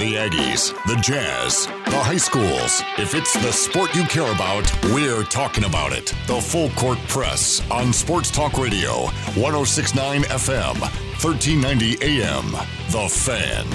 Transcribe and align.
The 0.00 0.14
Aggies, 0.16 0.72
the 0.86 0.96
Jazz, 1.02 1.66
the 1.66 1.98
high 2.00 2.16
schools. 2.16 2.82
If 2.96 3.14
it's 3.14 3.34
the 3.34 3.52
sport 3.52 3.94
you 3.94 4.02
care 4.04 4.32
about, 4.32 4.64
we're 4.86 5.24
talking 5.24 5.64
about 5.64 5.92
it. 5.92 6.06
The 6.26 6.40
Full 6.40 6.70
Court 6.70 6.98
Press 7.06 7.60
on 7.70 7.92
Sports 7.92 8.30
Talk 8.30 8.56
Radio, 8.56 9.08
1069 9.36 10.22
FM, 10.22 10.80
1390 11.20 11.98
AM. 12.22 12.50
The 12.90 13.08
Fan. 13.10 13.66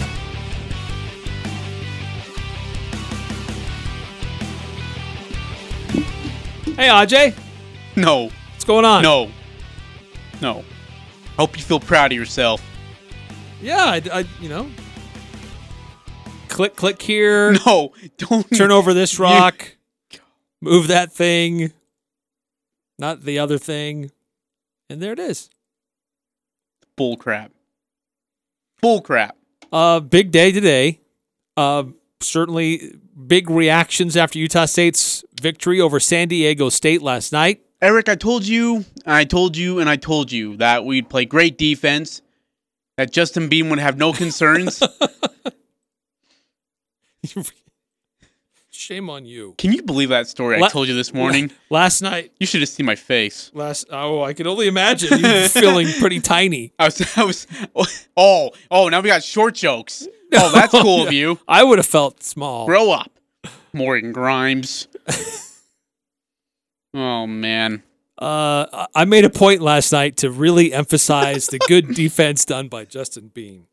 Hey, 6.76 6.87
Aj, 6.89 7.33
No, 7.96 8.23
what's 8.51 8.65
going 8.65 8.83
on? 8.85 9.01
no, 9.03 9.31
no. 10.42 10.63
Hope 11.37 11.55
you 11.57 11.63
feel 11.63 11.79
proud 11.79 12.12
of 12.12 12.17
yourself. 12.17 12.62
Yeah, 13.62 13.78
I, 13.85 14.01
I- 14.12 14.26
you 14.42 14.49
know, 14.49 14.69
click, 16.55 16.77
click 16.77 17.02
here, 17.02 17.52
No, 17.66 17.91
don't 18.17 18.49
turn 18.55 18.71
over 18.71 18.93
this 18.93 19.20
rock, 19.20 19.75
move 20.61 20.88
that 20.88 21.11
thing, 21.11 21.73
not 22.97 23.25
the 23.25 23.39
other 23.39 23.57
thing, 23.57 24.09
and 24.89 25.02
there 25.02 25.11
it 25.11 25.20
is. 25.20 25.49
Bull 26.95 27.17
crap. 27.17 27.52
Bull 28.81 29.02
crap. 29.02 29.35
Uh, 29.70 29.99
big 29.99 30.31
day 30.31 30.53
today. 30.53 31.02
Uh, 31.57 31.83
certainly 32.21 32.95
big 33.27 33.49
reactions 33.49 34.16
after 34.16 34.39
Utah 34.39 34.66
State's 34.66 35.25
victory 35.41 35.81
over 35.81 35.99
San 35.99 36.30
Diego 36.30 36.69
State 36.69 37.02
last 37.02 37.33
night. 37.33 37.63
Eric, 37.81 38.08
I 38.08 38.16
told 38.16 38.47
you, 38.47 38.85
I 39.05 39.25
told 39.25 39.58
you, 39.58 39.80
and 39.80 39.89
I 39.89 39.97
told 39.97 40.31
you 40.31 40.55
that 40.58 40.85
we'd 40.85 41.09
play 41.09 41.25
great 41.25 41.58
defense, 41.58 42.22
that 42.95 43.11
Justin 43.11 43.49
Bean 43.49 43.69
would 43.69 43.80
have 43.80 43.97
no 43.97 44.13
concerns. 44.13 44.81
Shame 48.71 49.09
on 49.09 49.25
you. 49.25 49.55
Can 49.57 49.71
you 49.71 49.81
believe 49.81 50.09
that 50.09 50.27
story 50.27 50.61
I 50.61 50.67
told 50.67 50.89
you 50.89 50.94
this 50.94 51.13
morning? 51.13 51.50
Last 51.69 52.02
night, 52.02 52.33
You 52.41 52.45
should 52.45 52.59
have 52.59 52.67
seen 52.69 52.86
my 52.86 52.95
face. 52.95 53.50
last 53.53 53.86
oh, 53.89 54.22
I 54.22 54.33
can 54.33 54.47
only 54.47 54.67
imagine 54.67 55.17
you 55.19 55.47
feeling 55.47 55.88
pretty 55.97 56.19
tiny. 56.19 56.73
I 56.77 56.85
was, 56.85 57.17
I 57.17 57.23
was, 57.23 57.47
oh, 58.17 58.52
oh, 58.69 58.89
now 58.89 59.00
we 59.00 59.08
got 59.08 59.23
short 59.23 59.55
jokes. 59.55 60.05
Oh, 60.33 60.52
that's 60.52 60.72
cool 60.73 61.08
of 61.08 61.13
you. 61.13 61.39
I 61.47 61.63
would 61.63 61.77
have 61.80 61.85
felt 61.85 62.22
small. 62.22 62.66
Grow 62.66 62.91
up, 62.91 63.11
Morgan 63.72 64.11
Grimes. 64.11 64.89
oh 66.94 67.25
man, 67.28 67.81
Uh, 68.17 68.88
I 68.94 69.05
made 69.05 69.23
a 69.23 69.30
point 69.30 69.61
last 69.61 69.91
night 69.94 70.17
to 70.17 70.30
really 70.30 70.73
emphasize 70.73 71.47
the 71.47 71.59
good 71.59 71.95
defense 71.95 72.44
done 72.44 72.67
by 72.67 72.83
Justin 72.85 73.30
Bean. 73.33 73.67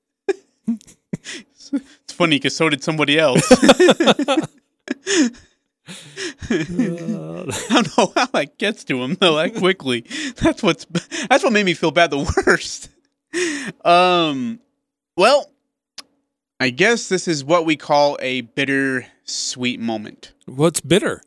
it's 2.04 2.12
funny 2.12 2.36
because 2.36 2.56
so 2.56 2.68
did 2.68 2.82
somebody 2.82 3.18
else. 3.18 3.46
I 6.50 6.66
don't 7.70 7.98
know 7.98 8.12
how 8.14 8.26
that 8.26 8.58
gets 8.58 8.84
to 8.84 9.02
him 9.02 9.16
though 9.20 9.36
that 9.36 9.54
quickly. 9.56 10.04
That's 10.36 10.62
what's 10.62 10.86
that's 11.28 11.42
what 11.42 11.52
made 11.52 11.66
me 11.66 11.74
feel 11.74 11.90
bad 11.90 12.10
the 12.10 12.42
worst. 12.46 12.88
Um, 13.84 14.60
well, 15.16 15.50
I 16.60 16.70
guess 16.70 17.08
this 17.08 17.26
is 17.26 17.44
what 17.44 17.64
we 17.66 17.76
call 17.76 18.18
a 18.20 18.42
bitter 18.42 19.06
sweet 19.24 19.80
moment. 19.80 20.32
What's 20.46 20.80
bitter? 20.80 21.22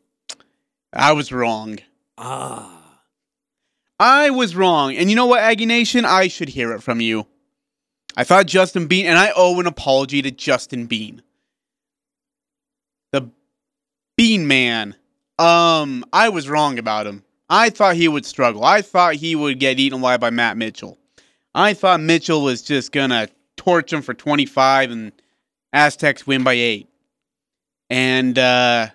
I 0.92 1.12
was 1.12 1.32
wrong. 1.32 1.78
Ah, 2.16 3.00
I 3.98 4.30
was 4.30 4.56
wrong. 4.56 4.94
And 4.96 5.10
you 5.10 5.16
know 5.16 5.26
what, 5.26 5.40
Aggie 5.40 5.66
Nation? 5.66 6.04
I 6.04 6.28
should 6.28 6.48
hear 6.48 6.72
it 6.72 6.82
from 6.82 7.00
you. 7.00 7.26
I 8.16 8.24
thought 8.24 8.46
Justin 8.46 8.86
Bean, 8.86 9.06
and 9.06 9.18
I 9.18 9.32
owe 9.36 9.58
an 9.60 9.66
apology 9.66 10.22
to 10.22 10.30
Justin 10.30 10.86
Bean. 10.86 11.22
The 13.12 13.28
Bean 14.16 14.46
Man. 14.46 14.94
Um, 15.38 16.04
I 16.12 16.30
was 16.30 16.48
wrong 16.48 16.78
about 16.78 17.06
him. 17.06 17.22
I 17.50 17.70
thought 17.70 17.96
he 17.96 18.08
would 18.08 18.24
struggle. 18.24 18.64
I 18.64 18.80
thought 18.82 19.14
he 19.16 19.36
would 19.36 19.60
get 19.60 19.78
eaten 19.78 20.00
alive 20.00 20.20
by 20.20 20.30
Matt 20.30 20.56
Mitchell. 20.56 20.98
I 21.54 21.74
thought 21.74 22.00
Mitchell 22.00 22.42
was 22.42 22.62
just 22.62 22.90
gonna 22.90 23.28
torch 23.56 23.92
him 23.92 24.02
for 24.02 24.14
25 24.14 24.90
and 24.90 25.12
Aztecs 25.72 26.26
win 26.26 26.42
by 26.42 26.54
eight. 26.54 26.88
And 27.90 28.38
uh 28.38 28.88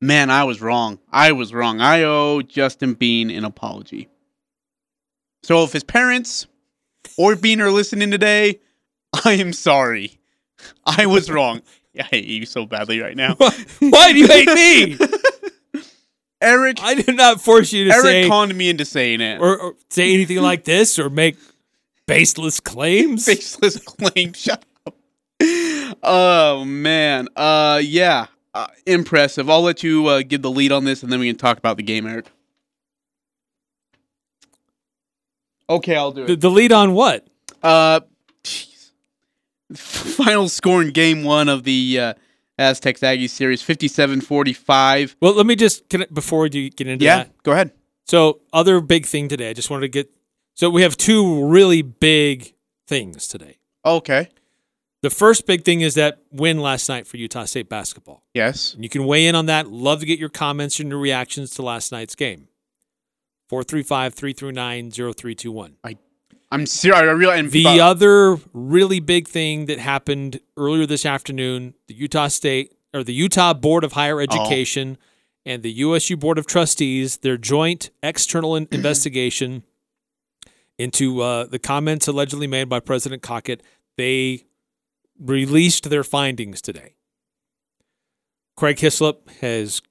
Man, 0.00 0.30
I 0.30 0.42
was 0.42 0.60
wrong. 0.60 0.98
I 1.12 1.30
was 1.30 1.54
wrong. 1.54 1.80
I 1.80 2.02
owe 2.02 2.42
Justin 2.42 2.94
Bean 2.94 3.30
an 3.30 3.44
apology. 3.44 4.08
So 5.44 5.62
if 5.62 5.72
his 5.72 5.84
parents 5.84 6.48
or 7.16 7.36
Bean 7.36 7.60
are 7.60 7.70
listening 7.70 8.10
today, 8.10 8.60
I 9.24 9.34
am 9.34 9.52
sorry. 9.52 10.18
I 10.86 11.06
was 11.06 11.30
wrong. 11.30 11.62
I 11.98 12.04
hate 12.04 12.24
you 12.24 12.46
so 12.46 12.64
badly 12.64 13.00
right 13.00 13.16
now. 13.16 13.34
why 13.80 14.12
do 14.12 14.18
you 14.18 14.26
hate 14.26 14.48
me? 14.48 14.98
Eric 16.40 16.78
I 16.82 16.94
did 16.94 17.14
not 17.16 17.40
force 17.40 17.72
you 17.72 17.84
to 17.84 17.90
say 17.92 17.96
Eric 17.96 18.24
say 18.24 18.28
conned 18.28 18.54
me 18.54 18.68
into 18.68 18.84
saying 18.84 19.20
it. 19.20 19.40
or, 19.40 19.58
or 19.58 19.74
say 19.90 20.12
anything 20.12 20.38
like 20.42 20.64
this 20.64 20.98
or 20.98 21.08
make 21.08 21.36
baseless 22.06 22.58
claims. 22.58 23.26
baseless 23.26 23.78
claim. 23.78 24.32
Shut 24.32 24.64
up. 24.86 24.96
Oh 26.02 26.64
man. 26.66 27.28
Uh 27.36 27.80
yeah. 27.84 28.26
Uh, 28.54 28.66
impressive. 28.86 29.48
I'll 29.48 29.62
let 29.62 29.82
you 29.82 30.06
uh, 30.08 30.22
give 30.22 30.42
the 30.42 30.50
lead 30.50 30.72
on 30.72 30.84
this 30.84 31.02
and 31.02 31.10
then 31.12 31.20
we 31.20 31.28
can 31.28 31.36
talk 31.38 31.56
about 31.58 31.76
the 31.78 31.82
game, 31.82 32.06
Eric. 32.06 32.26
Okay, 35.68 35.96
I'll 35.96 36.12
do 36.12 36.24
it. 36.24 36.26
The, 36.26 36.36
the 36.36 36.50
lead 36.50 36.72
on 36.72 36.92
what? 36.94 37.26
Uh, 37.62 38.00
jeez. 38.44 38.90
Final 39.74 40.48
score 40.48 40.82
in 40.82 40.90
game 40.90 41.24
one 41.24 41.48
of 41.48 41.64
the 41.64 41.98
uh, 41.98 42.14
Aztecs 42.58 43.00
Aggies 43.00 43.30
series 43.30 43.62
57 43.62 44.20
45. 44.20 45.16
Well, 45.20 45.34
let 45.34 45.46
me 45.46 45.56
just 45.56 45.88
I, 45.88 46.12
before 46.12 46.40
we 46.40 46.48
do 46.48 46.68
get 46.70 46.86
into 46.86 47.04
Yeah, 47.04 47.16
that. 47.18 47.26
Yeah, 47.28 47.32
go 47.42 47.52
ahead. 47.52 47.72
So, 48.06 48.40
other 48.52 48.80
big 48.80 49.06
thing 49.06 49.28
today. 49.28 49.50
I 49.50 49.52
just 49.52 49.70
wanted 49.70 49.82
to 49.82 49.88
get. 49.88 50.10
So 50.54 50.68
we 50.68 50.82
have 50.82 50.96
two 50.96 51.46
really 51.46 51.80
big 51.82 52.52
things 52.86 53.26
today. 53.26 53.56
Okay. 53.84 54.28
The 55.00 55.10
first 55.10 55.46
big 55.46 55.64
thing 55.64 55.80
is 55.80 55.94
that 55.94 56.18
win 56.30 56.60
last 56.60 56.88
night 56.88 57.06
for 57.06 57.16
Utah 57.16 57.44
State 57.44 57.68
basketball. 57.68 58.22
Yes. 58.34 58.74
And 58.74 58.84
you 58.84 58.90
can 58.90 59.04
weigh 59.06 59.26
in 59.26 59.34
on 59.34 59.46
that. 59.46 59.68
Love 59.68 60.00
to 60.00 60.06
get 60.06 60.18
your 60.18 60.28
comments 60.28 60.78
and 60.78 60.90
your 60.90 60.98
reactions 60.98 61.50
to 61.52 61.62
last 61.62 61.90
night's 61.90 62.14
game. 62.14 62.48
435 63.52 64.14
339 64.14 64.90
0321. 64.90 65.76
I'm 66.50 66.64
serious. 66.64 66.98
I 66.98 67.02
really 67.02 67.38
and 67.38 67.52
The 67.52 67.80
other 67.80 68.38
really 68.54 68.98
big 68.98 69.28
thing 69.28 69.66
that 69.66 69.78
happened 69.78 70.40
earlier 70.56 70.86
this 70.86 71.04
afternoon 71.04 71.74
the 71.86 71.92
Utah 71.92 72.28
State 72.28 72.72
or 72.94 73.04
the 73.04 73.12
Utah 73.12 73.52
Board 73.52 73.84
of 73.84 73.92
Higher 73.92 74.22
Education 74.22 74.96
and 75.44 75.62
the 75.62 75.70
USU 75.70 76.16
Board 76.16 76.38
of 76.38 76.46
Trustees, 76.46 77.18
their 77.18 77.36
joint 77.36 77.90
external 78.02 78.56
in- 78.56 78.68
investigation 78.72 79.64
into 80.78 81.20
uh, 81.20 81.44
the 81.44 81.58
comments 81.58 82.08
allegedly 82.08 82.46
made 82.46 82.70
by 82.70 82.80
President 82.80 83.20
Cockett, 83.20 83.62
they 83.98 84.46
released 85.20 85.90
their 85.90 86.04
findings 86.04 86.62
today. 86.62 86.94
Craig 88.56 88.78
Hislop 88.78 89.28
has 89.42 89.82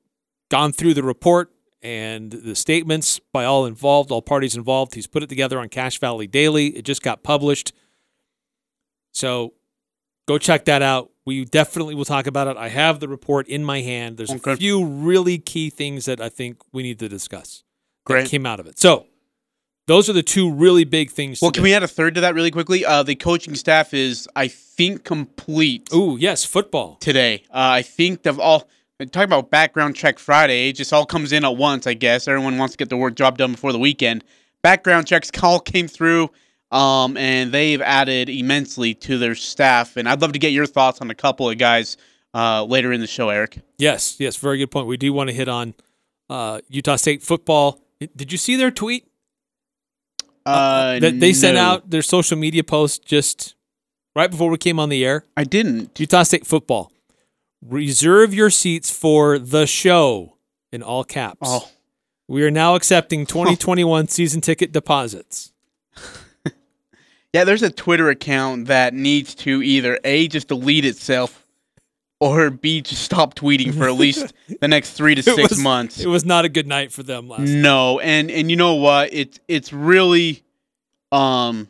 gone 0.49 0.73
through 0.73 0.95
the 0.95 1.03
report 1.03 1.51
and 1.81 2.31
the 2.31 2.55
statements 2.55 3.19
by 3.33 3.43
all 3.45 3.65
involved, 3.65 4.11
all 4.11 4.21
parties 4.21 4.55
involved. 4.55 4.93
He's 4.95 5.07
put 5.07 5.23
it 5.23 5.29
together 5.29 5.59
on 5.59 5.69
Cache 5.69 5.97
Valley 5.99 6.27
Daily. 6.27 6.67
It 6.67 6.83
just 6.83 7.01
got 7.01 7.23
published. 7.23 7.73
So 9.13 9.53
go 10.27 10.37
check 10.37 10.65
that 10.65 10.81
out. 10.81 11.09
We 11.25 11.45
definitely 11.45 11.95
will 11.95 12.05
talk 12.05 12.27
about 12.27 12.47
it. 12.47 12.57
I 12.57 12.69
have 12.69 12.99
the 12.99 13.07
report 13.07 13.47
in 13.47 13.63
my 13.63 13.81
hand. 13.81 14.17
There's 14.17 14.31
Okay. 14.31 14.53
a 14.53 14.57
few 14.57 14.83
really 14.85 15.37
key 15.37 15.69
things 15.69 16.05
that 16.05 16.19
I 16.19 16.29
think 16.29 16.57
we 16.71 16.83
need 16.83 16.99
to 16.99 17.09
discuss 17.09 17.63
that 18.05 18.13
Great. 18.13 18.29
came 18.29 18.45
out 18.45 18.59
of 18.59 18.65
it. 18.67 18.79
So 18.79 19.05
those 19.87 20.09
are 20.09 20.13
the 20.13 20.23
two 20.23 20.51
really 20.51 20.83
big 20.83 21.11
things. 21.11 21.41
Well, 21.41 21.51
can 21.51 21.63
we 21.63 21.73
add 21.73 21.83
a 21.83 21.87
third 21.87 22.15
to 22.15 22.21
that 22.21 22.33
really 22.33 22.51
quickly? 22.51 22.85
Uh, 22.85 23.03
the 23.03 23.15
coaching 23.15 23.55
staff 23.55 23.93
is, 23.93 24.27
I 24.35 24.47
think, 24.47 25.03
complete 25.03 25.89
Ooh, 25.93 26.17
yes, 26.19 26.43
football. 26.45 26.95
today. 26.99 27.43
Uh, 27.49 27.77
I 27.77 27.81
think 27.81 28.23
they've 28.23 28.39
all. 28.39 28.67
Talking 29.09 29.23
about 29.23 29.49
background 29.49 29.95
check 29.95 30.19
Friday, 30.19 30.69
it 30.69 30.73
just 30.73 30.93
all 30.93 31.05
comes 31.05 31.31
in 31.31 31.43
at 31.43 31.57
once. 31.57 31.87
I 31.87 31.93
guess 31.93 32.27
everyone 32.27 32.57
wants 32.57 32.73
to 32.73 32.77
get 32.77 32.89
the 32.89 32.97
work 32.97 33.15
job 33.15 33.37
done 33.37 33.53
before 33.53 33.71
the 33.71 33.79
weekend. 33.79 34.23
Background 34.61 35.07
checks 35.07 35.31
call 35.31 35.59
came 35.59 35.87
through, 35.87 36.29
um, 36.71 37.17
and 37.17 37.51
they've 37.51 37.81
added 37.81 38.29
immensely 38.29 38.93
to 38.95 39.17
their 39.17 39.33
staff. 39.33 39.97
And 39.97 40.07
I'd 40.07 40.21
love 40.21 40.33
to 40.33 40.39
get 40.39 40.51
your 40.51 40.67
thoughts 40.67 41.01
on 41.01 41.09
a 41.09 41.15
couple 41.15 41.49
of 41.49 41.57
guys 41.57 41.97
uh, 42.33 42.63
later 42.63 42.91
in 42.91 43.01
the 43.01 43.07
show, 43.07 43.29
Eric. 43.29 43.59
Yes, 43.77 44.19
yes, 44.19 44.37
very 44.37 44.59
good 44.59 44.69
point. 44.69 44.87
We 44.87 44.97
do 44.97 45.11
want 45.13 45.29
to 45.29 45.33
hit 45.33 45.47
on 45.47 45.73
uh, 46.29 46.61
Utah 46.69 46.95
State 46.95 47.23
football. 47.23 47.79
Did 48.15 48.31
you 48.31 48.37
see 48.37 48.55
their 48.55 48.71
tweet? 48.71 49.07
Uh, 50.45 50.99
that 50.99 51.19
they 51.19 51.33
sent 51.33 51.57
out 51.57 51.89
their 51.89 52.01
social 52.01 52.37
media 52.37 52.63
post 52.63 53.05
just 53.05 53.55
right 54.15 54.29
before 54.29 54.49
we 54.49 54.57
came 54.57 54.79
on 54.79 54.89
the 54.89 55.05
air. 55.05 55.25
I 55.37 55.43
didn't. 55.43 55.99
Utah 55.99 56.23
State 56.23 56.47
football. 56.47 56.91
Reserve 57.61 58.33
your 58.33 58.49
seats 58.49 58.89
for 58.91 59.37
the 59.37 59.67
show 59.67 60.37
in 60.71 60.81
all 60.81 61.03
caps. 61.03 61.39
Oh, 61.43 61.69
We 62.27 62.43
are 62.43 62.51
now 62.51 62.75
accepting 62.75 63.25
2021 63.27 64.07
season 64.07 64.41
ticket 64.41 64.71
deposits. 64.71 65.51
Yeah, 67.33 67.45
there's 67.45 67.63
a 67.63 67.71
Twitter 67.71 68.09
account 68.09 68.67
that 68.67 68.93
needs 68.93 69.33
to 69.35 69.63
either 69.63 69.97
A, 70.03 70.27
just 70.27 70.49
delete 70.49 70.83
itself, 70.83 71.47
or 72.19 72.49
B, 72.49 72.81
just 72.81 73.03
stop 73.03 73.35
tweeting 73.35 73.73
for 73.73 73.87
at 73.87 73.93
least 73.97 74.33
the 74.59 74.67
next 74.67 74.91
three 74.91 75.15
to 75.15 75.23
six 75.23 75.51
was, 75.51 75.59
months. 75.59 76.01
It 76.01 76.07
was 76.07 76.25
not 76.25 76.43
a 76.43 76.49
good 76.49 76.67
night 76.67 76.91
for 76.91 77.03
them 77.03 77.29
last 77.29 77.47
No, 77.49 77.99
and 77.99 78.29
and 78.29 78.49
you 78.51 78.57
know 78.57 78.75
what? 78.75 79.13
It's 79.13 79.39
it's 79.47 79.71
really 79.71 80.43
um 81.13 81.69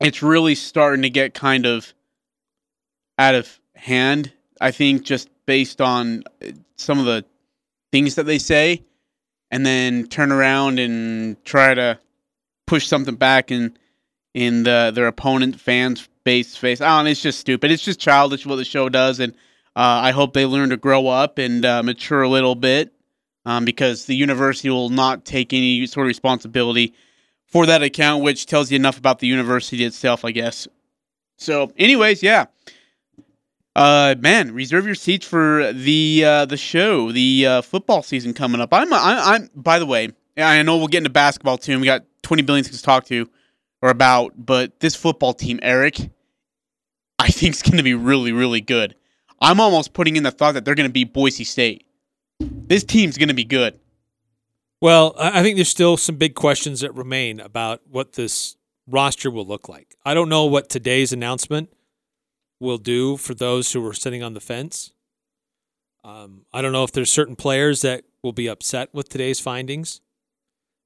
it's 0.00 0.22
really 0.22 0.54
starting 0.54 1.02
to 1.02 1.10
get 1.10 1.34
kind 1.34 1.66
of 1.66 1.92
out 3.18 3.34
of 3.34 3.60
hand, 3.78 4.32
I 4.60 4.70
think 4.70 5.04
just 5.04 5.28
based 5.46 5.80
on 5.80 6.24
uh, 6.42 6.50
some 6.76 6.98
of 6.98 7.06
the 7.06 7.24
things 7.92 8.16
that 8.16 8.26
they 8.26 8.38
say 8.38 8.84
and 9.50 9.64
then 9.64 10.06
turn 10.06 10.30
around 10.30 10.78
and 10.78 11.42
try 11.44 11.74
to 11.74 11.98
push 12.66 12.86
something 12.86 13.14
back 13.16 13.50
in 13.50 13.76
in 14.34 14.62
the 14.62 14.92
their 14.94 15.06
opponent 15.06 15.58
fans 15.58 16.08
base 16.24 16.56
face. 16.56 16.80
I 16.80 16.96
don't 16.96 17.06
know, 17.06 17.10
it's 17.10 17.22
just 17.22 17.40
stupid. 17.40 17.70
It's 17.70 17.84
just 17.84 18.00
childish 18.00 18.44
what 18.44 18.56
the 18.56 18.64
show 18.64 18.88
does 18.88 19.20
and 19.20 19.32
uh, 19.74 20.02
I 20.02 20.10
hope 20.10 20.32
they 20.32 20.44
learn 20.44 20.70
to 20.70 20.76
grow 20.76 21.06
up 21.06 21.38
and 21.38 21.64
uh, 21.64 21.82
mature 21.82 22.22
a 22.22 22.28
little 22.28 22.54
bit 22.54 22.92
um, 23.46 23.64
because 23.64 24.06
the 24.06 24.16
university 24.16 24.68
will 24.70 24.90
not 24.90 25.24
take 25.24 25.52
any 25.52 25.86
sort 25.86 26.06
of 26.06 26.08
responsibility 26.08 26.94
for 27.46 27.64
that 27.66 27.82
account, 27.82 28.22
which 28.22 28.46
tells 28.46 28.70
you 28.70 28.76
enough 28.76 28.98
about 28.98 29.20
the 29.20 29.26
university 29.26 29.84
itself, 29.84 30.24
I 30.24 30.32
guess. 30.32 30.68
So, 31.36 31.72
anyways, 31.78 32.22
yeah. 32.22 32.46
Uh, 33.78 34.16
man, 34.18 34.52
reserve 34.52 34.86
your 34.86 34.96
seats 34.96 35.24
for 35.24 35.72
the 35.72 36.24
uh, 36.24 36.44
the 36.46 36.56
show, 36.56 37.12
the 37.12 37.46
uh, 37.46 37.62
football 37.62 38.02
season 38.02 38.34
coming 38.34 38.60
up. 38.60 38.74
I'm, 38.74 38.92
I'm, 38.92 38.98
I'm. 39.44 39.50
By 39.54 39.78
the 39.78 39.86
way, 39.86 40.08
I 40.36 40.60
know 40.62 40.78
we'll 40.78 40.88
get 40.88 40.98
into 40.98 41.10
basketball 41.10 41.58
too. 41.58 41.78
We 41.78 41.86
got 41.86 42.04
20 42.22 42.42
billion 42.42 42.64
things 42.64 42.78
to 42.78 42.82
talk 42.82 43.04
to 43.06 43.30
or 43.80 43.90
about, 43.90 44.32
but 44.36 44.80
this 44.80 44.96
football 44.96 45.32
team, 45.32 45.60
Eric, 45.62 46.10
I 47.20 47.28
think 47.28 47.54
is 47.54 47.62
going 47.62 47.76
to 47.76 47.84
be 47.84 47.94
really, 47.94 48.32
really 48.32 48.60
good. 48.60 48.96
I'm 49.40 49.60
almost 49.60 49.92
putting 49.92 50.16
in 50.16 50.24
the 50.24 50.32
thought 50.32 50.54
that 50.54 50.64
they're 50.64 50.74
going 50.74 50.88
to 50.88 50.92
be 50.92 51.04
Boise 51.04 51.44
State. 51.44 51.86
This 52.40 52.82
team's 52.82 53.16
going 53.16 53.28
to 53.28 53.34
be 53.34 53.44
good. 53.44 53.78
Well, 54.80 55.14
I 55.16 55.40
think 55.44 55.54
there's 55.54 55.68
still 55.68 55.96
some 55.96 56.16
big 56.16 56.34
questions 56.34 56.80
that 56.80 56.96
remain 56.96 57.38
about 57.38 57.82
what 57.88 58.14
this 58.14 58.56
roster 58.88 59.30
will 59.30 59.46
look 59.46 59.68
like. 59.68 59.94
I 60.04 60.14
don't 60.14 60.28
know 60.28 60.46
what 60.46 60.68
today's 60.68 61.12
announcement 61.12 61.70
will 62.60 62.78
do 62.78 63.16
for 63.16 63.34
those 63.34 63.72
who 63.72 63.84
are 63.86 63.94
sitting 63.94 64.22
on 64.22 64.34
the 64.34 64.40
fence. 64.40 64.92
Um, 66.04 66.46
I 66.52 66.62
don't 66.62 66.72
know 66.72 66.84
if 66.84 66.92
there's 66.92 67.10
certain 67.10 67.36
players 67.36 67.82
that 67.82 68.04
will 68.22 68.32
be 68.32 68.48
upset 68.48 68.88
with 68.92 69.08
today's 69.08 69.40
findings 69.40 70.00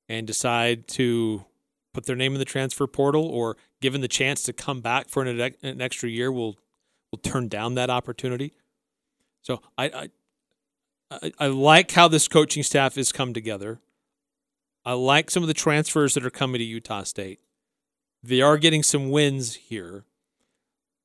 and 0.08 0.26
decide 0.26 0.88
to 0.88 1.44
put 1.94 2.06
their 2.06 2.16
name 2.16 2.32
in 2.32 2.38
the 2.38 2.44
transfer 2.44 2.86
portal 2.86 3.26
or 3.26 3.56
given 3.80 4.00
the 4.00 4.08
chance 4.08 4.42
to 4.44 4.52
come 4.52 4.80
back 4.80 5.08
for 5.08 5.22
an, 5.22 5.54
an 5.62 5.80
extra 5.80 6.08
year 6.08 6.32
will 6.32 6.56
will 7.10 7.19
turn 7.19 7.46
down 7.48 7.75
that 7.75 7.90
opportunity. 7.90 8.54
So 9.42 9.60
I, 9.76 9.84
I 9.84 10.10
I, 11.10 11.32
I 11.38 11.46
like 11.48 11.90
how 11.92 12.08
this 12.08 12.28
coaching 12.28 12.62
staff 12.62 12.94
has 12.94 13.12
come 13.12 13.34
together. 13.34 13.80
I 14.84 14.94
like 14.94 15.30
some 15.30 15.42
of 15.42 15.46
the 15.46 15.54
transfers 15.54 16.14
that 16.14 16.25
are 16.25 16.30
coming 16.30 16.58
to 16.58 16.64
Utah 16.64 17.04
State. 17.04 17.40
They 18.22 18.40
are 18.40 18.56
getting 18.56 18.82
some 18.82 19.10
wins 19.10 19.54
here, 19.54 20.04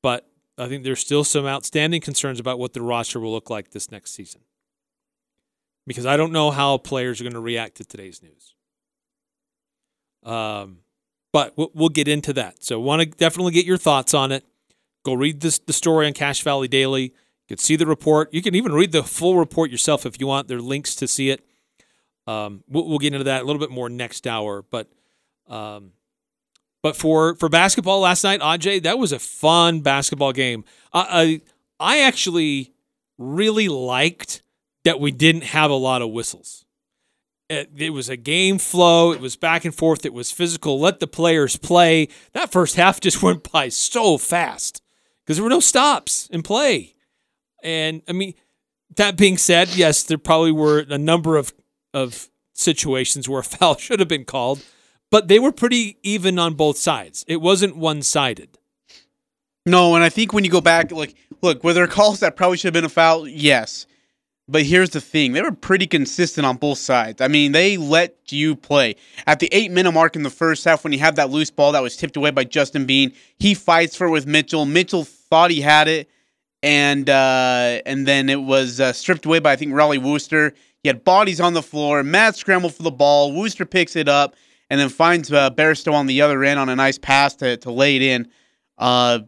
but 0.01 0.29
I 0.57 0.68
think 0.68 0.83
there's 0.83 1.00
still 1.00 1.24
some 1.24 1.45
outstanding 1.45 2.01
concerns 2.01 2.39
about 2.39 2.59
what 2.59 2.74
the 2.74 2.81
roster 2.81 3.19
will 3.19 3.31
look 3.31 3.50
like 3.50 3.71
this 3.71 3.92
next 3.92 4.13
season. 4.13 4.42
Because 5.86 6.06
I 6.06 6.18
don't 6.18 6.31
know 6.31 6.51
how 6.51 6.77
players 6.77 7.21
are 7.21 7.24
going 7.24 7.33
to 7.33 7.39
react 7.39 7.77
to 7.77 7.86
today's 7.86 8.21
news. 8.21 8.56
Um, 10.24 10.80
but 11.31 11.54
we'll, 11.56 11.89
get 11.89 12.07
into 12.07 12.33
that. 12.33 12.63
So, 12.63 12.80
want 12.80 13.01
to 13.01 13.06
definitely 13.06 13.51
get 13.51 13.65
your 13.65 13.77
thoughts 13.77 14.13
on 14.13 14.31
it. 14.31 14.44
Go 15.06 15.13
read 15.13 15.42
this, 15.42 15.59
the 15.59 15.71
story 15.71 16.07
on 16.07 16.13
Cache 16.13 16.42
Valley 16.42 16.68
Daily. 16.68 17.04
You 17.04 17.12
can 17.48 17.57
see 17.57 17.75
the 17.75 17.86
report. 17.86 18.33
You 18.33 18.42
can 18.42 18.56
even 18.56 18.74
read 18.74 18.92
the 18.92 19.04
full 19.04 19.38
report 19.38 19.69
yourself 19.69 20.06
if 20.06 20.19
you 20.19 20.27
want. 20.27 20.48
There 20.48 20.57
are 20.57 20.62
links 20.62 20.95
to 20.95 21.07
see 21.07 21.30
it. 21.30 21.45
Um, 22.25 22.63
we'll, 22.68 22.88
we'll, 22.88 22.98
get 22.98 23.13
into 23.13 23.24
that 23.24 23.44
a 23.44 23.45
little 23.45 23.59
bit 23.59 23.69
more 23.69 23.88
next 23.88 24.27
hour. 24.27 24.63
But 24.63 24.89
um, 25.48 25.92
but 26.87 26.95
for 26.95 27.35
for 27.35 27.49
basketball 27.49 27.99
last 27.99 28.23
night, 28.23 28.39
Aj, 28.39 28.83
that 28.83 28.97
was 28.97 29.11
a 29.11 29.19
fun 29.19 29.81
basketball 29.81 30.31
game. 30.31 30.63
I 30.93 31.41
I 31.81 31.99
actually 31.99 32.71
really 33.17 33.67
liked 33.67 34.41
that 34.85 35.01
we 35.01 35.11
didn't 35.11 35.43
have 35.43 35.69
a 35.69 35.75
lot 35.75 36.01
of 36.01 36.11
whistles. 36.11 36.63
It, 37.49 37.71
it, 37.75 37.89
was 37.89 38.07
a 38.07 38.15
game 38.15 38.57
flow. 38.57 39.11
It 39.11 39.19
was 39.19 39.35
back 39.35 39.65
and 39.65 39.75
forth. 39.75 40.05
It 40.05 40.13
was 40.13 40.31
physical. 40.31 40.79
Let 40.79 41.01
the 41.01 41.07
players 41.07 41.57
play. 41.57 42.07
That 42.31 42.53
first 42.53 42.75
half 42.81 43.01
just 43.01 43.21
went 43.21 43.51
by 43.51 43.67
so 43.67 44.17
fast 44.17 44.81
because 45.25 45.35
there 45.35 45.43
were 45.43 45.49
no 45.49 45.59
stops 45.59 46.27
in 46.27 46.41
play. 46.41 46.95
And 47.63 48.01
I 48.07 48.13
mean, 48.13 48.33
that 48.95 49.17
being 49.17 49.37
said, 49.37 49.75
yes, 49.75 50.03
there 50.03 50.17
probably 50.17 50.53
were 50.53 50.85
a 50.89 50.97
number 50.97 51.35
of 51.35 51.53
of 51.93 52.29
situations 52.53 53.27
where 53.27 53.41
a 53.41 53.43
foul 53.43 53.75
should 53.77 53.99
have 53.99 54.09
been 54.09 54.25
called, 54.25 54.63
but 55.12 55.27
they 55.27 55.39
were 55.39 55.51
pretty 55.51 55.98
even 56.04 56.39
on 56.39 56.54
both 56.54 56.77
sides. 56.77 57.24
It 57.27 57.42
wasn't 57.42 57.77
one 57.77 58.01
sided. 58.01 58.57
No, 59.65 59.95
and 59.95 60.04
I 60.04 60.09
think 60.09 60.31
when 60.33 60.44
you 60.45 60.50
go 60.50 60.62
back, 60.62 60.92
like, 60.92 61.15
look, 61.42 61.63
were 61.63 61.74
there 61.74 61.88
calls 61.88 62.21
that 62.21 62.36
probably 62.36 62.57
should 62.57 62.68
have 62.68 62.74
been 62.74 62.86
a 62.86 62.89
foul? 62.89 63.27
Yes. 63.27 63.86
But 64.50 64.63
here's 64.63 64.92
the 64.92 65.01
thing 65.01 65.33
they 65.33 65.42
were 65.42 65.51
pretty 65.51 65.88
consistent 65.88 66.45
on 66.45 66.56
both 66.56 66.77
sides. 66.77 67.21
I 67.21 67.27
mean, 67.27 67.51
they 67.51 67.75
let 67.75 68.15
you 68.30 68.56
play. 68.56 68.95
At 69.25 69.39
the 69.39 69.50
eight 69.51 69.71
minute 69.71 69.92
mark 69.92 70.15
in 70.15 70.24
the 70.24 70.30
first 70.30 70.63
half, 70.63 70.86
when 70.86 70.94
you 70.94 71.00
had 71.00 71.18
that 71.18 71.30
loose 71.30 71.51
ball 71.51 71.74
that 71.74 71.83
was 71.83 71.98
tipped 71.98 72.15
away 72.15 72.31
by 72.31 72.45
Justin 72.45 72.86
Bean, 72.86 73.12
he 73.39 73.54
fights 73.54 73.98
for 73.98 74.07
it 74.07 74.12
with 74.12 74.25
Mitchell. 74.25 74.65
Mitchell 74.65 75.04
thought 75.04 75.51
he 75.51 75.59
had 75.59 75.89
it, 75.89 76.09
and 76.63 77.09
uh, 77.09 77.81
and 77.86 78.07
then 78.07 78.30
it 78.30 78.42
was 78.42 78.80
uh, 78.80 78.94
stripped 78.94 79.25
away 79.25 79.39
by, 79.39 79.51
I 79.51 79.56
think, 79.57 79.74
Rollie 79.74 80.01
Worster. 80.01 80.54
He 80.81 80.88
had 80.88 81.04
bodies 81.04 81.42
on 81.42 81.54
the 81.54 81.62
floor. 81.62 82.01
Matt 82.01 82.38
scrambled 82.38 82.74
for 82.74 82.83
the 82.83 82.92
ball. 82.92 83.33
Worster 83.33 83.65
picks 83.65 83.98
it 83.98 84.07
up 84.07 84.33
and 84.69 84.79
then 84.79 84.89
finds 84.89 85.31
uh, 85.31 85.49
on 85.87 86.07
the 86.07 86.21
other 86.21 86.43
end 86.43 86.59
on 86.59 86.69
a 86.69 86.75
nice 86.75 86.97
pass 86.97 87.35
to, 87.35 87.57
to 87.57 87.71
lay 87.71 87.95
it 87.95 88.01
in. 88.01 88.27
Uh, 88.77 89.19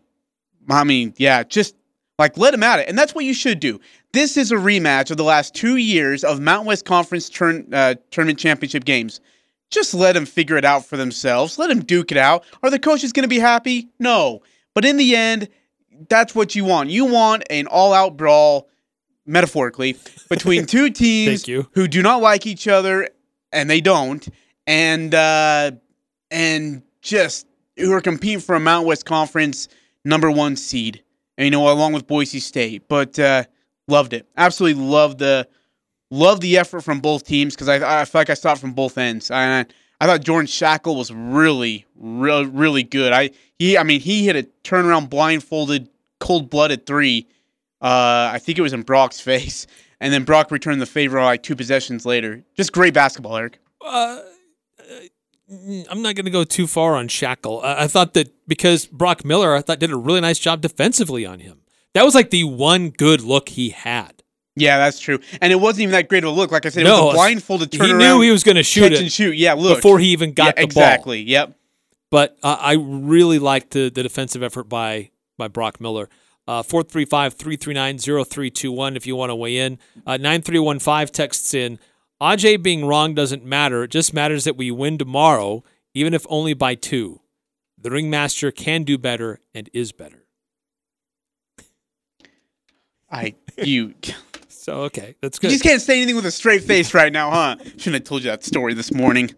I 0.70 0.84
mean, 0.84 1.14
yeah, 1.18 1.44
just 1.44 1.76
like 2.18 2.38
let 2.38 2.54
him 2.54 2.64
at 2.64 2.80
it. 2.80 2.90
And 2.90 2.98
that's 2.98 3.16
what 3.16 3.26
you 3.26 3.34
should 3.34 3.60
do. 3.60 3.80
This 4.12 4.38
is 4.38 4.52
a 4.52 4.56
rematch 4.56 5.12
of 5.12 5.18
the 5.18 5.24
last 5.24 5.56
two 5.56 5.78
years 5.78 6.24
of 6.24 6.40
Mountain 6.40 6.68
West 6.68 6.86
Conference 6.86 7.30
turn, 7.30 7.68
uh, 7.74 7.96
tournament 8.12 8.40
championship 8.40 8.86
games. 8.86 9.22
Just 9.70 9.94
let 9.94 10.14
them 10.14 10.26
figure 10.26 10.58
it 10.58 10.66
out 10.66 10.86
for 10.86 10.98
themselves. 10.98 11.60
Let 11.60 11.68
them 11.68 11.82
duke 11.82 12.12
it 12.12 12.18
out. 12.18 12.44
Are 12.64 12.72
the 12.72 12.80
coaches 12.80 13.14
going 13.14 13.24
to 13.24 13.30
be 13.30 13.40
happy? 13.40 13.90
No. 14.00 14.42
But 14.74 14.84
in 14.84 14.98
the 14.98 15.16
end, 15.16 15.48
that's 16.10 16.34
what 16.34 16.56
you 16.56 16.66
want. 16.66 16.90
You 16.90 17.06
want 17.06 17.44
an 17.50 17.68
all 17.68 17.94
out 17.94 18.18
brawl, 18.18 18.68
metaphorically, 19.26 19.96
between 20.28 20.66
two 20.66 20.90
teams 20.90 21.46
who 21.46 21.88
do 21.88 22.02
not 22.02 22.22
like 22.22 22.48
each 22.48 22.68
other, 22.68 23.10
and 23.52 23.70
they 23.70 23.82
don't, 23.82 24.28
and 24.70 25.14
uh, 25.14 25.72
and 26.32 26.82
just 27.02 27.46
who 27.76 27.92
are 27.92 28.02
competing 28.02 28.40
for 28.40 28.56
a 28.56 28.60
Mountain 28.60 28.88
West 28.88 29.06
Conference 29.06 29.68
number 30.06 30.32
one 30.32 30.56
seed. 30.56 31.04
You 31.38 31.50
know, 31.50 31.72
along 31.72 31.94
with 31.94 32.06
Boise 32.06 32.40
State. 32.40 32.88
But 32.90 33.18
uh, 33.18 33.44
Loved 33.90 34.14
it. 34.14 34.28
Absolutely 34.38 34.84
loved 34.84 35.18
the 35.18 35.48
loved 36.12 36.44
the 36.44 36.58
effort 36.60 36.82
from 36.82 37.00
both 37.00 37.26
teams 37.26 37.56
because 37.56 37.68
I 37.68 38.02
I 38.02 38.06
feel 38.06 38.22
like 38.22 38.30
I 38.30 38.36
saw 38.36 38.52
it 38.54 38.60
from 38.60 38.74
both 38.74 39.00
ends. 39.00 39.32
I 39.32 39.66
I 40.00 40.06
thought 40.06 40.22
Jordan 40.24 40.46
Schakel 40.46 40.96
was 40.96 41.12
really 41.12 41.86
really 41.96 42.46
really 42.46 42.84
good. 42.84 43.12
I 43.12 43.32
he 43.58 43.80
I 43.80 43.84
mean 43.84 44.00
he 44.00 44.26
hit 44.26 44.36
a 44.36 44.48
turnaround 44.64 45.10
blindfolded 45.10 45.90
cold 46.20 46.52
blooded 46.52 46.86
three. 46.86 47.28
Uh, 47.82 48.30
I 48.32 48.38
think 48.38 48.60
it 48.60 48.62
was 48.62 48.74
in 48.74 48.84
Brock's 48.84 49.20
face, 49.20 49.66
and 50.00 50.14
then 50.14 50.24
Brock 50.24 50.52
returned 50.52 50.82
the 50.82 50.86
favor 50.86 51.20
like 51.20 51.42
two 51.42 51.56
possessions 51.56 52.06
later. 52.06 52.44
Just 52.56 52.72
great 52.72 52.94
basketball, 52.94 53.38
Eric. 53.38 53.58
Uh, 53.84 54.20
I'm 55.52 56.02
not 56.02 56.16
going 56.16 56.26
to 56.26 56.32
go 56.32 56.44
too 56.44 56.68
far 56.68 56.96
on 56.96 57.08
Schakel. 57.08 57.64
I 57.64 57.88
thought 57.88 58.14
that 58.14 58.32
because 58.48 58.86
Brock 58.86 59.26
Miller, 59.26 59.56
I 59.56 59.62
thought 59.62 59.80
did 59.80 59.92
a 59.92 59.98
really 59.98 60.22
nice 60.22 60.38
job 60.38 60.62
defensively 60.62 61.26
on 61.26 61.40
him. 61.40 61.62
That 61.94 62.06
was 62.06 62.14
like 62.14 62.30
the 62.30 62.44
one 62.44 62.90
good 62.90 63.22
look 63.22 63.50
he 63.50 63.70
had. 63.70 64.24
Yeah, 64.56 64.78
that's 64.78 65.00
true. 65.00 65.20
And 65.42 65.52
it 65.52 65.56
wasn't 65.56 65.84
even 65.84 65.94
that 65.94 66.10
great 66.10 66.24
of 66.24 66.32
a 66.32 66.34
look. 66.34 66.52
Like 66.52 66.66
I 66.66 66.70
said, 66.70 66.82
it 66.82 66.86
no, 66.86 67.06
was 67.06 67.14
a 67.14 67.18
blindfolded 67.18 67.72
turn 67.72 67.88
He 67.88 67.94
knew 67.94 68.22
he 68.22 68.32
was 68.32 68.44
going 68.44 68.58
to 68.58 68.64
shoot 68.64 68.92
it 68.92 69.00
and 69.00 69.12
shoot. 69.12 69.36
Yeah, 69.36 69.54
look 69.54 69.78
before 69.78 70.00
he 70.00 70.08
even 70.10 70.34
got 70.34 70.48
yeah, 70.48 70.52
the 70.54 70.64
exactly. 70.64 71.24
ball. 71.24 71.30
Yep. 71.30 71.56
But 72.12 72.38
uh, 72.44 72.58
I 72.60 72.74
really 72.74 73.40
liked 73.40 73.72
the, 73.72 73.90
the 73.90 74.04
defensive 74.04 74.44
effort 74.44 74.66
by 74.66 75.12
by 75.38 75.48
Brock 75.48 75.80
Miller. 75.80 76.10
Uh, 76.48 76.64
435 76.64 77.36
339 77.36 77.98
0321 78.00 78.96
if 78.96 79.06
you 79.06 79.16
want 79.16 79.30
to 79.30 79.36
weigh 79.36 79.58
in. 79.58 79.78
Uh, 80.06 80.18
9315 80.18 81.14
texts 81.14 81.54
in. 81.54 81.80
Aj 82.22 82.62
being 82.62 82.86
wrong 82.86 83.14
doesn't 83.14 83.46
matter. 83.46 83.84
It 83.84 83.92
just 83.92 84.14
matters 84.14 84.44
that 84.44 84.58
we 84.58 84.72
win 84.72 84.98
tomorrow, 84.98 85.64
even 85.94 86.14
if 86.14 86.26
only 86.30 86.54
by 86.54 86.76
two. 86.76 87.22
The 87.78 87.90
ringmaster 87.90 88.52
can 88.52 88.84
do 88.84 88.98
better 88.98 89.40
and 89.54 89.70
is 89.74 89.92
better. 89.92 90.26
I 93.10 93.36
you. 93.58 93.96
so 94.50 94.82
okay, 94.84 95.16
that's 95.22 95.40
good. 95.40 95.52
You 95.52 95.56
just 95.58 95.64
can't 95.64 95.82
say 95.82 95.98
anything 95.98 96.16
with 96.16 96.26
a 96.26 96.32
straight 96.32 96.64
face 96.64 96.94
right 96.94 97.12
now, 97.12 97.32
huh? 97.32 97.56
Shouldn't 97.78 97.94
have 97.96 98.04
told 98.04 98.24
you 98.24 98.30
that 98.30 98.44
story 98.44 98.74
this 98.74 98.94
morning. 98.94 99.34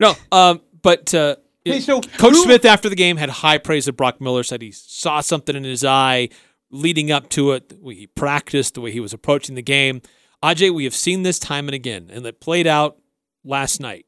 No, 0.00 0.14
um, 0.32 0.62
but 0.82 1.12
uh, 1.14 1.36
Hey, 1.64 1.80
so 1.80 2.00
Coach 2.00 2.34
who- 2.34 2.42
Smith 2.44 2.64
after 2.64 2.88
the 2.88 2.96
game 2.96 3.16
had 3.16 3.28
high 3.30 3.58
praise 3.58 3.88
of 3.88 3.96
Brock 3.96 4.20
Miller. 4.20 4.42
Said 4.42 4.62
he 4.62 4.70
saw 4.72 5.20
something 5.20 5.54
in 5.54 5.64
his 5.64 5.84
eye 5.84 6.28
leading 6.70 7.10
up 7.10 7.28
to 7.30 7.52
it. 7.52 7.68
The 7.68 7.76
way 7.80 7.94
he 7.94 8.06
practiced, 8.06 8.74
the 8.74 8.80
way 8.80 8.90
he 8.92 9.00
was 9.00 9.12
approaching 9.12 9.54
the 9.54 9.62
game. 9.62 10.02
Ajay, 10.42 10.72
we 10.72 10.84
have 10.84 10.94
seen 10.94 11.22
this 11.22 11.38
time 11.38 11.68
and 11.68 11.74
again, 11.74 12.08
and 12.12 12.24
it 12.26 12.40
played 12.40 12.66
out 12.66 12.98
last 13.44 13.80
night. 13.80 14.06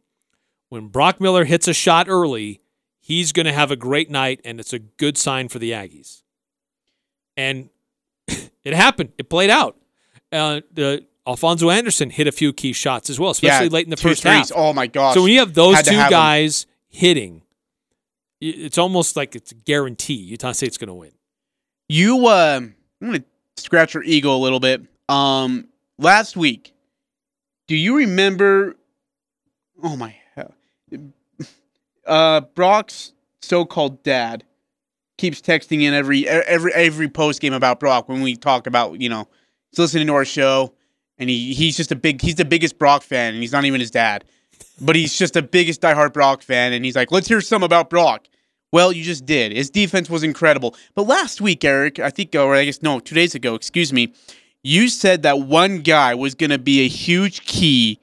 When 0.68 0.86
Brock 0.88 1.20
Miller 1.20 1.44
hits 1.44 1.66
a 1.66 1.74
shot 1.74 2.08
early, 2.08 2.60
he's 3.00 3.32
going 3.32 3.46
to 3.46 3.52
have 3.52 3.70
a 3.72 3.76
great 3.76 4.10
night, 4.10 4.40
and 4.44 4.60
it's 4.60 4.72
a 4.72 4.78
good 4.78 5.18
sign 5.18 5.48
for 5.48 5.58
the 5.58 5.72
Aggies. 5.72 6.22
And 7.36 7.70
it 8.28 8.74
happened. 8.74 9.10
It 9.18 9.28
played 9.28 9.50
out. 9.50 9.76
Uh, 10.30 10.60
the 10.72 11.06
Alphonso 11.26 11.70
Anderson 11.70 12.10
hit 12.10 12.28
a 12.28 12.32
few 12.32 12.52
key 12.52 12.72
shots 12.72 13.10
as 13.10 13.18
well, 13.18 13.30
especially 13.32 13.66
Yeah, 13.66 13.72
late 13.72 13.86
in 13.86 13.90
the 13.90 13.96
first 13.96 14.22
threes. 14.22 14.50
half. 14.50 14.52
Oh 14.54 14.72
my 14.72 14.86
gosh! 14.86 15.14
So 15.14 15.22
when 15.22 15.32
you 15.32 15.40
have 15.40 15.54
those 15.54 15.76
Had 15.76 15.84
two 15.86 15.94
have 15.96 16.10
guys 16.10 16.66
hitting, 16.88 17.42
it's 18.40 18.78
almost 18.78 19.16
like 19.16 19.34
it's 19.34 19.50
a 19.50 19.56
guarantee 19.56 20.14
Utah 20.14 20.52
State's 20.52 20.78
going 20.78 20.88
to 20.88 20.94
win. 20.94 21.12
You, 21.88 22.28
uh, 22.28 22.60
I'm 22.60 22.74
gonna 23.02 23.24
scratch 23.56 23.94
your 23.94 24.04
ego 24.04 24.34
a 24.34 24.38
little 24.38 24.60
bit. 24.60 24.82
Um, 25.08 25.66
last 26.00 26.36
week, 26.36 26.74
do 27.68 27.76
you 27.76 27.96
remember? 27.98 28.76
Oh 29.82 29.96
my 29.96 30.16
hell! 30.34 30.54
Uh, 32.06 32.40
Brock's 32.40 33.12
so-called 33.42 34.02
dad 34.02 34.44
keeps 35.18 35.40
texting 35.40 35.82
in 35.82 35.94
every 35.94 36.26
every 36.26 36.72
every 36.72 37.08
post 37.08 37.40
game 37.40 37.52
about 37.52 37.78
Brock 37.78 38.08
when 38.08 38.22
we 38.22 38.34
talk 38.36 38.66
about 38.66 39.00
you 39.00 39.08
know 39.08 39.28
he's 39.70 39.78
listening 39.78 40.06
to 40.06 40.14
our 40.14 40.24
show 40.24 40.72
and 41.18 41.28
he 41.28 41.52
he's 41.52 41.76
just 41.76 41.92
a 41.92 41.96
big 41.96 42.20
he's 42.20 42.36
the 42.36 42.44
biggest 42.44 42.78
Brock 42.78 43.02
fan 43.02 43.34
and 43.34 43.42
he's 43.42 43.52
not 43.52 43.64
even 43.64 43.80
his 43.80 43.90
dad, 43.90 44.24
but 44.80 44.96
he's 44.96 45.16
just 45.16 45.34
the 45.34 45.42
biggest 45.42 45.80
diehard 45.80 46.12
Brock 46.12 46.42
fan 46.42 46.72
and 46.72 46.84
he's 46.84 46.96
like 46.96 47.12
let's 47.12 47.28
hear 47.28 47.40
some 47.40 47.62
about 47.62 47.90
Brock. 47.90 48.26
Well, 48.72 48.92
you 48.92 49.02
just 49.02 49.26
did. 49.26 49.50
His 49.50 49.68
defense 49.68 50.08
was 50.08 50.22
incredible. 50.22 50.76
But 50.94 51.08
last 51.08 51.40
week, 51.40 51.64
Eric, 51.64 51.98
I 51.98 52.08
think, 52.10 52.36
or 52.36 52.54
I 52.54 52.64
guess 52.64 52.82
no, 52.82 53.00
two 53.00 53.16
days 53.16 53.34
ago, 53.34 53.56
excuse 53.56 53.92
me, 53.92 54.12
you 54.62 54.88
said 54.88 55.22
that 55.22 55.40
one 55.40 55.78
guy 55.78 56.14
was 56.14 56.34
going 56.34 56.50
to 56.50 56.58
be 56.58 56.80
a 56.80 56.88
huge 56.88 57.44
key 57.44 58.00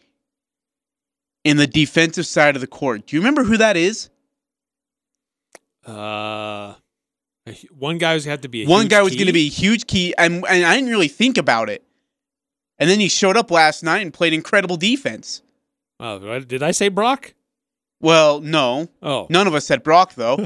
in 1.43 1.57
the 1.57 1.67
defensive 1.67 2.25
side 2.25 2.55
of 2.55 2.61
the 2.61 2.67
court. 2.67 3.07
Do 3.07 3.15
you 3.15 3.21
remember 3.21 3.43
who 3.43 3.57
that 3.57 3.77
is? 3.77 4.09
Uh, 5.85 6.73
one 7.77 7.97
guy 7.97 8.13
was 8.13 8.25
had 8.25 8.41
to 8.41 8.49
be 8.49 8.63
a 8.63 8.67
one 8.67 8.87
guy 8.87 9.01
was 9.01 9.15
going 9.15 9.27
to 9.27 9.33
be 9.33 9.45
a 9.47 9.49
huge 9.49 9.87
key, 9.87 10.13
and, 10.17 10.43
and 10.49 10.65
I 10.65 10.75
didn't 10.75 10.89
really 10.89 11.07
think 11.07 11.37
about 11.37 11.69
it. 11.69 11.83
And 12.79 12.89
then 12.89 12.99
he 12.99 13.07
showed 13.07 13.37
up 13.37 13.49
last 13.49 13.83
night 13.83 13.99
and 14.01 14.13
played 14.13 14.33
incredible 14.33 14.77
defense. 14.77 15.41
Oh, 15.99 16.39
did 16.41 16.61
I 16.61 16.71
say 16.71 16.89
Brock? 16.89 17.33
Well, 18.01 18.41
no. 18.41 18.89
Oh, 19.01 19.25
None 19.29 19.47
of 19.47 19.55
us 19.55 19.65
said 19.65 19.81
Brock, 19.81 20.13
though. 20.13 20.45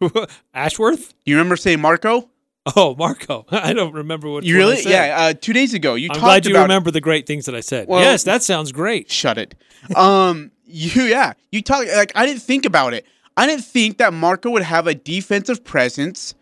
Do 0.00 0.26
Ashworth. 0.54 1.12
you 1.26 1.36
remember 1.36 1.56
saying 1.56 1.80
Marco? 1.80 2.30
Oh, 2.76 2.94
Marco. 2.94 3.44
I 3.50 3.72
don't 3.72 3.92
remember 3.92 4.28
what 4.30 4.44
You 4.44 4.56
really? 4.56 4.82
Yeah, 4.86 5.16
uh, 5.18 5.34
two 5.34 5.52
days 5.52 5.74
ago. 5.74 5.94
You 5.94 6.08
I'm 6.10 6.14
talked 6.14 6.24
glad 6.24 6.46
you 6.46 6.56
remember 6.56 6.90
the 6.92 7.00
great 7.00 7.26
things 7.26 7.46
that 7.46 7.54
I 7.56 7.60
said. 7.60 7.88
Well- 7.88 8.00
yes, 8.00 8.22
that 8.24 8.42
sounds 8.42 8.70
great. 8.70 9.10
Shut 9.10 9.36
it. 9.36 9.54
Um, 9.96 10.52
you 10.64 11.02
yeah, 11.02 11.32
you 11.50 11.60
talk 11.60 11.84
like 11.96 12.12
I 12.14 12.24
didn't 12.24 12.42
think 12.42 12.64
about 12.64 12.94
it. 12.94 13.04
I 13.36 13.46
didn't 13.46 13.64
think 13.64 13.98
that 13.98 14.12
Marco 14.12 14.50
would 14.50 14.62
have 14.62 14.86
a 14.86 14.94
defensive 14.94 15.64
presence 15.64 16.34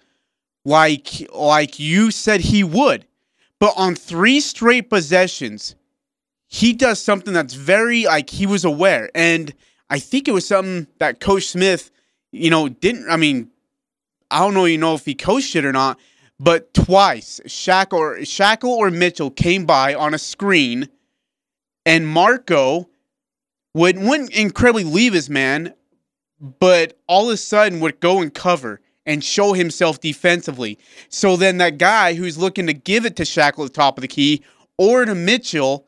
like 0.65 1.27
like 1.35 1.79
you 1.79 2.11
said 2.11 2.41
he 2.41 2.65
would. 2.65 3.07
But 3.59 3.75
on 3.77 3.95
three 3.95 4.41
straight 4.41 4.89
possessions, 4.91 5.75
he 6.49 6.73
does 6.73 7.01
something 7.01 7.33
that's 7.33 7.55
very 7.55 8.05
like 8.05 8.31
he 8.31 8.47
was 8.47 8.65
aware, 8.65 9.11
and 9.15 9.53
I 9.89 9.99
think 9.99 10.29
it 10.29 10.33
was 10.33 10.47
something 10.47 10.87
that 10.99 11.21
Coach 11.21 11.47
Smith, 11.47 11.91
you 12.33 12.51
know, 12.51 12.69
didn't. 12.69 13.09
I 13.11 13.17
mean, 13.17 13.51
I 14.31 14.41
don't 14.41 14.55
know, 14.55 14.65
you 14.65 14.79
know, 14.79 14.95
if 14.95 15.05
he 15.05 15.15
coached 15.15 15.57
it 15.57 15.65
or 15.65 15.73
not, 15.73 15.99
but 16.39 16.73
twice 16.73 17.41
Schakel 17.47 17.99
or 17.99 18.17
Schakel 18.19 18.69
or 18.69 18.91
Mitchell 18.91 19.31
came 19.31 19.67
by 19.67 19.95
on 19.95 20.15
a 20.15 20.19
screen, 20.19 20.89
and 21.85 22.07
Marco 22.07 22.89
would 23.75 23.99
wouldn't 23.99 24.31
incredibly 24.31 24.85
leave 24.85 25.13
his 25.13 25.29
man, 25.31 25.75
but 26.41 26.99
all 27.07 27.29
of 27.29 27.35
a 27.35 27.37
sudden 27.37 27.81
would 27.81 28.01
go 28.01 28.21
and 28.21 28.33
cover 28.33 28.81
and 29.07 29.25
show 29.25 29.53
himself 29.53 30.01
defensively. 30.01 30.79
So 31.09 31.37
then 31.37 31.59
that 31.59 31.79
guy 31.79 32.15
who's 32.15 32.39
looking 32.39 32.67
to 32.67 32.75
give 32.75 33.05
it 33.05 33.17
to 33.17 33.25
Schakel 33.25 33.65
at 33.65 33.65
the 33.65 33.69
top 33.69 33.99
of 33.99 34.03
the 34.03 34.09
key 34.09 34.43
or 34.79 35.05
to 35.05 35.15
Mitchell 35.15 35.87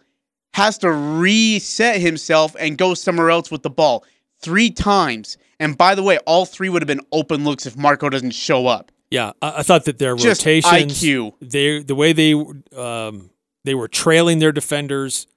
has 0.54 0.78
to 0.78 0.90
reset 0.90 2.00
himself 2.00 2.54
and 2.58 2.76
go 2.76 2.94
somewhere 2.94 3.30
else 3.30 3.50
with 3.50 3.62
the 3.62 3.70
ball 3.70 4.04
three 4.40 4.70
times. 4.70 5.38
And 5.62 5.78
by 5.78 5.94
the 5.94 6.02
way, 6.02 6.18
all 6.26 6.44
three 6.44 6.68
would 6.68 6.82
have 6.82 6.88
been 6.88 7.06
open 7.12 7.44
looks 7.44 7.66
if 7.66 7.76
Marco 7.76 8.08
doesn't 8.10 8.32
show 8.32 8.66
up. 8.66 8.90
Yeah, 9.12 9.32
I, 9.40 9.58
I 9.58 9.62
thought 9.62 9.84
that 9.84 9.98
their 9.98 10.16
Just 10.16 10.40
rotations, 10.40 11.00
IQ. 11.00 11.34
they 11.40 11.82
the 11.82 11.94
way 11.94 12.12
they 12.12 12.34
um, 12.76 13.30
they 13.64 13.74
were 13.74 13.86
trailing 13.86 14.40
their 14.40 14.50
defenders, 14.50 15.28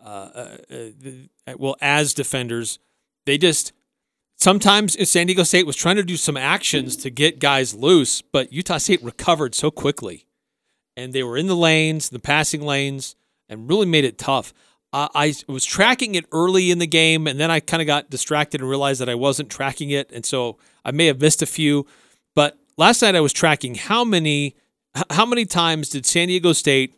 uh, 0.00 0.30
uh, 0.34 0.56
the, 0.70 1.28
well 1.58 1.76
as 1.82 2.14
defenders, 2.14 2.78
they 3.26 3.36
just 3.36 3.72
sometimes 4.36 4.96
San 5.10 5.26
Diego 5.26 5.42
State 5.42 5.66
was 5.66 5.76
trying 5.76 5.96
to 5.96 6.04
do 6.04 6.16
some 6.16 6.38
actions 6.38 6.96
to 6.98 7.10
get 7.10 7.38
guys 7.38 7.74
loose, 7.74 8.22
but 8.22 8.52
Utah 8.54 8.78
State 8.78 9.02
recovered 9.02 9.54
so 9.54 9.70
quickly, 9.70 10.26
and 10.96 11.12
they 11.12 11.22
were 11.22 11.36
in 11.36 11.48
the 11.48 11.56
lanes, 11.56 12.08
the 12.08 12.18
passing 12.18 12.62
lanes, 12.62 13.14
and 13.48 13.68
really 13.68 13.86
made 13.86 14.04
it 14.04 14.16
tough. 14.16 14.54
Uh, 14.96 15.08
I 15.14 15.34
was 15.46 15.66
tracking 15.66 16.14
it 16.14 16.24
early 16.32 16.70
in 16.70 16.78
the 16.78 16.86
game, 16.86 17.26
and 17.26 17.38
then 17.38 17.50
I 17.50 17.60
kind 17.60 17.82
of 17.82 17.86
got 17.86 18.08
distracted 18.08 18.62
and 18.62 18.70
realized 18.70 18.98
that 19.02 19.10
I 19.10 19.14
wasn't 19.14 19.50
tracking 19.50 19.90
it, 19.90 20.10
and 20.10 20.24
so 20.24 20.56
I 20.86 20.90
may 20.90 21.04
have 21.04 21.20
missed 21.20 21.42
a 21.42 21.46
few. 21.46 21.86
But 22.34 22.56
last 22.78 23.02
night 23.02 23.14
I 23.14 23.20
was 23.20 23.34
tracking 23.34 23.74
how 23.74 24.04
many 24.04 24.56
how 25.10 25.26
many 25.26 25.44
times 25.44 25.90
did 25.90 26.06
San 26.06 26.28
Diego 26.28 26.54
State 26.54 26.94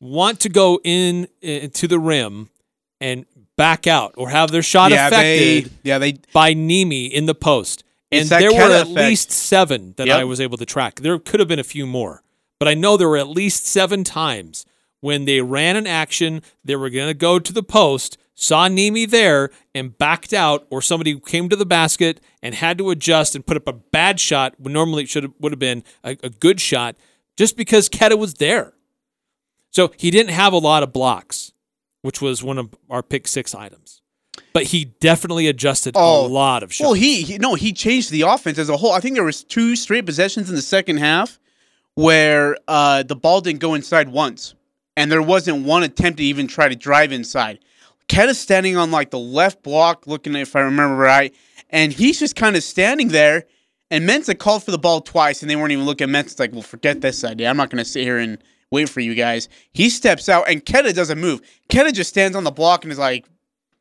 want 0.00 0.40
to 0.40 0.48
go 0.48 0.80
in 0.82 1.28
uh, 1.44 1.68
to 1.72 1.86
the 1.86 2.00
rim 2.00 2.50
and 3.00 3.26
back 3.56 3.86
out 3.86 4.12
or 4.16 4.30
have 4.30 4.50
their 4.50 4.62
shot 4.62 4.90
yeah, 4.90 5.06
affected 5.06 5.66
they 5.66 5.70
yeah 5.84 5.98
they 5.98 6.14
by 6.32 6.52
Nemi 6.52 7.06
in 7.06 7.26
the 7.26 7.34
post. 7.36 7.84
And 8.10 8.28
there 8.28 8.50
were 8.50 8.58
Queta 8.58 8.74
at 8.74 8.82
effect. 8.88 8.96
least 8.96 9.30
seven 9.30 9.94
that 9.98 10.08
Yep. 10.08 10.18
I 10.18 10.24
was 10.24 10.40
able 10.40 10.56
to 10.56 10.66
track. 10.66 10.96
There 10.96 11.16
could 11.20 11.38
have 11.38 11.48
been 11.48 11.60
a 11.60 11.64
few 11.64 11.86
more, 11.86 12.24
but 12.58 12.66
I 12.66 12.74
know 12.74 12.96
there 12.96 13.08
were 13.08 13.18
at 13.18 13.28
least 13.28 13.66
seven 13.66 14.02
times 14.02 14.66
when 15.00 15.24
they 15.24 15.40
ran 15.40 15.76
an 15.76 15.86
action, 15.86 16.42
they 16.64 16.76
were 16.76 16.90
going 16.90 17.08
to 17.08 17.14
go 17.14 17.38
to 17.38 17.52
the 17.52 17.62
post, 17.62 18.18
saw 18.34 18.68
Nemi 18.68 19.06
there, 19.06 19.50
and 19.74 19.96
backed 19.96 20.32
out, 20.32 20.66
or 20.70 20.80
somebody 20.82 21.18
came 21.20 21.48
to 21.48 21.56
the 21.56 21.66
basket 21.66 22.20
and 22.42 22.54
had 22.54 22.78
to 22.78 22.90
adjust 22.90 23.34
and 23.34 23.46
put 23.46 23.56
up 23.56 23.66
a 23.68 23.72
bad 23.72 24.20
shot 24.20 24.54
when 24.58 24.72
normally 24.72 25.02
it 25.04 25.08
should 25.08 25.24
have, 25.24 25.32
would 25.40 25.52
have 25.52 25.58
been 25.58 25.82
a, 26.04 26.16
a 26.22 26.30
good 26.30 26.60
shot, 26.60 26.96
just 27.36 27.56
because 27.56 27.88
Queta 27.88 28.16
was 28.16 28.34
there. 28.34 28.74
So 29.70 29.92
he 29.96 30.10
didn't 30.10 30.32
have 30.32 30.52
a 30.52 30.58
lot 30.58 30.82
of 30.82 30.92
blocks, 30.92 31.52
which 32.02 32.20
was 32.20 32.42
one 32.42 32.58
of 32.58 32.74
our 32.88 33.02
pick 33.02 33.28
six 33.28 33.54
items. 33.54 34.02
But 34.52 34.64
he 34.64 34.86
definitely 34.86 35.46
adjusted 35.46 35.94
Oh, 35.96 36.26
a 36.26 36.28
lot 36.28 36.62
of 36.62 36.72
shots. 36.72 36.84
Well, 36.84 36.94
he, 36.94 37.22
he 37.22 37.38
no, 37.38 37.54
he 37.54 37.72
changed 37.72 38.10
the 38.10 38.22
offense 38.22 38.58
as 38.58 38.68
a 38.68 38.76
whole. 38.76 38.92
I 38.92 39.00
think 39.00 39.14
there 39.14 39.24
was 39.24 39.44
two 39.44 39.76
straight 39.76 40.06
possessions 40.06 40.48
in 40.48 40.56
the 40.56 40.62
second 40.62 40.96
half 40.96 41.38
where 41.94 42.56
uh, 42.66 43.02
the 43.04 43.14
ball 43.16 43.40
didn't 43.40 43.60
go 43.60 43.74
inside 43.74 44.08
once, 44.08 44.54
and 45.00 45.10
there 45.10 45.22
wasn't 45.22 45.64
one 45.64 45.82
attempt 45.82 46.18
to 46.18 46.24
even 46.24 46.46
try 46.46 46.68
to 46.68 46.76
drive 46.76 47.10
inside. 47.10 47.58
Queta's 48.10 48.38
standing 48.38 48.76
on 48.76 48.90
like 48.90 49.10
the 49.10 49.18
left 49.18 49.62
block, 49.62 50.06
looking 50.06 50.34
if 50.34 50.54
I 50.54 50.60
remember 50.60 50.94
right, 50.94 51.34
and 51.70 51.90
he's 51.90 52.18
just 52.18 52.36
kind 52.36 52.54
of 52.54 52.62
standing 52.62 53.08
there. 53.08 53.46
And 53.90 54.06
Mensah 54.06 54.38
called 54.38 54.62
for 54.62 54.72
the 54.72 54.78
ball 54.78 55.00
twice, 55.00 55.40
and 55.40 55.50
they 55.50 55.56
weren't 55.56 55.72
even 55.72 55.86
looking. 55.86 56.08
Mensah's 56.08 56.38
like, 56.38 56.52
"Well, 56.52 56.60
forget 56.60 57.00
this 57.00 57.24
idea. 57.24 57.48
I'm 57.48 57.56
not 57.56 57.70
going 57.70 57.82
to 57.82 57.90
sit 57.90 58.02
here 58.02 58.18
and 58.18 58.36
wait 58.70 58.90
for 58.90 59.00
you 59.00 59.14
guys." 59.14 59.48
He 59.72 59.88
steps 59.88 60.28
out, 60.28 60.46
and 60.50 60.64
Queta 60.66 60.92
doesn't 60.92 61.18
move. 61.18 61.40
Queta 61.70 61.92
just 61.92 62.10
stands 62.10 62.36
on 62.36 62.44
the 62.44 62.50
block 62.50 62.84
and 62.84 62.92
is 62.92 62.98
like, 62.98 63.24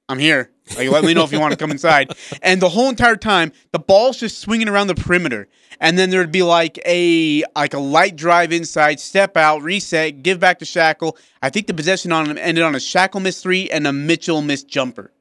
I'm 0.10 0.18
here. 0.18 0.50
Like, 0.76 0.90
let 0.90 1.04
me 1.04 1.14
know 1.14 1.24
if 1.24 1.32
you 1.32 1.40
want 1.40 1.52
to 1.52 1.58
come 1.58 1.70
inside. 1.70 2.12
And 2.42 2.60
the 2.60 2.70
whole 2.70 2.90
entire 2.90 3.16
time, 3.16 3.52
the 3.72 3.80
ball's 3.80 4.20
just 4.20 4.40
swinging 4.40 4.68
around 4.68 4.88
the 4.88 4.96
perimeter. 4.96 5.48
And 5.80 5.98
then 5.98 6.10
there'd 6.10 6.32
be 6.32 6.42
like 6.42 6.80
a 6.86 7.44
like 7.56 7.76
a 7.76 7.80
light 7.80 8.16
drive 8.16 8.52
inside, 8.52 9.00
step 9.00 9.38
out, 9.38 9.62
reset, 9.62 10.24
give 10.24 10.40
back 10.40 10.60
to 10.60 10.66
Schakel. 10.66 11.16
I 11.42 11.50
think 11.50 11.68
the 11.68 11.74
possession 11.76 12.12
on 12.12 12.30
him 12.30 12.38
ended 12.40 12.64
on 12.64 12.76
a 12.76 12.80
Schakel 12.80 13.22
miss 13.22 13.42
three 13.42 13.70
and 13.70 13.88
a 13.88 13.94
Mitchell 13.94 14.42
miss 14.42 14.64
jumper. 14.64 15.14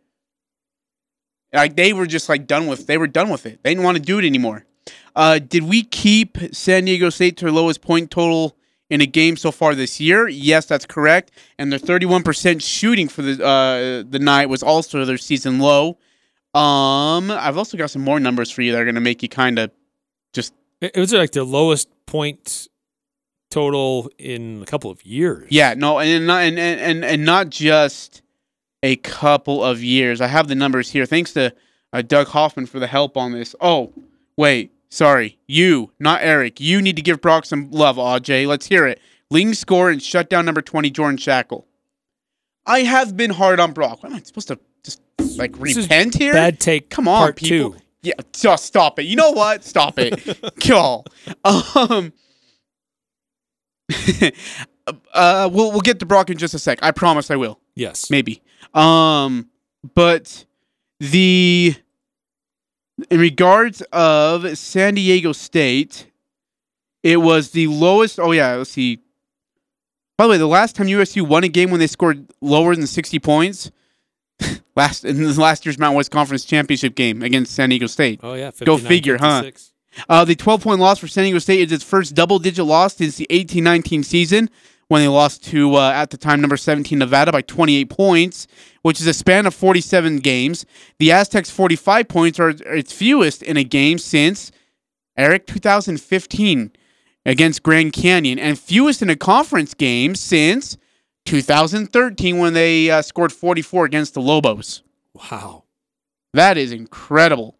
Like 1.52 1.76
they 1.76 1.92
were 1.92 2.06
just 2.06 2.28
like 2.28 2.46
done 2.46 2.66
with. 2.66 2.86
They 2.86 2.98
were 2.98 3.06
done 3.06 3.28
with 3.28 3.46
it. 3.46 3.60
They 3.62 3.70
didn't 3.70 3.84
want 3.84 3.98
to 3.98 4.02
do 4.02 4.18
it 4.18 4.24
anymore. 4.24 4.64
Uh, 5.14 5.38
did 5.38 5.64
we 5.64 5.82
keep 5.82 6.38
San 6.52 6.86
Diego 6.86 7.10
State 7.10 7.36
to 7.36 7.44
their 7.44 7.52
lowest 7.52 7.82
point 7.82 8.10
total 8.10 8.56
in 8.90 9.00
a 9.00 9.06
game 9.06 9.36
so 9.36 9.50
far 9.50 9.74
this 9.74 10.00
year? 10.00 10.28
Yes, 10.28 10.66
that's 10.66 10.86
correct. 10.86 11.30
And 11.58 11.70
their 11.72 11.78
31% 11.78 12.62
shooting 12.62 13.08
for 13.08 13.22
the 13.22 13.44
uh, 13.44 14.08
the 14.08 14.18
night 14.18 14.46
was 14.48 14.62
also 14.62 15.04
their 15.04 15.18
season 15.18 15.58
low. 15.58 15.98
Um, 16.54 17.30
I've 17.30 17.58
also 17.58 17.76
got 17.76 17.90
some 17.90 18.02
more 18.02 18.18
numbers 18.18 18.50
for 18.50 18.62
you 18.62 18.72
that 18.72 18.80
are 18.80 18.84
going 18.84 18.94
to 18.94 19.00
make 19.00 19.22
you 19.22 19.28
kind 19.28 19.58
of 19.58 19.70
just 20.32 20.54
It 20.80 20.96
was 20.96 21.12
like 21.12 21.32
the 21.32 21.44
lowest 21.44 21.88
point 22.06 22.68
total 23.50 24.10
in 24.18 24.62
a 24.62 24.66
couple 24.66 24.90
of 24.90 25.04
years. 25.04 25.46
yeah, 25.50 25.74
no, 25.74 25.98
and 25.98 26.26
not 26.26 26.42
and 26.42 26.58
and 26.58 26.80
and, 26.80 27.04
and 27.04 27.24
not 27.24 27.50
just 27.50 28.22
a 28.82 28.96
couple 28.96 29.62
of 29.64 29.82
years. 29.82 30.20
I 30.20 30.26
have 30.26 30.48
the 30.48 30.54
numbers 30.54 30.90
here. 30.90 31.04
Thanks 31.06 31.32
to 31.34 31.54
uh, 31.92 32.02
Doug 32.02 32.28
Hoffman 32.28 32.66
for 32.66 32.78
the 32.78 32.86
help 32.86 33.16
on 33.16 33.32
this. 33.32 33.54
Oh, 33.60 33.92
wait, 34.36 34.72
sorry, 34.88 35.38
you, 35.46 35.92
not 35.98 36.22
Eric. 36.22 36.60
You 36.60 36.82
need 36.82 36.96
to 36.96 37.02
give 37.02 37.20
Brock 37.20 37.44
some 37.44 37.70
love, 37.70 37.96
AJ. 37.96 38.46
Let's 38.46 38.66
hear 38.66 38.86
it. 38.86 39.00
Leading 39.30 39.54
score 39.54 39.90
and 39.90 40.02
shut 40.02 40.30
down 40.30 40.44
number 40.46 40.62
20, 40.62 40.90
Jordan 40.90 41.18
Schakel. 41.18 41.64
I 42.66 42.80
have 42.80 43.16
been 43.16 43.30
hard 43.30 43.60
on 43.60 43.72
Brock. 43.72 44.02
What 44.02 44.12
am 44.12 44.18
I 44.18 44.22
supposed 44.22 44.48
to 44.48 44.58
just 44.84 45.00
like 45.38 45.58
This 45.58 45.76
is 45.76 45.84
repent 45.86 46.14
here? 46.14 46.32
Bad 46.34 46.60
take. 46.60 46.90
Come 46.90 47.08
on, 47.08 47.32
people. 47.32 47.72
Two. 47.72 47.78
Yeah, 48.02 48.14
just 48.32 48.64
stop 48.66 48.98
it. 48.98 49.06
You 49.06 49.16
know 49.16 49.32
what? 49.32 49.64
Stop 49.64 49.98
it. 49.98 50.38
Y'all. 50.64 51.04
Um 51.44 52.12
uh 55.14 55.50
we'll 55.52 55.72
we'll 55.72 55.80
get 55.80 55.98
to 56.00 56.06
Brock 56.06 56.30
in 56.30 56.38
just 56.38 56.54
a 56.54 56.58
sec. 56.58 56.78
I 56.82 56.90
promise 56.90 57.30
I 57.30 57.36
will. 57.36 57.58
Yes. 57.74 58.10
Maybe. 58.10 58.42
Um 58.74 59.48
but 59.94 60.44
the 61.00 61.74
in 63.10 63.20
regards 63.20 63.80
of 63.92 64.58
San 64.58 64.94
Diego 64.94 65.32
State, 65.32 66.06
it 67.02 67.18
was 67.18 67.50
the 67.50 67.66
lowest 67.68 68.18
oh 68.18 68.32
yeah, 68.32 68.54
let's 68.54 68.70
see. 68.70 68.98
By 70.16 70.24
the 70.24 70.30
way, 70.30 70.36
the 70.38 70.46
last 70.46 70.74
time 70.74 70.88
USU 70.88 71.24
won 71.24 71.44
a 71.44 71.48
game 71.48 71.70
when 71.70 71.78
they 71.78 71.86
scored 71.86 72.26
lower 72.40 72.74
than 72.74 72.88
60 72.88 73.20
points, 73.20 73.70
last 74.76 75.04
in 75.04 75.22
the 75.22 75.40
last 75.40 75.64
year's 75.64 75.78
Mountain 75.78 75.96
West 75.96 76.10
Conference 76.10 76.44
Championship 76.44 76.94
game 76.94 77.22
against 77.22 77.54
San 77.54 77.68
Diego 77.68 77.86
State. 77.86 78.20
Oh 78.22 78.34
yeah. 78.34 78.50
Go 78.64 78.76
59, 78.76 78.88
figure, 78.88 79.18
huh? 79.18 79.50
Uh, 80.08 80.24
the 80.24 80.34
12 80.34 80.62
point 80.62 80.80
loss 80.80 80.98
for 80.98 81.08
San 81.08 81.24
Diego 81.24 81.38
State 81.38 81.60
is 81.60 81.72
its 81.72 81.84
first 81.84 82.14
double 82.14 82.38
digit 82.38 82.64
loss 82.64 82.96
since 82.96 83.16
the 83.16 83.26
18 83.30 83.62
19 83.62 84.02
season 84.02 84.50
when 84.88 85.02
they 85.02 85.08
lost 85.08 85.44
to, 85.44 85.76
uh, 85.76 85.92
at 85.92 86.10
the 86.10 86.16
time, 86.16 86.40
number 86.40 86.56
17 86.56 86.98
Nevada 86.98 87.30
by 87.30 87.42
28 87.42 87.88
points, 87.90 88.46
which 88.82 89.00
is 89.00 89.06
a 89.06 89.14
span 89.14 89.46
of 89.46 89.54
47 89.54 90.18
games. 90.18 90.66
The 90.98 91.12
Aztecs' 91.12 91.50
45 91.50 92.08
points 92.08 92.40
are 92.40 92.50
its 92.50 92.92
fewest 92.92 93.42
in 93.42 93.56
a 93.56 93.64
game 93.64 93.98
since 93.98 94.50
Eric 95.16 95.46
2015 95.46 96.72
against 97.26 97.62
Grand 97.62 97.92
Canyon, 97.92 98.38
and 98.38 98.58
fewest 98.58 99.02
in 99.02 99.10
a 99.10 99.16
conference 99.16 99.74
game 99.74 100.14
since 100.14 100.78
2013 101.26 102.38
when 102.38 102.54
they 102.54 102.90
uh, 102.90 103.02
scored 103.02 103.32
44 103.32 103.84
against 103.84 104.14
the 104.14 104.22
Lobos. 104.22 104.82
Wow. 105.12 105.64
That 106.32 106.56
is 106.56 106.72
incredible. 106.72 107.58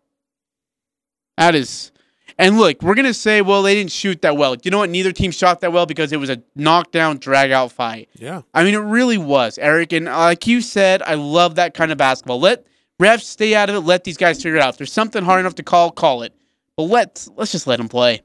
That 1.36 1.54
is. 1.54 1.92
And 2.38 2.56
look, 2.56 2.82
we're 2.82 2.94
going 2.94 3.04
to 3.04 3.14
say, 3.14 3.42
well, 3.42 3.62
they 3.62 3.74
didn't 3.74 3.90
shoot 3.90 4.22
that 4.22 4.36
well. 4.36 4.56
You 4.62 4.70
know 4.70 4.78
what? 4.78 4.90
Neither 4.90 5.10
team 5.10 5.32
shot 5.32 5.60
that 5.60 5.72
well 5.72 5.86
because 5.86 6.12
it 6.12 6.18
was 6.18 6.30
a 6.30 6.40
knockdown, 6.54 7.18
drag 7.18 7.50
out 7.50 7.72
fight. 7.72 8.08
Yeah. 8.14 8.42
I 8.54 8.62
mean, 8.62 8.74
it 8.74 8.78
really 8.78 9.18
was, 9.18 9.58
Eric. 9.58 9.92
And 9.92 10.08
uh, 10.08 10.16
like 10.18 10.46
you 10.46 10.60
said, 10.60 11.02
I 11.02 11.14
love 11.14 11.56
that 11.56 11.74
kind 11.74 11.90
of 11.90 11.98
basketball. 11.98 12.38
Let 12.38 12.64
refs 13.00 13.22
stay 13.22 13.56
out 13.56 13.68
of 13.68 13.74
it. 13.74 13.80
Let 13.80 14.04
these 14.04 14.16
guys 14.16 14.36
figure 14.40 14.56
it 14.56 14.62
out. 14.62 14.70
If 14.70 14.78
there's 14.78 14.92
something 14.92 15.24
hard 15.24 15.40
enough 15.40 15.56
to 15.56 15.64
call, 15.64 15.90
call 15.90 16.22
it. 16.22 16.32
But 16.76 16.84
let's 16.84 17.28
let's 17.34 17.50
just 17.50 17.66
let 17.66 17.78
them 17.78 17.88
play. 17.88 18.22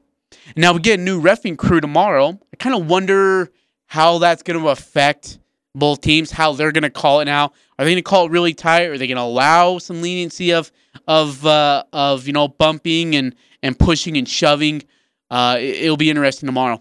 Now 0.56 0.72
we 0.72 0.78
get 0.80 1.00
a 1.00 1.02
new 1.02 1.20
refing 1.20 1.58
crew 1.58 1.80
tomorrow. 1.80 2.38
I 2.52 2.56
kind 2.56 2.76
of 2.76 2.86
wonder 2.86 3.50
how 3.86 4.18
that's 4.18 4.44
going 4.44 4.60
to 4.60 4.68
affect 4.68 5.38
both 5.74 6.00
teams. 6.00 6.30
How 6.30 6.52
they're 6.52 6.72
going 6.72 6.82
to 6.82 6.90
call 6.90 7.20
it 7.20 7.24
now. 7.26 7.52
Are 7.78 7.84
they 7.84 7.92
going 7.92 7.96
to 7.96 8.02
call 8.02 8.26
it 8.26 8.30
really 8.30 8.54
tight? 8.54 8.84
Are 8.84 8.98
they 8.98 9.06
going 9.06 9.16
to 9.16 9.22
allow 9.22 9.78
some 9.78 10.02
leniency 10.02 10.52
of 10.52 10.70
of 11.06 11.44
uh, 11.44 11.84
of 11.92 12.26
you 12.26 12.32
know 12.32 12.48
bumping 12.48 13.14
and 13.16 13.34
and 13.62 13.78
pushing 13.78 14.16
and 14.16 14.28
shoving? 14.28 14.82
Uh, 15.30 15.56
it, 15.58 15.84
it'll 15.84 15.96
be 15.96 16.10
interesting 16.10 16.46
tomorrow. 16.46 16.80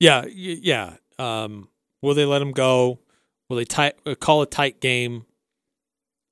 Yeah. 0.00 0.24
Yeah. 0.26 0.96
Um, 1.18 1.68
will 2.02 2.14
they 2.14 2.24
let 2.24 2.42
him 2.42 2.52
go? 2.52 3.00
Will 3.48 3.56
they 3.58 3.64
tight, 3.64 3.94
uh, 4.06 4.14
call 4.14 4.42
a 4.42 4.46
tight 4.46 4.80
game? 4.80 5.26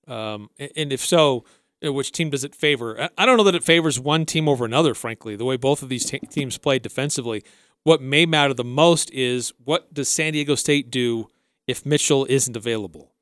Um, 0.08 0.50
and 0.58 0.92
if 0.92 1.00
so, 1.04 1.44
uh, 1.84 1.92
which 1.92 2.12
team 2.12 2.30
does 2.30 2.44
it 2.44 2.54
favor? 2.54 3.08
I- 3.16 3.26
don't 3.26 3.36
know 3.36 3.44
that 3.44 3.54
it 3.54 3.62
favors 3.62 4.00
one 4.00 4.24
team 4.26 4.48
over 4.48 4.64
another. 4.64 4.94
Frankly, 4.94 5.36
the 5.36 5.44
way 5.44 5.56
both 5.56 5.82
of 5.82 5.88
these 5.88 6.04
te- 6.06 6.18
teams 6.20 6.58
play 6.58 6.78
defensively, 6.78 7.44
what 7.84 8.00
may 8.00 8.26
matter 8.26 8.54
the 8.54 8.64
most 8.64 9.10
is 9.12 9.52
what 9.64 9.92
does 9.92 10.08
San 10.08 10.32
Diego 10.32 10.54
State 10.54 10.90
do 10.90 11.28
if 11.66 11.84
Mitchell 11.86 12.26
isn't 12.28 12.56
available? 12.56 13.12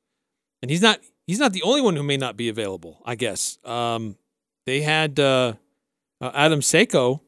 And 0.61 0.69
he's 0.69 0.81
not. 0.81 0.99
He's 1.27 1.39
not 1.39 1.53
the 1.53 1.63
only 1.63 1.81
one 1.81 1.95
who 1.95 2.03
may 2.03 2.17
not 2.17 2.35
be 2.37 2.49
available. 2.49 3.01
I 3.05 3.15
guess. 3.15 3.57
Um, 3.63 4.17
they 4.65 4.81
had 4.81 5.19
uh, 5.19 5.53
uh, 6.19 6.31
Adam 6.33 6.59
Seiko 6.59 7.21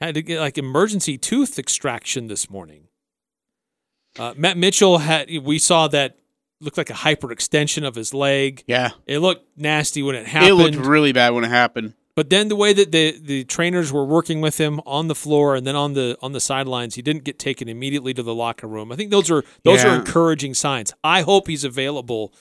had 0.00 0.14
to 0.14 0.22
get 0.22 0.40
like 0.40 0.58
emergency 0.58 1.16
tooth 1.18 1.58
extraction 1.58 2.26
this 2.26 2.50
morning. 2.50 2.88
Uh, 4.18 4.34
Matt 4.36 4.56
Mitchell 4.56 4.98
had 4.98 5.28
we 5.42 5.58
saw 5.58 5.88
that 5.88 6.18
looked 6.60 6.78
like 6.78 6.90
a 6.90 6.94
hyperextension 6.94 7.86
of 7.86 7.94
his 7.94 8.14
leg. 8.14 8.62
Yeah, 8.66 8.90
It 9.06 9.18
looked 9.18 9.58
nasty 9.58 10.02
when 10.02 10.14
it 10.14 10.26
happened. 10.26 10.50
it 10.50 10.54
looked 10.54 10.76
really 10.76 11.12
bad 11.12 11.30
when 11.30 11.44
it 11.44 11.48
happened. 11.50 11.94
But 12.14 12.30
then 12.30 12.48
the 12.48 12.56
way 12.56 12.72
that 12.72 12.92
the, 12.92 13.18
the 13.20 13.44
trainers 13.44 13.92
were 13.92 14.04
working 14.04 14.40
with 14.40 14.58
him 14.58 14.80
on 14.86 15.08
the 15.08 15.14
floor 15.14 15.56
and 15.56 15.66
then 15.66 15.74
on 15.74 15.94
the 15.94 16.16
on 16.22 16.32
the 16.32 16.40
sidelines, 16.40 16.94
he 16.94 17.02
didn't 17.02 17.24
get 17.24 17.38
taken 17.38 17.68
immediately 17.68 18.14
to 18.14 18.22
the 18.22 18.34
locker 18.34 18.66
room. 18.66 18.92
I 18.92 18.96
think 18.96 19.10
those 19.10 19.30
are 19.30 19.44
those 19.64 19.84
are 19.84 19.94
encouraging 19.96 20.54
signs. 20.54 20.92
I 21.02 21.22
hope 21.22 21.48
he's 21.48 21.64
available 21.64 22.32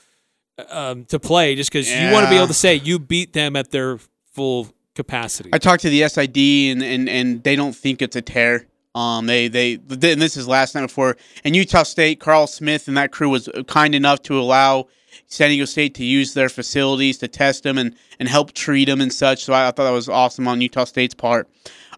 um, 0.70 1.06
to 1.06 1.20
play, 1.20 1.56
just 1.56 1.72
because 1.72 1.90
you 1.92 2.12
want 2.12 2.26
to 2.26 2.30
be 2.30 2.36
able 2.36 2.48
to 2.48 2.54
say 2.54 2.76
you 2.76 3.00
beat 3.00 3.34
them 3.34 3.56
at 3.56 3.72
their 3.72 4.00
full 4.34 4.68
capacity. 4.96 5.50
I 5.54 5.58
talked 5.58 5.82
to 5.84 5.90
the 5.90 6.08
SID 6.08 6.38
and, 6.38 6.84
and, 6.84 7.10
and 7.10 7.44
they 7.44 7.56
don't 7.56 7.76
think 7.76 8.02
it's 8.02 8.16
a 8.16 8.22
tear. 8.22 8.68
Um, 8.96 9.26
they, 9.26 9.48
they, 9.48 9.74
and 9.74 10.22
this 10.22 10.38
is 10.38 10.48
last 10.48 10.76
night 10.76 10.84
before, 10.84 11.18
and 11.44 11.56
Utah 11.56 11.82
State, 11.82 12.20
Carl 12.20 12.46
Smith 12.46 12.88
and 12.88 12.96
that 12.98 13.12
crew 13.12 13.30
was 13.30 13.50
kind 13.68 13.96
enough 13.96 14.22
to 14.24 14.40
allow 14.40 14.88
San 15.28 15.50
Diego 15.50 15.66
State 15.66 15.96
to 15.96 16.04
use 16.04 16.34
their 16.34 16.50
facilities 16.50 17.18
to 17.20 17.28
test 17.28 17.64
them 17.64 17.78
and, 17.78 17.96
and 18.20 18.28
help 18.28 18.54
treat 18.54 18.86
them 18.86 19.02
and 19.02 19.12
such. 19.12 19.44
So 19.44 19.54
I, 19.54 19.68
I 19.68 19.72
thought 19.72 19.84
that 19.84 19.92
was 19.92 20.10
awesome 20.10 20.48
on 20.48 20.62
Utah 20.62 20.86
State's 20.86 21.14
part. 21.14 21.50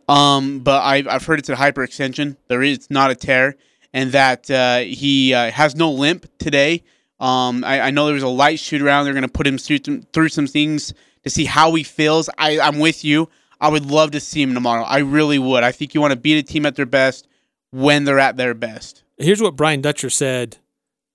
Um, 0.07 0.59
but 0.59 0.83
I've, 0.83 1.07
I've 1.07 1.25
heard 1.25 1.39
it's 1.39 1.49
a 1.49 1.55
hyperextension. 1.55 2.37
There 2.47 2.61
is 2.61 2.89
not 2.89 3.11
a 3.11 3.15
tear, 3.15 3.55
and 3.93 4.11
that 4.11 4.49
uh, 4.51 4.79
he 4.79 5.33
uh, 5.33 5.51
has 5.51 5.75
no 5.75 5.91
limp 5.91 6.27
today. 6.37 6.83
Um, 7.19 7.63
I, 7.63 7.81
I 7.81 7.91
know 7.91 8.05
there 8.05 8.13
was 8.13 8.23
a 8.23 8.27
light 8.27 8.59
shoot 8.59 8.81
around. 8.81 9.05
They're 9.05 9.13
going 9.13 9.23
to 9.23 9.27
put 9.27 9.47
him 9.47 9.57
through 9.57 9.79
through 10.13 10.29
some 10.29 10.47
things 10.47 10.93
to 11.23 11.29
see 11.29 11.45
how 11.45 11.73
he 11.73 11.83
feels. 11.83 12.29
I, 12.37 12.59
I'm 12.59 12.79
with 12.79 13.03
you. 13.03 13.29
I 13.59 13.69
would 13.69 13.85
love 13.85 14.11
to 14.11 14.19
see 14.19 14.41
him 14.41 14.53
tomorrow. 14.53 14.83
I 14.83 14.99
really 14.99 15.39
would. 15.39 15.63
I 15.63 15.71
think 15.71 15.93
you 15.93 16.01
want 16.01 16.11
to 16.11 16.19
beat 16.19 16.37
a 16.37 16.43
team 16.43 16.65
at 16.65 16.75
their 16.75 16.85
best 16.85 17.27
when 17.71 18.03
they're 18.03 18.19
at 18.19 18.37
their 18.37 18.53
best. 18.53 19.03
Here's 19.17 19.41
what 19.41 19.55
Brian 19.55 19.81
Dutcher 19.81 20.09
said 20.09 20.57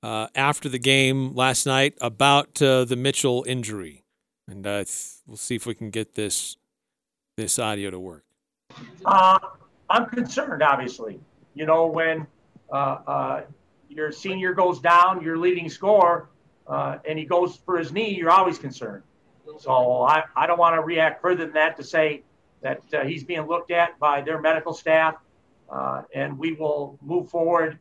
uh, 0.02 0.28
after 0.34 0.68
the 0.68 0.78
game 0.78 1.34
last 1.34 1.66
night 1.66 1.94
about 2.00 2.60
uh, 2.62 2.84
the 2.84 2.96
Mitchell 2.96 3.44
injury, 3.46 4.04
and 4.48 4.66
uh, 4.66 4.84
we'll 5.26 5.36
see 5.36 5.54
if 5.54 5.66
we 5.66 5.74
can 5.74 5.90
get 5.90 6.14
this 6.14 6.56
this 7.36 7.58
audio 7.58 7.90
to 7.90 7.98
work. 7.98 8.24
Uh, 9.04 9.38
I'm 9.88 10.06
concerned, 10.06 10.62
obviously. 10.62 11.20
You 11.54 11.66
know, 11.66 11.86
when 11.86 12.26
uh, 12.72 13.42
your 13.88 14.12
senior 14.12 14.54
goes 14.54 14.78
down, 14.80 15.22
your 15.22 15.36
leading 15.38 15.68
scorer, 15.68 16.28
and 16.68 17.18
he 17.18 17.24
goes 17.24 17.56
for 17.56 17.78
his 17.78 17.92
knee, 17.92 18.14
you're 18.14 18.30
always 18.30 18.58
concerned. 18.58 19.02
So 19.58 20.02
I, 20.02 20.22
I 20.36 20.46
don't 20.46 20.58
want 20.58 20.76
to 20.76 20.82
react 20.82 21.20
further 21.20 21.44
than 21.44 21.54
that 21.54 21.76
to 21.78 21.84
say 21.84 22.22
that 22.62 22.82
he's 23.06 23.24
being 23.24 23.46
looked 23.46 23.70
at 23.70 23.98
by 23.98 24.20
their 24.20 24.40
medical 24.40 24.72
staff, 24.72 25.16
and 26.14 26.38
we 26.38 26.52
will 26.52 26.98
move 27.02 27.28
forward 27.30 27.78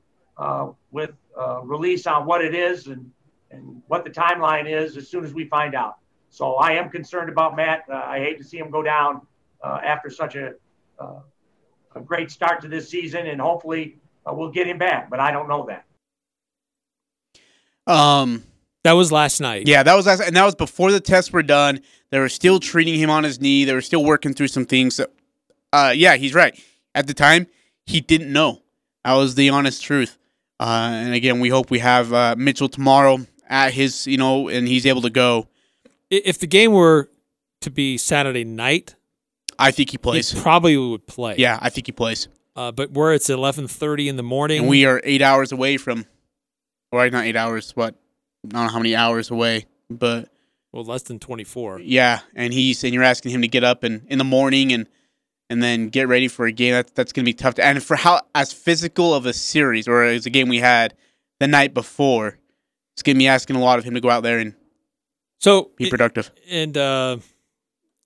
with 0.91 1.11
uh, 1.39 1.61
release 1.63 2.07
on 2.07 2.25
what 2.25 2.43
it 2.43 2.55
is 2.55 2.87
and, 2.87 3.09
and 3.51 3.81
what 3.87 4.03
the 4.03 4.09
timeline 4.09 4.69
is 4.69 4.97
as 4.97 5.07
soon 5.07 5.23
as 5.23 5.33
we 5.33 5.45
find 5.45 5.75
out. 5.75 5.97
So 6.29 6.55
I 6.55 6.73
am 6.73 6.89
concerned 6.89 7.29
about 7.29 7.55
Matt. 7.55 7.85
Uh, 7.89 7.95
I 7.95 8.19
hate 8.19 8.37
to 8.37 8.43
see 8.43 8.57
him 8.57 8.69
go 8.69 8.83
down 8.83 9.21
uh, 9.63 9.79
after 9.83 10.09
such 10.09 10.35
a 10.35 10.53
uh, 10.99 11.21
a 11.95 11.99
great 12.01 12.29
start 12.29 12.61
to 12.61 12.67
this 12.67 12.87
season, 12.87 13.25
and 13.27 13.41
hopefully 13.41 13.97
uh, 14.25 14.33
we'll 14.33 14.51
get 14.51 14.67
him 14.67 14.77
back. 14.77 15.09
But 15.09 15.19
I 15.19 15.31
don't 15.31 15.47
know 15.49 15.67
that. 15.67 15.85
Um, 17.91 18.43
That 18.83 18.93
was 18.93 19.11
last 19.11 19.41
night. 19.41 19.67
yeah, 19.67 19.81
that 19.83 19.95
was 19.95 20.05
last, 20.05 20.21
and 20.21 20.35
that 20.35 20.45
was 20.45 20.55
before 20.55 20.91
the 20.91 20.99
tests 20.99 21.33
were 21.33 21.43
done. 21.43 21.81
They 22.11 22.19
were 22.19 22.29
still 22.29 22.59
treating 22.59 22.95
him 22.99 23.09
on 23.09 23.23
his 23.23 23.39
knee. 23.41 23.65
They 23.65 23.73
were 23.73 23.81
still 23.81 24.03
working 24.05 24.33
through 24.33 24.49
some 24.49 24.65
things. 24.65 24.95
So, 24.95 25.07
uh, 25.73 25.93
yeah, 25.95 26.15
he's 26.15 26.33
right. 26.33 26.57
At 26.93 27.07
the 27.07 27.13
time, 27.13 27.47
he 27.85 28.01
didn't 28.01 28.31
know. 28.31 28.61
That 29.03 29.13
was 29.13 29.35
the 29.35 29.49
honest 29.49 29.81
truth. 29.83 30.17
Uh, 30.59 30.89
and 30.91 31.13
again, 31.13 31.39
we 31.39 31.49
hope 31.49 31.71
we 31.71 31.79
have 31.79 32.11
uh, 32.13 32.35
Mitchell 32.37 32.69
tomorrow 32.69 33.19
at 33.47 33.73
his, 33.73 34.05
you 34.07 34.17
know, 34.17 34.49
and 34.49 34.67
he's 34.67 34.85
able 34.85 35.01
to 35.01 35.09
go. 35.09 35.47
If 36.09 36.39
the 36.39 36.47
game 36.47 36.73
were 36.73 37.09
to 37.61 37.69
be 37.71 37.97
Saturday 37.97 38.43
night, 38.43 38.95
I 39.57 39.71
think 39.71 39.89
he 39.91 39.97
plays. 39.97 40.31
he 40.31 40.39
probably 40.41 40.75
would 40.77 41.05
play. 41.07 41.35
Yeah, 41.37 41.57
I 41.61 41.69
think 41.69 41.85
he 41.87 41.91
plays. 41.91 42.27
Uh, 42.55 42.71
but 42.71 42.91
where 42.91 43.13
it's 43.13 43.29
11:30 43.29 44.07
in 44.07 44.15
the 44.17 44.23
morning, 44.23 44.61
And 44.61 44.69
we 44.69 44.85
are 44.85 44.99
eight 45.03 45.21
hours 45.21 45.51
away 45.51 45.77
from, 45.77 46.05
or 46.91 47.09
not 47.09 47.25
eight 47.25 47.35
hours, 47.35 47.71
what? 47.75 47.95
I 48.45 48.49
don't 48.49 48.65
know 48.65 48.71
how 48.71 48.79
many 48.79 48.95
hours 48.95 49.31
away, 49.31 49.65
but 49.89 50.29
well 50.71 50.83
less 50.83 51.03
than 51.03 51.19
24. 51.19 51.81
yeah. 51.81 52.19
And 52.35 52.53
he's 52.53 52.83
and 52.83 52.93
you're 52.93 53.03
asking 53.03 53.31
him 53.31 53.41
to 53.41 53.47
get 53.47 53.63
up 53.63 53.83
and 53.83 54.05
in 54.09 54.17
the 54.17 54.23
morning 54.23 54.71
and 54.73 54.87
and 55.49 55.61
then 55.63 55.89
get 55.89 56.07
ready 56.07 56.27
for 56.27 56.45
a 56.45 56.51
game. 56.51 56.73
That's 56.73 56.91
that's 56.91 57.11
gonna 57.13 57.25
be 57.25 57.33
tough. 57.33 57.55
To, 57.55 57.65
and 57.65 57.81
for 57.83 57.95
how 57.95 58.21
as 58.35 58.53
physical 58.53 59.13
of 59.13 59.25
a 59.25 59.33
series 59.33 59.87
or 59.87 60.03
as 60.03 60.25
a 60.25 60.29
game 60.29 60.47
we 60.49 60.59
had 60.59 60.93
the 61.39 61.47
night 61.47 61.73
before, 61.73 62.37
it's 62.93 63.03
gonna 63.03 63.17
be 63.17 63.27
asking 63.27 63.55
a 63.55 63.59
lot 63.59 63.79
of 63.79 63.85
him 63.85 63.93
to 63.95 64.01
go 64.01 64.09
out 64.09 64.23
there 64.23 64.39
and 64.39 64.53
So 65.39 65.71
Be 65.77 65.85
it- 65.85 65.89
productive. 65.89 66.31
and 66.49 66.77
uh, 66.77 67.17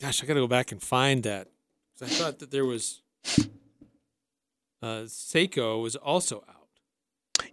gosh, 0.01 0.23
I 0.23 0.27
got 0.27 0.35
to 0.35 0.39
go 0.41 0.47
back 0.47 0.71
and 0.71 0.81
find 0.81 1.23
that 1.23 1.47
I 2.01 2.05
thought 2.07 2.39
that 2.39 2.51
there 2.51 2.65
was 2.65 3.01
uh, 4.81 5.03
Seiko 5.05 5.81
was 5.81 5.95
also 5.95 6.43
out. 6.49 6.67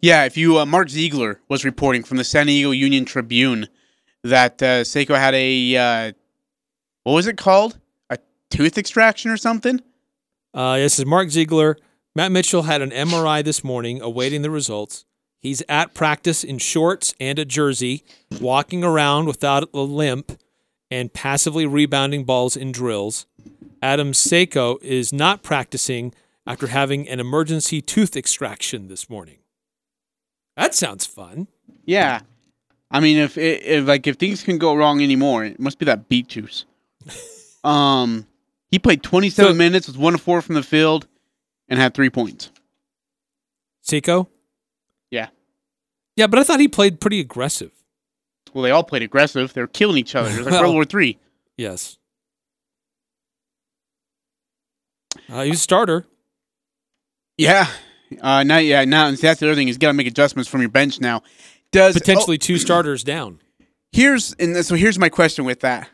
Yeah, 0.02 0.24
if 0.24 0.36
you 0.36 0.58
uh, 0.58 0.66
Mark 0.66 0.88
Zeigler 0.88 1.36
was 1.48 1.64
reporting 1.64 2.02
from 2.02 2.16
the 2.16 2.24
San 2.24 2.46
Diego 2.46 2.70
Union 2.72 3.04
Tribune 3.04 3.68
that 4.24 4.62
uh, 4.62 4.82
Seiko 4.82 5.16
had 5.16 5.34
a 5.34 5.76
uh, 5.76 6.12
what 7.04 7.12
was 7.14 7.26
it 7.26 7.36
called? 7.38 7.78
Tooth 8.50 8.76
extraction 8.76 9.30
or 9.30 9.36
something? 9.36 9.80
Uh, 10.52 10.76
this 10.76 10.98
is 10.98 11.06
Mark 11.06 11.28
Zeigler. 11.28 11.76
Matt 12.14 12.32
Mitchell 12.32 12.62
had 12.62 12.82
an 12.82 12.90
MRI 12.90 13.44
this 13.44 13.62
morning, 13.62 14.02
awaiting 14.02 14.42
the 14.42 14.50
results. 14.50 15.04
He's 15.40 15.62
at 15.68 15.94
practice 15.94 16.44
in 16.44 16.58
shorts 16.58 17.14
and 17.20 17.38
a 17.38 17.44
jersey, 17.44 18.04
walking 18.40 18.84
around 18.84 19.26
without 19.26 19.68
a 19.72 19.80
limp, 19.80 20.38
and 20.90 21.12
passively 21.12 21.66
rebounding 21.66 22.24
balls 22.24 22.56
in 22.56 22.72
drills. 22.72 23.26
Adam 23.80 24.12
Seiko 24.12 24.82
is 24.82 25.12
not 25.12 25.42
practicing 25.42 26.12
after 26.46 26.66
having 26.66 27.08
an 27.08 27.20
emergency 27.20 27.80
tooth 27.80 28.16
extraction 28.16 28.88
this 28.88 29.08
morning. 29.08 29.38
That 30.56 30.74
sounds 30.74 31.06
fun. 31.06 31.46
Yeah. 31.84 32.20
I 32.90 33.00
mean, 33.00 33.16
if, 33.16 33.38
if 33.38 33.86
like 33.86 34.06
if 34.06 34.16
things 34.16 34.42
can 34.42 34.58
go 34.58 34.74
wrong 34.74 35.00
anymore, 35.00 35.44
it 35.44 35.60
must 35.60 35.78
be 35.78 35.86
that 35.86 36.08
beet 36.08 36.26
juice. 36.26 36.64
um, 37.64 38.26
he 38.70 38.78
played 38.78 39.02
27 39.02 39.52
So- 39.52 39.54
minutes, 39.54 39.86
was 39.86 39.96
one 39.98 40.14
of 40.14 40.20
four 40.20 40.40
from 40.42 40.54
the 40.54 40.62
field, 40.62 41.06
and 41.68 41.78
had 41.78 41.94
three 41.94 42.10
points. 42.10 42.50
Seiko? 43.86 44.26
Yeah. 45.10 45.28
Yeah, 46.16 46.26
but 46.26 46.38
I 46.38 46.44
thought 46.44 46.60
he 46.60 46.68
played 46.68 47.00
pretty 47.00 47.20
aggressive. 47.20 47.72
Well, 48.52 48.62
they 48.62 48.70
all 48.70 48.82
played 48.84 49.02
aggressive. 49.02 49.52
They 49.52 49.60
were 49.60 49.66
killing 49.66 49.96
each 49.96 50.14
other. 50.14 50.28
It 50.30 50.36
was 50.38 50.46
like 50.46 50.52
Well- 50.52 50.62
World 50.62 50.74
War 50.74 50.84
Three. 50.84 51.18
Yes. 51.56 51.96
Uh, 55.28 55.42
he's 55.44 55.56
a 55.56 55.58
starter. 55.58 56.06
Yeah. 57.36 57.68
Uh, 58.20 58.42
now, 58.42 58.58
yeah, 58.58 58.84
now 58.84 59.06
and 59.06 59.16
that's 59.16 59.40
the 59.40 59.46
other 59.46 59.54
thing 59.54 59.68
is 59.68 59.76
you 59.76 59.78
got 59.78 59.88
to 59.88 59.92
make 59.94 60.06
adjustments 60.06 60.48
from 60.50 60.60
your 60.60 60.70
bench 60.70 61.00
now. 61.00 61.22
Does 61.72 61.94
Potentially 61.94 62.38
two 62.38 62.58
starters 62.58 63.04
down. 63.04 63.38
oh, 63.60 63.64
here's 63.92 64.32
and 64.34 64.64
so 64.66 64.74
here's 64.74 64.98
my 64.98 65.08
question 65.08 65.44
with 65.44 65.60
that. 65.60 65.88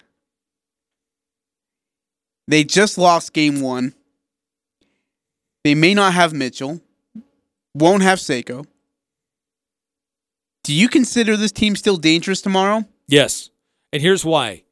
They 2.49 2.65
just 2.65 2.97
lost 2.99 3.33
game 3.33 3.61
one. 3.61 3.95
They 5.65 5.75
may 5.75 5.95
not 5.95 6.15
have 6.15 6.33
Mitchell. 6.33 6.81
Won't 7.75 8.03
have 8.03 8.19
Seiko. 8.19 8.67
Do 10.63 10.73
you 10.73 10.89
consider 10.89 11.37
this 11.37 11.53
team 11.53 11.77
still 11.77 11.97
dangerous 11.97 12.41
tomorrow? 12.41 12.85
Yes, 13.09 13.51
and 13.93 14.03
here's 14.03 14.25
why: 14.25 14.65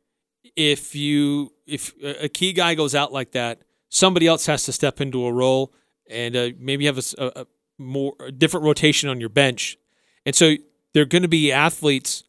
if 0.56 0.94
you 0.94 1.52
if 1.66 1.92
a 2.02 2.28
key 2.28 2.52
guy 2.52 2.74
goes 2.74 2.94
out 2.94 3.12
like 3.12 3.32
that, 3.32 3.62
somebody 3.90 4.26
else 4.26 4.46
has 4.46 4.64
to 4.64 4.72
step 4.72 5.00
into 5.00 5.24
a 5.24 5.32
role, 5.32 5.72
and 6.10 6.34
uh, 6.36 6.50
maybe 6.58 6.86
have 6.86 6.98
a- 7.18 7.40
a 7.40 7.46
more 7.78 8.14
a 8.20 8.32
different 8.32 8.64
rotation 8.64 9.08
on 9.08 9.20
your 9.20 9.28
bench, 9.28 9.76
and 10.26 10.34
so 10.34 10.54
they're 10.94 11.04
going 11.04 11.22
to 11.22 11.28
be 11.28 11.52
athletes 11.52 12.24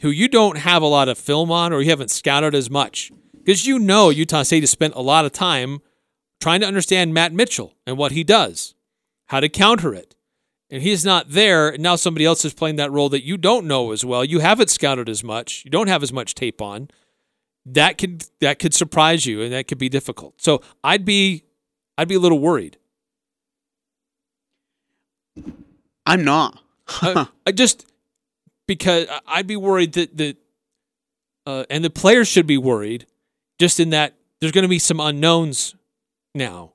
who 0.00 0.10
you 0.10 0.28
don't 0.28 0.58
have 0.58 0.82
a 0.82 0.86
lot 0.86 1.08
of 1.08 1.18
film 1.18 1.50
on 1.50 1.72
or 1.72 1.82
you 1.82 1.90
haven't 1.90 2.10
scouted 2.10 2.54
as 2.54 2.70
much 2.70 3.10
because 3.44 3.66
you 3.66 3.78
know 3.78 4.10
Utah 4.10 4.42
State 4.42 4.62
has 4.62 4.70
spent 4.70 4.94
a 4.94 5.00
lot 5.00 5.24
of 5.24 5.32
time 5.32 5.80
trying 6.40 6.60
to 6.60 6.66
understand 6.66 7.14
Matt 7.14 7.32
Mitchell 7.32 7.74
and 7.86 7.96
what 7.96 8.12
he 8.12 8.24
does, 8.24 8.74
how 9.26 9.40
to 9.40 9.48
counter 9.48 9.94
it. 9.94 10.14
And 10.70 10.82
he's 10.82 11.04
not 11.04 11.30
there. 11.30 11.70
and 11.70 11.82
Now 11.82 11.96
somebody 11.96 12.24
else 12.24 12.44
is 12.44 12.54
playing 12.54 12.76
that 12.76 12.92
role 12.92 13.08
that 13.08 13.24
you 13.24 13.36
don't 13.36 13.66
know 13.66 13.90
as 13.90 14.04
well. 14.04 14.24
You 14.24 14.38
haven't 14.38 14.70
scouted 14.70 15.08
as 15.08 15.24
much. 15.24 15.64
You 15.64 15.70
don't 15.70 15.88
have 15.88 16.02
as 16.02 16.12
much 16.12 16.34
tape 16.34 16.62
on. 16.62 16.88
That 17.66 17.98
could 17.98 18.24
that 18.40 18.58
could 18.58 18.72
surprise 18.72 19.26
you 19.26 19.42
and 19.42 19.52
that 19.52 19.66
could 19.68 19.78
be 19.78 19.88
difficult. 19.88 20.40
So 20.40 20.62
I'd 20.82 21.04
be 21.04 21.44
I'd 21.98 22.08
be 22.08 22.14
a 22.14 22.20
little 22.20 22.38
worried. 22.38 22.78
I'm 26.06 26.24
not. 26.24 26.60
I, 26.88 27.26
I 27.46 27.52
just 27.52 27.84
because 28.66 29.06
I'd 29.26 29.46
be 29.46 29.56
worried 29.56 29.92
that 29.94 30.16
that 30.16 30.36
uh, 31.46 31.64
and 31.68 31.84
the 31.84 31.90
players 31.90 32.28
should 32.28 32.46
be 32.46 32.56
worried 32.56 33.06
just 33.60 33.78
in 33.78 33.90
that 33.90 34.16
there's 34.40 34.52
going 34.52 34.62
to 34.62 34.68
be 34.68 34.78
some 34.78 34.98
unknowns 34.98 35.76
now. 36.34 36.72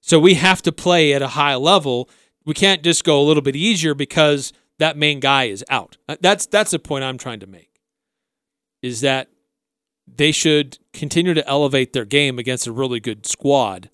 So 0.00 0.18
we 0.18 0.34
have 0.34 0.62
to 0.62 0.72
play 0.72 1.12
at 1.12 1.22
a 1.22 1.28
high 1.28 1.56
level. 1.56 2.08
We 2.44 2.54
can't 2.54 2.82
just 2.82 3.04
go 3.04 3.20
a 3.20 3.24
little 3.24 3.42
bit 3.42 3.54
easier 3.54 3.94
because 3.94 4.52
that 4.78 4.96
main 4.96 5.20
guy 5.20 5.44
is 5.44 5.64
out. 5.68 5.98
Uh, 6.08 6.16
That's 6.20 6.46
that's 6.46 6.70
the 6.70 6.78
point 6.78 7.04
I'm 7.04 7.18
trying 7.18 7.40
to 7.40 7.46
make. 7.46 7.80
Is 8.82 9.00
that 9.02 9.28
they 10.06 10.32
should 10.32 10.78
continue 10.92 11.34
to 11.34 11.46
elevate 11.48 11.92
their 11.92 12.04
game 12.04 12.38
against 12.38 12.66
a 12.66 12.72
really 12.72 13.00
good 13.00 13.26
squad. 13.26 13.90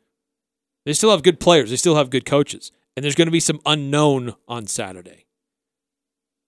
They 0.85 0.93
still 0.93 1.11
have 1.11 1.23
good 1.23 1.41
players. 1.41 1.71
They 1.71 1.77
still 1.77 1.97
have 1.97 2.11
good 2.11 2.27
coaches. 2.27 2.71
And 2.95 3.03
there's 3.03 3.15
going 3.15 3.27
to 3.27 3.33
be 3.33 3.41
some 3.41 3.61
unknown 3.65 4.35
on 4.47 4.67
Saturday. 4.67 5.27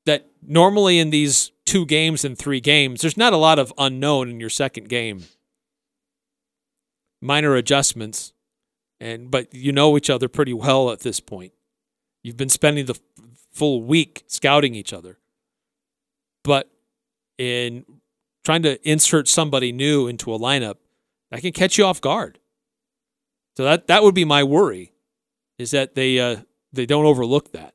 That 0.04 0.28
normally 0.42 0.98
in 0.98 1.08
these 1.08 1.52
two 1.64 1.86
games 1.86 2.24
and 2.24 2.36
three 2.36 2.60
games, 2.60 3.00
there's 3.00 3.16
not 3.16 3.32
a 3.32 3.38
lot 3.38 3.58
of 3.58 3.72
unknown 3.78 4.28
in 4.28 4.40
your 4.40 4.50
second 4.50 4.90
game. 4.90 5.24
Minor 7.24 7.54
adjustments, 7.56 8.34
and 9.00 9.30
but 9.30 9.54
you 9.54 9.72
know 9.72 9.96
each 9.96 10.10
other 10.10 10.28
pretty 10.28 10.52
well 10.52 10.90
at 10.90 11.00
this 11.00 11.20
point. 11.20 11.54
You've 12.22 12.36
been 12.36 12.50
spending 12.50 12.84
the 12.84 12.92
f- 12.92 13.24
full 13.50 13.82
week 13.82 14.24
scouting 14.26 14.74
each 14.74 14.92
other. 14.92 15.18
But 16.42 16.70
in 17.38 17.86
trying 18.44 18.62
to 18.64 18.78
insert 18.86 19.26
somebody 19.26 19.72
new 19.72 20.06
into 20.06 20.34
a 20.34 20.38
lineup, 20.38 20.76
that 21.30 21.40
can 21.40 21.52
catch 21.52 21.78
you 21.78 21.86
off 21.86 22.02
guard. 22.02 22.38
So 23.56 23.64
that 23.64 23.86
that 23.86 24.02
would 24.02 24.14
be 24.14 24.26
my 24.26 24.42
worry, 24.42 24.92
is 25.58 25.70
that 25.70 25.94
they 25.94 26.20
uh, 26.20 26.42
they 26.74 26.84
don't 26.84 27.06
overlook 27.06 27.52
that, 27.52 27.74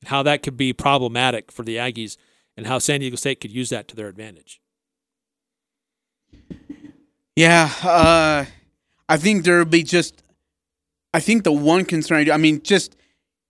and 0.00 0.10
how 0.10 0.22
that 0.22 0.44
could 0.44 0.56
be 0.56 0.72
problematic 0.72 1.50
for 1.50 1.64
the 1.64 1.74
Aggies, 1.74 2.16
and 2.56 2.68
how 2.68 2.78
San 2.78 3.00
Diego 3.00 3.16
State 3.16 3.40
could 3.40 3.50
use 3.50 3.70
that 3.70 3.88
to 3.88 3.96
their 3.96 4.06
advantage. 4.06 4.60
Yeah, 7.36 7.70
uh, 7.82 8.44
I 9.08 9.16
think 9.16 9.44
there'll 9.44 9.64
be 9.64 9.82
just. 9.82 10.22
I 11.12 11.20
think 11.20 11.44
the 11.44 11.52
one 11.52 11.84
concern, 11.84 12.28
I 12.30 12.36
mean, 12.36 12.62
just 12.62 12.96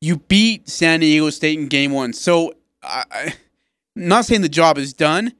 you 0.00 0.18
beat 0.18 0.68
San 0.68 1.00
Diego 1.00 1.30
State 1.30 1.58
in 1.58 1.68
game 1.68 1.92
one, 1.92 2.12
so 2.12 2.52
I, 2.82 3.04
I 3.10 3.34
not 3.96 4.24
saying 4.26 4.42
the 4.42 4.48
job 4.48 4.76
is 4.76 4.92
done, 4.92 5.32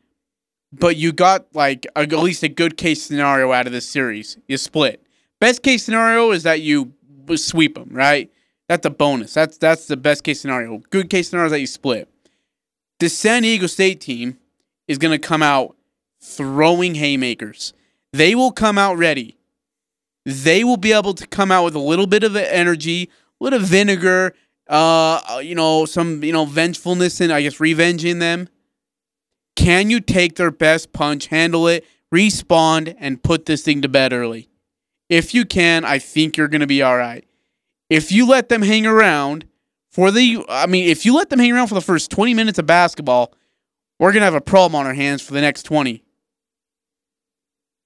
but 0.72 0.96
you 0.96 1.12
got 1.12 1.46
like 1.54 1.86
a, 1.96 2.00
at 2.00 2.12
least 2.12 2.42
a 2.42 2.48
good 2.48 2.76
case 2.76 3.02
scenario 3.02 3.52
out 3.52 3.66
of 3.66 3.72
this 3.72 3.88
series. 3.88 4.38
You 4.48 4.56
split. 4.56 5.04
Best 5.40 5.62
case 5.62 5.84
scenario 5.84 6.30
is 6.30 6.44
that 6.44 6.60
you 6.60 6.92
sweep 7.36 7.74
them, 7.74 7.90
right? 7.92 8.30
That's 8.68 8.86
a 8.86 8.90
bonus. 8.90 9.34
That's 9.34 9.58
that's 9.58 9.86
the 9.86 9.96
best 9.96 10.24
case 10.24 10.40
scenario. 10.40 10.78
Good 10.90 11.10
case 11.10 11.28
scenario 11.28 11.46
is 11.46 11.52
that 11.52 11.60
you 11.60 11.66
split. 11.66 12.08
The 13.00 13.08
San 13.08 13.42
Diego 13.42 13.66
State 13.66 14.00
team 14.00 14.38
is 14.88 14.98
going 14.98 15.12
to 15.12 15.18
come 15.18 15.42
out 15.42 15.76
throwing 16.22 16.94
haymakers. 16.94 17.74
They 18.14 18.36
will 18.36 18.52
come 18.52 18.78
out 18.78 18.96
ready. 18.96 19.36
They 20.24 20.62
will 20.62 20.76
be 20.76 20.92
able 20.92 21.14
to 21.14 21.26
come 21.26 21.50
out 21.50 21.64
with 21.64 21.74
a 21.74 21.80
little 21.80 22.06
bit 22.06 22.22
of 22.22 22.36
energy, 22.36 23.10
a 23.40 23.44
little 23.44 23.58
vinegar, 23.58 24.34
uh, 24.68 25.40
you 25.42 25.56
know, 25.56 25.84
some 25.84 26.22
you 26.22 26.32
know 26.32 26.44
vengefulness 26.44 27.20
and 27.20 27.32
I 27.32 27.42
guess 27.42 27.58
revenge 27.58 28.04
in 28.04 28.20
them. 28.20 28.48
Can 29.56 29.90
you 29.90 29.98
take 29.98 30.36
their 30.36 30.52
best 30.52 30.92
punch, 30.92 31.26
handle 31.26 31.66
it, 31.66 31.84
respawn, 32.14 32.94
and 33.00 33.20
put 33.20 33.46
this 33.46 33.62
thing 33.62 33.82
to 33.82 33.88
bed 33.88 34.12
early? 34.12 34.48
If 35.08 35.34
you 35.34 35.44
can, 35.44 35.84
I 35.84 35.98
think 35.98 36.36
you're 36.36 36.46
going 36.46 36.60
to 36.60 36.68
be 36.68 36.82
all 36.82 36.96
right. 36.96 37.26
If 37.90 38.12
you 38.12 38.28
let 38.28 38.48
them 38.48 38.62
hang 38.62 38.86
around 38.86 39.44
for 39.90 40.12
the, 40.12 40.44
I 40.48 40.66
mean, 40.66 40.88
if 40.88 41.04
you 41.04 41.16
let 41.16 41.30
them 41.30 41.40
hang 41.40 41.50
around 41.50 41.66
for 41.66 41.74
the 41.74 41.80
first 41.80 42.12
20 42.12 42.32
minutes 42.32 42.60
of 42.60 42.66
basketball, 42.66 43.34
we're 43.98 44.12
going 44.12 44.20
to 44.20 44.26
have 44.26 44.34
a 44.34 44.40
problem 44.40 44.76
on 44.76 44.86
our 44.86 44.94
hands 44.94 45.20
for 45.20 45.34
the 45.34 45.40
next 45.40 45.64
20. 45.64 46.03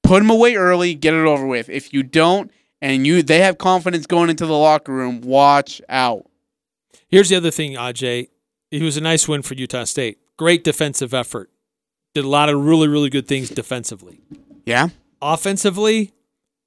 Put 0.08 0.20
them 0.20 0.30
away 0.30 0.54
early, 0.54 0.94
get 0.94 1.12
it 1.12 1.26
over 1.26 1.46
with. 1.46 1.68
If 1.68 1.92
you 1.92 2.02
don't, 2.02 2.50
and 2.80 3.06
you 3.06 3.22
they 3.22 3.40
have 3.40 3.58
confidence 3.58 4.06
going 4.06 4.30
into 4.30 4.46
the 4.46 4.56
locker 4.56 4.90
room, 4.90 5.20
watch 5.20 5.82
out. 5.86 6.24
Here's 7.08 7.28
the 7.28 7.36
other 7.36 7.50
thing, 7.50 7.74
Aj. 7.74 8.28
It 8.70 8.82
was 8.82 8.96
a 8.96 9.02
nice 9.02 9.28
win 9.28 9.42
for 9.42 9.52
Utah 9.52 9.84
State. 9.84 10.18
Great 10.38 10.64
defensive 10.64 11.12
effort. 11.12 11.50
Did 12.14 12.24
a 12.24 12.28
lot 12.28 12.48
of 12.48 12.58
really, 12.58 12.88
really 12.88 13.10
good 13.10 13.28
things 13.28 13.50
defensively. 13.50 14.20
Yeah? 14.64 14.88
Offensively, 15.20 16.12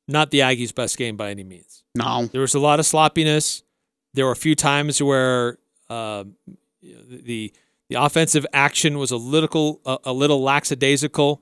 not 0.07 0.29
the 0.29 0.41
Aggies' 0.41 0.73
best 0.73 0.95
game 0.95 1.17
by 1.17 1.31
any 1.31 1.43
means. 1.43 1.83
No. 1.95 2.27
There 2.27 2.41
was 2.41 2.53
a 2.53 2.59
lot 2.59 2.79
of 2.79 2.85
sloppiness. 2.85 3.63
There 4.13 4.25
were 4.25 4.31
a 4.31 4.35
few 4.35 4.53
times 4.53 5.01
where 5.01 5.57
uh, 5.89 6.25
the 6.83 7.51
the 7.89 7.95
offensive 7.95 8.45
action 8.53 8.99
was 8.99 9.09
a 9.09 9.17
little 9.17 9.81
a, 9.83 9.97
a 10.05 10.13
little 10.13 10.43
lackadaisical. 10.43 11.41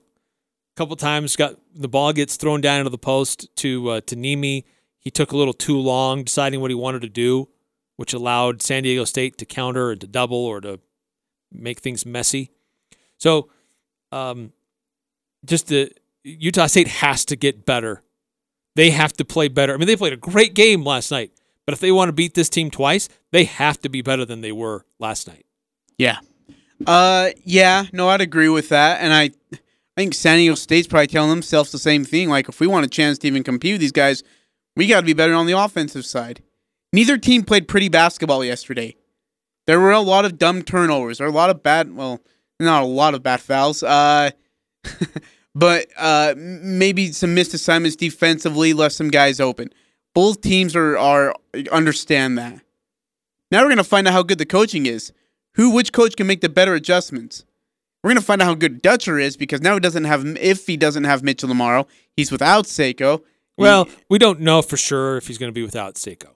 Couple 0.79 0.95
times, 0.95 1.35
got 1.35 1.55
the 1.75 1.89
ball 1.89 2.13
gets 2.13 2.37
thrown 2.37 2.61
down 2.61 2.79
into 2.79 2.89
the 2.89 2.97
post 2.97 3.53
to 3.57 3.89
uh, 3.89 4.01
to 4.05 4.15
Nemi. 4.15 4.65
He 4.99 5.11
took 5.11 5.33
a 5.33 5.35
little 5.35 5.51
too 5.53 5.77
long 5.77 6.23
deciding 6.23 6.61
what 6.61 6.71
he 6.71 6.75
wanted 6.75 7.01
to 7.01 7.09
do, 7.09 7.49
which 7.97 8.13
allowed 8.13 8.61
San 8.61 8.83
Diego 8.83 9.03
State 9.03 9.37
to 9.39 9.45
counter 9.45 9.91
and 9.91 9.99
to 9.99 10.07
double 10.07 10.37
or 10.37 10.61
to 10.61 10.79
make 11.51 11.79
things 11.79 12.05
messy. 12.05 12.51
So, 13.17 13.49
um, 14.13 14.53
just 15.43 15.67
the 15.67 15.91
Utah 16.23 16.67
State 16.67 16.87
has 16.87 17.25
to 17.25 17.35
get 17.35 17.65
better. 17.65 18.01
They 18.77 18.91
have 18.91 19.11
to 19.17 19.25
play 19.25 19.49
better. 19.49 19.73
I 19.73 19.77
mean, 19.77 19.87
they 19.87 19.97
played 19.97 20.13
a 20.13 20.17
great 20.17 20.53
game 20.53 20.85
last 20.85 21.11
night, 21.11 21.33
but 21.65 21.73
if 21.73 21.81
they 21.81 21.91
want 21.91 22.07
to 22.07 22.13
beat 22.13 22.35
this 22.35 22.47
team 22.47 22.71
twice, 22.71 23.09
they 23.31 23.43
have 23.43 23.81
to 23.81 23.89
be 23.89 24.01
better 24.01 24.23
than 24.23 24.39
they 24.39 24.53
were 24.53 24.85
last 24.97 25.27
night. 25.27 25.45
Yeah. 25.97 26.19
Uh, 26.87 27.31
yeah. 27.43 27.83
No, 27.91 28.07
I'd 28.07 28.21
agree 28.21 28.47
with 28.47 28.69
that, 28.69 29.01
and 29.01 29.13
I, 29.13 29.31
I 29.99 30.01
think 30.01 30.13
San 30.13 30.37
Diego 30.37 30.55
State's 30.55 30.87
probably 30.87 31.07
telling 31.07 31.29
themselves 31.29 31.73
the 31.73 31.77
same 31.77 32.05
thing. 32.05 32.29
Like, 32.29 32.47
if 32.47 32.61
we 32.61 32.67
want 32.67 32.85
a 32.85 32.89
chance 32.89 33.17
to 33.17 33.27
even 33.27 33.43
compete 33.43 33.73
with 33.73 33.81
these 33.81 33.91
guys, 33.91 34.23
we 34.77 34.87
got 34.87 35.01
to 35.01 35.05
be 35.05 35.11
better 35.11 35.33
on 35.33 35.45
the 35.45 35.59
offensive 35.59 36.05
side. 36.05 36.41
Neither 36.93 37.17
team 37.17 37.43
played 37.43 37.67
pretty 37.67 37.89
basketball 37.89 38.45
yesterday. 38.45 38.95
There 39.67 39.77
were 39.77 39.91
a 39.91 39.99
lot 39.99 40.23
of 40.23 40.37
dumb 40.37 40.61
turnovers. 40.61 41.17
There 41.17 41.27
were 41.27 41.33
a 41.33 41.35
lot 41.35 41.49
of 41.49 41.61
bad, 41.63 41.93
well, 41.93 42.21
not 42.61 42.81
a 42.81 42.85
lot 42.85 43.13
of 43.13 43.23
bad 43.23 43.41
fouls. 43.41 43.83
Uh, 43.83 44.31
but 45.53 45.87
uh, 45.97 46.33
maybe 46.37 47.11
some 47.11 47.35
missed 47.35 47.53
assignments 47.53 47.97
defensively 47.97 48.71
left 48.71 48.95
some 48.95 49.09
guys 49.09 49.41
open. 49.41 49.69
Both 50.15 50.39
teams 50.39 50.77
are 50.77 50.97
are 50.97 51.35
understand 51.73 52.37
that. 52.37 52.61
Now 53.51 53.63
we're 53.63 53.69
gonna 53.69 53.83
find 53.83 54.07
out 54.07 54.13
how 54.13 54.23
good 54.23 54.37
the 54.37 54.45
coaching 54.45 54.85
is. 54.85 55.11
Who, 55.55 55.71
which 55.71 55.91
coach 55.91 56.15
can 56.15 56.25
make 56.25 56.39
the 56.39 56.47
better 56.47 56.73
adjustments? 56.73 57.43
We're 58.03 58.11
gonna 58.11 58.21
find 58.21 58.41
out 58.41 58.45
how 58.45 58.53
good 58.55 58.81
Dutcher 58.81 59.19
is 59.19 59.35
because 59.35 59.61
now 59.61 59.73
he 59.73 59.79
doesn't 59.79 60.05
have. 60.05 60.25
If 60.37 60.67
he 60.67 60.77
doesn't 60.77 61.03
have 61.03 61.23
Mitchell 61.23 61.49
tomorrow, 61.49 61.87
he's 62.15 62.31
without 62.31 62.65
Seiko. 62.65 63.23
Well, 63.57 63.85
he, 63.85 63.91
we 64.09 64.19
don't 64.19 64.39
know 64.39 64.61
for 64.61 64.77
sure 64.77 65.17
if 65.17 65.27
he's 65.27 65.37
going 65.37 65.49
to 65.49 65.53
be 65.53 65.63
without 65.63 65.95
Seiko. 65.95 66.29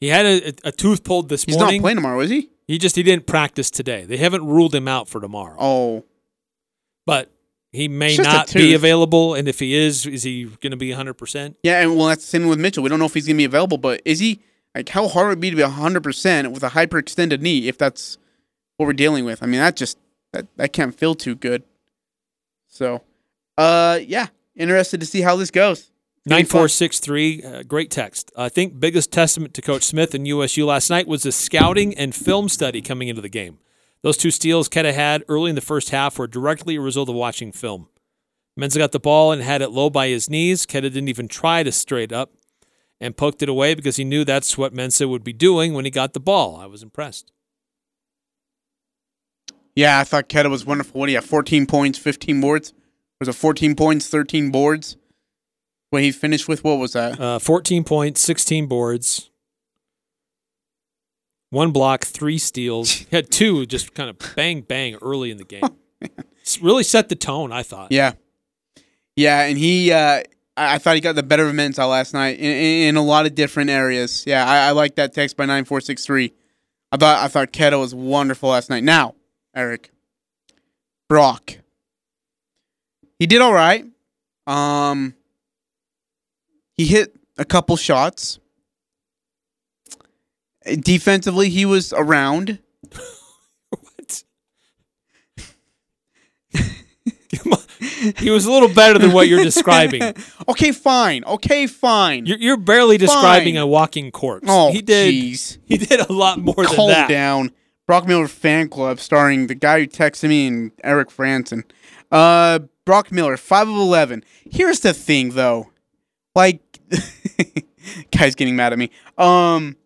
He 0.00 0.08
had 0.08 0.24
a, 0.24 0.54
a, 0.64 0.72
tooth 0.72 1.04
pulled 1.04 1.28
this 1.28 1.44
he's 1.44 1.56
morning. 1.56 1.74
He's 1.74 1.80
not 1.80 1.82
playing 1.82 1.96
tomorrow, 1.96 2.20
is 2.20 2.30
he? 2.30 2.48
He 2.66 2.78
just 2.78 2.96
he 2.96 3.02
didn't 3.02 3.26
practice 3.26 3.70
today. 3.70 4.04
They 4.04 4.16
haven't 4.16 4.46
ruled 4.46 4.74
him 4.74 4.88
out 4.88 5.08
for 5.08 5.20
tomorrow. 5.20 5.56
Oh, 5.58 6.04
but 7.04 7.30
he 7.72 7.88
may 7.88 8.16
not 8.16 8.52
be 8.52 8.74
available. 8.74 9.34
And 9.34 9.48
if 9.48 9.58
he 9.58 9.74
is, 9.74 10.06
is 10.06 10.22
he 10.22 10.44
going 10.44 10.70
to 10.70 10.76
be 10.76 10.90
100%? 10.90 11.56
Yeah, 11.62 11.80
and 11.80 11.96
well, 11.96 12.06
that's 12.06 12.22
the 12.22 12.28
same 12.28 12.46
with 12.46 12.58
Mitchell. 12.58 12.82
We 12.82 12.88
don't 12.88 12.98
know 12.98 13.06
if 13.06 13.14
he's 13.14 13.26
going 13.26 13.36
to 13.36 13.40
be 13.40 13.44
available, 13.44 13.78
but 13.78 14.00
is 14.04 14.20
he? 14.20 14.40
Like, 14.74 14.90
how 14.90 15.08
hard 15.08 15.28
would 15.28 15.38
it 15.38 15.40
be 15.40 15.50
to 15.50 15.56
be 15.56 15.62
100% 15.62 16.52
with 16.52 16.62
a 16.62 16.68
hyperextended 16.68 17.40
knee 17.40 17.68
if 17.68 17.78
that's 17.78 18.18
what 18.76 18.86
we're 18.86 18.92
dealing 18.92 19.24
with? 19.24 19.42
I 19.42 19.46
mean, 19.46 19.60
that 19.60 19.76
just, 19.76 19.98
that, 20.32 20.46
that 20.56 20.72
can't 20.72 20.94
feel 20.94 21.14
too 21.14 21.34
good. 21.34 21.62
So, 22.68 23.02
uh, 23.56 23.98
yeah, 24.02 24.28
interested 24.54 25.00
to 25.00 25.06
see 25.06 25.22
how 25.22 25.36
this 25.36 25.50
goes. 25.50 25.90
9463, 26.26 27.42
uh, 27.42 27.62
great 27.62 27.90
text. 27.90 28.30
I 28.36 28.50
think 28.50 28.78
biggest 28.78 29.10
testament 29.10 29.54
to 29.54 29.62
Coach 29.62 29.82
Smith 29.82 30.14
and 30.14 30.28
USU 30.28 30.66
last 30.66 30.90
night 30.90 31.08
was 31.08 31.22
the 31.22 31.32
scouting 31.32 31.96
and 31.96 32.14
film 32.14 32.50
study 32.50 32.82
coming 32.82 33.08
into 33.08 33.22
the 33.22 33.30
game. 33.30 33.58
Those 34.02 34.18
two 34.18 34.30
steals 34.30 34.68
Queta 34.68 34.92
had 34.92 35.24
early 35.28 35.48
in 35.48 35.54
the 35.54 35.62
first 35.62 35.90
half 35.90 36.18
were 36.18 36.26
directly 36.26 36.76
a 36.76 36.80
result 36.80 37.08
of 37.08 37.14
watching 37.14 37.50
film. 37.50 37.88
Mensah 38.58 38.78
got 38.78 38.92
the 38.92 39.00
ball 39.00 39.32
and 39.32 39.42
had 39.42 39.62
it 39.62 39.70
low 39.70 39.88
by 39.88 40.08
his 40.08 40.28
knees. 40.28 40.66
Queta 40.66 40.90
didn't 40.90 41.08
even 41.08 41.28
try 41.28 41.62
to 41.62 41.72
straight 41.72 42.12
up 42.12 42.32
and 43.00 43.16
poked 43.16 43.42
it 43.42 43.48
away 43.48 43.74
because 43.74 43.96
he 43.96 44.04
knew 44.04 44.24
that's 44.24 44.58
what 44.58 44.74
Mensah 44.74 45.08
would 45.08 45.24
be 45.24 45.32
doing 45.32 45.74
when 45.74 45.84
he 45.84 45.90
got 45.90 46.12
the 46.12 46.20
ball. 46.20 46.56
I 46.56 46.66
was 46.66 46.82
impressed. 46.82 47.32
Yeah, 49.78 50.00
I 50.00 50.04
thought 50.04 50.28
Queta 50.28 50.48
was 50.48 50.66
wonderful. 50.66 50.98
What 50.98 51.06
do 51.06 51.12
you 51.12 51.18
have? 51.18 51.24
14 51.24 51.66
points, 51.66 51.98
15 51.98 52.40
boards? 52.40 52.74
Was 53.20 53.28
it 53.28 53.34
14 53.34 53.74
points, 53.76 54.08
13 54.08 54.50
boards? 54.50 54.96
What 55.90 56.02
he 56.02 56.10
finished 56.10 56.48
with, 56.48 56.64
what 56.64 56.78
was 56.78 56.92
that? 56.92 57.20
Uh, 57.20 57.38
14 57.38 57.84
points, 57.84 58.20
16 58.20 58.66
boards 58.66 59.30
one 61.50 61.70
block, 61.70 62.04
three 62.04 62.38
steals. 62.38 62.92
He 63.08 63.16
had 63.16 63.30
two 63.30 63.66
just 63.66 63.94
kind 63.94 64.10
of 64.10 64.18
bang 64.36 64.60
bang 64.62 64.96
early 64.96 65.30
in 65.30 65.38
the 65.38 65.44
game. 65.44 65.62
really 66.60 66.82
set 66.82 67.08
the 67.08 67.16
tone, 67.16 67.52
I 67.52 67.62
thought. 67.62 67.92
Yeah, 67.92 68.12
yeah, 69.16 69.42
and 69.42 69.58
he, 69.58 69.92
uh, 69.92 70.22
I, 70.56 70.74
I 70.74 70.78
thought 70.78 70.94
he 70.94 71.00
got 71.00 71.14
the 71.14 71.22
better 71.22 71.46
of 71.46 71.54
Mensah 71.54 71.88
last 71.88 72.14
night 72.14 72.38
in, 72.38 72.50
in, 72.50 72.88
in, 72.88 72.96
a 72.96 73.02
lot 73.02 73.26
of 73.26 73.34
different 73.34 73.70
areas. 73.70 74.24
Yeah, 74.26 74.44
I, 74.46 74.68
I 74.68 74.70
like 74.72 74.96
that 74.96 75.14
text 75.14 75.36
by 75.36 75.46
nine 75.46 75.64
four 75.64 75.80
six 75.80 76.04
three. 76.04 76.34
I 76.92 76.96
thought 76.96 77.24
I 77.24 77.28
thought 77.28 77.52
Queta 77.52 77.78
was 77.78 77.94
wonderful 77.94 78.50
last 78.50 78.70
night. 78.70 78.84
Now, 78.84 79.14
Eric, 79.58 79.90
Brock, 81.08 81.58
he 83.18 83.26
did 83.26 83.40
all 83.40 83.52
right. 83.52 83.84
Um, 84.46 85.14
he 86.74 86.86
hit 86.86 87.16
a 87.36 87.44
couple 87.44 87.76
shots. 87.76 88.38
Defensively, 90.64 91.48
he 91.48 91.64
was 91.64 91.92
around. 91.92 92.60
what? 93.70 94.22
he 98.16 98.30
was 98.30 98.46
a 98.46 98.52
little 98.52 98.72
better 98.72 99.00
than 99.00 99.10
what 99.12 99.26
you're 99.26 99.42
describing. 99.42 100.02
okay, 100.48 100.70
fine. 100.70 101.24
Okay, 101.24 101.66
fine. 101.66 102.26
You're, 102.26 102.38
you're 102.38 102.56
barely 102.56 102.96
describing 102.96 103.54
fine. 103.54 103.62
a 103.62 103.66
walking 103.66 104.12
corpse. 104.12 104.46
Oh, 104.48 104.70
he 104.70 104.82
did. 104.82 105.10
Geez. 105.10 105.58
He 105.66 105.78
did 105.78 105.98
a 105.98 106.12
lot 106.12 106.38
more 106.38 106.54
Calm 106.54 106.76
than 106.76 106.88
that. 106.90 107.08
down. 107.08 107.50
Brock 107.88 108.06
Miller 108.06 108.28
fan 108.28 108.68
club 108.68 109.00
starring 109.00 109.46
the 109.46 109.54
guy 109.54 109.80
who 109.80 109.86
texted 109.86 110.28
me 110.28 110.46
and 110.46 110.72
Eric 110.84 111.08
Frandsen. 111.08 111.64
Uh, 112.12 112.58
Brock 112.84 113.10
Miller, 113.10 113.38
five 113.38 113.66
of 113.66 113.74
eleven. 113.74 114.22
Here's 114.48 114.80
the 114.80 114.92
thing, 114.92 115.30
though. 115.30 115.70
Like, 116.34 116.60
guy's 118.12 118.34
getting 118.34 118.56
mad 118.56 118.74
at 118.74 118.78
me. 118.78 118.90
Um, 119.16 119.76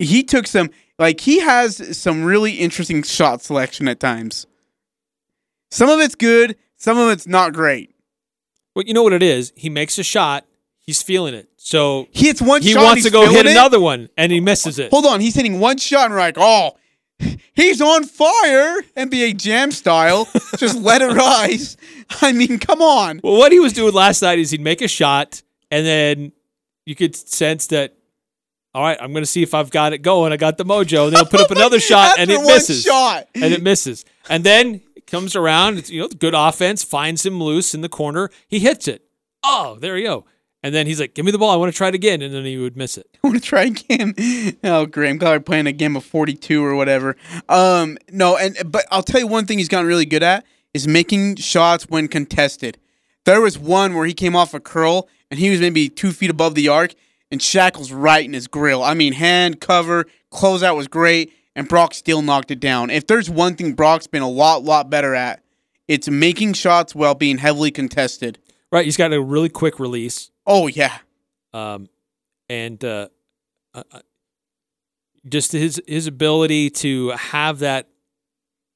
he 0.00 0.24
took 0.24 0.48
some 0.48 0.70
like 0.98 1.20
he 1.20 1.38
has 1.38 1.96
some 1.96 2.24
really 2.24 2.54
interesting 2.54 3.04
shot 3.04 3.40
selection 3.40 3.86
at 3.86 4.00
times. 4.00 4.44
Some 5.70 5.88
of 5.88 6.00
it's 6.00 6.16
good, 6.16 6.56
some 6.76 6.98
of 6.98 7.10
it's 7.10 7.28
not 7.28 7.52
great. 7.52 7.94
Well, 8.74 8.84
you 8.84 8.92
know 8.92 9.04
what 9.04 9.12
it 9.12 9.22
is? 9.22 9.52
He 9.54 9.70
makes 9.70 9.98
a 9.98 10.02
shot, 10.02 10.46
he's 10.86 11.02
feeling 11.02 11.34
it. 11.34 11.48
So 11.56 12.08
he 12.12 12.26
hits 12.26 12.40
one 12.40 12.62
he 12.62 12.72
shot. 12.72 12.84
wants 12.84 13.02
to 13.04 13.10
go 13.10 13.28
hit 13.28 13.46
it. 13.46 13.52
another 13.52 13.80
one 13.80 14.08
and 14.16 14.30
he 14.30 14.40
misses 14.40 14.78
it. 14.78 14.90
Hold 14.90 15.06
on, 15.06 15.20
he's 15.20 15.34
hitting 15.34 15.58
one 15.58 15.78
shot 15.78 16.06
and 16.06 16.14
we're 16.14 16.20
like, 16.20 16.36
oh, 16.38 16.76
he's 17.54 17.80
on 17.80 18.04
fire, 18.04 18.82
NBA 18.96 19.36
Jam 19.36 19.72
style. 19.72 20.28
Just 20.56 20.78
let 20.78 21.02
it 21.02 21.12
rise. 21.12 21.76
I 22.22 22.32
mean, 22.32 22.58
come 22.58 22.80
on. 22.80 23.20
Well, 23.22 23.36
what 23.36 23.52
he 23.52 23.60
was 23.60 23.72
doing 23.72 23.92
last 23.92 24.22
night 24.22 24.38
is 24.38 24.50
he'd 24.50 24.60
make 24.60 24.80
a 24.80 24.88
shot 24.88 25.42
and 25.70 25.84
then 25.84 26.32
you 26.84 26.94
could 26.94 27.16
sense 27.16 27.66
that 27.68 27.96
all 28.76 28.82
right, 28.82 28.98
I'm 29.00 29.12
going 29.12 29.22
to 29.22 29.30
see 29.30 29.42
if 29.42 29.54
I've 29.54 29.70
got 29.70 29.94
it 29.94 30.02
going. 30.02 30.34
I 30.34 30.36
got 30.36 30.58
the 30.58 30.64
mojo. 30.66 31.06
And 31.06 31.16
they'll 31.16 31.24
put 31.24 31.40
up 31.40 31.50
another 31.56 31.80
shot 31.80 32.18
and 32.18 32.30
it 32.30 32.42
misses. 32.42 32.82
Shot. 32.82 33.26
And 33.34 33.54
it 33.54 33.62
misses. 33.62 34.04
And 34.28 34.44
then 34.44 34.82
it 34.94 35.06
comes 35.06 35.34
around, 35.34 35.78
it's, 35.78 35.88
you 35.88 36.02
know, 36.02 36.08
good 36.08 36.34
offense, 36.34 36.84
finds 36.84 37.24
him 37.24 37.42
loose 37.42 37.74
in 37.74 37.80
the 37.80 37.88
corner. 37.88 38.28
He 38.46 38.58
hits 38.58 38.86
it. 38.86 39.02
Oh, 39.42 39.78
there 39.80 39.96
you 39.96 40.06
go. 40.06 40.26
And 40.66 40.74
then 40.74 40.88
he's 40.88 40.98
like, 40.98 41.14
"Give 41.14 41.24
me 41.24 41.30
the 41.30 41.38
ball. 41.38 41.50
I 41.50 41.56
want 41.56 41.72
to 41.72 41.76
try 41.76 41.86
it 41.86 41.94
again." 41.94 42.22
And 42.22 42.34
then 42.34 42.44
he 42.44 42.56
would 42.56 42.76
miss 42.76 42.98
it. 42.98 43.06
I 43.22 43.28
want 43.28 43.40
to 43.40 43.48
try 43.48 43.62
again. 43.64 44.14
Oh, 44.64 44.84
Graham 44.84 45.20
Collar 45.20 45.38
playing 45.38 45.68
a 45.68 45.72
game 45.72 45.94
of 45.94 46.04
42 46.04 46.64
or 46.64 46.74
whatever. 46.74 47.16
Um, 47.48 47.98
no, 48.10 48.36
and 48.36 48.56
but 48.66 48.84
I'll 48.90 49.04
tell 49.04 49.20
you 49.20 49.28
one 49.28 49.46
thing 49.46 49.58
he's 49.58 49.68
gotten 49.68 49.86
really 49.86 50.06
good 50.06 50.24
at 50.24 50.44
is 50.74 50.88
making 50.88 51.36
shots 51.36 51.84
when 51.84 52.08
contested. 52.08 52.78
There 53.26 53.40
was 53.40 53.56
one 53.58 53.94
where 53.94 54.06
he 54.06 54.12
came 54.12 54.34
off 54.34 54.54
a 54.54 54.60
curl 54.60 55.08
and 55.30 55.38
he 55.38 55.50
was 55.50 55.60
maybe 55.60 55.88
two 55.88 56.10
feet 56.10 56.30
above 56.30 56.56
the 56.56 56.66
arc, 56.66 56.94
and 57.30 57.40
Schakel's 57.40 57.92
right 57.92 58.24
in 58.24 58.32
his 58.32 58.48
grill. 58.48 58.82
I 58.82 58.94
mean, 58.94 59.12
hand 59.12 59.60
cover, 59.60 60.06
closeout 60.32 60.76
was 60.76 60.88
great, 60.88 61.32
and 61.54 61.68
Brock 61.68 61.94
still 61.94 62.22
knocked 62.22 62.50
it 62.50 62.60
down. 62.60 62.90
If 62.90 63.06
there's 63.06 63.30
one 63.30 63.54
thing 63.54 63.74
Brock's 63.74 64.08
been 64.08 64.22
a 64.22 64.28
lot, 64.28 64.64
lot 64.64 64.90
better 64.90 65.14
at, 65.14 65.42
it's 65.86 66.08
making 66.08 66.54
shots 66.54 66.92
while 66.94 67.14
being 67.14 67.38
heavily 67.38 67.70
contested. 67.70 68.38
Right, 68.76 68.84
he's 68.84 68.96
got 68.96 69.12
a 69.12 69.20
really 69.20 69.48
quick 69.48 69.80
release. 69.80 70.30
Oh 70.46 70.66
yeah, 70.66 70.98
um, 71.52 71.88
and 72.48 72.84
uh, 72.84 73.08
uh, 73.74 73.82
uh 73.90 74.00
just 75.28 75.52
his 75.52 75.82
his 75.86 76.06
ability 76.06 76.70
to 76.70 77.10
have 77.10 77.60
that 77.60 77.88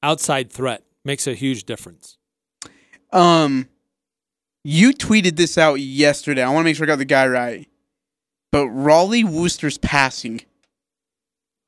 outside 0.03 0.51
threat 0.51 0.83
makes 1.05 1.27
a 1.27 1.33
huge 1.33 1.65
difference. 1.65 2.17
Um, 3.13 3.69
you 4.63 4.91
tweeted 4.91 5.35
this 5.35 5.57
out 5.57 5.75
yesterday. 5.79 6.41
I 6.41 6.47
want 6.49 6.59
to 6.59 6.63
make 6.63 6.75
sure 6.75 6.85
I 6.85 6.87
got 6.87 6.97
the 6.97 7.05
guy 7.05 7.27
right 7.27 7.67
but 8.51 8.67
Rollie 8.67 9.23
Worster's 9.23 9.77
passing. 9.77 10.41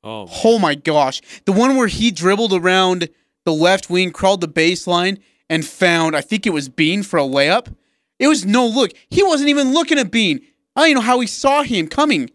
Oh, 0.02 0.26
man. 0.26 0.34
oh 0.44 0.58
my 0.58 0.74
gosh. 0.74 1.22
The 1.46 1.52
one 1.52 1.76
where 1.76 1.86
he 1.86 2.10
dribbled 2.10 2.52
around 2.52 3.08
the 3.44 3.52
left 3.52 3.88
wing, 3.88 4.12
crawled 4.12 4.42
the 4.42 4.48
baseline, 4.48 5.20
and 5.48 5.64
found, 5.64 6.14
I 6.14 6.20
think 6.20 6.46
it 6.46 6.50
was 6.50 6.68
Bean 6.68 7.02
for 7.02 7.18
a 7.18 7.22
layup. 7.22 7.74
It 8.18 8.28
was 8.28 8.44
no 8.44 8.66
look. 8.66 8.92
He 9.08 9.22
wasn't 9.22 9.50
even 9.50 9.72
looking 9.72 9.98
at 9.98 10.10
Bean. 10.10 10.40
I 10.76 10.80
don't 10.80 10.90
even 10.90 11.00
know 11.02 11.06
how 11.06 11.20
he 11.20 11.26
saw 11.26 11.62
him 11.62 11.88
coming 11.88 12.30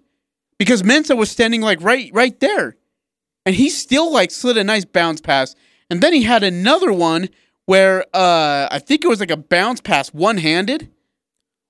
because 0.57 0.83
Mensah 0.83 1.17
was 1.17 1.31
standing 1.31 1.61
like 1.61 1.81
right 1.81 2.11
right 2.13 2.39
there. 2.39 2.75
And 3.45 3.55
he 3.55 3.69
still 3.69 4.11
like 4.11 4.31
slid 4.31 4.57
a 4.57 4.63
nice 4.63 4.85
bounce 4.85 5.21
pass. 5.21 5.55
And 5.89 6.01
then 6.01 6.13
he 6.13 6.23
had 6.23 6.43
another 6.43 6.91
one 6.93 7.29
where 7.65 8.05
uh 8.13 8.67
I 8.71 8.79
think 8.79 9.03
it 9.03 9.07
was 9.07 9.19
like 9.19 9.31
a 9.31 9.37
bounce 9.37 9.81
pass 9.81 10.09
one 10.09 10.37
handed. 10.37 10.89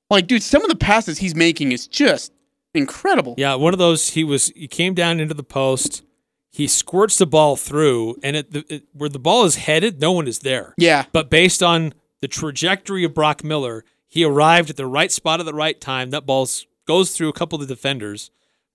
Like, 0.10 0.28
dude, 0.28 0.42
some 0.44 0.64
of 0.64 0.70
the 0.70 0.76
passes 0.76 1.20
he's 1.20 1.36
making 1.36 1.72
is 1.72 1.88
just 1.88 2.32
incredible. 2.74 3.36
Yeah, 3.38 3.56
one 3.56 3.74
of 3.74 3.80
those 3.80 4.10
he 4.10 4.24
was 4.24 4.48
he 4.56 4.68
came 4.68 4.94
down 4.94 5.20
into 5.20 5.36
the 5.36 5.44
post, 5.44 6.04
he 6.52 6.68
squirts 6.68 7.18
the 7.18 7.28
ball 7.28 7.56
through, 7.56 8.18
and 8.24 8.36
it, 8.36 8.56
it, 8.70 8.84
where 8.94 9.10
the 9.10 9.20
ball 9.20 9.46
is 9.46 9.56
headed, 9.56 10.02
no 10.02 10.12
one 10.12 10.28
is 10.28 10.40
there. 10.40 10.74
Yeah. 10.78 11.06
But 11.12 11.30
based 11.30 11.62
on 11.62 11.94
the 12.22 12.28
trajectory 12.28 13.04
of 13.04 13.14
Brock 13.14 13.44
Miller, 13.44 13.86
he 14.10 14.26
arrived 14.26 14.70
at 14.70 14.76
the 14.76 14.86
right 14.88 15.12
spot 15.12 15.40
at 15.40 15.46
the 15.46 15.54
right 15.54 15.80
time. 15.80 16.10
That 16.10 16.26
ball 16.26 16.48
goes 16.86 17.12
through 17.16 17.30
a 17.30 17.34
couple 17.34 17.62
of 17.62 17.66
the 17.68 17.74
defenders. 17.74 18.32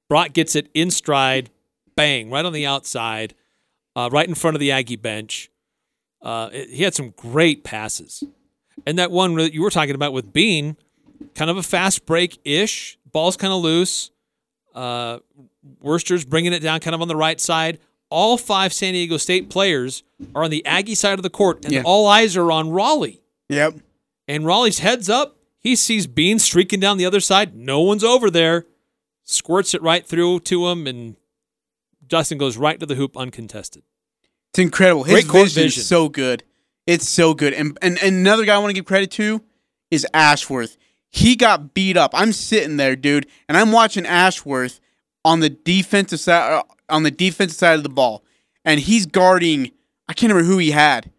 Brock 0.09 0.33
gets 0.33 0.55
it 0.55 0.69
in 0.73 0.91
stride, 0.91 1.51
bang, 1.97 2.31
right 2.31 2.45
on 2.45 2.53
the 2.53 2.65
outside, 2.65 3.35
uh, 3.97 4.09
right 4.13 4.29
in 4.29 4.35
front 4.35 4.55
of 4.57 4.61
the 4.61 4.71
Aggie 4.71 4.97
bench. 4.97 5.51
Uh, 6.23 6.49
it, 6.53 6.71
he 6.71 6.83
had 6.85 6.95
some 6.95 7.11
great 7.17 7.65
passes. 7.65 8.25
And 8.87 8.99
that 8.99 9.11
one 9.11 9.35
that 9.37 9.53
you 9.53 9.61
were 9.63 9.71
talking 9.71 9.95
about 9.95 10.13
with 10.13 10.33
Bean, 10.33 10.77
kind 11.35 11.51
of 11.51 11.57
a 11.57 11.63
fast 11.63 12.07
break 12.07 12.39
ish, 12.45 12.97
ball's 13.13 13.37
kind 13.37 13.53
of 13.53 13.61
loose. 13.63 14.11
Uh, 14.75 15.19
Worster's 15.81 16.25
bringing 16.25 16.53
it 16.53 16.61
down 16.61 16.81
kind 16.81 16.95
of 16.95 17.01
on 17.03 17.09
the 17.09 17.17
right 17.17 17.41
side. 17.41 17.79
All 18.11 18.37
five 18.37 18.73
San 18.73 18.93
Diego 18.93 19.17
State 19.17 19.49
players 19.51 20.03
are 20.35 20.45
on 20.45 20.51
the 20.51 20.65
Aggie 20.67 20.95
side 20.95 21.19
of 21.19 21.23
the 21.23 21.31
court, 21.31 21.65
and 21.65 21.73
Yeah. 21.73 21.83
all 21.85 22.07
eyes 22.07 22.37
are 22.37 22.51
on 22.53 22.69
Rollie. 22.69 23.21
Yep. 23.49 23.77
And 24.27 24.47
Rollie's 24.47 24.79
heads 24.79 25.09
up. 25.09 25.37
He 25.61 25.77
sees 25.77 26.07
Bean 26.07 26.39
streaking 26.39 26.81
down 26.81 26.99
the 26.99 27.07
other 27.07 27.21
side. 27.21 27.55
No 27.57 27.81
one's 27.81 28.05
over 28.05 28.31
there. 28.31 28.67
Squirts 29.25 29.75
it 29.75 29.83
right 29.83 30.07
through 30.07 30.41
to 30.41 30.69
him, 30.69 30.87
and 30.87 31.17
Justin 32.07 32.37
goes 32.37 32.57
right 32.59 32.79
to 32.79 32.85
the 32.87 32.95
hoop 32.95 33.17
uncontested. 33.17 33.83
It's 34.51 34.59
incredible. 34.59 35.05
His 35.05 35.25
Great 35.25 35.45
vision, 35.45 35.63
vision. 35.65 35.81
is 35.81 35.87
so 35.89 36.09
good. 36.09 36.45
It's 36.87 37.09
so 37.09 37.33
good. 37.33 37.55
And, 37.55 37.79
and 37.81 37.99
and 38.03 38.17
another 38.17 38.45
guy 38.45 38.55
I 38.55 38.59
want 38.59 38.71
to 38.71 38.75
give 38.75 38.85
credit 38.85 39.11
to 39.13 39.43
is 39.91 40.07
Ashworth. 40.13 40.77
He 41.09 41.37
got 41.37 41.73
beat 41.73 41.97
up. 41.97 42.11
I'm 42.13 42.33
sitting 42.33 42.77
there, 42.77 42.97
dude, 42.97 43.27
and 43.49 43.57
I'm 43.57 43.73
watching 43.73 44.05
Ashworth 44.05 44.81
on 45.25 45.41
the 45.41 45.49
defensive 45.49 46.21
side 46.21 46.53
uh, 46.53 46.63
on 46.91 47.03
the 47.05 47.11
defensive 47.11 47.57
side 47.57 47.77
of 47.79 47.83
the 47.83 47.89
ball, 47.89 48.23
and 48.65 48.81
he's 48.81 49.07
guarding. 49.07 49.71
I 50.07 50.13
can't 50.13 50.31
remember 50.31 50.53
who 50.53 50.59
he 50.59 50.73
had, 50.73 51.11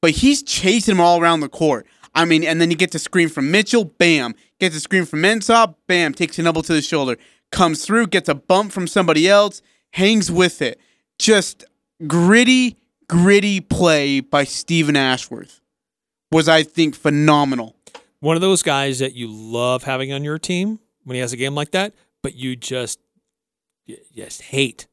but 0.00 0.10
he's 0.10 0.42
chasing 0.42 0.96
him 0.96 1.00
all 1.00 1.20
around 1.20 1.40
the 1.40 1.48
court. 1.48 1.86
I 2.14 2.24
mean, 2.24 2.44
and 2.44 2.60
then 2.60 2.70
he 2.70 2.76
gets 2.76 2.94
a 2.94 2.98
screen 2.98 3.28
from 3.28 3.50
Mitchell, 3.50 3.84
bam. 3.84 4.34
Gets 4.58 4.76
a 4.76 4.80
screen 4.80 5.04
from 5.04 5.22
Mensah, 5.22 5.74
bam. 5.86 6.12
Takes 6.14 6.38
an 6.38 6.46
elbow 6.46 6.62
to 6.62 6.72
the 6.72 6.82
shoulder, 6.82 7.16
comes 7.50 7.84
through, 7.84 8.08
gets 8.08 8.28
a 8.28 8.34
bump 8.34 8.72
from 8.72 8.86
somebody 8.86 9.28
else, 9.28 9.62
hangs 9.92 10.30
with 10.30 10.60
it. 10.60 10.78
Just 11.18 11.64
gritty, 12.06 12.76
gritty 13.08 13.60
play 13.60 14.20
by 14.20 14.44
Steven 14.44 14.96
Ashworth 14.96 15.60
was, 16.30 16.48
I 16.48 16.62
think, 16.62 16.94
phenomenal. 16.94 17.76
One 18.20 18.36
of 18.36 18.42
those 18.42 18.62
guys 18.62 18.98
that 19.00 19.14
you 19.14 19.28
love 19.28 19.84
having 19.84 20.12
on 20.12 20.22
your 20.22 20.38
team 20.38 20.80
when 21.04 21.14
he 21.14 21.20
has 21.20 21.32
a 21.32 21.36
game 21.36 21.54
like 21.54 21.72
that, 21.72 21.94
but 22.22 22.34
you 22.34 22.56
just 22.56 23.00
you 23.84 23.96
just 24.14 24.42
hate 24.42 24.86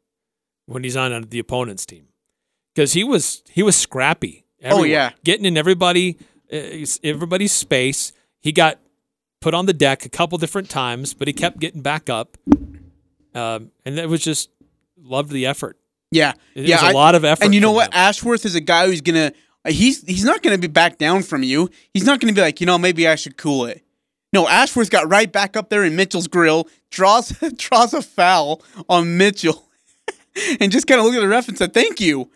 when 0.66 0.84
he's 0.84 0.98
on 0.98 1.22
the 1.30 1.40
opponent's 1.40 1.86
team 1.86 2.08
because 2.74 2.94
he 2.94 3.04
was 3.04 3.44
he 3.50 3.62
was 3.64 3.76
scrappy. 3.76 4.46
Oh, 4.66 4.84
yeah. 4.84 5.12
getting 5.24 5.46
in 5.46 5.58
everybody 5.58 6.18
everybody's 6.52 7.52
space. 7.52 8.12
He 8.42 8.52
got 8.52 8.80
put 9.42 9.54
on 9.54 9.66
the 9.66 9.74
deck 9.74 10.06
a 10.06 10.10
couple 10.10 10.38
different 10.38 10.70
times, 10.70 11.14
but 11.14 11.28
he 11.28 11.34
kept 11.34 11.60
getting 11.60 11.82
back 11.82 12.10
up, 12.10 12.38
um, 13.34 13.72
and 13.86 13.98
it 14.00 14.10
was 14.10 14.22
just 14.22 14.50
loved 14.98 15.32
the 15.32 15.46
effort. 15.46 15.78
Yeah, 16.12 16.34
It 16.56 16.66
yeah. 16.66 16.78
was 16.78 16.84
a 16.84 16.88
I- 16.88 16.92
lot 16.92 17.16
of 17.16 17.24
effort. 17.24 17.44
And 17.46 17.54
you 17.54 17.62
know 17.62 17.72
what? 17.72 17.88
him. 17.88 17.92
Ashworth 18.00 18.46
is 18.46 18.56
a 18.56 18.62
guy 18.62 18.88
who's 18.88 19.02
gonna. 19.02 19.32
He's 19.68 20.04
he's 20.08 20.24
not 20.24 20.42
gonna 20.42 20.58
be 20.58 20.68
back 20.68 20.98
down 20.98 21.22
from 21.24 21.44
you. 21.44 21.70
He's 21.94 22.06
not 22.06 22.20
gonna 22.20 22.34
be 22.34 22.42
like, 22.42 22.60
you 22.62 22.66
know, 22.66 22.78
maybe 22.78 23.08
I 23.08 23.16
should 23.16 23.38
cool 23.38 23.66
it. 23.66 23.84
No, 24.32 24.48
Ashworth 24.48 24.90
got 24.90 25.10
right 25.10 25.32
back 25.32 25.58
up 25.58 25.70
there 25.70 25.84
in 25.84 25.96
Mitchell's 25.96 26.28
grill, 26.28 26.68
draws 26.90 27.30
draws 27.58 27.94
a 27.94 28.02
foul 28.02 28.62
on 28.88 29.18
Mitchell, 29.18 29.70
and 30.60 30.72
just 30.72 30.88
kind 30.88 31.00
of 31.00 31.06
looked 31.06 31.18
at 31.18 31.22
the 31.22 31.28
ref 31.28 31.48
and 31.48 31.58
said, 31.58 31.74
"Thank 31.74 32.00
you." 32.00 32.32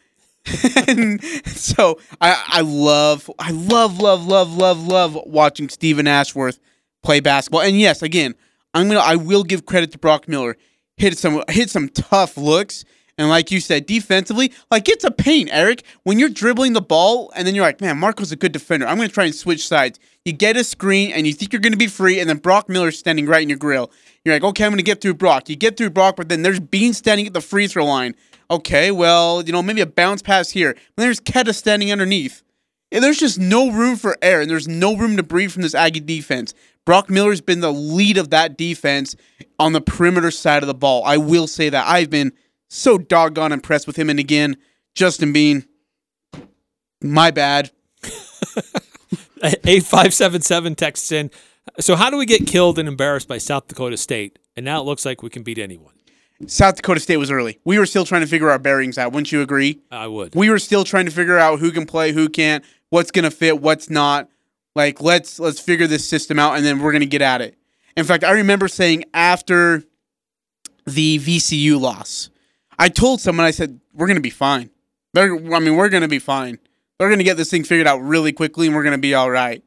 And 0.88 1.23
so 1.45 1.99
I 2.21 2.43
I 2.47 2.62
love 2.62 3.29
I 3.39 3.51
love 3.51 3.99
love 3.99 4.25
love 4.25 4.56
love 4.56 4.88
love 4.88 5.17
watching 5.25 5.69
Steven 5.69 6.08
Ashworth 6.08 6.60
play 7.01 7.19
basketball. 7.19 7.62
And 7.62 7.79
yes, 7.79 8.01
again, 8.01 8.36
I'm 8.73 8.88
gonna 8.88 8.99
I 8.99 9.15
will 9.15 9.43
give 9.43 9.65
credit 9.65 9.91
to 9.93 9.97
Brock 9.97 10.27
Miller. 10.27 10.58
Hit 10.97 11.17
some 11.17 11.43
hit 11.49 11.69
some 11.69 11.89
tough 11.89 12.38
looks. 12.38 12.86
And 13.17 13.29
like 13.29 13.51
you 13.51 13.60
said, 13.60 13.86
defensively, 13.86 14.51
like 14.71 14.89
it's 14.89 15.03
a 15.03 15.12
pain, 15.12 15.47
Eric. 15.49 15.84
When 16.01 16.17
you're 16.17 16.29
dribbling 16.29 16.73
the 16.73 16.82
ball 16.82 17.32
and 17.36 17.45
then 17.45 17.53
you're 17.53 17.63
like, 17.63 17.79
man, 17.79 17.99
Marco's 17.99 18.32
a 18.32 18.36
good 18.36 18.51
defender. 18.51 18.88
I'm 18.88 18.97
going 18.97 19.08
to 19.08 19.13
try 19.13 19.25
and 19.25 19.36
switch 19.36 19.67
sides. 19.67 19.99
You 20.25 20.34
get 20.34 20.58
a 20.58 20.63
screen 20.63 21.12
and 21.12 21.27
you 21.27 21.34
think 21.34 21.53
you're 21.53 21.62
going 21.62 21.73
to 21.73 21.77
be 21.77 21.88
free, 21.88 22.19
and 22.19 22.27
then 22.27 22.38
Brock 22.38 22.69
Miller's 22.69 22.97
standing 22.97 23.27
right 23.27 23.43
in 23.43 23.49
your 23.49 23.58
grill. 23.60 23.91
You're 24.25 24.34
like, 24.34 24.43
okay, 24.43 24.65
I'm 24.65 24.71
going 24.71 24.77
to 24.77 24.84
get 24.84 24.99
through 25.01 25.15
Brock. 25.15 25.47
You 25.47 25.56
get 25.56 25.77
through 25.77 25.91
Brock, 25.91 26.15
but 26.15 26.27
then 26.29 26.41
there's 26.41 26.60
Bean 26.60 26.93
standing 26.93 27.27
at 27.27 27.34
the 27.34 27.41
free 27.41 27.67
throw 27.67 27.86
line. 27.86 28.15
Okay, 28.49 28.91
well, 28.91 29.43
you 29.43 29.51
know, 29.51 29.63
maybe 29.63 29.82
a 29.82 29.86
bounce 29.86 30.21
pass 30.21 30.51
here. 30.51 30.75
There's 30.95 31.19
Queta 31.19 31.53
standing 31.53 31.91
underneath. 31.91 32.43
And 32.91 33.03
there's 33.03 33.17
just 33.19 33.39
no 33.39 33.71
room 33.71 33.95
for 33.95 34.17
air, 34.21 34.41
and 34.41 34.49
there's 34.49 34.67
no 34.67 34.95
room 34.95 35.17
to 35.17 35.23
breathe 35.23 35.51
from 35.51 35.63
this 35.63 35.73
Aggie 35.73 35.99
defense. 35.99 36.53
Brock 36.86 37.10
Miller's 37.10 37.41
been 37.41 37.62
the 37.62 37.73
lead 37.73 38.17
of 38.17 38.29
that 38.29 38.56
defense 38.58 39.15
on 39.58 39.73
the 39.73 39.82
perimeter 39.82 40.29
side 40.29 40.62
of 40.62 40.67
the 40.67 40.73
ball. 40.75 41.03
I 41.03 41.17
will 41.17 41.47
say 41.47 41.69
that. 41.69 41.88
I've 41.88 42.10
been 42.10 42.34
so 42.67 42.97
doggone 42.97 43.51
impressed 43.51 43.88
with 43.88 43.95
him. 43.95 44.10
And 44.10 44.19
again, 44.19 44.58
Justin 44.93 45.34
Bean, 45.34 45.65
my 47.01 47.32
bad. 47.32 47.71
8577 49.43 50.75
texts 50.75 51.12
in. 51.12 51.32
So, 51.79 51.95
how 51.95 52.10
do 52.10 52.17
we 52.17 52.25
get 52.25 52.45
killed 52.47 52.77
and 52.79 52.88
embarrassed 52.88 53.27
by 53.27 53.38
South 53.38 53.67
Dakota 53.67 53.97
State? 53.97 54.39
And 54.56 54.65
now 54.65 54.79
it 54.82 54.86
looks 54.86 55.06
like 55.06 55.23
we 55.23 55.29
can 55.29 55.43
beat 55.43 55.58
anyone. 55.58 55.93
South 56.48 56.76
Dakota 56.76 57.00
State 57.00 57.17
was 57.17 57.32
early. 57.32 57.60
We 57.63 57.80
were 57.80 57.86
still 57.86 58.06
trying 58.06 58.22
to 58.22 58.28
figure 58.28 58.50
our 58.50 58.60
bearings 58.60 58.98
out. 58.98 59.12
Wouldn't 59.13 59.32
you 59.32 59.41
agree? 59.41 59.80
I 59.91 60.08
would. 60.08 60.36
We 60.36 60.50
were 60.50 60.60
still 60.60 60.84
trying 60.84 61.06
to 61.06 61.12
figure 61.12 61.38
out 61.38 61.60
who 61.60 61.72
can 61.72 61.86
play, 61.86 62.12
who 62.12 62.28
can't, 62.30 62.63
what's 62.89 63.12
gonna 63.12 63.32
fit, 63.32 63.62
what's 63.62 63.89
not. 63.89 64.30
Like 64.76 65.02
let's 65.02 65.39
let's 65.39 65.60
figure 65.60 65.88
this 65.88 66.08
system 66.08 66.39
out, 66.39 66.56
and 66.58 66.65
then 66.65 66.80
we're 66.80 66.91
gonna 66.91 67.06
get 67.06 67.22
at 67.22 67.41
it. 67.41 67.58
In 67.96 68.06
fact, 68.06 68.24
I 68.24 68.32
remember 68.32 68.67
saying 68.67 69.06
after 69.13 69.84
the 70.86 71.19
VCU 71.19 71.80
loss, 71.80 72.30
I 72.80 72.89
told 72.89 73.22
someone 73.22 73.46
I 73.46 73.52
said 73.52 73.80
we're 73.93 74.08
gonna 74.08 74.19
be 74.19 74.30
fine. 74.32 74.69
They're, 75.13 75.36
I 75.36 75.60
mean, 75.60 75.76
we're 75.76 75.89
gonna 75.89 76.08
be 76.08 76.19
fine. 76.19 76.58
They're 76.98 77.10
gonna 77.10 77.24
get 77.24 77.38
this 77.38 77.52
thing 77.52 77.63
figured 77.63 77.88
out 77.88 77.98
really 78.00 78.34
quickly, 78.34 78.67
and 78.67 78.76
we're 78.76 78.84
gonna 78.84 78.98
be 78.98 79.13
all 79.13 79.30
right. 79.30 79.63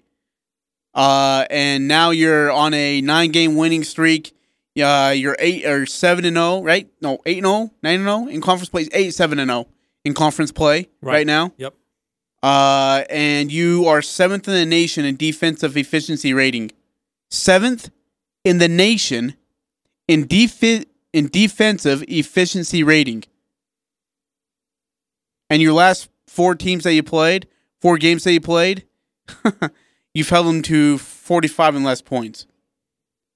Uh, 0.92 1.44
and 1.50 1.86
now 1.86 2.10
you're 2.10 2.50
on 2.50 2.72
a 2.74 3.00
nine-game 3.02 3.54
winning 3.54 3.84
streak. 3.84 4.34
Uh, 4.78 5.10
you're 5.10 5.36
eight 5.38 5.64
or 5.64 5.86
seven 5.86 6.24
and 6.24 6.36
zero, 6.36 6.62
right? 6.62 6.88
No, 7.00 7.18
eight 7.26 7.38
and 7.38 7.46
0, 7.46 7.70
9 7.82 7.94
and 7.94 8.04
zero 8.04 8.26
in 8.26 8.40
conference 8.40 8.68
play. 8.68 8.86
Eight, 8.92 9.14
seven 9.14 9.38
and 9.38 9.48
zero 9.50 9.66
in 10.04 10.12
conference 10.14 10.52
play 10.52 10.88
right, 11.00 11.12
Right. 11.14 11.26
now. 11.26 11.52
Yep. 11.56 11.74
Uh, 12.42 13.04
and 13.10 13.50
you 13.50 13.86
are 13.86 14.02
seventh 14.02 14.46
in 14.46 14.54
the 14.54 14.66
nation 14.66 15.04
in 15.04 15.16
defensive 15.16 15.76
efficiency 15.76 16.32
rating. 16.34 16.70
Seventh 17.30 17.90
in 18.44 18.58
the 18.58 18.68
nation 18.68 19.34
in 20.06 20.26
defi- 20.26 20.86
in 21.12 21.28
defensive 21.28 22.04
efficiency 22.06 22.82
rating. 22.82 23.24
And 25.50 25.62
your 25.62 25.72
last 25.72 26.08
four 26.26 26.54
teams 26.54 26.84
that 26.84 26.92
you 26.94 27.02
played, 27.02 27.48
four 27.80 27.98
games 27.98 28.24
that 28.24 28.32
you 28.32 28.40
played, 28.40 28.84
you've 30.14 30.28
held 30.28 30.46
them 30.46 30.62
to 30.62 30.98
45 30.98 31.76
and 31.76 31.84
less 31.84 32.02
points. 32.02 32.46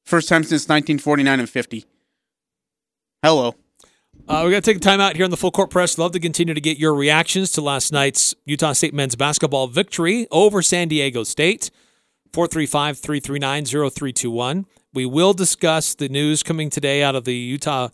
First 0.05 0.29
time 0.29 0.43
since 0.43 0.63
1949 0.69 1.41
and 1.41 1.49
50. 1.49 1.85
Hello. 3.23 3.55
Uh, 4.29 4.43
we 4.45 4.51
got 4.51 4.63
to 4.63 4.71
take 4.71 4.77
a 4.77 4.81
time 4.81 5.01
out 5.01 5.17
here 5.17 5.25
on 5.25 5.31
the 5.31 5.37
full 5.37 5.51
court 5.51 5.71
press. 5.71 5.99
Love 5.99 6.13
to 6.13 6.21
continue 6.21 6.55
to 6.55 6.61
get 6.61 6.79
your 6.79 6.95
reactions 6.95 7.53
to 7.53 7.61
last 7.61 7.93
night's 7.93 8.35
Utah 8.45 8.73
State 8.73 8.95
men's 8.95 9.17
basketball 9.17 9.67
victory 9.67 10.27
over 10.31 10.63
San 10.63 10.89
Diego 10.89 11.25
State. 11.25 11.71
435 12.33 12.99
339 12.99 13.65
0321. 13.65 14.67
We 14.93 15.07
will 15.07 15.33
discuss 15.33 15.95
the 15.95 16.09
news 16.09 16.43
coming 16.43 16.71
today 16.71 17.03
out 17.03 17.17
of 17.17 17.25
the 17.25 17.35
Utah 17.35 17.89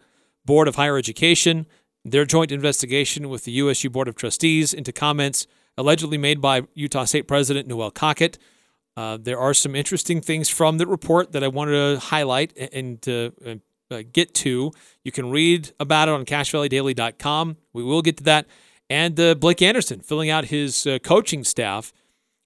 Board 0.44 0.68
of 0.68 0.76
Higher 0.76 0.98
Education, 0.98 1.66
their 2.04 2.24
joint 2.24 2.52
investigation 2.52 3.28
with 3.28 3.44
the 3.44 3.52
USU 3.52 3.90
Board 3.90 4.08
of 4.08 4.14
Trustees 4.14 4.74
into 4.74 4.92
comments 4.92 5.46
allegedly 5.78 6.18
made 6.18 6.40
by 6.40 6.62
Utah 6.74 7.04
State 7.04 7.28
President 7.28 7.66
Noelle 7.66 7.90
Cockett. 7.90 8.38
Uh, 8.97 9.18
there 9.20 9.38
are 9.38 9.53
some 9.53 9.74
interesting 9.74 10.20
things 10.20 10.49
from 10.49 10.78
the 10.78 10.86
report 10.86 11.32
that 11.32 11.44
I 11.44 11.49
wanted 11.49 11.72
to 11.94 12.01
highlight 12.01 12.57
and, 12.57 13.05
and 13.07 13.61
uh, 13.90 13.94
uh, 13.94 14.03
get 14.12 14.34
to. 14.34 14.72
You 15.05 15.12
can 15.12 15.30
read 15.30 15.72
about 15.78 16.09
it 16.09 16.12
on 16.12 16.24
CacheValleyDaily.com. 16.24 17.57
We 17.72 17.82
will 17.82 18.03
get 18.03 18.16
to 18.18 18.24
that. 18.24 18.47
And 18.88 19.18
uh, 19.18 19.34
Blake 19.34 19.62
Anderson 19.62 20.01
filling 20.01 20.30
out 20.30 20.47
his 20.47 20.86
uh, 20.86 20.99
coaching 21.03 21.44
staff. 21.44 21.92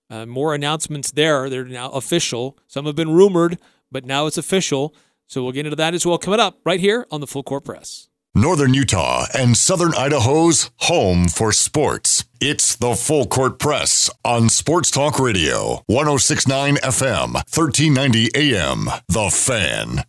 Uh, 0.09 0.27
more 0.27 0.55
announcements 0.55 1.13
there. 1.13 1.49
They're 1.49 1.65
now 1.65 1.91
official. 1.91 2.59
Some 2.67 2.87
have 2.87 2.97
been 2.97 3.15
rumored, 3.15 3.59
but 3.93 4.05
now 4.05 4.27
it's 4.27 4.39
official. 4.39 4.95
So 5.29 5.45
we'll 5.45 5.53
get 5.53 5.67
into 5.67 5.77
that 5.77 5.95
as 5.95 6.05
well 6.05 6.19
coming 6.19 6.41
up 6.41 6.59
right 6.65 6.81
here 6.81 7.07
on 7.13 7.21
the 7.21 7.29
Full 7.29 7.45
Court 7.45 7.65
Press. 7.65 8.10
Northern 8.35 8.75
Utah 8.75 9.27
and 9.35 9.57
Southern 9.57 9.93
Idaho's 9.95 10.71
home 10.83 11.27
for 11.27 11.51
sports. 11.51 12.25
It's 12.41 12.77
the 12.77 12.95
Full 12.95 13.27
Court 13.27 13.59
Press 13.59 14.09
on 14.25 14.49
Sports 14.49 14.93
Talk 14.93 15.19
Radio, 15.19 15.83
1069 15.87 16.77
FM, 16.77 17.35
1390 17.35 18.31
AM. 18.37 18.85
The 19.09 19.31
Fan. 19.31 20.05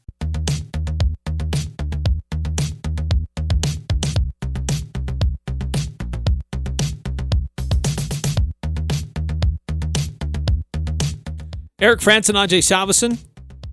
Eric 11.81 12.01
Frandsen 12.01 12.39
and 12.39 12.47
Ajay 12.47 12.61
Salvesen. 12.61 13.17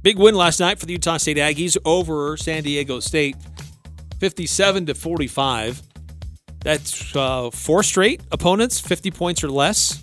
Big 0.01 0.19
win 0.19 0.35
last 0.35 0.59
night 0.59 0.79
for 0.79 0.87
the 0.87 0.93
Utah 0.93 1.19
State 1.19 1.37
Aggies 1.37 1.77
over 1.85 2.39
San 2.39 2.63
Diego 2.63 2.99
State. 3.01 3.37
57 4.19 4.87
to 4.87 4.95
45. 4.95 5.83
That's 6.61 7.15
uh, 7.15 7.51
four 7.51 7.83
straight 7.83 8.21
opponents, 8.33 8.81
50 8.81 9.11
points 9.11 9.45
or 9.45 9.49
less. 9.49 10.03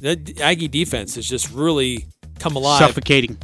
The 0.00 0.38
Aggie 0.40 0.68
defense 0.68 1.14
has 1.16 1.28
just 1.28 1.50
really 1.52 2.06
come 2.38 2.56
alive. 2.56 2.78
Suffocating. 2.78 3.38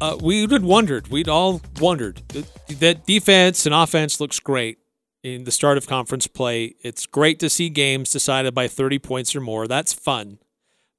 Uh, 0.00 0.16
we 0.22 0.42
had 0.42 0.62
wondered. 0.62 1.08
We'd 1.08 1.28
all 1.28 1.60
wondered 1.80 2.22
that, 2.28 2.46
that 2.80 3.06
defense 3.06 3.66
and 3.66 3.74
offense 3.74 4.20
looks 4.20 4.38
great 4.38 4.78
in 5.22 5.44
the 5.44 5.50
start 5.50 5.76
of 5.76 5.86
conference 5.86 6.26
play. 6.26 6.74
It's 6.82 7.06
great 7.06 7.40
to 7.40 7.50
see 7.50 7.68
games 7.68 8.10
decided 8.10 8.54
by 8.54 8.68
30 8.68 8.98
points 8.98 9.34
or 9.34 9.40
more. 9.40 9.66
That's 9.66 9.92
fun. 9.92 10.38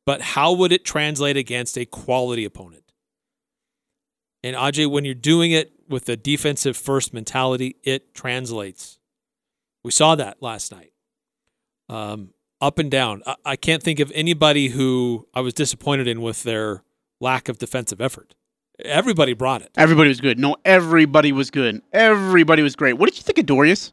But 0.06 0.22
how 0.22 0.54
would 0.54 0.72
it 0.72 0.84
translate 0.84 1.38
against 1.38 1.78
a 1.78 1.86
quality 1.86 2.44
opponent? 2.44 2.84
And 4.44 4.56
Ajay, 4.56 4.90
when 4.90 5.06
you're 5.06 5.14
doing 5.14 5.52
it 5.52 5.72
with 5.88 6.08
a 6.10 6.16
defensive 6.16 6.78
first 6.78 7.14
mentality, 7.14 7.76
it 7.84 8.14
translates. 8.14 9.00
We 9.84 9.92
saw 9.92 10.16
that 10.16 10.42
last 10.42 10.72
night. 10.72 10.94
Um, 11.90 12.34
up 12.62 12.78
and 12.80 12.92
down. 12.92 13.24
I, 13.26 13.36
I 13.46 13.56
can't 13.56 13.82
think 13.82 14.00
of 14.00 14.12
anybody 14.14 14.70
who 14.70 15.28
I 15.34 15.42
was 15.42 15.54
disappointed 15.54 16.08
in 16.08 16.22
with 16.22 16.44
their 16.44 16.84
lack 17.20 17.50
of 17.50 17.58
defensive 17.58 18.02
effort. 18.02 18.36
Everybody 18.84 19.34
brought 19.34 19.62
it. 19.62 19.72
Everybody 19.76 20.10
was 20.10 20.22
good. 20.22 20.40
No, 20.40 20.56
everybody 20.64 21.32
was 21.32 21.52
good. 21.52 21.82
Everybody 21.92 22.62
was 22.62 22.76
great. 22.76 22.94
What 22.94 23.10
did 23.10 23.18
you 23.18 23.24
think 23.24 23.38
of 23.38 23.46
Dorius? 23.46 23.92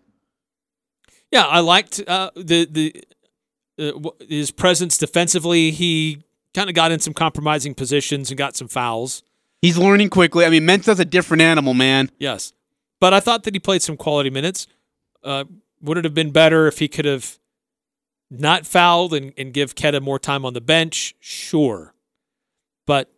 Yeah, 1.33 1.45
I 1.45 1.59
liked 1.61 2.01
uh, 2.07 2.31
the 2.37 2.67
the 2.67 3.05
uh, 3.79 4.11
his 4.29 4.53
presence 4.53 4.97
defensively. 4.97 5.73
He 5.73 6.23
kind 6.55 6.69
of 6.69 6.77
got 6.77 6.93
in 6.93 7.01
some 7.01 7.15
compromising 7.15 7.75
positions 7.75 8.31
and 8.31 8.39
got 8.39 8.57
some 8.57 8.69
fouls. 8.69 9.23
He's 9.67 9.77
learning 9.77 10.11
quickly. 10.11 10.45
I 10.45 10.51
mean, 10.51 10.65
Mensah's 10.65 11.01
a 11.01 11.05
different 11.05 11.43
animal, 11.43 11.75
man. 11.75 12.09
Yes, 12.19 12.53
but 13.01 13.13
I 13.13 13.19
thought 13.19 13.43
that 13.43 13.55
he 13.55 13.59
played 13.59 13.83
some 13.83 13.97
quality 13.97 14.31
minutes. 14.31 14.69
Uh, 15.25 15.45
would 15.81 15.99
it 15.99 16.05
have 16.05 16.15
been 16.15 16.31
better 16.31 16.69
if 16.69 16.79
he 16.79 16.87
could 16.87 17.05
have 17.05 17.39
not 18.31 18.65
fouled 18.65 19.13
and, 19.13 19.33
and 19.37 19.53
give 19.53 19.75
Queta 19.75 20.01
more 20.01 20.21
time 20.21 20.45
on 20.45 20.53
the 20.55 20.61
bench? 20.61 21.17
Sure, 21.19 21.95
but 22.87 23.11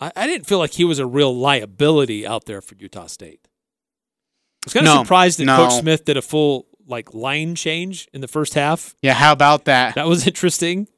I, 0.00 0.10
I 0.16 0.26
didn't 0.26 0.46
feel 0.46 0.58
like 0.58 0.72
he 0.72 0.84
was 0.84 0.98
a 0.98 1.06
real 1.06 1.36
liability 1.36 2.26
out 2.26 2.46
there 2.46 2.62
for 2.62 2.76
Utah 2.76 3.06
State. 3.06 3.40
I 3.44 4.66
was 4.66 4.72
kind 4.72 4.86
of 4.86 4.94
No, 4.94 5.02
surprised 5.02 5.38
that 5.40 5.44
no. 5.44 5.56
Coach 5.56 5.80
Smith 5.80 6.06
did 6.06 6.16
a 6.16 6.22
full 6.22 6.66
like 6.86 7.12
line 7.12 7.54
change 7.56 8.08
in 8.14 8.22
the 8.22 8.28
first 8.28 8.54
half. 8.54 8.94
Yeah, 9.02 9.12
how 9.12 9.32
about 9.32 9.66
that? 9.66 9.96
That 9.96 10.06
was 10.06 10.26
interesting. 10.32 10.88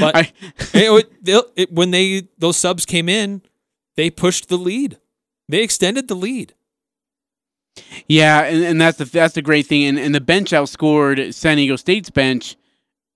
But 0.00 0.16
I- 0.16 0.32
it, 0.74 1.10
it, 1.24 1.44
it, 1.56 1.72
when 1.72 1.90
they 1.90 2.28
those 2.38 2.56
subs 2.56 2.84
came 2.86 3.08
in, 3.08 3.42
they 3.96 4.10
pushed 4.10 4.48
the 4.48 4.56
lead. 4.58 4.98
They 5.48 5.62
extended 5.62 6.08
the 6.08 6.14
lead. 6.16 6.54
Yeah, 8.06 8.42
and, 8.42 8.62
and 8.64 8.80
that's 8.80 8.98
the 8.98 9.04
that's 9.04 9.34
the 9.34 9.42
great 9.42 9.66
thing. 9.66 9.84
And, 9.84 9.98
and 9.98 10.14
the 10.14 10.20
bench 10.20 10.50
outscored 10.50 11.34
San 11.34 11.56
Diego 11.56 11.76
State's 11.76 12.10
bench, 12.10 12.56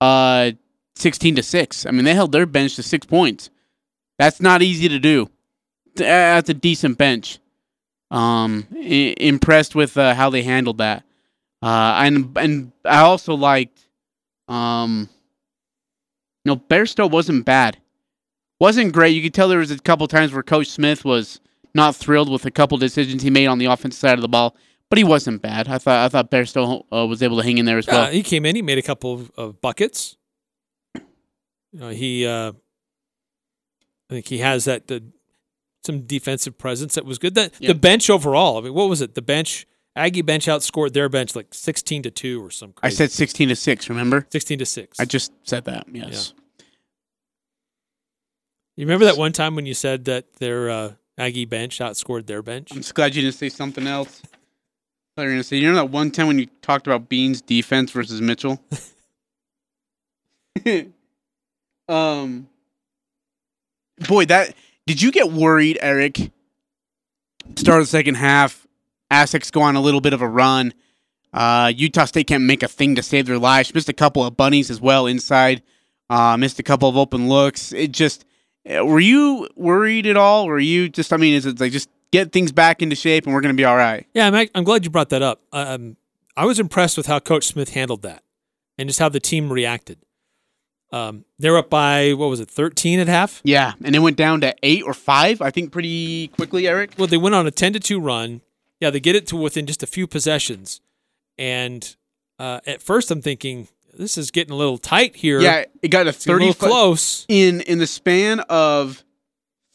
uh, 0.00 0.52
sixteen 0.94 1.34
to 1.36 1.42
six. 1.42 1.86
I 1.86 1.90
mean, 1.90 2.04
they 2.04 2.14
held 2.14 2.32
their 2.32 2.46
bench 2.46 2.76
to 2.76 2.82
six 2.82 3.06
points. 3.06 3.50
That's 4.18 4.40
not 4.40 4.62
easy 4.62 4.88
to 4.88 4.98
do. 4.98 5.26
Th- 5.96 6.06
That's 6.08 6.50
a 6.50 6.54
decent 6.54 6.98
bench. 6.98 7.38
Um, 8.10 8.66
I- 8.74 9.14
impressed 9.18 9.74
with 9.74 9.96
uh, 9.96 10.14
how 10.14 10.28
they 10.30 10.42
handled 10.42 10.78
that. 10.78 11.04
Uh, 11.62 12.00
and 12.04 12.36
and 12.36 12.72
I 12.84 13.00
also 13.00 13.34
liked, 13.34 13.80
um, 14.48 15.08
you 16.48 16.54
know, 16.54 16.62
Bairstow 16.68 17.10
wasn't 17.10 17.44
bad, 17.44 17.76
wasn't 18.58 18.92
great. 18.94 19.10
You 19.10 19.22
could 19.22 19.34
tell 19.34 19.48
there 19.48 19.58
was 19.58 19.70
a 19.70 19.78
couple 19.78 20.08
times 20.08 20.32
where 20.32 20.42
Coach 20.42 20.68
Smith 20.68 21.04
was 21.04 21.40
not 21.74 21.94
thrilled 21.94 22.30
with 22.30 22.46
a 22.46 22.50
couple 22.50 22.78
decisions 22.78 23.22
he 23.22 23.28
made 23.28 23.46
on 23.46 23.58
the 23.58 23.66
offensive 23.66 24.00
side 24.00 24.14
of 24.14 24.22
the 24.22 24.28
ball, 24.28 24.56
but 24.88 24.96
he 24.96 25.04
wasn't 25.04 25.42
bad. 25.42 25.68
I 25.68 25.76
thought 25.76 25.98
I 26.06 26.08
thought 26.08 26.30
Bairstow 26.30 26.84
uh, 26.90 27.06
was 27.06 27.22
able 27.22 27.36
to 27.36 27.42
hang 27.42 27.58
in 27.58 27.66
there 27.66 27.76
as 27.76 27.86
well. 27.86 28.04
Uh, 28.04 28.10
he 28.10 28.22
came 28.22 28.46
in. 28.46 28.56
He 28.56 28.62
made 28.62 28.78
a 28.78 28.82
couple 28.82 29.12
of, 29.12 29.30
of 29.36 29.60
buckets. 29.60 30.16
You 30.94 31.80
know, 31.80 31.88
he, 31.90 32.26
uh, 32.26 32.52
I 34.10 34.14
think 34.14 34.26
he 34.28 34.38
has 34.38 34.64
that 34.64 34.86
the, 34.86 35.04
some 35.84 36.00
defensive 36.06 36.56
presence 36.56 36.94
that 36.94 37.04
was 37.04 37.18
good. 37.18 37.34
That 37.34 37.52
Yeah. 37.58 37.68
the 37.68 37.74
bench 37.74 38.08
overall. 38.08 38.56
I 38.56 38.62
mean, 38.62 38.72
what 38.72 38.88
was 38.88 39.02
it? 39.02 39.14
The 39.14 39.20
bench 39.22 39.66
Aggie 39.94 40.22
bench 40.22 40.46
outscored 40.46 40.92
their 40.92 41.08
bench 41.08 41.34
like 41.34 41.52
sixteen 41.52 42.02
to 42.04 42.10
two 42.10 42.42
or 42.44 42.50
some. 42.50 42.72
I 42.82 42.88
said 42.88 43.10
sixteen 43.10 43.48
to 43.48 43.56
six. 43.56 43.88
Remember? 43.88 44.26
sixteen 44.30 44.58
to 44.60 44.66
six. 44.66 44.98
I 45.00 45.04
just 45.04 45.32
said 45.42 45.64
that. 45.64 45.86
Yes. 45.92 46.34
You 48.78 48.86
remember 48.86 49.06
that 49.06 49.16
one 49.16 49.32
time 49.32 49.56
when 49.56 49.66
you 49.66 49.74
said 49.74 50.04
that 50.04 50.34
their 50.34 50.70
uh, 50.70 50.92
Aggie 51.18 51.46
bench 51.46 51.80
outscored 51.80 52.26
their 52.26 52.42
bench? 52.42 52.70
I'm 52.70 52.76
just 52.76 52.94
glad 52.94 53.16
you 53.16 53.22
didn't 53.22 53.34
say 53.34 53.48
something 53.48 53.88
else. 53.88 54.22
I 54.24 54.28
thought 55.16 55.22
you 55.22 55.24
were 55.24 55.30
gonna 55.32 55.42
say. 55.42 55.56
You 55.56 55.68
know 55.68 55.74
that 55.74 55.90
one 55.90 56.12
time 56.12 56.28
when 56.28 56.38
you 56.38 56.46
talked 56.62 56.86
about 56.86 57.08
Bean's 57.08 57.40
defense 57.40 57.90
versus 57.90 58.20
Mitchell. 58.20 58.62
um, 61.88 62.48
boy, 64.06 64.26
that 64.26 64.54
did 64.86 65.02
you 65.02 65.10
get 65.10 65.32
worried, 65.32 65.78
Eric? 65.82 66.30
Start 67.56 67.80
of 67.80 67.86
the 67.86 67.90
second 67.90 68.14
half, 68.14 68.64
Aztecs 69.10 69.50
go 69.50 69.62
on 69.62 69.74
a 69.74 69.80
little 69.80 70.00
bit 70.00 70.12
of 70.12 70.22
a 70.22 70.28
run. 70.28 70.72
Uh, 71.32 71.72
Utah 71.74 72.04
State 72.04 72.28
can't 72.28 72.44
make 72.44 72.62
a 72.62 72.68
thing 72.68 72.94
to 72.94 73.02
save 73.02 73.26
their 73.26 73.38
lives. 73.38 73.74
Missed 73.74 73.88
a 73.88 73.92
couple 73.92 74.24
of 74.24 74.36
bunnies 74.36 74.70
as 74.70 74.80
well 74.80 75.08
inside. 75.08 75.62
Uh, 76.08 76.36
missed 76.36 76.60
a 76.60 76.62
couple 76.62 76.88
of 76.88 76.96
open 76.96 77.28
looks. 77.28 77.72
It 77.72 77.90
just 77.90 78.24
were 78.68 79.00
you 79.00 79.48
worried 79.56 80.06
at 80.06 80.16
all? 80.16 80.46
Were 80.46 80.58
you 80.58 80.88
just? 80.88 81.12
I 81.12 81.16
mean, 81.16 81.34
is 81.34 81.46
it 81.46 81.60
like 81.60 81.72
just 81.72 81.88
get 82.10 82.32
things 82.32 82.52
back 82.52 82.82
into 82.82 82.96
shape 82.96 83.24
and 83.24 83.34
we're 83.34 83.40
gonna 83.40 83.54
be 83.54 83.64
all 83.64 83.76
right? 83.76 84.06
Yeah, 84.14 84.28
I'm, 84.28 84.48
I'm 84.54 84.64
glad 84.64 84.84
you 84.84 84.90
brought 84.90 85.10
that 85.10 85.22
up. 85.22 85.42
Um, 85.52 85.96
I 86.36 86.44
was 86.44 86.60
impressed 86.60 86.96
with 86.96 87.06
how 87.06 87.18
Coach 87.18 87.44
Smith 87.44 87.74
handled 87.74 88.02
that 88.02 88.22
and 88.78 88.88
just 88.88 88.98
how 88.98 89.08
the 89.08 89.20
team 89.20 89.52
reacted. 89.52 89.98
Um, 90.90 91.24
they're 91.38 91.58
up 91.58 91.68
by 91.68 92.14
what 92.14 92.30
was 92.30 92.40
it, 92.40 92.50
13 92.50 92.98
at 93.00 93.08
half? 93.08 93.40
Yeah, 93.44 93.72
and 93.84 93.94
it 93.94 93.98
went 93.98 94.16
down 94.16 94.40
to 94.40 94.54
eight 94.62 94.82
or 94.84 94.94
five, 94.94 95.42
I 95.42 95.50
think, 95.50 95.70
pretty 95.70 96.28
quickly, 96.28 96.66
Eric. 96.66 96.92
Well, 96.96 97.08
they 97.08 97.18
went 97.18 97.34
on 97.34 97.46
a 97.46 97.50
10 97.50 97.74
to 97.74 97.80
2 97.80 98.00
run. 98.00 98.40
Yeah, 98.80 98.90
they 98.90 99.00
get 99.00 99.16
it 99.16 99.26
to 99.28 99.36
within 99.36 99.66
just 99.66 99.82
a 99.82 99.86
few 99.86 100.06
possessions. 100.06 100.80
And 101.36 101.94
uh, 102.38 102.60
at 102.66 102.80
first, 102.80 103.10
I'm 103.10 103.20
thinking 103.20 103.68
this 103.96 104.18
is 104.18 104.30
getting 104.30 104.52
a 104.52 104.56
little 104.56 104.78
tight 104.78 105.16
here. 105.16 105.40
Yeah, 105.40 105.64
it 105.82 105.88
got 105.88 106.06
a 106.06 106.10
it's 106.10 106.24
getting 106.24 106.48
a 106.48 106.52
thirty 106.52 106.70
close. 106.70 107.26
in 107.28 107.60
in 107.62 107.78
the 107.78 107.86
span 107.86 108.40
of 108.48 109.04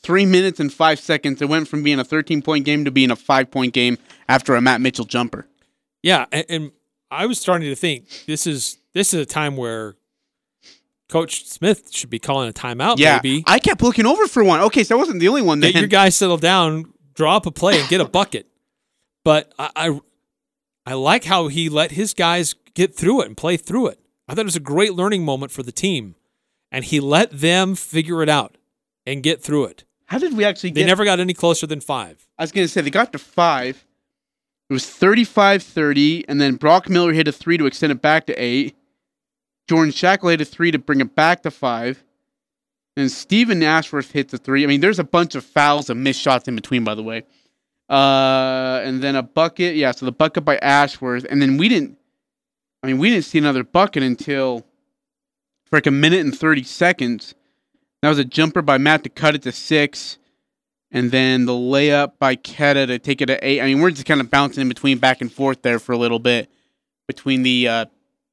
three 0.01 0.25
minutes 0.25 0.59
and 0.59 0.71
five 0.71 0.99
seconds. 0.99 1.41
It 1.41 1.49
went 1.49 1.67
from 1.67 1.83
being 1.83 1.99
a 1.99 2.03
thirteen 2.03 2.41
point 2.41 2.65
game 2.65 2.85
to 2.85 2.91
being 2.91 3.11
a 3.11 3.15
five 3.15 3.51
point 3.51 3.73
game 3.73 3.97
after 4.27 4.55
a 4.55 4.61
Matt 4.61 4.81
Mitchell 4.81 5.05
jumper. 5.05 5.47
Yeah, 6.01 6.25
and, 6.31 6.45
and 6.49 6.71
I 7.09 7.25
was 7.25 7.39
starting 7.39 7.69
to 7.69 7.75
think 7.75 8.07
this 8.25 8.47
is 8.47 8.77
this 8.93 9.13
is 9.13 9.21
a 9.21 9.25
time 9.25 9.55
where 9.55 9.95
Coach 11.09 11.45
Smith 11.45 11.91
should 11.91 12.09
be 12.09 12.19
calling 12.19 12.49
a 12.49 12.53
timeout. 12.53 12.97
yeah, 12.97 13.19
maybe 13.23 13.43
I 13.47 13.59
kept 13.59 13.81
looking 13.81 14.05
over 14.05 14.27
for 14.27 14.43
one. 14.43 14.61
Okay, 14.61 14.83
so 14.83 14.95
I 14.95 14.99
wasn't 14.99 15.19
the 15.19 15.27
only 15.27 15.41
one. 15.41 15.59
Then 15.59 15.71
get 15.71 15.79
your 15.79 15.87
guys 15.87 16.15
settle 16.15 16.37
down, 16.37 16.93
draw 17.13 17.37
up 17.37 17.45
a 17.45 17.51
play, 17.51 17.79
and 17.79 17.87
get 17.89 18.01
a 18.01 18.05
bucket. 18.05 18.47
But 19.23 19.53
I, 19.57 19.69
I, 19.75 20.01
I 20.85 20.93
like 20.95 21.23
how 21.23 21.47
he 21.47 21.69
let 21.69 21.91
his 21.91 22.13
guys 22.13 22.55
get 22.73 22.95
through 22.95 23.21
it 23.21 23.27
and 23.27 23.37
play 23.37 23.57
through 23.57 23.87
it. 23.87 23.99
I 24.27 24.33
thought 24.33 24.41
it 24.41 24.45
was 24.45 24.55
a 24.55 24.59
great 24.61 24.93
learning 24.93 25.25
moment 25.25 25.51
for 25.51 25.63
the 25.63 25.71
team, 25.71 26.15
and 26.71 26.85
he 26.85 26.99
let 26.99 27.31
them 27.31 27.75
figure 27.75 28.21
it 28.23 28.29
out 28.29 28.57
and 29.05 29.21
get 29.23 29.41
through 29.41 29.65
it. 29.65 29.83
How 30.05 30.17
did 30.17 30.35
we 30.37 30.45
actually 30.45 30.71
They 30.71 30.81
get? 30.81 30.87
never 30.87 31.03
got 31.05 31.19
any 31.19 31.33
closer 31.33 31.67
than 31.67 31.81
five. 31.81 32.27
I 32.37 32.43
was 32.43 32.51
gonna 32.51 32.67
say 32.67 32.81
they 32.81 32.89
got 32.89 33.11
to 33.13 33.19
five. 33.19 33.85
It 34.69 34.73
was 34.73 34.85
35-30, 34.85 36.25
and 36.27 36.39
then 36.39 36.55
Brock 36.55 36.89
Miller 36.89 37.13
hit 37.13 37.27
a 37.27 37.31
three 37.31 37.57
to 37.57 37.65
extend 37.65 37.91
it 37.91 38.01
back 38.01 38.25
to 38.27 38.33
eight. 38.33 38.75
Jordan 39.69 39.91
Schakel 39.93 40.31
hit 40.31 40.41
a 40.41 40.45
three 40.45 40.71
to 40.71 40.79
bring 40.79 41.01
it 41.01 41.15
back 41.15 41.43
to 41.43 41.51
five. 41.51 42.03
And 42.95 43.11
Steven 43.11 43.63
Ashworth 43.63 44.11
hit 44.11 44.29
the 44.29 44.37
three. 44.37 44.63
I 44.63 44.67
mean, 44.67 44.81
there's 44.81 44.99
a 44.99 45.03
bunch 45.03 45.35
of 45.35 45.43
fouls 45.43 45.89
and 45.89 46.03
missed 46.03 46.21
shots 46.21 46.47
in 46.47 46.55
between, 46.55 46.83
by 46.83 46.95
the 46.95 47.01
way. 47.03 47.23
Uh, 47.89 48.81
and 48.83 49.01
then 49.01 49.15
a 49.15 49.23
bucket. 49.23 49.75
Yeah, 49.75 49.91
so 49.91 50.05
the 50.05 50.11
bucket 50.11 50.45
by 50.45 50.57
Ashworth. 50.57 51.25
And 51.29 51.41
then 51.41 51.57
we 51.57 51.69
didn't, 51.69 51.97
I 52.83 52.87
mean, 52.87 52.97
we 52.97 53.09
didn't 53.09 53.25
see 53.25 53.37
another 53.37 53.63
bucket 53.63 54.03
until 54.03 54.65
for 55.65 55.77
like 55.77 55.87
a 55.87 55.91
minute 55.91 56.19
and 56.19 56.37
30 56.37 56.63
seconds. 56.63 57.33
That 58.01 58.09
was 58.09 58.19
a 58.19 58.25
jumper 58.25 58.61
by 58.61 58.77
Matt 58.77 59.03
to 59.05 59.09
cut 59.09 59.35
it 59.35 59.41
to 59.43 59.53
six. 59.53 60.17
And 60.91 61.09
then 61.09 61.45
the 61.45 61.53
layup 61.53 62.13
by 62.19 62.35
Queta 62.35 62.85
to 62.85 62.99
take 62.99 63.21
it 63.21 63.27
to 63.27 63.39
eight. 63.47 63.61
I 63.61 63.65
mean, 63.65 63.79
we're 63.79 63.89
just 63.89 64.05
kind 64.05 64.21
of 64.21 64.29
bouncing 64.29 64.61
in 64.61 64.67
between 64.67 64.99
back 64.99 65.21
and 65.21 65.31
forth 65.31 65.61
there 65.61 65.79
for 65.79 65.93
a 65.93 65.97
little 65.97 66.19
bit 66.19 66.51
between 67.07 67.41
the 67.41 67.67
uh, 67.67 67.85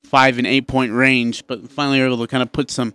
five 0.05 0.36
and 0.36 0.46
eight 0.46 0.66
point 0.66 0.92
range, 0.92 1.46
but 1.46 1.70
finally 1.70 2.01
were 2.01 2.07
able 2.07 2.18
to 2.18 2.26
kind 2.26 2.42
of 2.42 2.53
put 2.53 2.70
some 2.70 2.92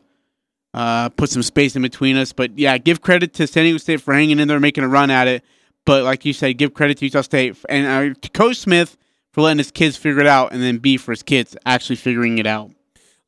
uh, 0.76 1.10
put 1.10 1.30
some 1.30 1.42
space 1.42 1.76
in 1.76 1.82
between 1.82 2.18
us. 2.18 2.32
But 2.32 2.60
yeah, 2.60 2.78
give 2.78 3.02
credit 3.02 3.34
to 3.36 3.48
San 3.48 3.64
Diego 3.64 3.78
State 3.80 4.02
for 4.02 4.14
hanging 4.14 4.40
in 4.40 4.48
there, 4.48 4.60
making 4.60 4.84
a 4.84 4.90
run 4.90 5.10
at 5.10 5.28
it. 5.28 5.44
But 5.86 6.04
like 6.04 6.26
you 6.26 6.34
said, 6.34 6.58
give 6.58 6.76
credit 6.76 7.00
to 7.00 7.06
Utah 7.06 7.22
State 7.22 7.56
and 7.68 7.88
uh, 7.88 8.20
to 8.22 8.30
Coach 8.30 8.58
Smith 8.58 8.98
for 9.36 9.42
letting 9.42 9.58
his 9.58 9.70
kids 9.70 9.98
figure 9.98 10.22
it 10.22 10.28
out, 10.28 10.54
and 10.54 10.64
then 10.64 10.78
B 10.78 10.96
for 10.96 11.12
his 11.12 11.22
kids 11.22 11.58
actually 11.66 11.98
figuring 11.98 12.38
it 12.38 12.48
out. 12.48 12.72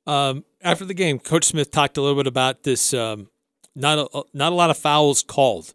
Um, 0.05 0.45
after 0.62 0.86
the 0.86 0.93
game, 0.93 1.20
Coach 1.20 1.43
Smith 1.43 1.70
talked 1.70 1.97
a 1.97 2.01
little 2.01 2.16
bit 2.16 2.28
about 2.28 2.64
this 2.64 2.93
um, 2.93 3.28
not 3.76 3.99
a 3.99 4.24
not 4.34 4.53
a 4.53 4.55
lot 4.55 4.70
of 4.70 4.78
fouls 4.78 5.22
called, 5.22 5.74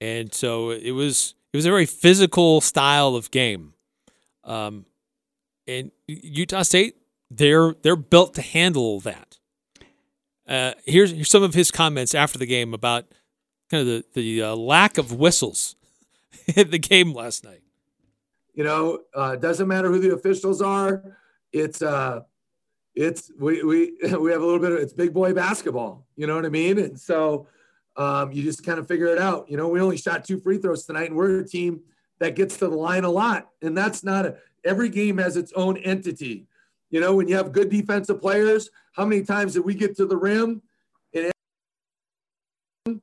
and 0.00 0.34
so 0.34 0.72
it 0.72 0.90
was 0.90 1.36
it 1.52 1.56
was 1.56 1.64
a 1.64 1.70
very 1.70 1.86
physical 1.86 2.60
style 2.60 3.14
of 3.14 3.30
game. 3.30 3.74
Um, 4.42 4.84
and 5.68 5.92
Utah 6.08 6.62
State, 6.62 6.96
they're 7.30 7.72
they're 7.82 7.94
built 7.94 8.34
to 8.34 8.42
handle 8.42 8.98
that. 9.02 9.38
Uh, 10.44 10.72
here's, 10.84 11.12
here's 11.12 11.30
some 11.30 11.44
of 11.44 11.54
his 11.54 11.70
comments 11.70 12.16
after 12.16 12.36
the 12.36 12.46
game 12.46 12.74
about 12.74 13.04
kind 13.70 13.82
of 13.82 13.86
the 13.86 14.04
the 14.14 14.42
uh, 14.42 14.56
lack 14.56 14.98
of 14.98 15.12
whistles 15.12 15.76
in 16.56 16.72
the 16.72 16.80
game 16.80 17.12
last 17.12 17.44
night. 17.44 17.61
You 18.54 18.64
know, 18.64 19.00
uh, 19.14 19.36
doesn't 19.36 19.68
matter 19.68 19.90
who 19.90 19.98
the 19.98 20.14
officials 20.14 20.60
are. 20.60 21.16
It's 21.52 21.82
uh, 21.82 22.20
it's 22.94 23.30
we 23.38 23.62
we 23.62 23.92
we 24.02 24.30
have 24.32 24.42
a 24.42 24.44
little 24.44 24.58
bit 24.58 24.72
of 24.72 24.78
it's 24.78 24.92
big 24.92 25.12
boy 25.12 25.32
basketball. 25.32 26.06
You 26.16 26.26
know 26.26 26.36
what 26.36 26.46
I 26.46 26.50
mean? 26.50 26.78
And 26.78 26.98
so 26.98 27.46
um, 27.96 28.32
you 28.32 28.42
just 28.42 28.64
kind 28.64 28.78
of 28.78 28.86
figure 28.86 29.06
it 29.06 29.18
out. 29.18 29.50
You 29.50 29.56
know, 29.56 29.68
we 29.68 29.80
only 29.80 29.96
shot 29.96 30.24
two 30.24 30.38
free 30.38 30.58
throws 30.58 30.84
tonight, 30.84 31.08
and 31.08 31.16
we're 31.16 31.40
a 31.40 31.46
team 31.46 31.80
that 32.20 32.36
gets 32.36 32.56
to 32.58 32.68
the 32.68 32.76
line 32.76 33.04
a 33.04 33.10
lot, 33.10 33.48
and 33.62 33.76
that's 33.76 34.04
not 34.04 34.26
a, 34.26 34.36
every 34.64 34.88
game 34.88 35.18
has 35.18 35.36
its 35.36 35.52
own 35.54 35.76
entity. 35.78 36.46
You 36.90 37.00
know, 37.00 37.14
when 37.14 37.26
you 37.26 37.36
have 37.36 37.52
good 37.52 37.70
defensive 37.70 38.20
players, 38.20 38.70
how 38.92 39.06
many 39.06 39.22
times 39.22 39.54
did 39.54 39.64
we 39.64 39.74
get 39.74 39.96
to 39.96 40.06
the 40.06 40.16
rim 40.16 40.62
and 41.14 41.32
and 42.86 43.00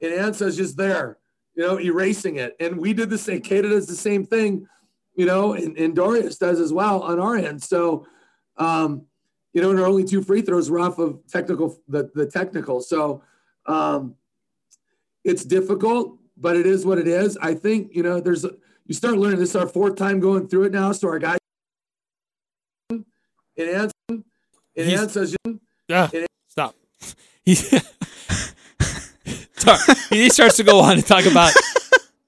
Mensah's 0.00 0.56
just 0.56 0.76
there, 0.76 1.18
you 1.54 1.66
know, 1.66 1.78
erasing 1.78 2.36
it. 2.36 2.56
And 2.60 2.78
we 2.78 2.92
did 2.92 3.10
the 3.10 3.18
same. 3.18 3.42
Queta 3.42 3.68
does 3.68 3.86
the 3.86 3.94
same 3.94 4.24
thing, 4.24 4.66
you 5.20 5.26
know, 5.26 5.52
and, 5.52 5.76
and 5.76 5.94
Dorius 5.94 6.38
does 6.38 6.60
as 6.60 6.72
well 6.72 7.02
on 7.02 7.20
our 7.20 7.36
end. 7.36 7.62
So, 7.62 8.06
um, 8.56 9.04
you 9.52 9.60
know, 9.60 9.68
and 9.68 9.78
our 9.78 9.84
only 9.84 10.04
two 10.04 10.22
free 10.22 10.40
throws 10.40 10.70
were 10.70 10.80
off 10.80 10.98
of 10.98 11.20
technical, 11.28 11.78
the, 11.88 12.10
the 12.14 12.24
technical. 12.24 12.80
So, 12.80 13.22
um, 13.66 14.14
it's 15.22 15.44
difficult, 15.44 16.16
but 16.38 16.56
it 16.56 16.64
is 16.64 16.86
what 16.86 16.96
it 16.96 17.06
is. 17.06 17.36
I 17.42 17.52
think, 17.52 17.94
you 17.94 18.02
know, 18.02 18.18
there's, 18.18 18.46
you 18.86 18.94
start 18.94 19.18
learning 19.18 19.40
this 19.40 19.50
is 19.50 19.56
our 19.56 19.66
fourth 19.66 19.96
time 19.96 20.20
going 20.20 20.48
through 20.48 20.64
it 20.64 20.72
now. 20.72 20.92
So 20.92 21.08
our 21.08 21.18
guys 21.18 21.38
it 22.90 23.04
answers. 23.68 23.92
It 24.74 24.86
He's- 24.86 25.02
answers. 25.02 25.36
Ah, 25.92 26.10
stop. 26.48 26.74
He, 27.44 27.54
he 30.08 30.30
starts 30.30 30.56
to 30.56 30.64
go 30.64 30.80
on 30.80 30.94
and 30.94 31.06
talk 31.06 31.26
about 31.26 31.52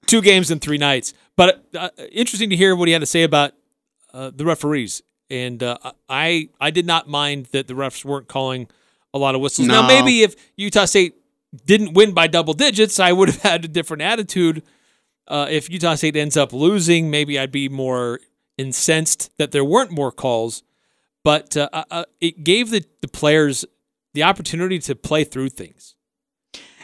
two 0.05 0.21
games 0.21 0.51
in 0.51 0.59
three 0.59 0.77
nights. 0.77 1.15
But 1.35 1.65
uh, 1.75 1.89
interesting 2.11 2.49
to 2.51 2.55
hear 2.55 2.75
what 2.75 2.87
he 2.87 2.93
had 2.93 3.01
to 3.01 3.05
say 3.07 3.23
about 3.23 3.53
uh, 4.13 4.31
the 4.33 4.45
referees. 4.45 5.01
And 5.29 5.63
uh, 5.63 5.77
I 6.07 6.49
I 6.59 6.69
did 6.69 6.85
not 6.85 7.07
mind 7.07 7.47
that 7.47 7.67
the 7.67 7.73
refs 7.73 8.05
weren't 8.05 8.27
calling 8.27 8.67
a 9.13 9.17
lot 9.17 9.35
of 9.35 9.41
whistles. 9.41 9.67
Now 9.67 9.87
maybe 9.87 10.21
if 10.21 10.35
Utah 10.57 10.85
State 10.85 11.15
didn't 11.65 11.93
win 11.93 12.13
by 12.13 12.27
double 12.27 12.53
digits, 12.53 12.99
I 12.99 13.11
would 13.11 13.29
have 13.29 13.41
had 13.41 13.65
a 13.65 13.67
different 13.67 14.03
attitude. 14.03 14.63
Uh, 15.27 15.47
if 15.49 15.69
Utah 15.69 15.95
State 15.95 16.15
ends 16.15 16.35
up 16.37 16.51
losing, 16.53 17.09
maybe 17.09 17.39
I'd 17.39 17.51
be 17.51 17.69
more 17.69 18.19
incensed 18.57 19.31
that 19.37 19.51
there 19.51 19.63
weren't 19.63 19.91
more 19.91 20.11
calls. 20.11 20.63
But 21.23 21.55
uh, 21.55 21.69
uh, 21.71 22.03
it 22.19 22.43
gave 22.43 22.69
the, 22.69 22.83
the 23.01 23.07
players 23.07 23.65
the 24.13 24.23
opportunity 24.23 24.77
to 24.79 24.93
play 24.95 25.23
through 25.23 25.49
things, 25.49 25.95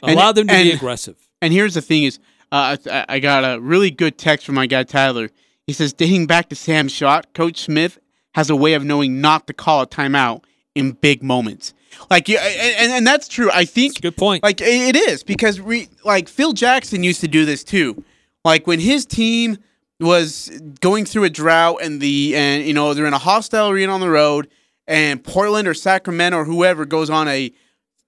And- 0.02 0.12
allowed 0.12 0.36
them 0.36 0.48
to 0.48 0.54
be 0.54 0.72
aggressive. 0.72 1.18
And 1.42 1.54
here's 1.54 1.74
the 1.74 1.82
thing: 1.82 2.04
is 2.04 2.20
uh, 2.52 2.78
I, 2.86 3.06
I 3.08 3.20
got 3.20 3.44
a 3.44 3.60
really 3.60 3.92
good 3.92 4.18
text 4.18 4.46
from 4.46 4.56
my 4.56 4.66
guy 4.66 4.84
Tyler. 4.84 5.30
He 5.68 5.74
says, 5.74 5.94
dating 5.94 6.28
back 6.28 6.50
to 6.50 6.56
Sam's 6.56 6.92
shot, 6.92 7.34
Coach 7.34 7.62
Smith 7.62 8.00
has 8.34 8.50
a 8.50 8.56
way 8.56 8.74
of 8.74 8.84
knowing 8.84 9.22
not 9.22 9.48
to 9.48 9.54
call 9.54 9.82
a 9.82 9.88
timeout 9.88 10.44
in 10.76 10.94
big 10.94 11.22
moments. 11.24 11.74
Like, 12.10 12.30
and, 12.30 12.92
and 12.92 13.08
that's 13.08 13.28
true. 13.28 13.50
I 13.52 13.66
think 13.66 14.02
good 14.02 14.18
point. 14.18 14.44
Like 14.44 14.62
it 14.62 14.96
is 14.96 15.24
because 15.24 15.60
we 15.60 15.90
like 16.06 16.28
Phil 16.28 16.54
Jackson 16.54 17.04
used 17.04 17.22
to 17.22 17.28
do 17.28 17.46
this 17.46 17.64
too. 17.64 18.04
Like 18.46 18.68
when 18.68 18.80
his 18.80 19.06
team 19.06 19.58
was 20.00 20.50
going 20.80 21.06
through 21.06 21.26
a 21.26 21.30
drought 21.30 21.80
and 21.82 22.00
the 22.00 22.36
and 22.36 22.66
you 22.66 22.74
know 22.74 22.94
they're 22.94 23.06
in 23.06 23.14
a 23.14 23.20
hostile 23.20 23.70
arena 23.70 23.92
on 23.92 24.00
the 24.00 24.10
road 24.10 24.48
and 24.88 25.24
Portland 25.24 25.68
or 25.68 25.74
Sacramento 25.74 26.38
or 26.38 26.46
whoever 26.46 26.86
goes 26.86 27.10
on 27.10 27.28
a 27.28 27.52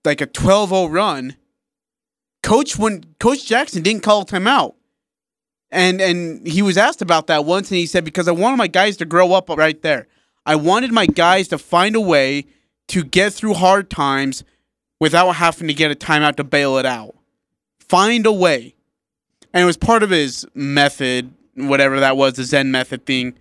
like 0.03 0.21
a 0.21 0.27
12-0 0.27 0.91
run, 0.91 1.35
coach 2.43 2.77
when 2.77 3.05
coach 3.19 3.45
Jackson 3.45 3.81
didn't 3.81 4.03
call 4.03 4.25
timeout. 4.25 4.75
And 5.69 6.01
and 6.01 6.45
he 6.45 6.61
was 6.61 6.77
asked 6.77 7.01
about 7.01 7.27
that 7.27 7.45
once 7.45 7.71
and 7.71 7.77
he 7.77 7.85
said 7.85 8.03
because 8.03 8.27
I 8.27 8.31
wanted 8.31 8.57
my 8.57 8.67
guys 8.67 8.97
to 8.97 9.05
grow 9.05 9.33
up 9.33 9.49
right 9.49 9.81
there. 9.81 10.07
I 10.45 10.55
wanted 10.55 10.91
my 10.91 11.05
guys 11.05 11.47
to 11.49 11.57
find 11.57 11.95
a 11.95 12.01
way 12.01 12.45
to 12.89 13.03
get 13.03 13.31
through 13.33 13.53
hard 13.53 13.89
times 13.89 14.43
without 14.99 15.31
having 15.33 15.67
to 15.67 15.73
get 15.73 15.91
a 15.91 15.95
timeout 15.95 16.35
to 16.35 16.43
bail 16.43 16.77
it 16.77 16.85
out. 16.85 17.15
Find 17.79 18.25
a 18.25 18.31
way. 18.31 18.75
And 19.53 19.63
it 19.63 19.65
was 19.65 19.77
part 19.77 20.03
of 20.03 20.09
his 20.09 20.45
method, 20.53 21.33
whatever 21.55 21.99
that 21.99 22.17
was, 22.17 22.33
the 22.33 22.43
Zen 22.43 22.71
method 22.71 23.05
thing. 23.05 23.33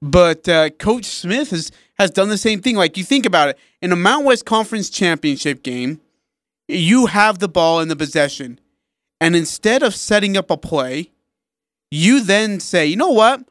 But 0.00 0.48
uh, 0.48 0.70
Coach 0.70 1.04
Smith 1.04 1.50
has, 1.50 1.70
has 1.94 2.10
done 2.10 2.28
the 2.28 2.38
same 2.38 2.60
thing. 2.60 2.76
Like, 2.76 2.96
you 2.96 3.04
think 3.04 3.26
about 3.26 3.50
it 3.50 3.58
in 3.80 3.92
a 3.92 3.96
Mount 3.96 4.24
West 4.24 4.44
Conference 4.44 4.90
championship 4.90 5.62
game, 5.62 6.00
you 6.72 7.06
have 7.06 7.38
the 7.38 7.48
ball 7.48 7.80
in 7.80 7.88
the 7.88 7.96
possession. 7.96 8.58
And 9.20 9.36
instead 9.36 9.82
of 9.82 9.94
setting 9.94 10.36
up 10.36 10.50
a 10.50 10.56
play, 10.56 11.10
you 11.90 12.22
then 12.22 12.58
say, 12.60 12.86
you 12.86 12.96
know 12.96 13.10
what? 13.10 13.42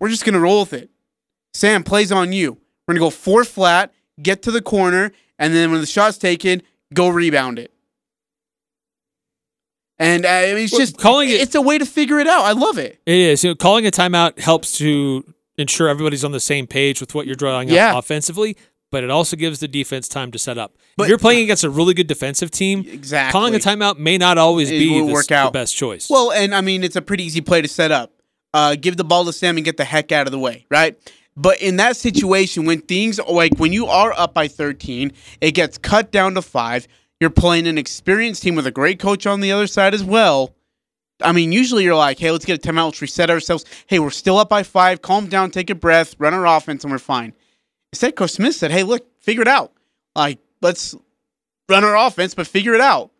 We're 0.00 0.08
just 0.10 0.24
going 0.24 0.34
to 0.34 0.40
roll 0.40 0.60
with 0.60 0.72
it. 0.74 0.90
Sam 1.54 1.82
plays 1.82 2.12
on 2.12 2.32
you. 2.32 2.52
We're 2.86 2.94
going 2.94 2.96
to 2.96 3.06
go 3.06 3.10
four 3.10 3.44
flat, 3.44 3.92
get 4.20 4.42
to 4.42 4.50
the 4.50 4.60
corner, 4.60 5.12
and 5.38 5.54
then 5.54 5.70
when 5.72 5.80
the 5.80 5.86
shot's 5.86 6.18
taken, 6.18 6.62
go 6.92 7.08
rebound 7.08 7.58
it. 7.58 7.72
And 9.98 10.26
uh, 10.26 10.28
it's 10.44 10.72
Well, 10.72 10.80
just 10.80 10.98
calling 10.98 11.28
it- 11.30 11.40
It's 11.40 11.54
a 11.54 11.62
way 11.62 11.78
to 11.78 11.86
figure 11.86 12.18
it 12.18 12.26
out. 12.26 12.42
I 12.44 12.52
love 12.52 12.76
it. 12.78 13.00
It 13.06 13.16
is. 13.18 13.42
You 13.42 13.50
know, 13.50 13.54
calling 13.54 13.86
a 13.86 13.90
timeout 13.90 14.38
helps 14.38 14.76
to 14.78 15.24
ensure 15.56 15.88
everybody's 15.88 16.24
on 16.24 16.32
the 16.32 16.40
same 16.40 16.66
page 16.66 17.00
with 17.00 17.14
what 17.14 17.26
you're 17.26 17.34
drawing 17.34 17.68
Yeah. 17.70 17.92
up 17.92 18.04
offensively, 18.04 18.56
but 18.90 19.02
it 19.02 19.10
also 19.10 19.36
gives 19.36 19.60
the 19.60 19.68
defense 19.68 20.06
time 20.06 20.30
to 20.32 20.38
set 20.38 20.58
up. 20.58 20.76
But- 20.96 21.08
you're 21.08 21.18
playing 21.18 21.44
against 21.44 21.62
a 21.64 21.70
really 21.70 21.92
good 21.94 22.06
defensive 22.06 22.50
team, 22.50 22.84
Exactly. 22.88 23.32
calling 23.32 23.54
a 23.54 23.58
timeout 23.58 23.98
may 23.98 24.16
not 24.16 24.38
always 24.38 24.70
It 24.70 24.78
be 24.78 24.98
the, 25.00 25.06
the 25.44 25.50
best 25.52 25.76
choice. 25.76 26.08
Well, 26.08 26.32
and 26.32 26.54
I 26.54 26.60
mean, 26.62 26.82
it's 26.84 26.96
a 26.96 27.02
pretty 27.02 27.24
easy 27.24 27.40
play 27.40 27.60
to 27.62 27.68
set 27.68 27.90
up. 27.92 28.12
Uh, 28.54 28.74
give 28.74 28.96
the 28.96 29.04
ball 29.04 29.24
to 29.26 29.32
Sam 29.32 29.56
and 29.58 29.64
get 29.64 29.76
the 29.76 29.84
heck 29.84 30.10
out 30.12 30.26
of 30.26 30.32
the 30.32 30.38
way, 30.38 30.64
right? 30.70 30.96
But 31.36 31.60
in 31.60 31.76
that 31.76 31.98
situation, 31.98 32.64
when 32.64 32.80
things 32.80 33.20
like 33.20 33.58
when 33.58 33.72
you 33.74 33.86
are 33.86 34.14
up 34.16 34.32
by 34.32 34.48
13, 34.48 35.12
it 35.42 35.52
gets 35.52 35.76
cut 35.76 36.10
down 36.10 36.34
to 36.34 36.42
five. 36.42 36.88
You're 37.20 37.28
playing 37.30 37.66
an 37.66 37.76
experienced 37.76 38.42
team 38.42 38.54
with 38.54 38.66
a 38.66 38.70
great 38.70 38.98
coach 38.98 39.26
on 39.26 39.40
the 39.40 39.52
other 39.52 39.66
side 39.66 39.92
as 39.92 40.02
well. 40.02 40.54
I 41.22 41.32
mean, 41.32 41.52
usually 41.52 41.84
you're 41.84 41.94
like, 41.94 42.18
hey, 42.18 42.30
let's 42.30 42.44
get 42.46 42.64
a 42.64 42.68
timeout, 42.68 42.86
let's 42.86 43.02
reset 43.02 43.28
ourselves. 43.30 43.64
Hey, 43.86 43.98
we're 43.98 44.10
still 44.10 44.38
up 44.38 44.48
by 44.48 44.62
five. 44.62 45.02
Calm 45.02 45.26
down, 45.26 45.50
take 45.50 45.68
a 45.68 45.74
breath, 45.74 46.14
run 46.18 46.32
our 46.32 46.46
offense, 46.46 46.84
and 46.84 46.90
we're 46.90 46.98
fine. 46.98 47.34
Instead, 47.92 48.16
Coach 48.16 48.32
Smith 48.32 48.54
said, 48.54 48.70
hey, 48.70 48.82
look, 48.82 49.06
figure 49.20 49.42
it 49.42 49.48
out. 49.48 49.72
Like, 50.14 50.38
let's 50.62 50.94
run 51.68 51.84
our 51.84 51.96
offense, 51.96 52.34
but 52.34 52.46
figure 52.46 52.74
it 52.74 52.80
out. 52.80 53.10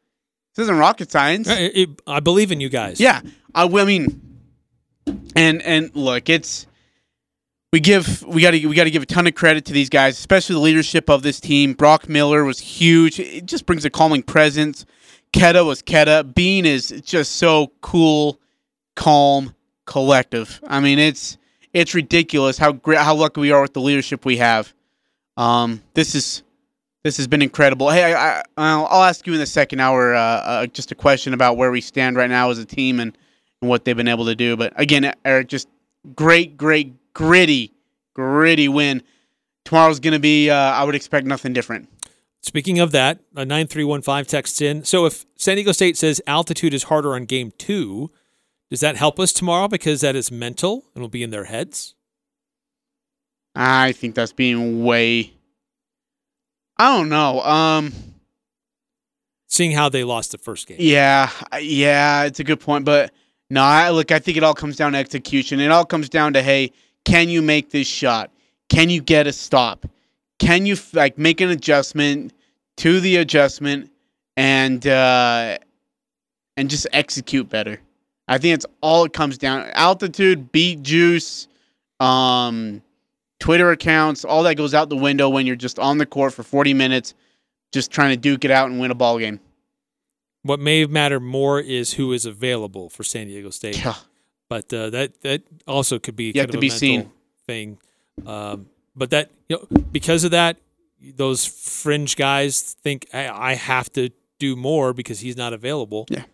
This 0.54 0.64
isn't 0.64 0.78
rocket 0.78 1.10
science. 1.10 1.48
It- 1.48 1.76
it- 1.76 2.02
I 2.06 2.20
believe 2.20 2.50
in 2.52 2.60
you 2.60 2.68
guys. 2.68 2.98
Yeah, 3.00 3.20
I, 3.54 3.64
I 3.64 3.84
mean, 3.84 4.20
and 5.34 5.62
and 5.62 5.90
look, 5.94 6.28
it's 6.28 6.66
we 7.72 7.80
give 7.80 8.22
we 8.22 8.40
got 8.42 8.52
to 8.52 8.66
we 8.66 8.74
got 8.74 8.84
to 8.84 8.90
give 8.90 9.02
a 9.02 9.06
ton 9.06 9.26
of 9.26 9.34
credit 9.34 9.64
to 9.66 9.72
these 9.72 9.88
guys, 9.90 10.18
especially 10.18 10.54
the 10.54 10.60
leadership 10.60 11.10
of 11.10 11.22
this 11.22 11.40
team. 11.40 11.74
Brock 11.74 12.08
Miller 12.08 12.44
was 12.44 12.58
huge. 12.58 13.20
It 13.20 13.46
just 13.46 13.66
brings 13.66 13.84
a 13.84 13.90
calming 13.90 14.22
presence. 14.22 14.86
Queta 15.34 15.64
was 15.64 15.82
Queta. 15.82 16.24
Bean 16.34 16.64
is 16.64 16.88
just 17.04 17.32
so 17.36 17.72
cool, 17.82 18.40
calm, 18.94 19.54
collective. 19.84 20.60
I 20.66 20.80
mean, 20.80 20.98
it's 20.98 21.36
it's 21.74 21.94
ridiculous 21.94 22.56
how 22.56 22.72
great 22.72 22.98
how 23.00 23.14
lucky 23.14 23.40
we 23.42 23.50
are 23.52 23.60
with 23.60 23.74
the 23.74 23.80
leadership 23.82 24.24
we 24.24 24.38
have. 24.38 24.72
Um, 25.36 25.82
this 25.92 26.14
is 26.14 26.42
this 27.06 27.16
has 27.18 27.28
been 27.28 27.40
incredible. 27.40 27.88
Hey, 27.88 28.12
I, 28.12 28.40
I 28.40 28.42
I'll 28.56 28.86
I'll 28.86 29.02
ask 29.04 29.26
you 29.28 29.32
in 29.32 29.38
the 29.38 29.46
second 29.46 29.78
hour 29.78 30.14
uh, 30.14 30.20
uh, 30.20 30.66
just 30.66 30.90
a 30.90 30.96
question 30.96 31.34
about 31.34 31.56
where 31.56 31.70
we 31.70 31.80
stand 31.80 32.16
right 32.16 32.28
now 32.28 32.50
as 32.50 32.58
a 32.58 32.64
team 32.64 32.98
and, 32.98 33.16
and 33.62 33.70
what 33.70 33.84
they've 33.84 33.96
been 33.96 34.08
able 34.08 34.24
to 34.26 34.34
do. 34.34 34.56
But 34.56 34.72
again, 34.74 35.14
Eric, 35.24 35.46
just 35.46 35.68
great, 36.16 36.56
great, 36.56 36.94
gritty, 37.14 37.72
gritty 38.12 38.68
win. 38.68 39.04
Tomorrow's 39.64 40.00
going 40.00 40.14
to 40.14 40.18
be. 40.18 40.50
Uh, 40.50 40.56
I 40.56 40.82
would 40.82 40.96
expect 40.96 41.28
nothing 41.28 41.52
different. 41.52 41.88
Speaking 42.42 42.80
of 42.80 42.90
that, 42.90 43.20
a 43.36 43.44
9315 43.44 44.24
texts 44.24 44.60
in. 44.60 44.84
So 44.84 45.06
if 45.06 45.24
San 45.36 45.56
Diego 45.56 45.70
State 45.70 45.96
says 45.96 46.20
altitude 46.26 46.74
is 46.74 46.84
harder 46.84 47.14
on 47.14 47.24
game 47.24 47.52
two, 47.56 48.10
does 48.68 48.80
that 48.80 48.96
help 48.96 49.20
us 49.20 49.32
tomorrow 49.32 49.68
because 49.68 50.00
that 50.00 50.16
is 50.16 50.32
mental 50.32 50.86
and 50.94 51.02
will 51.02 51.08
be 51.08 51.22
in 51.22 51.30
their 51.30 51.44
heads? 51.44 51.94
I 53.54 53.92
think 53.92 54.16
that's 54.16 54.32
being 54.32 54.84
way. 54.84 55.35
I 56.76 56.96
don't 56.96 57.08
know. 57.08 57.40
Um. 57.42 57.92
Seeing 59.48 59.72
how 59.72 59.88
they 59.88 60.04
lost 60.04 60.32
the 60.32 60.38
first 60.38 60.66
game. 60.66 60.76
Yeah, 60.80 61.30
yeah, 61.60 62.24
it's 62.24 62.40
a 62.40 62.44
good 62.44 62.60
point, 62.60 62.84
but 62.84 63.12
no, 63.48 63.62
I, 63.62 63.90
look, 63.90 64.10
I 64.10 64.18
think 64.18 64.36
it 64.36 64.42
all 64.42 64.54
comes 64.54 64.76
down 64.76 64.92
to 64.92 64.98
execution. 64.98 65.60
It 65.60 65.70
all 65.70 65.84
comes 65.84 66.08
down 66.08 66.32
to 66.32 66.42
hey, 66.42 66.72
can 67.04 67.28
you 67.28 67.42
make 67.42 67.70
this 67.70 67.86
shot? 67.86 68.30
Can 68.68 68.90
you 68.90 69.00
get 69.00 69.28
a 69.28 69.32
stop? 69.32 69.86
Can 70.38 70.66
you 70.66 70.76
like 70.92 71.16
make 71.16 71.40
an 71.40 71.48
adjustment 71.50 72.32
to 72.78 73.00
the 73.00 73.16
adjustment 73.16 73.90
and 74.36 74.86
uh, 74.86 75.58
and 76.56 76.70
just 76.70 76.86
execute 76.92 77.48
better. 77.48 77.80
I 78.28 78.38
think 78.38 78.54
it's 78.54 78.66
all 78.80 79.04
it 79.04 79.12
comes 79.12 79.38
down. 79.38 79.68
Altitude, 79.74 80.50
beat 80.52 80.82
juice, 80.82 81.48
um, 82.00 82.82
Twitter 83.38 83.70
accounts, 83.70 84.24
all 84.24 84.42
that 84.44 84.54
goes 84.56 84.74
out 84.74 84.88
the 84.88 84.96
window 84.96 85.28
when 85.28 85.46
you're 85.46 85.56
just 85.56 85.78
on 85.78 85.98
the 85.98 86.06
court 86.06 86.32
for 86.32 86.42
40 86.42 86.74
minutes, 86.74 87.14
just 87.72 87.90
trying 87.90 88.10
to 88.10 88.16
duke 88.16 88.44
it 88.44 88.50
out 88.50 88.70
and 88.70 88.80
win 88.80 88.90
a 88.90 88.94
ball 88.94 89.18
game. 89.18 89.40
What 90.42 90.60
may 90.60 90.86
matter 90.86 91.20
more 91.20 91.60
is 91.60 91.94
who 91.94 92.12
is 92.12 92.24
available 92.24 92.88
for 92.88 93.02
San 93.02 93.26
Diego 93.26 93.50
State. 93.50 93.84
Yeah. 93.84 93.94
But 94.48 94.72
uh, 94.72 94.90
that 94.90 95.20
that 95.22 95.42
also 95.66 95.98
could 95.98 96.14
be 96.14 96.26
Yet 96.26 96.42
kind 96.42 96.52
to 96.52 96.58
of 96.58 96.60
a 96.60 96.60
be 96.60 96.70
seen. 96.70 97.10
thing. 97.46 97.78
Um, 98.24 98.68
but 98.94 99.10
that 99.10 99.30
you 99.48 99.56
know, 99.56 99.82
because 99.90 100.22
of 100.22 100.30
that, 100.30 100.56
those 101.16 101.44
fringe 101.44 102.14
guys 102.16 102.76
think 102.80 103.06
I, 103.12 103.28
I 103.28 103.54
have 103.54 103.92
to 103.94 104.10
do 104.38 104.54
more 104.54 104.92
because 104.92 105.18
he's 105.20 105.36
not 105.36 105.52
available. 105.52 106.06
Yeah. 106.10 106.24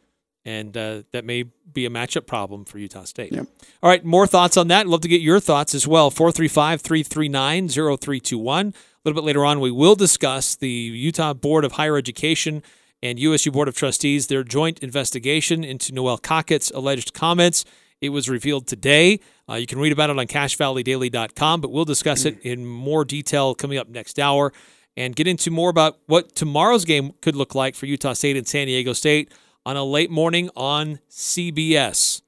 And 0.44 0.76
uh, 0.76 1.02
that 1.12 1.24
may 1.24 1.44
be 1.72 1.86
a 1.86 1.90
matchup 1.90 2.26
problem 2.26 2.64
for 2.64 2.78
Utah 2.78 3.04
State. 3.04 3.32
Yep. 3.32 3.46
All 3.82 3.88
right, 3.88 4.04
more 4.04 4.26
thoughts 4.26 4.56
on 4.56 4.68
that. 4.68 4.88
Love 4.88 5.00
to 5.02 5.08
get 5.08 5.20
your 5.20 5.38
thoughts 5.38 5.74
as 5.74 5.86
well. 5.86 6.10
435 6.10 6.80
339 6.80 7.68
0321. 7.68 8.66
A 8.68 8.72
little 9.04 9.20
bit 9.20 9.26
later 9.26 9.44
on, 9.44 9.60
we 9.60 9.70
will 9.70 9.94
discuss 9.94 10.56
the 10.56 10.68
Utah 10.68 11.32
Board 11.32 11.64
of 11.64 11.72
Higher 11.72 11.96
Education 11.96 12.62
and 13.02 13.18
USU 13.18 13.50
Board 13.50 13.68
of 13.68 13.74
Trustees, 13.74 14.28
their 14.28 14.44
joint 14.44 14.78
investigation 14.80 15.64
into 15.64 15.92
Noelle 15.92 16.18
Cockett's 16.18 16.70
alleged 16.70 17.12
comments. 17.12 17.64
It 18.00 18.10
was 18.10 18.28
revealed 18.28 18.66
today. 18.66 19.20
Uh, 19.48 19.54
you 19.54 19.66
can 19.66 19.78
read 19.78 19.92
about 19.92 20.10
it 20.10 20.18
on 20.18 20.26
cachevalleydaily.com, 20.26 21.60
but 21.60 21.70
we'll 21.70 21.84
discuss 21.84 22.24
it 22.24 22.40
in 22.42 22.64
more 22.64 23.04
detail 23.04 23.54
coming 23.54 23.78
up 23.78 23.88
next 23.88 24.18
hour 24.18 24.52
and 24.96 25.16
get 25.16 25.26
into 25.26 25.50
more 25.50 25.70
about 25.70 25.98
what 26.06 26.34
tomorrow's 26.34 26.84
game 26.84 27.12
could 27.22 27.36
look 27.36 27.54
like 27.54 27.74
for 27.74 27.86
Utah 27.86 28.12
State 28.12 28.36
and 28.36 28.46
San 28.46 28.66
Diego 28.66 28.92
State 28.92 29.32
on 29.64 29.76
a 29.76 29.84
late 29.84 30.10
morning 30.10 30.50
on 30.56 30.98
CBS. 31.10 32.22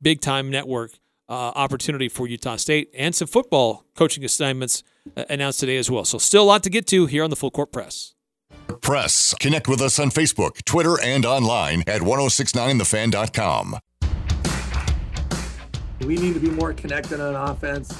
Big 0.00 0.20
time 0.20 0.50
network 0.50 0.92
uh, 1.28 1.52
opportunity 1.54 2.08
for 2.08 2.26
Utah 2.26 2.56
State 2.56 2.90
and 2.96 3.14
some 3.14 3.28
football 3.28 3.84
coaching 3.96 4.24
assignments 4.24 4.82
uh, 5.16 5.24
announced 5.30 5.60
today 5.60 5.76
as 5.76 5.90
well. 5.90 6.04
So, 6.04 6.18
still 6.18 6.42
a 6.42 6.44
lot 6.44 6.62
to 6.64 6.70
get 6.70 6.86
to 6.88 7.06
here 7.06 7.24
on 7.24 7.30
the 7.30 7.36
Full 7.36 7.50
Court 7.50 7.72
Press. 7.72 8.14
Press. 8.80 9.34
Connect 9.40 9.68
with 9.68 9.80
us 9.80 9.98
on 9.98 10.10
Facebook, 10.10 10.64
Twitter, 10.64 11.00
and 11.00 11.24
online 11.24 11.82
at 11.86 12.00
1069thefan.com. 12.00 13.78
We 16.00 16.16
need 16.16 16.34
to 16.34 16.40
be 16.40 16.50
more 16.50 16.72
connected 16.72 17.20
on 17.20 17.34
offense. 17.36 17.96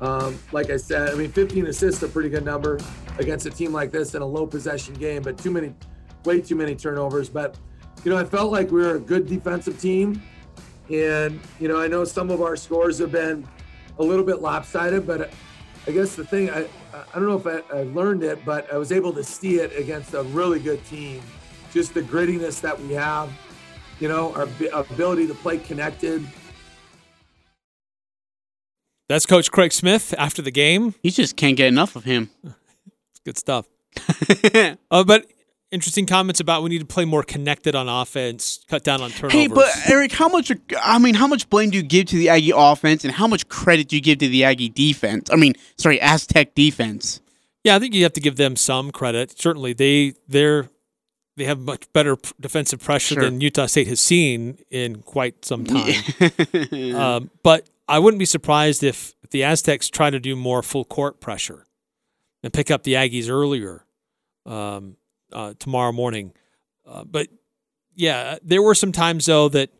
Um, 0.00 0.38
like 0.52 0.70
I 0.70 0.76
said, 0.76 1.10
I 1.10 1.14
mean, 1.14 1.30
15 1.30 1.66
assists 1.68 2.02
a 2.02 2.08
pretty 2.08 2.28
good 2.28 2.44
number 2.44 2.78
against 3.18 3.46
a 3.46 3.50
team 3.50 3.72
like 3.72 3.90
this 3.90 4.14
in 4.14 4.22
a 4.22 4.26
low 4.26 4.46
possession 4.46 4.94
game, 4.94 5.22
but 5.22 5.38
too 5.38 5.50
many, 5.50 5.72
way 6.24 6.40
too 6.40 6.56
many 6.56 6.74
turnovers. 6.74 7.28
But 7.28 7.56
you 8.06 8.12
know, 8.12 8.18
I 8.18 8.24
felt 8.24 8.52
like 8.52 8.70
we 8.70 8.80
were 8.82 8.94
a 8.94 9.00
good 9.00 9.26
defensive 9.26 9.80
team, 9.80 10.22
and 10.88 11.40
you 11.58 11.66
know, 11.66 11.80
I 11.80 11.88
know 11.88 12.04
some 12.04 12.30
of 12.30 12.40
our 12.40 12.54
scores 12.54 13.00
have 13.00 13.10
been 13.10 13.44
a 13.98 14.02
little 14.04 14.24
bit 14.24 14.40
lopsided, 14.40 15.08
but 15.08 15.32
I 15.88 15.90
guess 15.90 16.14
the 16.14 16.24
thing 16.24 16.48
I 16.48 16.68
I 16.94 17.18
don't 17.18 17.26
know 17.26 17.36
if 17.36 17.48
I, 17.48 17.76
I 17.76 17.82
learned 17.82 18.22
it, 18.22 18.44
but 18.44 18.72
I 18.72 18.76
was 18.76 18.92
able 18.92 19.12
to 19.12 19.24
see 19.24 19.56
it 19.56 19.76
against 19.76 20.14
a 20.14 20.22
really 20.22 20.60
good 20.60 20.84
team. 20.86 21.20
Just 21.72 21.94
the 21.94 22.00
grittiness 22.00 22.60
that 22.60 22.80
we 22.80 22.94
have, 22.94 23.28
you 23.98 24.06
know, 24.06 24.32
our 24.36 24.46
ability 24.72 25.26
to 25.26 25.34
play 25.34 25.58
connected. 25.58 26.24
That's 29.08 29.26
Coach 29.26 29.50
Craig 29.50 29.72
Smith 29.72 30.14
after 30.16 30.42
the 30.42 30.52
game. 30.52 30.94
You 31.02 31.10
just 31.10 31.36
can't 31.36 31.56
get 31.56 31.66
enough 31.66 31.96
of 31.96 32.04
him. 32.04 32.30
Good 33.24 33.36
stuff. 33.36 33.66
Uh, 34.90 35.02
but 35.02 35.26
interesting 35.70 36.06
comments 36.06 36.40
about 36.40 36.62
we 36.62 36.70
need 36.70 36.78
to 36.80 36.86
play 36.86 37.04
more 37.04 37.22
connected 37.22 37.74
on 37.74 37.88
offense, 37.88 38.64
cut 38.68 38.84
down 38.84 39.00
on 39.02 39.10
turnovers. 39.10 39.32
Hey, 39.32 39.48
but 39.48 39.68
Eric, 39.88 40.12
how 40.12 40.28
much? 40.28 40.52
I 40.82 40.98
mean, 40.98 41.14
how 41.14 41.26
much 41.26 41.48
blame 41.50 41.70
do 41.70 41.76
you 41.76 41.82
give 41.82 42.06
to 42.06 42.16
the 42.16 42.28
Aggie 42.28 42.52
offense, 42.54 43.04
and 43.04 43.12
how 43.12 43.26
much 43.26 43.48
credit 43.48 43.88
do 43.88 43.96
you 43.96 44.02
give 44.02 44.18
to 44.18 44.28
the 44.28 44.44
Aggie 44.44 44.68
defense? 44.68 45.28
I 45.32 45.36
mean, 45.36 45.54
sorry, 45.76 46.00
Aztec 46.00 46.54
defense. 46.54 47.20
yeah, 47.64 47.76
I 47.76 47.78
think 47.78 47.94
you 47.94 48.02
have 48.04 48.12
to 48.14 48.20
give 48.20 48.36
them 48.36 48.56
some 48.56 48.90
credit. 48.90 49.38
Certainly, 49.40 49.74
they 49.74 50.14
they're 50.28 50.68
they 51.36 51.44
have 51.44 51.58
much 51.60 51.92
better 51.92 52.16
defensive 52.40 52.80
pressure 52.80 53.14
Sure. 53.14 53.24
than 53.24 53.40
Utah 53.42 53.66
State 53.66 53.88
has 53.88 54.00
seen 54.00 54.58
in 54.70 55.02
quite 55.02 55.44
some 55.44 55.64
time. 55.64 55.92
um, 56.94 57.30
but 57.42 57.68
I 57.86 57.98
wouldn't 57.98 58.18
be 58.18 58.24
surprised 58.24 58.82
if, 58.82 59.14
if 59.22 59.28
the 59.30 59.44
Aztecs 59.44 59.90
try 59.90 60.08
to 60.08 60.18
do 60.18 60.34
more 60.34 60.62
full 60.62 60.86
court 60.86 61.20
pressure 61.20 61.66
and 62.42 62.54
pick 62.54 62.70
up 62.70 62.84
the 62.84 62.94
Aggies 62.94 63.28
earlier 63.28 63.84
um, 64.46 64.96
uh, 65.32 65.54
tomorrow 65.58 65.92
morning. 65.92 66.32
Uh, 66.86 67.04
but 67.04 67.28
yeah, 67.94 68.38
there 68.42 68.62
were 68.62 68.74
some 68.74 68.92
times 68.92 69.26
though 69.26 69.48
that 69.48 69.70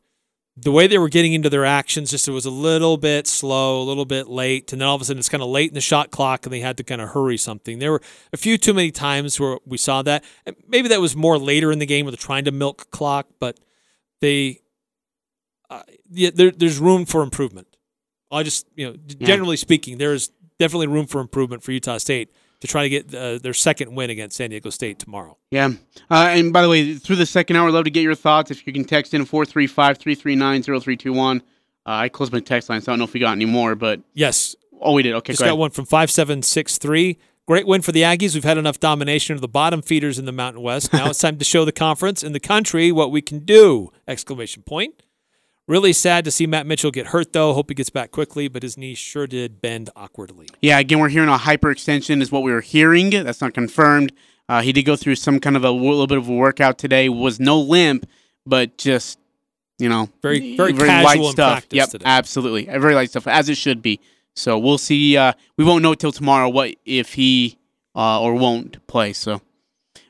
the 0.58 0.72
way 0.72 0.86
they 0.86 0.96
were 0.96 1.10
getting 1.10 1.34
into 1.34 1.50
their 1.50 1.66
actions 1.66 2.10
just 2.10 2.26
it 2.26 2.30
was 2.30 2.46
a 2.46 2.50
little 2.50 2.96
bit 2.96 3.26
slow, 3.26 3.82
a 3.82 3.84
little 3.84 4.06
bit 4.06 4.26
late, 4.26 4.72
and 4.72 4.80
then 4.80 4.88
all 4.88 4.94
of 4.94 5.02
a 5.02 5.04
sudden 5.04 5.18
it's 5.18 5.28
kind 5.28 5.42
of 5.42 5.50
late 5.50 5.68
in 5.68 5.74
the 5.74 5.80
shot 5.82 6.10
clock 6.10 6.46
and 6.46 6.52
they 6.52 6.60
had 6.60 6.78
to 6.78 6.82
kind 6.84 7.00
of 7.02 7.10
hurry 7.10 7.36
something. 7.36 7.78
There 7.78 7.92
were 7.92 8.00
a 8.32 8.38
few 8.38 8.56
too 8.56 8.72
many 8.72 8.90
times 8.90 9.38
where 9.38 9.58
we 9.66 9.76
saw 9.76 10.00
that. 10.02 10.24
And 10.46 10.56
Maybe 10.66 10.88
that 10.88 11.00
was 11.00 11.14
more 11.14 11.36
later 11.38 11.70
in 11.72 11.78
the 11.78 11.84
game 11.86 12.06
where 12.06 12.10
they're 12.12 12.16
trying 12.16 12.46
to 12.46 12.52
milk 12.52 12.90
clock, 12.90 13.26
but 13.38 13.60
they 14.22 14.60
uh, 15.68 15.82
yeah, 16.10 16.30
there, 16.34 16.50
there's 16.50 16.78
room 16.78 17.04
for 17.04 17.22
improvement. 17.22 17.66
I 18.30 18.42
just 18.42 18.66
you 18.76 18.86
know 18.86 18.96
Yeah. 19.18 19.26
generally 19.26 19.56
speaking, 19.56 19.98
there's 19.98 20.30
definitely 20.58 20.86
room 20.86 21.06
for 21.06 21.20
improvement 21.20 21.62
for 21.62 21.72
Utah 21.72 21.98
State 21.98 22.30
to 22.60 22.66
try 22.66 22.82
to 22.82 22.88
get 22.88 23.14
uh, 23.14 23.38
their 23.38 23.54
second 23.54 23.94
win 23.94 24.10
against 24.10 24.36
San 24.36 24.50
Diego 24.50 24.70
State 24.70 24.98
tomorrow. 24.98 25.36
Yeah. 25.50 25.70
Uh, 26.10 26.28
and 26.30 26.52
by 26.52 26.62
the 26.62 26.68
way, 26.68 26.94
through 26.94 27.16
the 27.16 27.26
second 27.26 27.56
hour, 27.56 27.68
I'd 27.68 27.74
love 27.74 27.84
to 27.84 27.90
get 27.90 28.02
your 28.02 28.14
thoughts. 28.14 28.50
If 28.50 28.66
you 28.66 28.72
can 28.72 28.84
text 28.84 29.12
in 29.14 29.24
435 29.24 29.98
339 29.98 30.62
0321. 30.62 31.42
I 31.88 32.08
closed 32.08 32.32
my 32.32 32.40
text 32.40 32.68
line, 32.68 32.80
so 32.80 32.90
I 32.90 32.92
don't 32.92 32.98
know 32.98 33.04
if 33.04 33.12
we 33.14 33.20
got 33.20 33.32
any 33.32 33.44
more, 33.44 33.76
but 33.76 34.00
Yes, 34.12 34.56
oh, 34.80 34.92
we 34.92 35.04
did. 35.04 35.14
Okay, 35.14 35.34
Just 35.34 35.40
go 35.40 35.44
got 35.46 35.50
ahead. 35.50 35.58
one 35.60 35.70
from 35.70 35.84
5763. 35.84 37.18
Great 37.46 37.64
win 37.64 37.80
for 37.80 37.92
the 37.92 38.02
Aggies. 38.02 38.34
We've 38.34 38.42
had 38.42 38.58
enough 38.58 38.80
domination 38.80 39.36
of 39.36 39.40
the 39.40 39.46
bottom 39.46 39.80
feeders 39.82 40.18
in 40.18 40.24
the 40.24 40.32
Mountain 40.32 40.62
West. 40.62 40.92
Now 40.92 41.10
it's 41.10 41.18
time 41.20 41.38
to 41.38 41.44
show 41.44 41.64
the 41.64 41.70
conference 41.70 42.24
and 42.24 42.34
the 42.34 42.40
country 42.40 42.90
what 42.90 43.12
we 43.12 43.22
can 43.22 43.40
do! 43.40 43.92
Exclamation 44.08 44.64
point. 44.64 45.02
Really 45.68 45.92
sad 45.92 46.24
to 46.24 46.30
see 46.30 46.46
Matt 46.46 46.64
Mitchell 46.66 46.92
get 46.92 47.08
hurt 47.08 47.32
though. 47.32 47.52
Hope 47.52 47.70
he 47.70 47.74
gets 47.74 47.90
back 47.90 48.12
quickly, 48.12 48.46
but 48.46 48.62
his 48.62 48.76
knee 48.78 48.94
sure 48.94 49.26
did 49.26 49.60
bend 49.60 49.90
awkwardly. 49.96 50.48
Yeah, 50.62 50.78
again, 50.78 51.00
we're 51.00 51.08
hearing 51.08 51.28
a 51.28 51.36
hyperextension 51.38 52.22
is 52.22 52.30
what 52.30 52.44
we 52.44 52.52
were 52.52 52.60
hearing. 52.60 53.10
That's 53.10 53.40
not 53.40 53.52
confirmed. 53.52 54.12
Uh, 54.48 54.62
he 54.62 54.72
did 54.72 54.84
go 54.84 54.94
through 54.94 55.16
some 55.16 55.40
kind 55.40 55.56
of 55.56 55.64
a 55.64 55.70
little 55.72 56.06
bit 56.06 56.18
of 56.18 56.28
a 56.28 56.32
workout 56.32 56.78
today. 56.78 57.08
Was 57.08 57.40
no 57.40 57.58
limp, 57.58 58.06
but 58.44 58.78
just 58.78 59.18
you 59.78 59.88
know, 59.88 60.08
Very- 60.22 60.56
very 60.56 60.72
light 60.72 60.86
casual 60.86 61.26
in 61.26 61.32
stuff. 61.32 61.52
practice 61.54 61.76
Yep, 61.76 61.88
today. 61.90 62.04
absolutely, 62.06 62.64
very 62.78 62.94
light 62.94 63.10
stuff 63.10 63.26
as 63.26 63.48
it 63.48 63.56
should 63.56 63.82
be. 63.82 63.98
So 64.36 64.58
we'll 64.58 64.78
see. 64.78 65.16
Uh, 65.16 65.32
we 65.58 65.64
won't 65.64 65.82
know 65.82 65.94
till 65.94 66.12
tomorrow 66.12 66.48
what 66.48 66.76
if 66.84 67.14
he 67.14 67.58
uh, 67.96 68.20
or 68.22 68.34
won't 68.34 68.86
play. 68.86 69.12
So, 69.12 69.42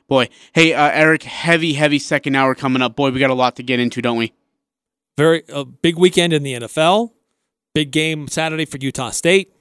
boy, 0.07 0.29
hey 0.53 0.73
uh, 0.73 0.89
Eric, 0.93 1.23
heavy, 1.23 1.73
heavy 1.73 1.97
second 1.97 2.35
hour 2.35 2.53
coming 2.53 2.83
up. 2.83 2.95
Boy, 2.95 3.09
we 3.09 3.19
got 3.19 3.31
a 3.31 3.33
lot 3.33 3.55
to 3.55 3.63
get 3.63 3.79
into, 3.79 4.01
don't 4.03 4.17
we? 4.17 4.33
Very 5.17 5.43
a 5.49 5.65
big 5.65 5.97
weekend 5.97 6.33
in 6.33 6.43
the 6.43 6.53
NFL. 6.53 7.11
Big 7.73 7.91
game 7.91 8.27
Saturday 8.27 8.65
for 8.65 8.77
Utah 8.77 9.09
State. 9.09 9.53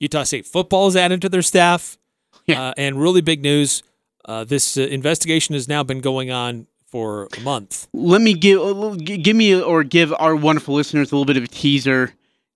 Utah 0.00 0.22
State 0.24 0.46
football 0.46 0.86
is 0.88 0.96
added 0.96 1.20
to 1.22 1.28
their 1.28 1.42
staff, 1.42 1.96
Yeah. 2.46 2.68
uh, 2.68 2.74
and 2.76 3.00
really 3.00 3.20
big 3.20 3.42
news. 3.42 3.82
Uh, 4.24 4.44
this 4.44 4.76
uh, 4.76 4.82
investigation 4.82 5.54
has 5.54 5.68
now 5.68 5.82
been 5.82 6.00
going 6.00 6.30
on 6.30 6.66
for 6.86 7.28
a 7.36 7.40
month. 7.40 7.88
let 7.94 8.20
me 8.20 8.34
give 8.34 8.98
gi- 8.98 9.16
give 9.18 9.34
me 9.34 9.60
or 9.60 9.82
give 9.82 10.12
our 10.18 10.36
wonderful 10.36 10.74
listeners 10.74 11.10
a 11.10 11.14
little 11.16 11.24
bit 11.24 11.36
of 11.38 11.44
a 11.44 11.48
teaser. 11.48 12.12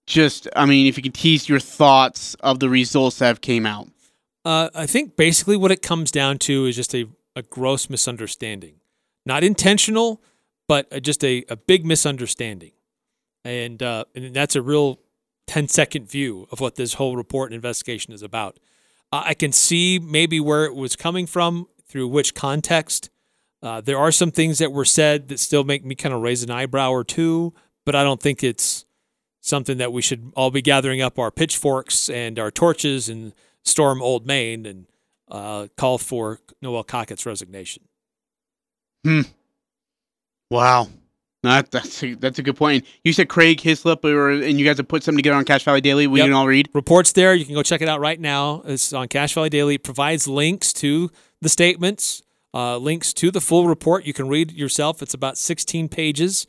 Just, 0.07 0.47
I 0.55 0.67
mean, 0.67 0.87
if 0.87 0.97
you 0.97 1.03
could 1.03 1.15
tease 1.15 1.49
your 1.49 1.59
thoughts 1.59 2.35
of 2.41 2.61
the 2.61 2.69
results 2.69 3.19
that 3.19 3.27
have 3.27 3.41
came 3.41 3.65
out. 3.67 3.89
Uh, 4.45 4.69
I 4.75 4.87
think 4.87 5.17
basically 5.17 5.57
what 5.57 5.73
it 5.73 5.83
comes 5.83 6.13
down 6.13 6.39
to 6.41 6.67
is 6.67 6.77
just 6.77 6.95
a, 6.95 7.09
a 7.35 7.43
gross 7.43 7.91
misunderstanding. 7.91 8.75
Not 9.25 9.43
intentional, 9.43 10.21
but 10.69 10.93
uh, 10.93 11.01
just 11.01 11.25
a, 11.25 11.45
a 11.49 11.57
big 11.57 11.85
misunderstanding. 11.85 12.73
And, 13.45 13.83
uh, 13.83 14.05
and 14.15 14.35
that's 14.35 14.57
a 14.57 14.63
real 14.63 15.01
10 15.47 15.69
second 15.69 16.11
view 16.11 16.49
of 16.51 16.61
what 16.61 16.75
this 16.75 16.95
whole 16.95 17.17
report 17.17 17.51
and 17.51 17.55
investigation 17.55 18.13
is 18.13 18.23
about. 18.23 18.59
Uh, 19.13 19.23
I 19.27 19.35
can 19.35 19.53
see 19.53 19.99
maybe 19.99 20.41
where 20.41 20.65
it 20.65 20.75
was 20.75 20.97
coming 20.97 21.27
from, 21.27 21.69
through 21.89 22.09
which 22.09 22.35
context. 22.35 23.11
Uh, 23.63 23.81
there 23.81 23.99
are 23.99 24.13
some 24.13 24.31
things 24.31 24.59
that 24.59 24.73
were 24.73 24.85
said 24.85 25.29
that 25.29 25.39
still 25.39 25.65
make 25.65 25.85
me 25.85 25.95
kind 25.95 26.15
of 26.15 26.21
raise 26.21 26.43
an 26.43 26.51
eyebrow 26.51 26.91
or 26.91 27.05
two, 27.05 27.55
but 27.85 27.95
I 27.95 28.03
don't 28.03 28.21
think 28.21 28.43
it's 28.43 28.85
something 29.41 29.79
that 29.79 29.93
we 29.93 30.03
should 30.03 30.33
all 30.37 30.51
be 30.51 30.61
gathering 30.61 31.01
up 31.01 31.19
our 31.19 31.31
pitchforks 31.31 32.11
and 32.11 32.39
our 32.39 32.51
torches 32.51 33.09
and 33.09 33.33
storm 33.65 34.03
Old 34.03 34.27
Main 34.27 34.67
and 34.67 34.87
uh, 35.31 35.69
call 35.77 35.99
for 35.99 36.41
Noelle 36.61 36.85
Cockett's 36.85 37.25
resignation. 37.25 37.85
Wow. 40.51 40.89
That, 41.43 41.71
that's 41.71 42.03
a, 42.03 42.15
that's 42.15 42.39
a 42.39 42.43
good 42.43 42.57
point. 42.57 42.85
You 43.05 43.13
said 43.13 43.29
Craig 43.29 43.61
Hislop, 43.61 44.05
or, 44.05 44.31
and 44.31 44.59
you 44.59 44.67
guys 44.67 44.79
have 44.79 44.89
put 44.89 45.05
something 45.05 45.19
together 45.19 45.37
on 45.37 45.45
Cache 45.45 45.63
Valley 45.65 45.81
Daily. 45.81 46.07
We 46.07 46.19
Yep. 46.19 46.27
can 46.27 46.33
all 46.35 46.47
read. 46.47 46.69
Reports 46.75 47.13
there. 47.13 47.35
You 47.35 47.45
can 47.45 47.55
go 47.55 47.63
check 47.63 47.83
it 47.83 47.89
out 47.89 48.01
right 48.01 48.19
now. 48.19 48.63
It's 48.65 48.93
on 48.93 49.07
Cache 49.09 49.35
Valley 49.35 49.51
Daily. 49.51 49.77
It 49.77 49.85
provides 49.85 50.27
links 50.27 50.73
to 50.75 51.11
the 51.41 51.49
statements 51.49 52.23
uh, 52.55 52.79
links 52.79 53.13
to 53.13 53.31
the 53.31 53.41
full 53.41 53.69
report. 53.69 54.07
You 54.07 54.15
can 54.15 54.29
read 54.29 54.51
it 54.53 54.57
yourself. 54.57 55.03
It's 55.03 55.13
about 55.13 55.37
16 55.37 55.89
pages. 55.91 56.47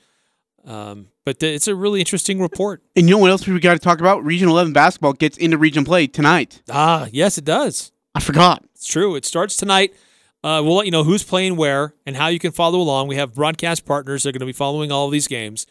Um, 0.64 1.08
but 1.26 1.44
it's 1.44 1.68
a 1.68 1.76
really 1.76 2.00
interesting 2.00 2.40
report. 2.42 2.82
And 2.96 3.10
you 3.10 3.16
know 3.16 3.20
what 3.20 3.30
else 3.30 3.46
we 3.46 3.60
got 3.60 3.74
to 3.74 3.80
talk 3.80 4.00
about? 4.00 4.24
Region 4.24 4.48
11 4.48 4.72
basketball 4.72 5.14
gets 5.14 5.38
into 5.38 5.58
region 5.58 5.84
play 5.84 6.08
tonight. 6.08 6.62
Ah, 6.70 7.08
yes, 7.12 7.38
it 7.38 7.44
does. 7.44 7.92
I 8.16 8.22
forgot. 8.22 8.64
It's 8.74 8.88
true. 8.88 9.16
It 9.16 9.26
starts 9.26 9.58
tonight. 9.58 9.94
Uh, 10.44 10.62
we'll 10.64 10.76
let 10.76 10.86
you 10.86 10.92
know 10.92 11.04
who's 11.04 11.24
playing 11.24 11.56
where 11.56 11.94
and 12.06 12.16
how 12.16 12.28
you 12.28 12.40
can 12.40 12.52
follow 12.52 12.80
along. 12.80 13.08
We 13.08 13.16
have 13.16 13.34
broadcast 13.34 13.86
partners 13.86 14.24
that 14.24 14.30
are 14.30 14.32
going 14.34 14.42
to 14.42 14.46
be 14.46 14.54
following 14.54 14.92
all 14.92 15.08
of 15.08 15.12
these 15.12 15.28
games. 15.28 15.66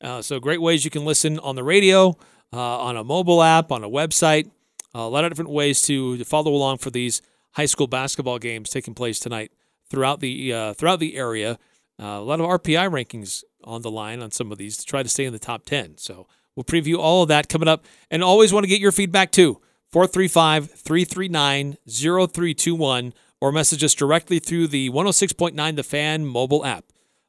Uh, 0.00 0.22
so, 0.22 0.38
great 0.40 0.60
ways 0.60 0.84
you 0.84 0.90
can 0.90 1.04
listen 1.04 1.38
on 1.40 1.56
the 1.56 1.64
radio, 1.64 2.16
uh, 2.52 2.78
on 2.78 2.96
a 2.96 3.04
mobile 3.04 3.42
app, 3.42 3.72
on 3.72 3.84
a 3.84 3.88
website. 3.88 4.50
a 4.94 5.08
lot 5.08 5.24
of 5.24 5.30
different 5.30 5.50
ways 5.50 5.82
to, 5.82 6.16
to 6.16 6.24
follow 6.24 6.52
along 6.52 6.78
for 6.78 6.90
these 6.90 7.22
high 7.52 7.66
school 7.66 7.86
basketball 7.86 8.38
games 8.38 8.70
taking 8.70 8.94
place 8.94 9.18
tonight 9.18 9.52
throughout 9.88 10.20
the 10.20 10.52
uh, 10.52 10.74
throughout 10.74 11.00
the 11.00 11.16
area. 11.16 11.58
Uh, 12.00 12.18
a 12.18 12.22
lot 12.22 12.40
of 12.40 12.46
RPI 12.46 12.88
rankings 12.90 13.44
on 13.64 13.82
the 13.82 13.90
line 13.90 14.22
on 14.22 14.30
some 14.30 14.50
of 14.50 14.58
these 14.58 14.78
to 14.78 14.84
try 14.84 15.02
to 15.02 15.08
stay 15.08 15.24
in 15.24 15.32
the 15.32 15.38
top 15.38 15.66
10. 15.66 15.98
So 15.98 16.26
we'll 16.56 16.64
preview 16.64 16.98
all 16.98 17.22
of 17.22 17.28
that 17.28 17.48
coming 17.48 17.68
up. 17.68 17.84
And 18.10 18.22
always 18.22 18.52
want 18.52 18.64
to 18.64 18.68
get 18.68 18.80
your 18.80 18.92
feedback 18.92 19.30
too. 19.32 19.60
435 19.92 20.70
339 20.70 21.76
0321 21.86 23.12
or 23.40 23.52
message 23.52 23.82
us 23.84 23.94
directly 23.94 24.38
through 24.38 24.68
the 24.68 24.90
106.9 24.90 25.76
The 25.76 25.82
Fan 25.82 26.26
mobile 26.26 26.64
app. 26.64 26.84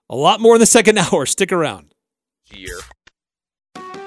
A 0.09 0.15
lot 0.15 0.39
more 0.41 0.55
in 0.55 0.59
the 0.59 0.65
second 0.65 0.97
hour. 1.13 1.25
Stick 1.25 1.51
around. 1.51 1.93
Year. 2.51 2.79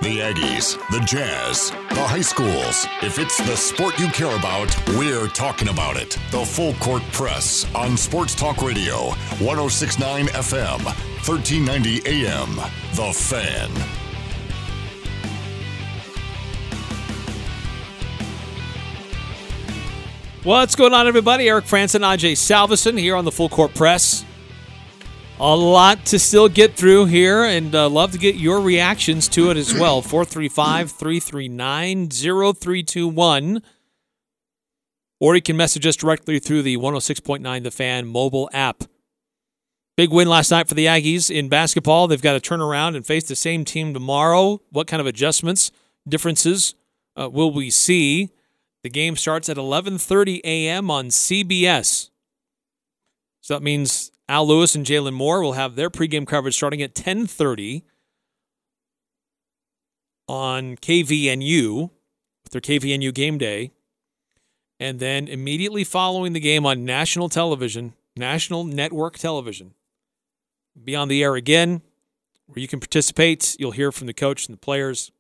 The 0.03 0.19
Aggies, 0.21 0.77
the 0.91 1.01
Jazz, 1.07 1.71
the 1.71 2.03
high 2.03 2.21
schools. 2.21 2.87
If 3.01 3.19
it's 3.19 3.39
the 3.39 3.57
sport 3.57 3.99
you 3.99 4.09
care 4.09 4.37
about, 4.37 4.69
we're 4.89 5.29
talking 5.29 5.69
about 5.69 5.97
it. 5.97 6.19
The 6.31 6.45
Full 6.45 6.75
Court 6.75 7.03
Press 7.13 7.65
on 7.75 7.97
Sports 7.97 8.35
Talk 8.35 8.61
Radio, 8.61 9.13
1069 9.41 10.27
FM, 10.27 10.85
1390 10.85 12.03
AM. 12.27 12.57
The 12.97 13.13
Fan. 13.15 14.04
What's 20.45 20.77
going 20.77 20.93
on, 20.93 21.09
everybody? 21.09 21.49
Eric 21.49 21.65
Frandsen, 21.65 22.01
Ajay 22.01 22.33
Salvesen 22.33 22.99
here 22.99 23.17
on 23.17 23.25
the 23.25 23.33
Full 23.33 23.49
Court 23.49 23.75
Press. 23.75 24.27
A 25.41 25.57
lot 25.57 26.05
to 26.05 26.19
still 26.19 26.51
get 26.51 26.75
through 26.75 27.07
here, 27.07 27.45
and 27.45 27.75
uh, 27.75 27.89
love 27.89 28.13
to 28.13 28.19
get 28.19 28.35
your 28.35 28.61
reactions 28.61 29.27
to 29.29 29.51
it 29.51 29.57
as 29.57 29.73
well. 29.73 30.03
435 30.03 30.91
339 30.91 32.11
0321. 32.11 33.63
Or 35.19 35.35
you 35.35 35.41
can 35.41 35.57
message 35.57 35.87
us 35.87 35.97
directly 35.97 36.39
through 36.39 36.61
the 36.61 36.77
106.9 36.77 37.63
The 37.63 37.71
Fan 37.71 38.07
mobile 38.07 38.51
app. 38.53 38.85
Big 39.97 40.11
win 40.11 40.29
last 40.29 40.51
night 40.51 40.69
for 40.69 40.75
the 40.75 40.85
Aggies 40.85 41.35
in 41.35 41.49
basketball. 41.49 42.07
They've 42.07 42.21
got 42.21 42.35
to 42.35 42.41
turn 42.41 42.61
around 42.61 42.97
and 42.97 43.07
face 43.07 43.25
the 43.25 43.35
same 43.35 43.65
team 43.65 43.95
tomorrow. 43.95 44.61
What 44.69 44.89
kind 44.89 45.01
of 45.01 45.07
adjustments, 45.07 45.71
differences 46.07 46.75
uh, 47.19 47.31
will 47.31 47.51
we 47.51 47.71
see? 47.71 48.29
The 48.85 48.91
game 48.91 49.17
starts 49.17 49.49
at 49.49 49.57
11:30 49.57 50.43
a.m. 50.45 50.91
on 50.91 51.09
CBS. 51.09 52.11
So 53.41 53.55
that 53.55 53.63
means 53.63 54.13
Al 54.29 54.47
Lewis 54.47 54.75
and 54.75 54.85
Jalen 54.85 55.15
Moore 55.15 55.43
will 55.43 55.55
have 55.55 55.75
their 55.75 55.89
pregame 55.89 56.27
coverage 56.27 56.55
starting 56.55 56.83
at 56.83 56.95
10:30 56.95 57.83
on 60.29 60.77
KVNU 60.77 61.91
with 62.45 62.53
their 62.53 62.61
KVNU 62.61 63.13
game 63.13 63.39
day. 63.39 63.73
And 64.79 65.01
then 65.01 65.29
immediately 65.29 65.83
following 65.83 66.35
the 66.35 66.41
game 66.41 66.67
on 66.67 66.85
national 66.85 67.31
television, 67.31 67.95
national 68.17 68.65
network 68.65 69.17
television, 69.17 69.73
be 70.83 70.95
on 70.95 71.09
the 71.09 71.23
air 71.23 71.37
again, 71.37 71.81
where 72.47 72.61
you 72.61 72.69
can 72.69 72.81
participate. 72.81 73.57
You'll 73.59 73.71
hear 73.71 73.93
from 73.93 74.09
the 74.09 74.13
coach 74.13 74.47
and 74.47 74.55
the 74.55 74.61
players 74.61 75.11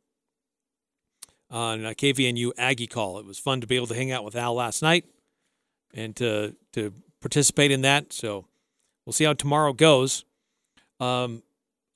on 1.54 1.86
a 1.86 1.94
KVNU 1.94 2.50
Aggie 2.58 2.86
call. 2.86 3.18
It 3.18 3.24
was 3.24 3.38
fun 3.38 3.62
to 3.62 3.66
be 3.66 3.76
able 3.76 3.86
to 3.86 3.94
hang 3.94 4.12
out 4.12 4.24
with 4.24 4.36
Al 4.36 4.54
last 4.54 4.82
night 4.82 5.06
and 5.94 6.14
to 6.16 6.54
to 6.72 6.92
participate 7.20 7.70
in 7.70 7.80
that. 7.82 8.12
So 8.12 8.46
We'll 9.04 9.12
see 9.12 9.24
how 9.24 9.34
tomorrow 9.34 9.72
goes. 9.72 10.24
Um, 10.98 11.42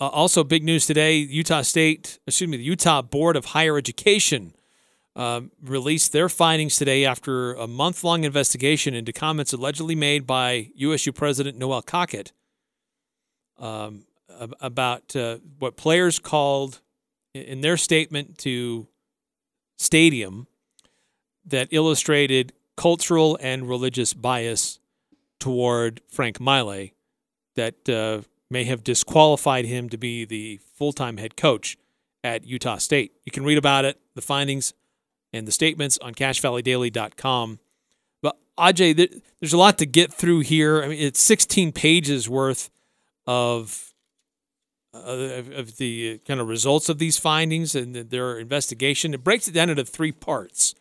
uh, 0.01 0.09
also, 0.09 0.45
big 0.45 0.63
news 0.63 0.87
today: 0.87 1.17
Utah 1.17 1.63
State, 1.63 2.19
excuse 2.27 2.49
me, 2.49 2.57
the 2.57 2.63
Utah 2.63 3.03
Board 3.03 3.35
of 3.35 3.47
Higher 3.47 3.79
Education 3.79 4.55
um, 5.17 5.51
released 5.63 6.13
their 6.13 6.29
findings 6.29 6.77
today 6.77 7.05
after 7.05 7.55
a 7.55 7.67
month-long 7.67 8.25
investigation 8.25 8.95
into 8.95 9.13
comments 9.13 9.53
allegedly 9.53 9.95
made 9.95 10.27
by 10.27 10.69
USU 10.77 11.13
President 11.13 11.59
Noelle 11.59 11.83
Cockett 11.83 12.33
um, 13.59 14.05
about 14.61 15.17
uh, 15.17 15.39
what 15.59 15.77
players 15.77 16.19
called 16.19 16.81
in 17.35 17.61
their 17.63 17.77
statement 17.77 18.39
to 18.39 18.87
Stadium 19.79 20.47
that 21.47 21.69
illustrated 21.71 22.53
cultural 22.77 23.39
and 23.41 23.69
religious 23.69 24.13
bias 24.13 24.79
toward 25.39 26.01
Frank 26.09 26.41
Maile 26.41 26.89
that 27.55 27.89
uh, 27.89 28.23
may 28.51 28.65
have 28.65 28.85
disqualified 28.85 29.65
him 29.65 29.89
to 29.89 29.97
be 29.97 30.25
the 30.25 30.61
full 30.75 30.93
time 30.93 31.17
head 31.17 31.37
coach 31.37 31.77
at 32.23 32.47
Utah 32.47 32.77
State. 32.77 33.13
You 33.25 33.33
can 33.33 33.45
read 33.45 33.59
about 33.59 33.85
it, 33.85 33.99
the 34.15 34.23
findings, 34.23 34.75
and 35.33 35.47
the 35.47 35.53
statements 35.53 35.99
on 35.99 36.15
CacheValleyDaily.com. 36.15 37.59
But 38.23 38.39
Ajay, 38.59 39.23
there's 39.41 39.53
a 39.53 39.59
lot 39.59 39.79
to 39.79 39.87
get 39.87 40.13
through 40.13 40.41
here. 40.41 40.83
I 40.83 40.89
mean, 40.89 41.01
it's 41.01 41.21
16 41.21 41.73
pages 41.73 42.29
worth 42.29 42.71
of 43.27 43.88
uh, 45.07 45.43
of 45.55 45.77
the 45.77 46.19
kind 46.27 46.41
of 46.41 46.49
results 46.49 46.89
of 46.89 46.99
these 46.99 47.19
findings 47.19 47.75
and 47.75 47.95
their 47.95 48.39
investigation. 48.39 49.15
It 49.15 49.25
breaks 49.25 49.49
it 49.49 49.53
down 49.53 49.71
into 49.71 49.85
three 49.85 50.13
parts. 50.13 50.75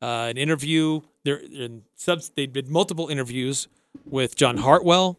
Uh, 0.00 0.28
an 0.30 0.36
interview. 0.36 1.00
There, 1.24 1.40
subs, 1.96 2.30
they 2.34 2.46
did 2.46 2.68
multiple 2.68 3.08
interviews 3.08 3.68
with 4.04 4.36
John 4.36 4.58
Hartwell, 4.58 5.18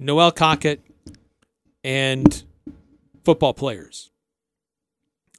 Noelle 0.00 0.32
Cockett, 0.32 0.82
and 1.82 2.44
football 3.24 3.54
players. 3.54 4.10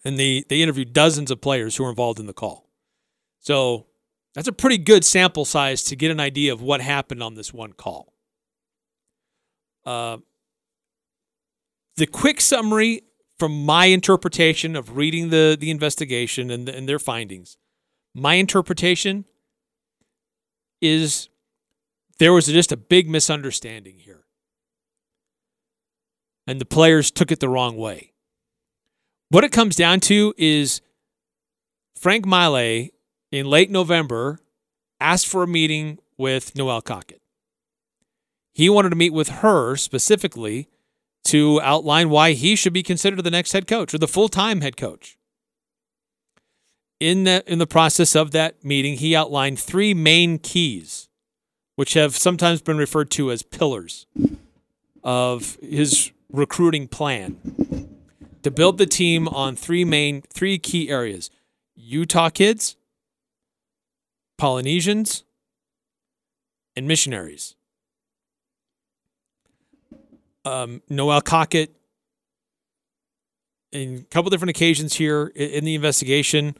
And 0.03 0.19
they, 0.19 0.43
they 0.47 0.61
interviewed 0.61 0.93
dozens 0.93 1.31
of 1.31 1.41
players 1.41 1.75
who 1.75 1.83
were 1.83 1.89
involved 1.89 2.19
in 2.19 2.27
the 2.27 2.33
call. 2.33 2.69
So 3.39 3.87
that's 4.35 4.47
a 4.47 4.53
pretty 4.53 4.77
good 4.77 5.03
sample 5.03 5.45
size 5.45 5.83
to 5.85 5.95
get 5.95 6.11
an 6.11 6.19
idea 6.19 6.53
of 6.53 6.61
what 6.61 6.81
happened 6.81 7.23
on 7.23 7.33
this 7.33 7.53
one 7.53 7.73
call. 7.73 8.13
Uh, 9.85 10.17
the 11.97 12.05
quick 12.05 12.41
summary 12.41 13.03
from 13.37 13.65
my 13.65 13.85
interpretation 13.85 14.75
of 14.75 14.97
reading 14.97 15.29
the, 15.29 15.57
the 15.59 15.71
investigation 15.71 16.49
and, 16.49 16.67
and 16.69 16.87
their 16.87 16.99
findings, 16.99 17.57
my 18.13 18.35
interpretation 18.35 19.25
is 20.81 21.29
there 22.19 22.33
was 22.33 22.47
just 22.47 22.71
a 22.71 22.77
big 22.77 23.09
misunderstanding 23.09 23.99
here 23.99 24.25
and 26.47 26.61
the 26.61 26.65
players 26.65 27.11
took 27.11 27.31
it 27.31 27.39
the 27.39 27.49
wrong 27.49 27.75
way. 27.75 28.13
What 29.29 29.43
it 29.43 29.51
comes 29.51 29.75
down 29.75 29.99
to 30.01 30.33
is 30.37 30.81
Frank 31.95 32.25
Maile 32.25 32.89
in 33.31 33.45
late 33.47 33.71
November 33.71 34.39
asked 34.99 35.27
for 35.27 35.43
a 35.43 35.47
meeting 35.47 35.99
with 36.17 36.55
Noelle 36.55 36.81
Cockett. 36.81 37.21
He 38.53 38.69
wanted 38.69 38.89
to 38.89 38.95
meet 38.95 39.13
with 39.13 39.29
her 39.29 39.75
specifically 39.75 40.69
to 41.25 41.59
outline 41.61 42.09
why 42.09 42.33
he 42.33 42.55
should 42.55 42.73
be 42.73 42.83
considered 42.83 43.23
the 43.23 43.31
next 43.31 43.51
head 43.51 43.67
coach 43.67 43.93
or 43.93 43.97
the 43.97 44.07
full-time 44.07 44.61
head 44.61 44.77
coach. 44.77 45.17
In 46.99 47.25
the 47.25 47.43
in 47.45 47.59
the 47.59 47.67
process 47.67 48.15
of 48.15 48.31
that 48.31 48.63
meeting, 48.63 48.97
he 48.97 49.15
outlined 49.15 49.59
three 49.59 49.93
main 49.93 50.39
keys, 50.39 51.09
which 51.75 51.93
have 51.93 52.15
sometimes 52.15 52.61
been 52.61 52.77
referred 52.77 53.11
to 53.11 53.31
as 53.31 53.43
pillars 53.43 54.07
of 55.03 55.57
his 55.61 56.11
recruiting 56.31 56.87
plan 56.87 57.37
to 58.43 58.51
build 58.51 58.77
the 58.77 58.85
team 58.85 59.27
on 59.27 59.55
three 59.55 59.83
main, 59.83 60.21
three 60.21 60.57
key 60.57 60.89
areas 60.89 61.31
Utah 61.75 62.29
kids, 62.29 62.77
Polynesians, 64.37 65.23
and 66.75 66.87
missionaries. 66.87 67.55
Um, 70.45 70.81
Noelle 70.89 71.21
Cockett, 71.21 71.75
in 73.71 73.97
a 73.97 74.03
couple 74.03 74.29
different 74.29 74.51
occasions 74.51 74.93
here 74.93 75.27
in 75.35 75.65
the 75.65 75.75
investigation, 75.75 76.55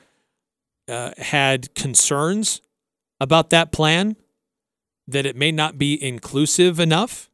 uh, 0.90 1.12
had 1.18 1.74
concerns 1.76 2.62
about 3.20 3.52
that 3.52 3.72
plan, 3.72 4.16
that 5.08 5.26
it 5.26 5.36
may 5.36 5.52
not 5.52 5.78
be 5.78 6.04
inclusive 6.04 6.80
enough 6.80 7.30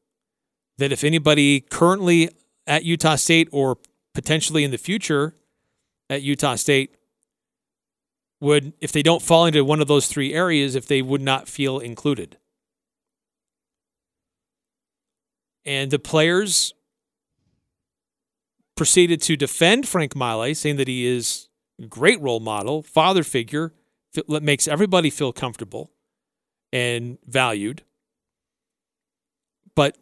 that 0.78 0.92
if 0.92 1.04
anybody 1.04 1.62
currently 1.62 2.30
at 2.68 2.84
Utah 2.84 3.16
State 3.16 3.48
or 3.52 3.78
potentially 4.14 4.64
in 4.64 4.72
the 4.72 4.78
future 4.78 5.36
at 6.10 6.22
Utah 6.22 6.56
State 6.56 6.96
would, 8.42 8.74
if 8.82 8.92
they 8.92 9.04
don't 9.04 9.22
fall 9.22 9.46
into 9.46 9.64
one 9.64 9.80
of 9.80 9.88
those 9.88 10.08
three 10.08 10.34
areas, 10.34 10.76
if 10.76 10.88
they 10.88 11.02
would 11.02 11.22
not 11.22 11.48
feel 11.48 11.80
included. 11.80 12.38
And 15.66 15.92
the 15.92 16.00
players 16.00 16.74
proceeded 18.76 19.22
to 19.22 19.36
defend 19.36 19.88
Frank 19.88 20.16
Maile, 20.16 20.56
saying 20.56 20.78
that 20.78 20.88
he 20.88 21.06
is 21.06 21.50
a 21.82 21.86
great 21.86 22.20
role 22.22 22.40
model, 22.40 22.82
father 22.82 23.24
figure, 23.24 23.74
that 24.14 24.44
makes 24.44 24.68
everybody 24.68 25.10
feel 25.10 25.32
comfortable 25.32 25.92
and 26.74 27.18
valued. 27.26 27.84
But 29.76 29.98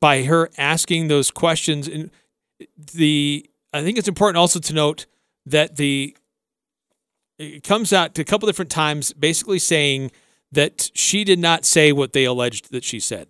by 0.00 0.24
her 0.24 0.50
asking 0.56 1.08
those 1.08 1.30
questions, 1.30 1.88
and 1.88 2.10
the 2.76 3.48
I 3.72 3.82
think 3.82 3.98
it's 3.98 4.08
important 4.08 4.36
also 4.36 4.58
to 4.60 4.74
note 4.74 5.06
that 5.46 5.76
the 5.76 6.16
it 7.38 7.64
comes 7.64 7.92
out 7.92 8.18
a 8.18 8.24
couple 8.24 8.46
different 8.46 8.70
times, 8.70 9.12
basically 9.14 9.58
saying 9.58 10.10
that 10.52 10.90
she 10.94 11.24
did 11.24 11.38
not 11.38 11.64
say 11.64 11.90
what 11.90 12.12
they 12.12 12.24
alleged 12.24 12.70
that 12.70 12.84
she 12.84 13.00
said. 13.00 13.28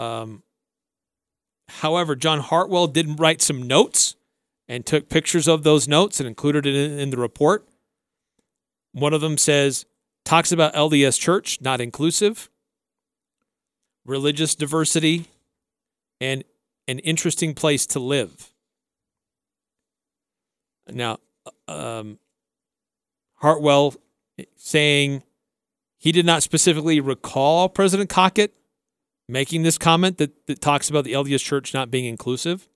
Um, 0.00 0.42
however, 1.68 2.16
John 2.16 2.40
Hartwell 2.40 2.86
did 2.86 3.20
write 3.20 3.42
some 3.42 3.62
notes 3.62 4.16
and 4.66 4.86
took 4.86 5.10
pictures 5.10 5.46
of 5.46 5.62
those 5.62 5.86
notes 5.86 6.20
and 6.20 6.26
included 6.26 6.64
it 6.64 6.74
in, 6.74 6.98
in 6.98 7.10
the 7.10 7.18
report. 7.18 7.68
One 8.92 9.12
of 9.12 9.20
them 9.20 9.36
says, 9.36 9.84
talks 10.24 10.52
about 10.52 10.72
LDS 10.72 11.20
Church, 11.20 11.60
not 11.60 11.82
inclusive, 11.82 12.48
religious 14.06 14.54
diversity, 14.54 15.26
and 16.18 16.44
an 16.88 16.98
interesting 17.00 17.54
place 17.54 17.86
to 17.88 17.98
live. 17.98 18.52
Now, 20.88 21.18
um, 21.68 22.18
Hartwell 23.34 23.94
saying 24.56 25.22
he 25.98 26.10
did 26.10 26.24
not 26.24 26.42
specifically 26.42 27.00
recall 27.00 27.68
President 27.68 28.08
Cockett 28.08 28.54
making 29.30 29.62
this 29.62 29.78
comment 29.78 30.18
that, 30.18 30.46
that 30.46 30.60
talks 30.60 30.90
about 30.90 31.04
the 31.04 31.12
LDS 31.12 31.44
Church 31.44 31.72
not 31.72 31.90
being 31.90 32.04
inclusive, 32.04 32.68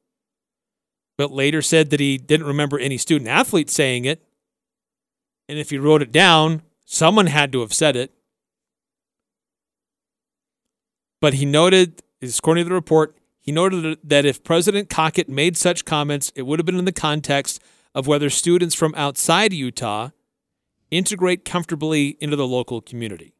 but 1.17 1.31
later 1.31 1.63
said 1.63 1.91
that 1.91 2.01
he 2.01 2.19
didn't 2.19 2.47
remember 2.47 2.79
any 2.79 2.99
student 2.99 3.29
athlete 3.29 3.71
saying 3.71 4.05
it. 4.05 4.23
And 5.49 5.59
if 5.59 5.71
he 5.71 5.79
wrote 5.79 6.03
it 6.03 6.13
down, 6.13 6.63
someone 6.85 7.27
had 7.27 7.53
to 7.53 7.61
have 7.61 7.73
said 7.73 7.97
it. 7.97 8.13
But 11.21 11.35
he 11.35 11.45
noted, 11.45 12.03
according 12.23 12.65
to 12.65 12.69
the 12.69 12.75
report, 12.75 13.17
he 13.41 13.53
noted 13.53 13.99
that 14.03 14.25
if 14.25 14.43
President 14.43 14.89
Cockett 14.89 15.29
made 15.29 15.57
such 15.57 15.85
comments, 15.85 16.33
it 16.35 16.43
would 16.43 16.59
have 16.59 16.67
been 16.67 16.79
in 16.79 16.87
the 16.87 16.93
context 16.93 17.63
of 17.95 18.07
whether 18.07 18.31
students 18.31 18.75
from 18.75 18.95
outside 18.95 19.53
Utah 19.53 20.11
integrate 20.91 21.45
comfortably 21.45 22.17
into 22.21 22.37
the 22.37 22.47
local 22.47 22.81
community. 22.81 23.35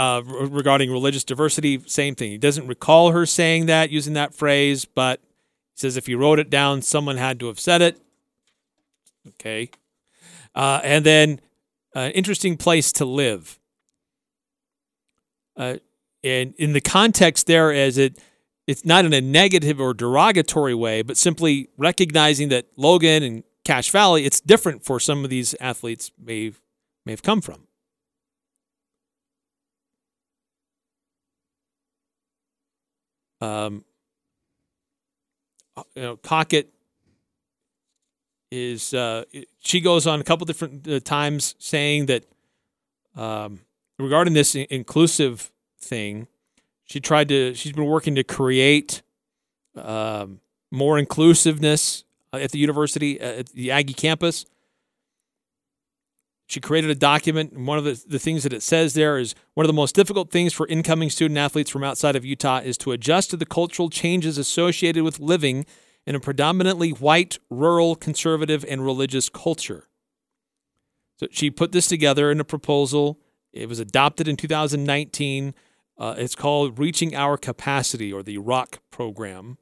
Uh, 0.00 0.22
regarding 0.24 0.90
religious 0.90 1.24
diversity, 1.24 1.78
same 1.84 2.14
thing. 2.14 2.30
He 2.30 2.38
doesn't 2.38 2.66
recall 2.66 3.10
her 3.10 3.26
saying 3.26 3.66
that, 3.66 3.90
using 3.90 4.14
that 4.14 4.34
phrase, 4.34 4.86
but 4.86 5.20
he 5.20 5.80
says 5.80 5.98
if 5.98 6.06
he 6.06 6.14
wrote 6.14 6.38
it 6.38 6.48
down, 6.48 6.80
someone 6.80 7.18
had 7.18 7.38
to 7.40 7.48
have 7.48 7.60
said 7.60 7.82
it. 7.82 8.00
Okay. 9.28 9.68
Uh, 10.54 10.80
and 10.82 11.04
then, 11.04 11.40
an 11.94 12.06
uh, 12.06 12.08
interesting 12.14 12.56
place 12.56 12.92
to 12.92 13.04
live. 13.04 13.58
Uh, 15.54 15.76
and 16.24 16.54
in 16.56 16.72
the 16.72 16.80
context 16.80 17.46
there, 17.46 17.70
as 17.70 17.98
it 17.98 18.18
it's 18.66 18.86
not 18.86 19.04
in 19.04 19.12
a 19.12 19.20
negative 19.20 19.78
or 19.78 19.92
derogatory 19.92 20.74
way, 20.74 21.02
but 21.02 21.18
simply 21.18 21.68
recognizing 21.76 22.48
that 22.48 22.68
Logan 22.74 23.22
and 23.22 23.44
Cache 23.66 23.90
Valley, 23.90 24.24
it's 24.24 24.40
different 24.40 24.82
for 24.82 24.98
some 24.98 25.24
of 25.24 25.28
these 25.28 25.54
athletes 25.60 26.10
may 26.18 26.54
may 27.04 27.12
have 27.12 27.22
come 27.22 27.42
from. 27.42 27.66
Um, 33.40 33.84
uh, 35.76 35.82
you 35.94 36.02
know, 36.02 36.16
Cockett 36.16 36.72
is 38.50 38.92
uh, 38.92 39.24
she 39.60 39.80
goes 39.80 40.06
on 40.06 40.20
a 40.20 40.24
couple 40.24 40.44
different 40.44 40.86
uh, 40.88 41.00
times 41.00 41.54
saying 41.58 42.06
that 42.06 42.24
um, 43.16 43.60
regarding 43.98 44.34
this 44.34 44.54
inclusive 44.54 45.52
thing, 45.80 46.26
she 46.84 47.00
tried 47.00 47.28
to. 47.28 47.54
She's 47.54 47.72
been 47.72 47.86
working 47.86 48.14
to 48.16 48.24
create 48.24 49.02
um, 49.76 50.40
more 50.70 50.98
inclusiveness 50.98 52.04
at 52.32 52.50
the 52.50 52.58
university, 52.58 53.20
at 53.20 53.46
the 53.50 53.70
Aggie 53.70 53.94
campus. 53.94 54.46
She 56.50 56.58
created 56.58 56.90
a 56.90 56.96
document, 56.96 57.52
and 57.52 57.64
one 57.64 57.78
of 57.78 57.84
the, 57.84 58.02
the 58.08 58.18
things 58.18 58.42
that 58.42 58.52
it 58.52 58.64
says 58.64 58.94
there 58.94 59.18
is 59.18 59.36
one 59.54 59.64
of 59.64 59.68
the 59.68 59.72
most 59.72 59.94
difficult 59.94 60.32
things 60.32 60.52
for 60.52 60.66
incoming 60.66 61.08
student 61.08 61.38
athletes 61.38 61.70
from 61.70 61.84
outside 61.84 62.16
of 62.16 62.24
Utah 62.24 62.58
is 62.58 62.76
to 62.78 62.90
adjust 62.90 63.30
to 63.30 63.36
the 63.36 63.46
cultural 63.46 63.88
changes 63.88 64.36
associated 64.36 65.04
with 65.04 65.20
living 65.20 65.64
in 66.06 66.16
a 66.16 66.20
predominantly 66.20 66.90
white, 66.90 67.38
rural, 67.50 67.94
conservative, 67.94 68.64
and 68.68 68.84
religious 68.84 69.28
culture. 69.28 69.86
So 71.18 71.28
she 71.30 71.52
put 71.52 71.70
this 71.70 71.86
together 71.86 72.32
in 72.32 72.40
a 72.40 72.44
proposal. 72.44 73.20
It 73.52 73.68
was 73.68 73.78
adopted 73.78 74.26
in 74.26 74.36
2019. 74.36 75.54
Uh, 75.96 76.14
it's 76.18 76.34
called 76.34 76.80
Reaching 76.80 77.14
Our 77.14 77.36
Capacity 77.36 78.12
or 78.12 78.24
the 78.24 78.38
ROC 78.38 78.80
program. 78.90 79.56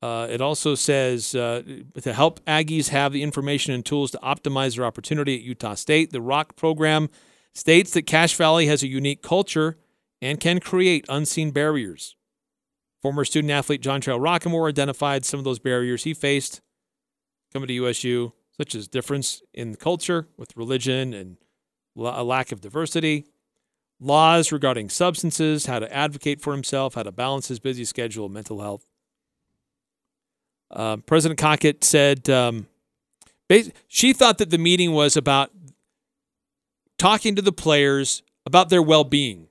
Uh, 0.00 0.28
it 0.30 0.40
also 0.40 0.74
says 0.74 1.34
uh, 1.34 1.62
to 2.00 2.12
help 2.12 2.44
Aggies 2.44 2.90
have 2.90 3.12
the 3.12 3.22
information 3.22 3.74
and 3.74 3.84
tools 3.84 4.12
to 4.12 4.18
optimize 4.18 4.76
their 4.76 4.84
opportunity 4.84 5.34
at 5.34 5.42
Utah 5.42 5.74
State. 5.74 6.12
The 6.12 6.20
ROC 6.20 6.54
program 6.54 7.08
states 7.52 7.92
that 7.92 8.02
Cache 8.02 8.36
Valley 8.36 8.66
has 8.66 8.82
a 8.82 8.88
unique 8.88 9.22
culture 9.22 9.76
and 10.22 10.38
can 10.38 10.60
create 10.60 11.04
unseen 11.08 11.50
barriers. 11.50 12.16
Former 13.02 13.24
student 13.24 13.50
athlete 13.50 13.80
John 13.80 14.00
Trail 14.00 14.18
Rockemore 14.18 14.68
identified 14.68 15.24
some 15.24 15.38
of 15.38 15.44
those 15.44 15.58
barriers 15.58 16.04
he 16.04 16.14
faced 16.14 16.60
coming 17.52 17.68
to 17.68 17.74
USU, 17.74 18.32
such 18.56 18.74
as 18.74 18.88
difference 18.88 19.42
in 19.54 19.76
culture 19.76 20.28
with 20.36 20.56
religion 20.56 21.14
and 21.14 21.36
a 21.96 22.22
lack 22.22 22.52
of 22.52 22.60
diversity, 22.60 23.26
laws 24.00 24.52
regarding 24.52 24.88
substances, 24.88 25.66
how 25.66 25.78
to 25.78 25.92
advocate 25.92 26.40
for 26.40 26.52
himself, 26.52 26.94
how 26.94 27.02
to 27.02 27.12
balance 27.12 27.48
his 27.48 27.58
busy 27.58 27.84
schedule, 27.84 28.28
mental 28.28 28.60
health. 28.60 28.87
Uh, 30.70 30.98
President 30.98 31.38
Cockett 31.38 31.82
said 31.84 32.28
um, 32.28 32.66
she 33.88 34.12
thought 34.12 34.38
that 34.38 34.50
the 34.50 34.58
meeting 34.58 34.92
was 34.92 35.16
about 35.16 35.50
talking 36.98 37.34
to 37.34 37.42
the 37.42 37.52
players 37.52 38.22
about 38.44 38.68
their 38.68 38.82
well 38.82 39.04
being. 39.04 39.48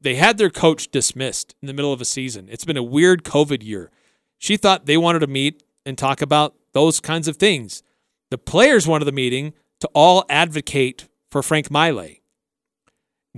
They 0.00 0.14
had 0.14 0.38
their 0.38 0.50
coach 0.50 0.90
dismissed 0.90 1.54
in 1.60 1.66
the 1.66 1.74
middle 1.74 1.92
of 1.92 2.00
a 2.00 2.04
season. 2.04 2.48
It's 2.50 2.64
been 2.64 2.76
a 2.76 2.82
weird 2.82 3.24
COVID 3.24 3.62
year. 3.64 3.90
She 4.36 4.56
thought 4.56 4.86
they 4.86 4.96
wanted 4.96 5.20
to 5.20 5.26
meet 5.26 5.62
and 5.84 5.98
talk 5.98 6.22
about 6.22 6.54
those 6.72 7.00
kinds 7.00 7.26
of 7.26 7.36
things. 7.36 7.82
The 8.30 8.38
players 8.38 8.86
wanted 8.86 9.06
the 9.06 9.12
meeting 9.12 9.54
to 9.80 9.88
all 9.94 10.24
advocate 10.28 11.08
for 11.30 11.42
Frank 11.42 11.70
Maile 11.70 12.18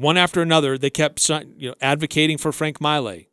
one 0.00 0.16
after 0.16 0.40
another, 0.40 0.78
they 0.78 0.90
kept 0.90 1.28
you 1.28 1.68
know, 1.68 1.74
advocating 1.80 2.38
for 2.38 2.52
Frank 2.52 2.80
Maile. 2.80 3.24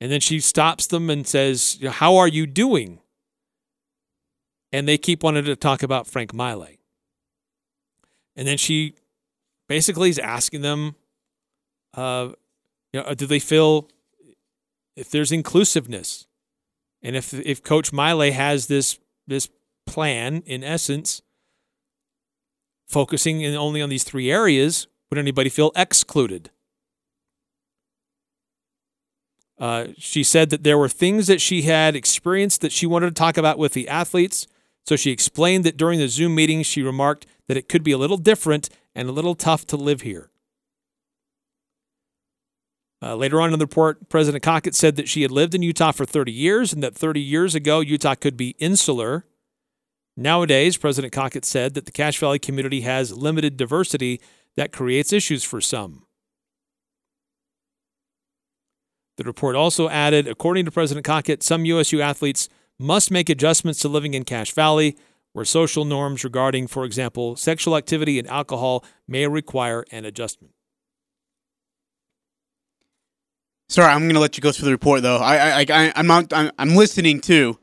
And 0.00 0.10
then 0.10 0.20
she 0.20 0.40
stops 0.40 0.86
them 0.86 1.10
and 1.10 1.26
says, 1.26 1.78
How 1.84 2.16
are 2.16 2.28
you 2.28 2.46
doing? 2.46 3.00
And 4.72 4.86
they 4.86 4.98
keep 4.98 5.22
wanting 5.22 5.44
to 5.44 5.56
talk 5.56 5.82
about 5.82 6.06
Frank 6.06 6.32
Maile. 6.32 6.68
And 8.36 8.46
then 8.46 8.56
she 8.56 8.94
basically 9.68 10.10
is 10.10 10.18
asking 10.18 10.62
them, 10.62 10.94
uh, 11.94 12.30
you 12.92 13.02
know, 13.02 13.14
do 13.14 13.26
they 13.26 13.40
feel 13.40 13.88
if 14.96 15.10
there's 15.10 15.32
inclusiveness? 15.32 16.26
And 17.02 17.16
if 17.16 17.32
if 17.32 17.62
Coach 17.62 17.92
Maile 17.92 18.32
has 18.32 18.66
this 18.66 18.98
this 19.26 19.48
plan, 19.86 20.42
in 20.46 20.62
essence, 20.62 21.22
focusing 22.88 23.40
in 23.40 23.54
only 23.54 23.80
on 23.80 23.88
these 23.88 24.04
three 24.04 24.30
areas, 24.30 24.86
would 25.08 25.18
anybody 25.18 25.48
feel 25.48 25.72
excluded? 25.74 26.50
Uh, 29.58 29.88
she 29.98 30.22
said 30.24 30.48
that 30.50 30.62
there 30.62 30.78
were 30.78 30.88
things 30.88 31.26
that 31.26 31.40
she 31.40 31.62
had 31.62 31.94
experienced 31.94 32.62
that 32.62 32.72
she 32.72 32.86
wanted 32.86 33.08
to 33.08 33.14
talk 33.14 33.36
about 33.36 33.58
with 33.58 33.74
the 33.74 33.88
athletes. 33.88 34.46
So 34.86 34.96
she 34.96 35.10
explained 35.10 35.64
that 35.64 35.76
during 35.76 35.98
the 35.98 36.08
Zoom 36.08 36.34
meeting, 36.34 36.62
she 36.62 36.82
remarked 36.82 37.26
that 37.48 37.56
it 37.56 37.68
could 37.68 37.82
be 37.82 37.92
a 37.92 37.98
little 37.98 38.16
different 38.16 38.68
and 38.94 39.08
a 39.08 39.12
little 39.12 39.34
tough 39.34 39.66
to 39.66 39.76
live 39.76 40.00
here. 40.00 40.30
Uh, 43.02 43.14
later 43.14 43.40
on 43.40 43.52
in 43.52 43.58
the 43.58 43.64
report, 43.64 44.08
President 44.08 44.42
Cockett 44.42 44.74
said 44.74 44.96
that 44.96 45.08
she 45.08 45.22
had 45.22 45.30
lived 45.30 45.54
in 45.54 45.62
Utah 45.62 45.92
for 45.92 46.04
30 46.04 46.32
years 46.32 46.72
and 46.72 46.82
that 46.82 46.94
30 46.94 47.20
years 47.20 47.54
ago, 47.54 47.80
Utah 47.80 48.14
could 48.14 48.36
be 48.36 48.50
insular. 48.58 49.24
Nowadays, 50.16 50.76
President 50.76 51.12
Cockett 51.12 51.46
said 51.46 51.72
that 51.74 51.86
the 51.86 51.92
Cache 51.92 52.18
Valley 52.18 52.38
community 52.38 52.82
has 52.82 53.16
limited 53.16 53.56
diversity 53.56 54.20
that 54.56 54.72
creates 54.72 55.12
issues 55.12 55.44
for 55.44 55.60
some. 55.62 56.04
The 59.16 59.24
report 59.24 59.56
also 59.56 59.88
added 59.88 60.26
according 60.28 60.66
to 60.66 60.70
President 60.70 61.04
Cockett, 61.06 61.42
some 61.42 61.64
USU 61.64 62.00
athletes 62.00 62.48
must 62.80 63.10
make 63.10 63.28
adjustments 63.28 63.78
to 63.80 63.88
living 63.88 64.14
in 64.14 64.24
Cache 64.24 64.52
Valley, 64.52 64.96
where 65.32 65.44
social 65.44 65.84
norms 65.84 66.24
regarding, 66.24 66.66
for 66.66 66.84
example, 66.84 67.36
sexual 67.36 67.76
activity 67.76 68.18
and 68.18 68.26
alcohol 68.28 68.84
may 69.06 69.26
require 69.28 69.84
an 69.92 70.04
adjustment. 70.04 70.54
Sorry, 73.68 73.86
I'm 73.92 74.00
going 74.00 74.14
to 74.14 74.20
let 74.20 74.36
you 74.36 74.40
go 74.40 74.50
through 74.50 74.64
the 74.66 74.72
report 74.72 75.02
though. 75.02 75.18
I, 75.18 75.60
I, 75.60 75.66
I 75.68 75.92
I'm 75.94 76.06
not, 76.08 76.32
I'm, 76.32 76.50
I'm 76.58 76.70
listening 76.74 77.20
too, 77.20 77.56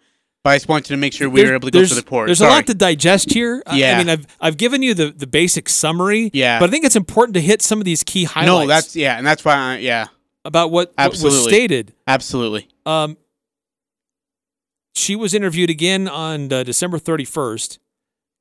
but 0.43 0.51
I 0.51 0.55
just 0.55 0.70
wanted 0.70 0.86
to 0.88 0.97
make 0.97 1.11
sure 1.11 1.30
we 1.30 1.43
were 1.43 1.53
able 1.53 1.68
to 1.68 1.72
go 1.72 1.80
through 1.80 1.95
the 1.95 2.01
report. 2.01 2.28
There's 2.28 2.38
Sorry. 2.38 2.51
a 2.51 2.55
lot 2.55 2.68
to 2.68 2.74
digest 2.74 3.34
here. 3.34 3.61
I- 3.65 3.84
I 3.84 3.97
mean, 3.97 4.09
I've 4.09 4.26
I've 4.39 4.55
given 4.57 4.82
you 4.82 4.93
the 4.93 5.11
the 5.11 5.28
basic 5.28 5.68
summary. 5.68 6.30
Yeah. 6.34 6.59
But 6.59 6.70
I 6.70 6.72
think 6.72 6.86
it's 6.86 6.95
important 6.95 7.34
to 7.34 7.41
hit 7.41 7.61
some 7.61 7.80
of 7.80 7.86
these 7.86 8.03
key 8.03 8.24
highlights. 8.24 8.47
no, 8.47 8.68
that's 8.68 8.95
yeah, 8.95 9.18
and 9.18 9.28
that's 9.28 9.43
why 9.43 9.55
I, 9.55 9.78
yeah, 9.80 10.07
about 10.45 10.72
what, 10.72 10.93
what 10.95 11.09
was 11.22 11.43
stated. 11.43 11.93
absolutely. 12.07 12.70
Um, 12.86 13.18
she 14.97 15.15
was 15.15 15.33
interviewed 15.33 15.69
again 15.69 16.07
on 16.07 16.51
uh, 16.51 16.63
December 16.63 16.97
31st. 16.99 17.79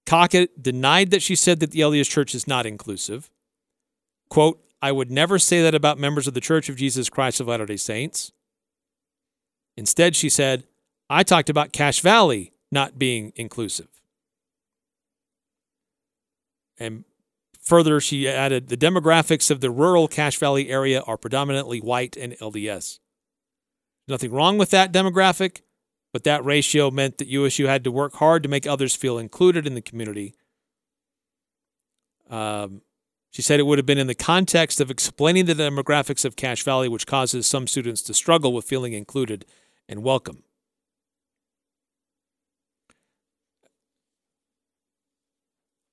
Cockett 0.07 0.63
denied 0.63 1.11
that 1.11 1.23
she 1.23 1.35
said 1.35 1.61
that 1.61 1.73
the 1.73 1.81
LDS 1.81 2.09
Church 2.09 2.35
is 2.35 2.47
not 2.47 2.67
inclusive. 2.67 3.31
Quote, 4.29 4.63
I 4.81 4.93
would 4.93 5.11
never 5.11 5.39
say 5.39 5.63
that 5.63 5.75
about 5.75 5.99
members 5.99 6.27
of 6.27 6.35
the 6.35 6.41
Church 6.41 6.69
of 6.69 6.77
Jesus 6.77 7.09
Christ 7.09 7.41
of 7.41 7.49
Latter 7.49 7.67
day 7.67 7.77
Saints. 7.77 8.33
Instead, 9.77 10.17
she 10.17 10.29
said, 10.29 10.65
I 11.11 11.23
talked 11.23 11.51
about 11.51 11.73
Cache 11.73 12.01
Valley 12.01 12.53
not 12.71 12.99
being 12.99 13.33
inclusive. 13.37 13.89
And 16.79 17.05
further, 17.61 18.01
she 18.01 18.29
added, 18.29 18.69
the 18.69 18.77
demographics 18.77 19.51
of 19.51 19.61
the 19.61 19.71
rural 19.71 20.09
Cache 20.09 20.39
Valley 20.39 20.69
area 20.71 21.01
are 21.03 21.17
predominantly 21.17 21.81
white 21.81 22.17
and 22.17 22.35
LDS. 22.35 22.99
Nothing 24.09 24.31
wrong 24.31 24.57
with 24.59 24.71
that 24.71 24.93
demographic, 24.93 25.63
but 26.17 26.25
that 26.25 26.43
ratio 26.47 26.91
meant 26.91 27.19
that 27.19 27.29
USU 27.29 27.67
had 27.67 27.85
to 27.85 27.93
work 27.93 28.15
hard 28.15 28.43
to 28.43 28.49
make 28.49 28.67
others 28.67 28.97
feel 28.97 29.19
included 29.19 29.67
in 29.67 29.75
the 29.75 29.83
community. 29.83 30.33
Um, 32.31 32.81
she 33.31 33.43
said 33.43 33.61
it 33.61 33.65
would 33.65 33.79
have 33.79 33.85
been 33.85 33.99
in 33.99 34.07
the 34.07 34.15
context 34.15 34.81
of 34.81 34.91
explaining 34.91 35.45
the 35.45 35.53
demographics 35.53 36.25
of 36.25 36.35
Cache 36.35 36.63
Valley, 36.63 36.89
which 36.89 37.07
causes 37.07 37.47
some 37.47 37.67
students 37.67 38.01
to 38.01 38.15
struggle 38.15 38.55
with 38.55 38.65
feeling 38.65 38.95
included 38.95 39.45
and 39.91 40.03
welcome. 40.03 40.43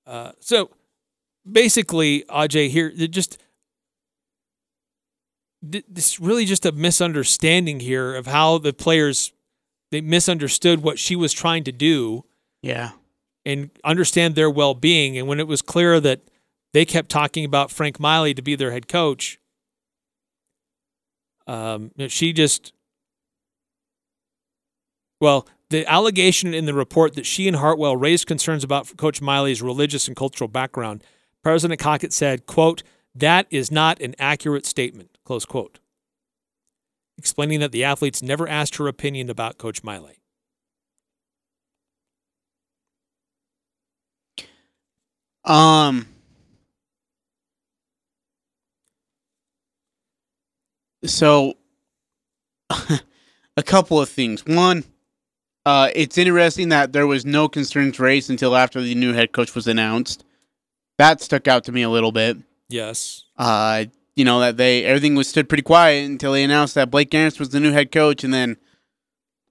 Uh, 0.07 0.31
so 0.39 0.69
basically, 1.45 2.23
Ajay, 2.29 2.69
here, 2.69 2.91
just 2.91 3.37
th- 5.69 5.83
this 5.89 6.17
really 6.17 6.45
just 6.45 6.65
a 6.65 6.71
misunderstanding 6.71 7.81
here 7.81 8.15
of 8.15 8.27
how 8.27 8.57
the 8.57 8.71
players 8.71 9.32
they 9.93 10.01
misunderstood 10.01 10.81
what 10.81 10.97
she 10.97 11.15
was 11.15 11.31
trying 11.31 11.63
to 11.63 11.71
do 11.71 12.25
Yeah, 12.61 12.91
and 13.45 13.69
understand 13.83 14.33
their 14.33 14.49
well-being. 14.49 15.17
And 15.17 15.27
when 15.27 15.39
it 15.39 15.47
was 15.47 15.61
clear 15.61 15.99
that 15.99 16.21
they 16.73 16.83
kept 16.83 17.09
talking 17.09 17.45
about 17.45 17.71
Frank 17.71 17.99
Maile 17.99 18.33
to 18.33 18.41
be 18.41 18.55
their 18.55 18.71
head 18.71 18.87
coach 18.87 19.39
um, 21.47 21.91
she 22.07 22.33
just 22.33 22.73
well 25.19 25.47
the 25.69 25.85
allegation 25.87 26.53
in 26.53 26.65
the 26.65 26.73
report 26.73 27.15
that 27.15 27.25
she 27.25 27.47
and 27.47 27.57
Hartwell 27.57 27.97
raised 27.97 28.27
concerns 28.27 28.63
about 28.63 28.95
Coach 28.97 29.21
Maile's 29.21 29.61
religious 29.61 30.07
and 30.07 30.15
cultural 30.15 30.47
background 30.47 31.03
President 31.43 31.79
Cockett 31.79 32.13
said 32.13 32.45
quote 32.45 32.83
that 33.13 33.45
is 33.49 33.71
not 33.71 34.01
an 34.01 34.15
accurate 34.17 34.65
statement 34.65 35.17
close 35.25 35.45
quote 35.45 35.79
explaining 37.17 37.59
that 37.59 37.71
the 37.71 37.83
athletes 37.83 38.21
never 38.21 38.47
asked 38.47 38.75
her 38.77 38.87
opinion 38.87 39.29
about 39.29 39.57
Coach 39.57 39.83
Maile 39.83 40.09
Um. 45.45 46.07
So, 51.05 51.55
a 52.69 53.63
couple 53.63 53.99
of 53.99 54.07
things. 54.07 54.45
One, 54.45 54.85
uh, 55.65 55.89
it's 55.93 56.17
interesting 56.17 56.69
that 56.69 56.93
there 56.93 57.07
was 57.07 57.25
no 57.25 57.49
concerns 57.49 57.99
raised 57.99 58.29
until 58.29 58.55
after 58.55 58.81
the 58.81 58.95
new 58.95 59.13
head 59.13 59.33
coach 59.33 59.53
was 59.53 59.67
announced. 59.67 60.23
That 60.97 61.19
stuck 61.21 61.47
out 61.47 61.65
to 61.65 61.71
me 61.71 61.81
a 61.81 61.89
little 61.89 62.11
bit. 62.11 62.37
yes 62.69 63.25
Uh, 63.37 63.85
you 64.15 64.25
know 64.25 64.39
that 64.39 64.57
they 64.57 64.83
everything 64.85 65.15
was 65.15 65.27
stood 65.27 65.49
pretty 65.49 65.63
quiet 65.63 66.05
until 66.05 66.33
they 66.33 66.43
announced 66.43 66.75
that 66.75 66.91
Blake 66.91 67.09
Garnis 67.09 67.39
was 67.39 67.49
the 67.49 67.59
new 67.59 67.71
head 67.71 67.91
coach, 67.91 68.23
and 68.23 68.33
then 68.33 68.57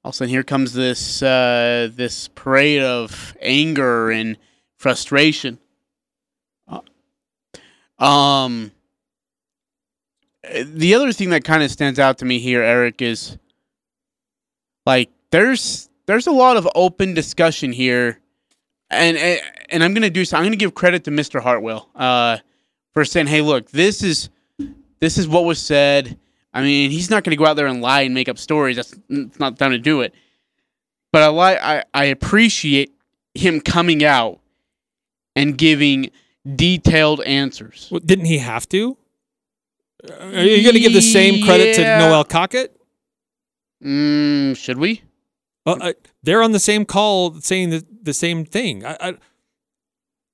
all 0.05 0.11
of 0.11 0.15
a 0.15 0.17
sudden 0.17 0.31
here 0.31 0.43
comes 0.43 0.73
this 0.73 1.23
uh, 1.23 1.89
this 1.95 2.29
parade 2.29 2.83
of 2.83 3.37
anger 3.41 4.11
and 4.11 4.37
frustration. 4.77 5.59
Uh, 6.69 6.81
Um, 7.99 8.73
the 10.65 10.95
other 10.95 11.13
thing 11.13 11.31
that 11.31 11.45
kind 11.45 11.63
of 11.63 11.71
stands 11.71 11.99
out 11.99 12.19
to 12.19 12.25
me 12.25 12.39
here, 12.41 12.63
Eric, 12.63 13.01
is 13.01 13.39
like 14.85 15.11
there's 15.31 15.89
there's 16.07 16.27
a 16.27 16.33
lot 16.33 16.57
of 16.57 16.69
open 16.75 17.15
discussion 17.15 17.73
here, 17.73 18.19
and 18.91 19.17
and, 19.17 19.41
and 19.71 19.85
I'm 19.85 19.95
gonna 19.95 20.11
do 20.11 20.25
so. 20.25 20.37
I'm 20.37 20.45
gonna 20.45 20.57
give 20.57 20.75
credit 20.75 21.05
to 21.05 21.11
Mr. 21.11 21.41
Hartwell 21.41 21.89
uh, 21.95 22.39
for 22.93 23.05
saying, 23.05 23.29
"Hey, 23.29 23.41
look, 23.41 23.71
this 23.71 24.03
is 24.03 24.31
this 25.03 25.19
is 25.19 25.29
what 25.29 25.45
was 25.45 25.59
said." 25.59 26.19
I 26.55 26.63
mean, 26.63 26.91
he's 26.91 27.11
not 27.11 27.25
gonna 27.25 27.37
go 27.37 27.45
out 27.47 27.55
there 27.57 27.67
and 27.67 27.83
lie 27.83 28.03
and 28.03 28.15
make 28.15 28.29
up 28.31 28.39
stories. 28.39 28.77
That's 28.77 28.95
it's 29.11 29.39
not 29.39 29.59
time 29.59 29.73
to 29.73 29.79
do 29.79 30.01
it. 30.01 30.15
But 31.13 31.23
I 31.23 31.79
I, 31.79 31.85
I 31.93 32.05
appreciate 32.07 32.93
him 33.35 33.61
coming 33.61 34.03
out 34.05 34.41
and 35.37 35.57
giving 35.59 36.11
detailed 36.57 37.21
answers. 37.23 37.89
Well, 37.91 38.01
didn't 38.05 38.25
he 38.27 38.39
have 38.39 38.69
to? 38.71 38.97
Are 40.21 40.43
you 40.43 40.63
going 40.65 40.75
to 40.75 40.81
give 40.81 40.93
the 40.93 41.01
same 41.01 41.45
credit 41.45 41.79
Yeah. 41.79 41.99
to 42.01 42.05
Noelle 42.09 42.25
Cockett? 42.25 42.77
Mm, 43.85 44.57
should 44.57 44.79
we? 44.79 45.03
Well, 45.65 45.79
I, 45.81 45.95
they're 46.23 46.43
on 46.43 46.51
the 46.53 46.59
same 46.59 46.85
call 46.85 47.35
saying 47.41 47.71
the, 47.71 47.87
the 48.03 48.13
same 48.13 48.45
thing. 48.45 48.85
I, 48.85 48.97
I, 49.01 49.15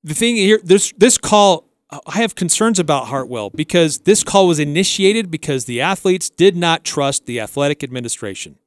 the 0.03 0.15
thing 0.15 0.37
here, 0.37 0.59
this 0.65 0.93
this 0.97 1.19
call, 1.19 1.68
I 1.91 2.19
have 2.19 2.35
concerns 2.35 2.79
about 2.79 3.07
Hartwell 3.07 3.51
because 3.51 4.01
this 4.01 4.23
call 4.23 4.47
was 4.47 4.59
initiated 4.59 5.31
because 5.31 5.65
the 5.65 5.81
athletes 5.81 6.29
did 6.29 6.57
not 6.57 6.85
trust 6.85 7.25
the 7.25 7.41
athletic 7.41 7.83
administration. 7.83 8.59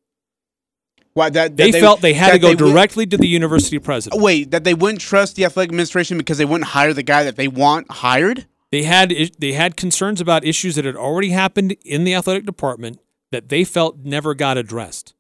Why 1.14 1.30
that, 1.30 1.58
They, 1.58 1.72
that 1.72 1.82
felt 1.82 2.02
they 2.02 2.14
had 2.14 2.32
to 2.32 2.40
go 2.40 2.56
directly 2.56 3.06
to 3.06 3.18
the 3.18 3.28
university 3.28 3.78
president. 3.80 4.22
Wait, 4.22 4.52
that 4.52 4.64
they 4.64 4.74
wouldn't 4.74 5.02
trust 5.02 5.36
the 5.36 5.46
athletic 5.46 5.70
administration 5.70 6.18
because 6.18 6.38
they 6.38 6.46
wouldn't 6.46 6.70
hire 6.70 6.94
the 6.94 7.04
guy 7.04 7.24
that 7.24 7.36
they 7.36 7.48
want 7.48 7.92
hired? 7.92 8.48
They 8.72 8.84
had 8.84 9.14
they 9.38 9.52
had 9.52 9.76
concerns 9.76 10.22
about 10.22 10.46
issues 10.46 10.76
that 10.76 10.86
had 10.86 10.96
already 10.96 11.30
happened 11.30 11.76
in 11.84 12.06
the 12.06 12.16
athletic 12.16 12.46
department 12.46 13.00
that 13.32 13.50
they 13.50 13.66
felt 13.66 14.00
never 14.00 14.34
got 14.34 14.58
addressed. 14.58 15.14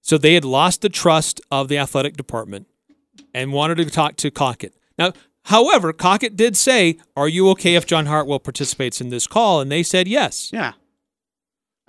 So 0.00 0.16
they 0.16 0.34
had 0.34 0.44
lost 0.44 0.82
the 0.82 0.88
trust 0.88 1.40
of 1.50 1.66
the 1.66 1.78
athletic 1.78 2.16
department 2.16 2.68
and 3.34 3.52
wanted 3.52 3.78
to 3.78 3.86
talk 3.86 4.14
to 4.16 4.30
Cockett. 4.30 4.74
Now, 4.96 5.12
however, 5.46 5.92
Cockett 5.92 6.36
did 6.36 6.56
say, 6.56 6.98
"Are 7.16 7.28
you 7.28 7.48
okay 7.50 7.74
if 7.74 7.86
John 7.86 8.06
Hartwell 8.06 8.38
participates 8.38 9.00
in 9.00 9.08
this 9.08 9.26
call?" 9.26 9.60
And 9.60 9.70
they 9.72 9.82
said 9.82 10.06
yes. 10.08 10.50
Yeah. 10.52 10.72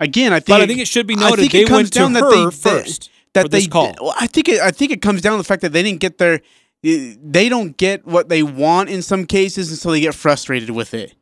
Again, 0.00 0.32
I 0.32 0.40
think. 0.40 0.46
But 0.54 0.60
I 0.62 0.66
think 0.66 0.80
it 0.80 0.88
should 0.88 1.06
be 1.06 1.16
noted 1.16 1.50
they 1.50 1.62
it 1.62 1.68
comes 1.68 1.76
went 1.76 1.92
to 1.92 1.98
down 1.98 2.12
that 2.14 2.22
her 2.22 2.50
they- 2.50 2.56
first 2.56 3.10
that 3.34 3.42
for 3.42 3.48
they 3.48 3.58
this 3.58 3.68
call. 3.68 3.94
Well, 4.00 4.14
I 4.18 4.26
think 4.26 4.48
it, 4.48 4.60
I 4.60 4.70
think 4.70 4.92
it 4.92 5.02
comes 5.02 5.20
down 5.20 5.32
to 5.32 5.38
the 5.38 5.44
fact 5.44 5.62
that 5.62 5.72
they 5.72 5.82
didn't 5.82 6.00
get 6.00 6.18
their 6.18 6.40
they 6.82 7.48
don't 7.48 7.76
get 7.76 8.06
what 8.06 8.28
they 8.28 8.42
want 8.42 8.88
in 8.88 9.02
some 9.02 9.26
cases, 9.26 9.68
and 9.70 9.78
so 9.78 9.90
they 9.90 10.00
get 10.00 10.14
frustrated 10.14 10.70
with 10.70 10.94
it. 10.94 11.14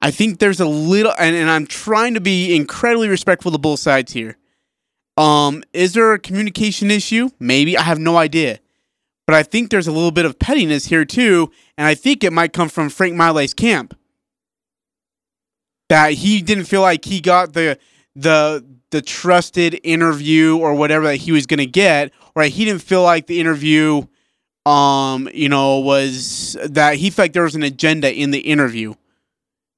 I 0.00 0.10
think 0.10 0.38
there's 0.38 0.60
a 0.60 0.66
little, 0.66 1.12
and, 1.18 1.34
and 1.36 1.50
I'm 1.50 1.66
trying 1.66 2.14
to 2.14 2.20
be 2.20 2.54
incredibly 2.56 3.08
respectful 3.08 3.52
to 3.52 3.58
both 3.58 3.80
sides 3.80 4.12
here. 4.12 4.36
Um, 5.18 5.64
is 5.72 5.94
there 5.94 6.12
a 6.12 6.18
communication 6.18 6.90
issue? 6.90 7.30
Maybe 7.38 7.76
I 7.76 7.82
have 7.82 7.98
no 7.98 8.16
idea, 8.16 8.60
but 9.26 9.34
I 9.34 9.42
think 9.42 9.70
there's 9.70 9.88
a 9.88 9.92
little 9.92 10.12
bit 10.12 10.24
of 10.24 10.38
pettiness 10.38 10.86
here 10.86 11.04
too, 11.04 11.50
and 11.76 11.86
I 11.86 11.94
think 11.94 12.22
it 12.22 12.32
might 12.32 12.52
come 12.52 12.68
from 12.68 12.88
Frank 12.88 13.14
Maile's 13.14 13.54
camp. 13.54 13.96
That 15.88 16.12
he 16.12 16.42
didn't 16.42 16.64
feel 16.64 16.80
like 16.80 17.04
he 17.04 17.20
got 17.20 17.52
the 17.52 17.78
the 18.14 18.64
the 18.90 19.02
trusted 19.02 19.80
interview 19.82 20.56
or 20.56 20.74
whatever 20.74 21.04
that 21.04 21.16
he 21.16 21.32
was 21.32 21.46
going 21.46 21.58
to 21.58 21.66
get 21.66 22.12
or 22.34 22.44
he 22.44 22.64
didn't 22.64 22.82
feel 22.82 23.02
like 23.02 23.26
the 23.26 23.40
interview 23.40 24.02
um 24.64 25.28
you 25.34 25.48
know 25.48 25.80
was 25.80 26.56
that 26.64 26.96
he 26.96 27.10
felt 27.10 27.24
like 27.24 27.32
there 27.32 27.42
was 27.42 27.54
an 27.54 27.62
agenda 27.62 28.12
in 28.12 28.30
the 28.30 28.38
interview. 28.38 28.94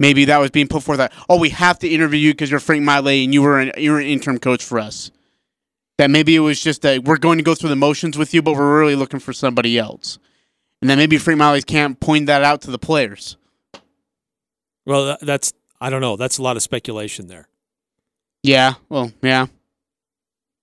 Maybe 0.00 0.26
that 0.26 0.38
was 0.38 0.50
being 0.50 0.68
put 0.68 0.82
forth 0.82 0.98
that 0.98 1.12
oh 1.28 1.38
we 1.38 1.50
have 1.50 1.78
to 1.80 1.88
interview 1.88 2.18
you 2.18 2.32
because 2.32 2.50
you're 2.50 2.60
Frank 2.60 2.84
Maile 2.84 3.08
and 3.08 3.34
you 3.34 3.42
were 3.42 3.58
an 3.58 3.72
you're 3.76 3.98
an 3.98 4.06
interim 4.06 4.38
coach 4.38 4.64
for 4.64 4.78
us 4.78 5.10
that 5.98 6.10
maybe 6.10 6.34
it 6.34 6.40
was 6.40 6.62
just 6.62 6.82
that 6.82 7.04
we're 7.04 7.16
going 7.18 7.38
to 7.38 7.44
go 7.44 7.54
through 7.54 7.70
the 7.70 7.76
motions 7.76 8.16
with 8.16 8.32
you 8.32 8.40
but 8.42 8.54
we're 8.54 8.78
really 8.78 8.94
looking 8.96 9.20
for 9.20 9.32
somebody 9.32 9.78
else 9.78 10.18
and 10.80 10.88
then 10.88 10.96
maybe 10.98 11.18
Frank 11.18 11.38
Maile's 11.38 11.64
camp 11.64 12.00
point 12.00 12.26
that 12.26 12.42
out 12.44 12.62
to 12.62 12.70
the 12.70 12.78
players 12.78 13.36
Well, 14.86 15.16
that's 15.20 15.52
I 15.80 15.90
don't 15.90 16.00
know. 16.00 16.16
That's 16.16 16.38
a 16.38 16.42
lot 16.42 16.56
of 16.56 16.62
speculation 16.62 17.26
there. 17.28 17.48
yeah 18.42 18.74
well 18.88 19.12
yeah 19.22 19.46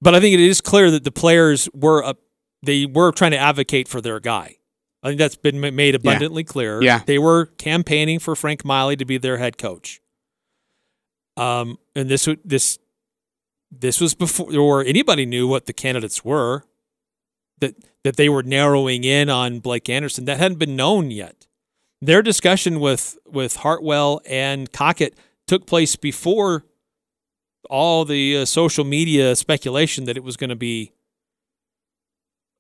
But 0.02 0.16
I 0.16 0.20
think 0.20 0.34
it 0.34 0.40
is 0.40 0.62
clear 0.62 0.90
that 0.92 1.04
the 1.04 1.12
players 1.12 1.70
were 1.74 2.04
up, 2.04 2.20
they 2.64 2.86
were 2.86 3.12
trying 3.12 3.32
to 3.32 3.38
advocate 3.38 3.88
for 3.88 4.02
their 4.02 4.20
guy. 4.20 4.58
I 5.04 5.08
think 5.10 5.20
that's 5.20 5.36
been 5.36 5.60
made 5.60 5.94
abundantly 5.96 6.42
yeah. 6.44 6.52
clear. 6.52 6.82
Yeah. 6.82 7.02
They 7.06 7.20
were 7.20 7.46
campaigning 7.58 8.18
for 8.20 8.36
Frank 8.36 8.66
Maile 8.66 8.96
to 8.96 9.06
be 9.06 9.20
their 9.20 9.38
head 9.38 9.58
coach. 9.60 10.02
Um, 11.38 11.78
and 11.96 12.10
this 12.10 12.26
would 12.26 12.40
this 12.44 12.80
this 13.82 14.00
was 14.00 14.14
before 14.16 14.54
or 14.56 14.84
anybody 14.84 15.26
knew 15.26 15.48
what 15.48 15.66
the 15.66 15.74
candidates 15.74 16.24
were. 16.24 16.64
That 17.60 17.76
that 18.04 18.18
they 18.18 18.30
were 18.30 18.44
narrowing 18.44 19.04
in 19.04 19.30
on 19.30 19.60
Blake 19.60 19.90
Anderson. 19.90 20.26
That 20.26 20.38
hadn't 20.38 20.60
been 20.60 20.76
known 20.76 21.10
yet. 21.10 21.48
Their 22.02 22.22
discussion 22.22 22.80
with 22.80 23.18
with 23.26 23.58
Hartwell 23.58 24.22
and 24.26 24.72
Cockett 24.72 25.18
took 25.48 25.66
place 25.66 25.96
before 25.96 26.66
all 27.70 28.06
the 28.06 28.38
uh, 28.38 28.46
social 28.46 28.84
media 28.84 29.36
speculation 29.36 30.06
that 30.06 30.18
it 30.18 30.24
was 30.24 30.38
going 30.38 30.50
to 30.50 30.56
be 30.56 30.92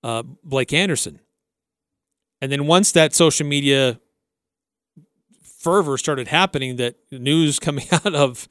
uh, 0.03 0.23
Blake 0.43 0.73
Anderson. 0.73 1.19
And 2.41 2.51
then 2.51 2.67
once 2.67 2.91
that 2.91 3.13
social 3.13 3.45
media 3.45 3.99
fervor 5.41 5.97
started 5.97 6.27
happening, 6.27 6.75
that 6.77 6.95
news 7.11 7.59
coming 7.59 7.85
out 7.91 8.13
of 8.13 8.47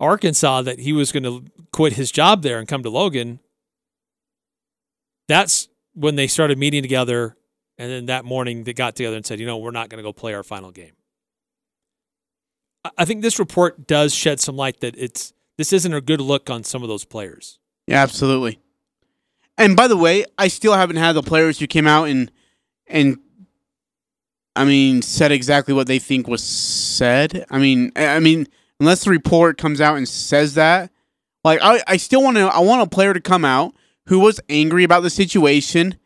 Arkansas 0.00 0.62
that 0.62 0.80
he 0.80 0.92
was 0.92 1.12
going 1.12 1.22
to 1.22 1.44
quit 1.72 1.94
his 1.94 2.10
job 2.10 2.42
there 2.42 2.58
and 2.58 2.68
come 2.68 2.82
to 2.82 2.90
Logan, 2.90 3.40
that's 5.28 5.68
when 5.94 6.16
they 6.16 6.26
started 6.26 6.58
meeting 6.58 6.82
together. 6.82 7.36
And 7.78 7.90
then 7.90 8.06
that 8.06 8.24
morning 8.24 8.64
they 8.64 8.72
got 8.72 8.96
together 8.96 9.16
and 9.16 9.26
said, 9.26 9.40
you 9.40 9.46
know, 9.46 9.58
we're 9.58 9.70
not 9.70 9.88
going 9.88 9.98
to 9.98 10.02
go 10.02 10.12
play 10.12 10.34
our 10.34 10.42
final 10.42 10.70
game. 10.70 10.92
I 12.98 13.04
think 13.04 13.22
this 13.22 13.38
report 13.38 13.86
does 13.86 14.14
shed 14.14 14.40
some 14.40 14.56
light 14.56 14.80
that 14.80 14.94
it's 14.98 15.32
this 15.56 15.72
isn't 15.72 15.94
a 15.94 16.00
good 16.00 16.20
look 16.20 16.50
on 16.50 16.64
some 16.64 16.82
of 16.82 16.88
those 16.88 17.04
players. 17.04 17.58
Yeah, 17.86 18.02
absolutely. 18.02 18.60
And 19.56 19.76
by 19.76 19.88
the 19.88 19.96
way, 19.96 20.24
I 20.36 20.48
still 20.48 20.74
haven't 20.74 20.96
had 20.96 21.12
the 21.12 21.22
players 21.22 21.58
who 21.58 21.66
came 21.66 21.86
out 21.86 22.08
and 22.08 22.30
and 22.86 23.18
I 24.54 24.64
mean 24.64 25.02
said 25.02 25.32
exactly 25.32 25.72
what 25.74 25.86
they 25.86 25.98
think 25.98 26.28
was 26.28 26.42
said. 26.42 27.46
I 27.50 27.58
mean, 27.58 27.92
I 27.96 28.20
mean, 28.20 28.48
unless 28.84 29.04
the 29.04 29.10
report 29.10 29.56
comes 29.56 29.80
out 29.80 29.96
and 29.96 30.06
says 30.06 30.54
that, 30.54 30.90
like 31.42 31.58
I, 31.62 31.82
I 31.88 31.96
still 31.96 32.22
want 32.22 32.36
to 32.36 32.42
I 32.42 32.58
want 32.58 32.82
a 32.82 32.86
player 32.86 33.14
to 33.14 33.20
come 33.20 33.42
out 33.42 33.74
who 34.08 34.18
was 34.18 34.40
angry 34.50 34.84
about 34.84 35.02
the 35.02 35.08
situation 35.08 35.98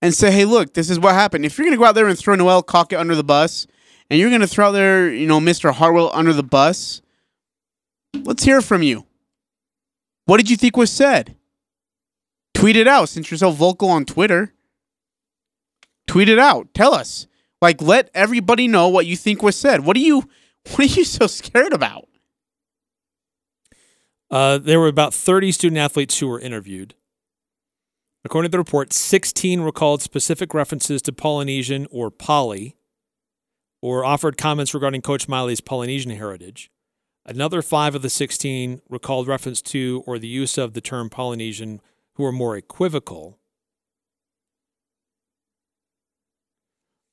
and 0.00 0.14
say, 0.14 0.30
hey, 0.30 0.44
look, 0.44 0.74
this 0.74 0.90
is 0.90 1.00
what 1.00 1.14
happened. 1.14 1.44
If 1.44 1.58
you're 1.58 1.66
gonna 1.66 1.76
go 1.76 1.84
out 1.84 1.96
there 1.96 2.06
and 2.06 2.16
throw 2.16 2.36
Noelle 2.36 2.62
Cockett 2.62 3.00
under 3.00 3.16
the 3.16 3.24
bus, 3.24 3.66
and 4.08 4.20
you're 4.20 4.30
gonna 4.30 4.46
throw 4.46 4.68
out 4.68 4.72
there, 4.72 5.12
you 5.12 5.26
know, 5.26 5.40
Mr. 5.40 5.72
Hartwell 5.72 6.12
under 6.14 6.32
the 6.32 6.44
bus, 6.44 7.02
let's 8.14 8.44
hear 8.44 8.60
from 8.60 8.84
you. 8.84 9.04
What 10.26 10.36
did 10.36 10.48
you 10.48 10.56
think 10.56 10.76
was 10.76 10.92
said? 10.92 11.34
Tweet 12.54 12.76
it 12.76 12.86
out 12.86 13.08
since 13.08 13.28
you're 13.28 13.38
so 13.38 13.50
vocal 13.50 13.88
on 13.88 14.04
Twitter. 14.04 14.54
Tweet 16.06 16.28
it 16.28 16.38
out. 16.38 16.72
Tell 16.74 16.94
us. 16.94 17.26
Like 17.60 17.82
let 17.82 18.08
everybody 18.14 18.68
know 18.68 18.88
what 18.88 19.06
you 19.06 19.16
think 19.16 19.42
was 19.42 19.56
said. 19.56 19.80
What 19.84 19.94
do 19.94 20.00
you 20.00 20.28
what 20.70 20.80
are 20.80 20.84
you 20.84 21.04
so 21.04 21.26
scared 21.26 21.72
about? 21.72 22.08
Uh, 24.30 24.58
there 24.58 24.80
were 24.80 24.88
about 24.88 25.12
30 25.12 25.52
student 25.52 25.78
athletes 25.78 26.18
who 26.18 26.28
were 26.28 26.40
interviewed. 26.40 26.94
According 28.24 28.50
to 28.50 28.52
the 28.52 28.58
report, 28.58 28.92
16 28.92 29.60
recalled 29.60 30.00
specific 30.00 30.54
references 30.54 31.02
to 31.02 31.12
Polynesian 31.12 31.86
or 31.90 32.10
Poly, 32.10 32.76
or 33.82 34.04
offered 34.04 34.38
comments 34.38 34.72
regarding 34.72 35.02
Coach 35.02 35.28
Maile's 35.28 35.60
Polynesian 35.60 36.12
heritage. 36.12 36.70
Another 37.26 37.62
five 37.62 37.94
of 37.94 38.02
the 38.02 38.10
16 38.10 38.80
recalled 38.88 39.28
reference 39.28 39.60
to 39.62 40.02
or 40.06 40.18
the 40.18 40.28
use 40.28 40.56
of 40.56 40.72
the 40.72 40.80
term 40.80 41.10
Polynesian 41.10 41.80
who 42.14 42.22
were 42.22 42.32
more 42.32 42.56
equivocal. 42.56 43.38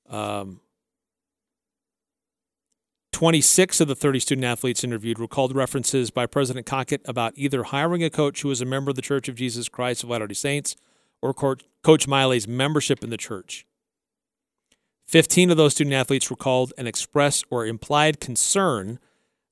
Um, 0.10 0.62
26 3.20 3.82
of 3.82 3.90
the 3.90 3.96
30 3.96 4.22
student 4.22 4.46
athletes 4.46 4.82
interviewed 4.82 5.20
recalled 5.20 5.54
references 5.54 6.10
by 6.10 6.26
President 6.26 6.66
Cockett 6.66 7.02
about 7.04 7.34
either 7.36 7.64
hiring 7.64 8.02
a 8.02 8.10
coach 8.10 8.44
who 8.44 8.48
was 8.48 8.62
a 8.62 8.66
member 8.66 8.92
of 8.92 8.96
the 8.96 9.02
Church 9.02 9.28
of 9.28 9.36
Jesus 9.36 9.68
Christ 9.68 10.06
of 10.06 10.10
Latter-day 10.10 10.34
Saints 10.34 10.78
or 11.22 11.34
Coach 11.34 12.08
Maile's 12.08 12.48
membership 12.48 13.04
in 13.04 13.10
the 13.10 13.18
church. 13.18 13.66
15 15.10 15.52
of 15.52 15.58
those 15.58 15.74
student 15.74 15.96
athletes 15.96 16.32
recalled 16.32 16.72
an 16.78 16.88
express 16.88 17.44
or 17.50 17.66
implied 17.66 18.22
concern 18.22 19.00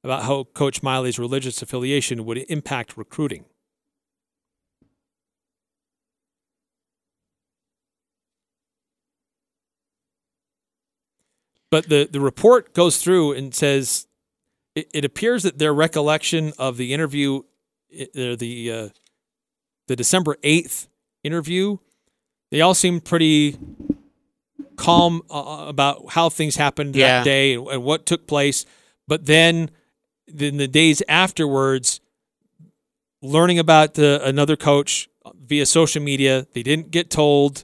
about 0.01 0.23
how 0.23 0.45
Coach 0.45 0.81
Maile's 0.81 1.19
religious 1.19 1.61
affiliation 1.61 2.23
would 2.23 2.37
impact 2.47 2.95
recruiting. 2.95 3.43
But 11.69 11.89
the, 11.89 12.07
the 12.09 12.21
report 12.21 12.73
goes 12.73 12.97
through 12.97 13.33
and 13.33 13.53
says 13.53 14.07
it, 14.75 14.89
it 14.93 15.05
appears 15.05 15.43
that 15.43 15.57
their 15.57 15.73
recollection 15.73 16.53
of 16.57 16.77
the 16.77 16.93
interview, 16.93 17.41
the 17.89 18.35
the, 18.35 18.71
uh, 18.71 18.89
the 19.87 19.95
December 19.95 20.37
eighth 20.43 20.87
interview, 21.23 21.77
they 22.51 22.61
all 22.61 22.73
seemed 22.73 23.03
pretty 23.03 23.57
calm 24.77 25.21
uh, 25.29 25.65
uh, 25.65 25.67
about 25.67 26.11
how 26.11 26.29
things 26.29 26.55
happened 26.55 26.95
yeah. 26.95 27.19
that 27.19 27.25
day 27.25 27.55
and, 27.55 27.67
and, 27.67 27.83
what 27.83 28.05
took 28.05 28.27
place. 28.27 28.65
But 29.07 29.25
then, 29.25 29.71
in 30.27 30.57
the 30.57 30.67
days 30.67 31.01
afterwards, 31.09 31.99
learning 33.21 33.59
about 33.59 33.95
the, 33.95 34.21
another 34.23 34.55
coach 34.55 35.09
via 35.35 35.65
social 35.65 36.01
media, 36.01 36.47
they 36.53 36.63
didn't 36.63 36.91
get 36.91 37.09
told 37.09 37.63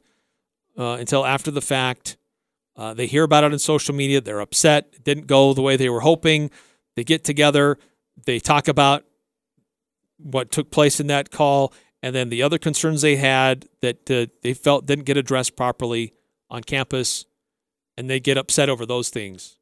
uh, 0.78 0.97
until 0.99 1.26
after 1.26 1.51
the 1.51 1.62
fact. 1.62 2.18
Uh, 2.76 2.93
they 2.93 3.07
hear 3.07 3.24
about 3.24 3.43
it 3.43 3.51
on 3.51 3.59
social 3.59 3.93
media. 3.93 4.19
They're 4.21 4.39
upset. 4.39 4.89
It 4.93 5.03
didn't 5.03 5.28
go 5.28 5.53
the 5.53 5.61
way 5.61 5.76
they 5.76 5.89
were 5.89 6.01
hoping. 6.01 6.49
They 6.95 7.03
get 7.03 7.24
together. 7.24 7.78
They 8.26 8.39
talk 8.39 8.67
about 8.67 9.05
what 10.17 10.51
took 10.51 10.71
place 10.71 10.99
in 10.99 11.07
that 11.07 11.32
call, 11.32 11.74
and 12.01 12.15
then 12.15 12.30
the 12.30 12.41
other 12.43 12.57
concerns 12.57 13.01
they 13.01 13.17
had 13.17 13.67
that 13.82 14.09
uh, 14.09 14.28
they 14.41 14.53
felt 14.53 14.86
didn't 14.86 15.05
get 15.05 15.17
addressed 15.17 15.55
properly 15.55 16.13
on 16.49 16.63
campus, 16.63 17.26
and 17.97 18.09
they 18.09 18.19
get 18.19 18.38
upset 18.38 18.69
over 18.69 18.86
those 18.86 19.09
things. 19.09 19.57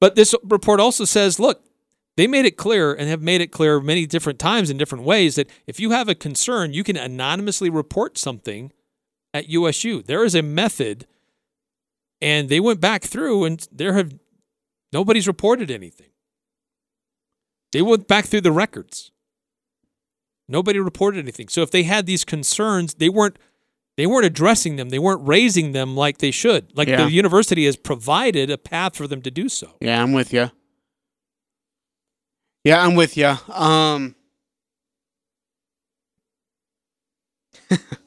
But 0.00 0.14
this 0.14 0.34
report 0.44 0.78
also 0.78 1.04
says, 1.04 1.40
look, 1.40 1.64
they 2.16 2.26
made 2.26 2.44
it 2.44 2.56
clear 2.56 2.92
and 2.92 3.08
have 3.08 3.22
made 3.22 3.40
it 3.40 3.48
clear 3.48 3.80
many 3.80 4.06
different 4.06 4.38
times 4.38 4.70
in 4.70 4.76
different 4.76 5.04
ways 5.04 5.36
that 5.36 5.50
if 5.66 5.80
you 5.80 5.90
have 5.90 6.08
a 6.08 6.14
concern, 6.14 6.72
you 6.72 6.84
can 6.84 6.96
anonymously 6.96 7.70
report 7.70 8.18
something 8.18 8.72
at 9.32 9.48
USU. 9.48 10.02
There 10.02 10.24
is 10.24 10.34
a 10.34 10.42
method 10.42 11.06
and 12.20 12.48
they 12.48 12.60
went 12.60 12.80
back 12.80 13.02
through 13.02 13.44
and 13.44 13.66
there 13.70 13.94
have 13.94 14.14
nobody's 14.92 15.26
reported 15.26 15.70
anything. 15.70 16.08
They 17.72 17.82
went 17.82 18.08
back 18.08 18.26
through 18.26 18.42
the 18.42 18.52
records. 18.52 19.10
Nobody 20.48 20.78
reported 20.78 21.18
anything. 21.18 21.48
So 21.48 21.62
if 21.62 21.70
they 21.70 21.82
had 21.82 22.06
these 22.06 22.24
concerns, 22.24 22.94
they 22.94 23.08
weren't 23.08 23.38
they 23.96 24.06
weren't 24.06 24.26
addressing 24.26 24.76
them. 24.76 24.90
They 24.90 24.98
weren't 24.98 25.26
raising 25.26 25.72
them 25.72 25.96
like 25.96 26.18
they 26.18 26.30
should. 26.30 26.76
Like 26.76 26.88
yeah. 26.88 27.04
the 27.04 27.10
university 27.10 27.64
has 27.66 27.76
provided 27.76 28.50
a 28.50 28.58
path 28.58 28.94
for 28.96 29.06
them 29.06 29.22
to 29.22 29.30
do 29.30 29.48
so. 29.48 29.72
Yeah, 29.80 30.02
I'm 30.02 30.12
with 30.12 30.32
you. 30.32 30.50
Yeah, 32.64 32.84
I'm 32.84 32.94
with 32.94 33.16
you. 33.16 33.34
Um 33.52 34.14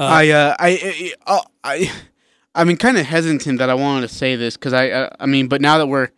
Uh, 0.00 0.04
I, 0.04 0.30
uh, 0.30 0.56
I, 0.58 0.68
I, 0.70 1.12
oh, 1.26 1.42
I, 1.62 1.92
I 2.54 2.64
mean, 2.64 2.78
kind 2.78 2.96
of 2.96 3.04
hesitant 3.04 3.58
that 3.58 3.68
I 3.68 3.74
wanted 3.74 4.08
to 4.08 4.14
say 4.14 4.34
this 4.34 4.56
because 4.56 4.72
I, 4.72 4.88
uh, 4.88 5.10
I 5.20 5.26
mean, 5.26 5.46
but 5.46 5.60
now 5.60 5.76
that 5.76 5.88
we're, 5.88 6.08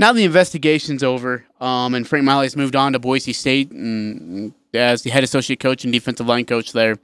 now 0.00 0.12
the 0.12 0.24
investigation's 0.24 1.04
over, 1.04 1.44
um, 1.60 1.94
and 1.94 2.06
Frank 2.06 2.24
Maile's 2.24 2.56
moved 2.56 2.74
on 2.74 2.94
to 2.94 2.98
Boise 2.98 3.32
State 3.32 3.70
and 3.70 4.52
as 4.74 5.02
the 5.02 5.10
head 5.10 5.22
associate 5.22 5.60
coach 5.60 5.84
and 5.84 5.92
defensive 5.92 6.26
line 6.26 6.46
coach 6.46 6.72
there. 6.72 6.98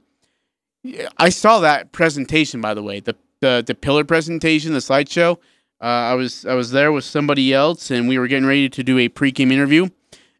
I 1.17 1.29
saw 1.29 1.61
that 1.61 1.93
presentation, 1.93 2.59
by 2.59 2.73
the 2.73 2.83
way, 2.83 2.99
the 2.99 3.15
the, 3.39 3.63
the 3.65 3.73
pillar 3.73 4.03
presentation, 4.03 4.73
the 4.73 4.79
slideshow. 4.79 5.37
Uh, 5.81 5.85
I 5.85 6.13
was 6.15 6.45
I 6.45 6.53
was 6.53 6.71
there 6.71 6.91
with 6.91 7.05
somebody 7.05 7.53
else, 7.53 7.91
and 7.91 8.09
we 8.09 8.19
were 8.19 8.27
getting 8.27 8.45
ready 8.45 8.67
to 8.67 8.83
do 8.83 8.97
a 8.97 9.07
pregame 9.07 9.53
interview, 9.53 9.87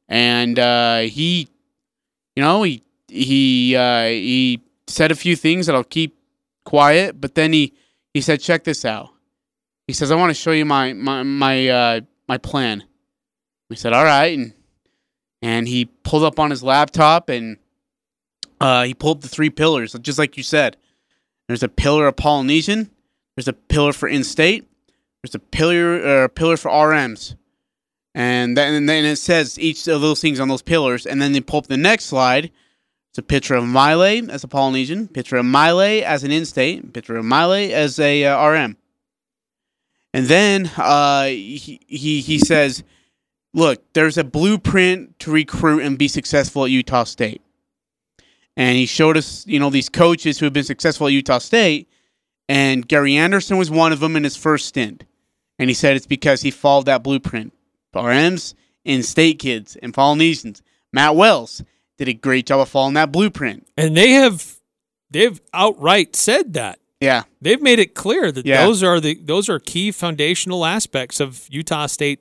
and 0.10 0.60
uh, 0.60 1.00
he, 1.00 1.48
you 2.36 2.44
know, 2.44 2.64
he 2.64 2.84
he 3.08 3.76
uh, 3.78 4.08
he 4.08 4.62
said 4.90 5.12
a 5.12 5.16
few 5.16 5.36
things 5.36 5.66
that 5.66 5.76
I'll 5.76 5.84
keep 5.84 6.18
quiet, 6.66 7.20
but 7.20 7.36
then 7.36 7.54
he 7.54 7.74
he 8.14 8.22
said, 8.22 8.42
"Check 8.42 8.64
this 8.64 8.86
out." 8.86 9.10
He 9.88 9.94
says, 9.94 10.12
"I 10.12 10.16
want 10.16 10.30
to 10.30 10.34
show 10.34 10.52
you 10.52 10.66
my 10.66 10.94
my 10.94 11.24
my 11.24 11.68
uh, 11.68 12.02
my 12.28 12.38
plan." 12.38 12.84
We 13.70 13.76
said, 13.76 13.94
"All 13.94 14.04
right," 14.04 14.38
and 14.38 14.54
and 15.42 15.68
he 15.68 15.86
pulled 15.86 16.24
up 16.24 16.40
on 16.40 16.50
his 16.50 16.64
laptop 16.64 17.30
and 17.30 17.58
uh, 18.60 18.84
he 18.84 18.94
pulled 18.94 19.18
up 19.18 19.24
the 19.24 19.30
three 19.30 19.50
pillars, 19.50 19.94
just 20.02 20.20
like 20.20 20.38
you 20.38 20.44
said. 20.44 20.78
There's 21.48 21.64
a 21.64 21.70
pillar 21.70 22.08
of 22.08 22.16
Polynesian. 22.16 22.92
There's 23.36 23.48
a 23.48 23.54
pillar 23.54 23.94
for 23.94 24.10
in-state. 24.10 24.68
There's 25.24 25.36
a 25.36 25.40
pillar 25.40 26.24
uh, 26.24 26.28
pillar 26.28 26.58
for 26.58 26.70
RMs, 26.70 27.36
and 28.16 28.56
then 28.56 28.74
and 28.74 28.88
then 28.88 29.06
it 29.06 29.18
says 29.18 29.60
each 29.60 29.88
of 29.88 30.02
those 30.02 30.22
things 30.22 30.40
on 30.40 30.48
those 30.48 30.62
pillars, 30.62 31.06
and 31.06 31.22
then 31.22 31.32
they 31.32 31.42
pull 31.42 31.60
up 31.60 31.68
the 31.68 31.78
next 31.78 32.06
slide 32.06 32.52
It's 33.12 33.18
a 33.18 33.24
picture 33.24 33.56
of 33.56 33.76
as 33.76 34.44
a 34.44 34.48
Polynesian, 34.48 35.08
picture 35.08 35.38
of 35.38 35.56
as 35.56 36.24
an 36.24 36.32
in-state, 36.32 36.94
picture 36.94 37.18
of 37.18 37.26
as 37.32 38.00
a 38.00 38.26
uh, 38.26 38.48
RM. 38.48 38.78
And 40.14 40.26
then 40.28 40.72
uh, 40.78 41.26
he, 41.26 41.80
he 41.88 42.22
he 42.22 42.40
says, 42.40 42.84
"Look, 43.54 43.82
there's 43.94 44.18
a 44.18 44.24
blueprint 44.24 45.20
to 45.20 45.32
recruit 45.32 45.84
and 45.84 45.98
be 45.98 46.08
successful 46.08 46.66
at 46.66 46.72
Utah 46.72 47.04
State." 47.04 47.42
And 48.56 48.76
he 48.76 48.86
showed 48.86 49.18
us, 49.18 49.46
you 49.48 49.60
know, 49.60 49.70
these 49.70 49.90
coaches 49.90 50.38
who 50.38 50.46
have 50.46 50.54
been 50.54 50.64
successful 50.64 51.08
at 51.08 51.14
Utah 51.14 51.38
State, 51.38 51.90
and 52.48 52.88
Gary 52.88 53.16
Anderson 53.16 53.58
was 53.58 53.72
one 53.72 53.94
of 53.94 54.00
them 54.00 54.16
in 54.16 54.24
his 54.24 54.36
first 54.36 54.68
stint. 54.68 55.06
And 55.58 55.70
he 55.70 55.74
said 55.74 55.96
it's 55.96 56.08
because 56.08 56.42
he 56.42 56.52
followed 56.52 56.86
that 56.86 57.04
blueprint. 57.04 57.54
RMs, 57.94 58.54
in-state 58.86 59.40
kids, 59.40 59.76
and 59.78 59.94
Polynesians. 59.94 60.62
Matt 60.92 61.16
Wells 61.16 61.64
did 62.00 62.08
a 62.08 62.14
great 62.14 62.48
job 62.48 62.62
of 62.62 62.70
following 62.70 62.96
that 62.96 63.12
blueprint. 63.12 63.68
And 63.78 63.96
they 63.96 64.12
have 64.12 64.56
they've 65.12 65.40
outright 65.54 66.16
said 66.16 66.54
that. 66.54 66.80
Yeah. 67.00 67.24
They've 67.42 67.62
made 67.62 67.78
it 67.80 67.94
clear 67.94 68.32
that 68.32 68.46
Yeah. 68.46 68.66
those 68.66 68.82
are 68.82 69.00
the 69.00 69.20
those 69.24 69.50
are 69.50 69.60
key 69.60 69.92
foundational 69.92 70.66
aspects 70.66 71.20
of 71.20 71.46
Utah 71.50 71.86
State 71.86 72.20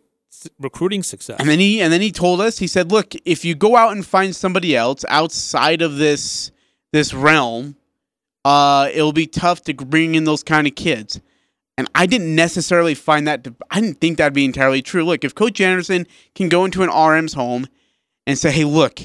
recruiting 0.61 1.03
success. 1.03 1.37
And 1.41 1.49
then 1.49 1.59
he 1.61 1.81
and 1.81 1.93
then 1.93 2.01
he 2.01 2.13
told 2.13 2.41
us, 2.41 2.59
he 2.59 2.67
said, 2.67 2.93
"Look, 2.93 3.15
if 3.25 3.45
you 3.45 3.55
go 3.55 3.77
out 3.77 3.93
and 3.93 4.05
find 4.07 4.35
somebody 4.37 4.77
else 4.77 5.05
outside 5.09 5.81
of 5.83 5.97
this 5.97 6.51
this 6.93 7.13
realm, 7.15 7.77
uh, 8.45 8.89
it'll 8.93 9.13
be 9.13 9.27
tough 9.27 9.63
to 9.63 9.75
bring 9.75 10.15
in 10.15 10.25
those 10.25 10.43
kind 10.43 10.67
of 10.67 10.75
kids." 10.75 11.21
And 11.77 11.89
I 11.95 12.07
didn't 12.07 12.35
necessarily 12.35 12.95
find 12.95 13.27
that. 13.29 13.45
To, 13.45 13.55
I 13.71 13.81
didn't 13.81 14.01
think 14.01 14.19
that'd 14.19 14.33
be 14.33 14.45
entirely 14.45 14.83
true. 14.83 15.05
Look, 15.05 15.25
if 15.25 15.35
Coach 15.35 15.61
Anderson 15.61 16.07
can 16.35 16.49
go 16.49 16.65
into 16.65 16.83
an 16.83 16.89
RM's 16.89 17.35
home 17.35 17.69
and 18.27 18.37
say, 18.39 18.51
"Hey, 18.51 18.65
look, 18.65 19.01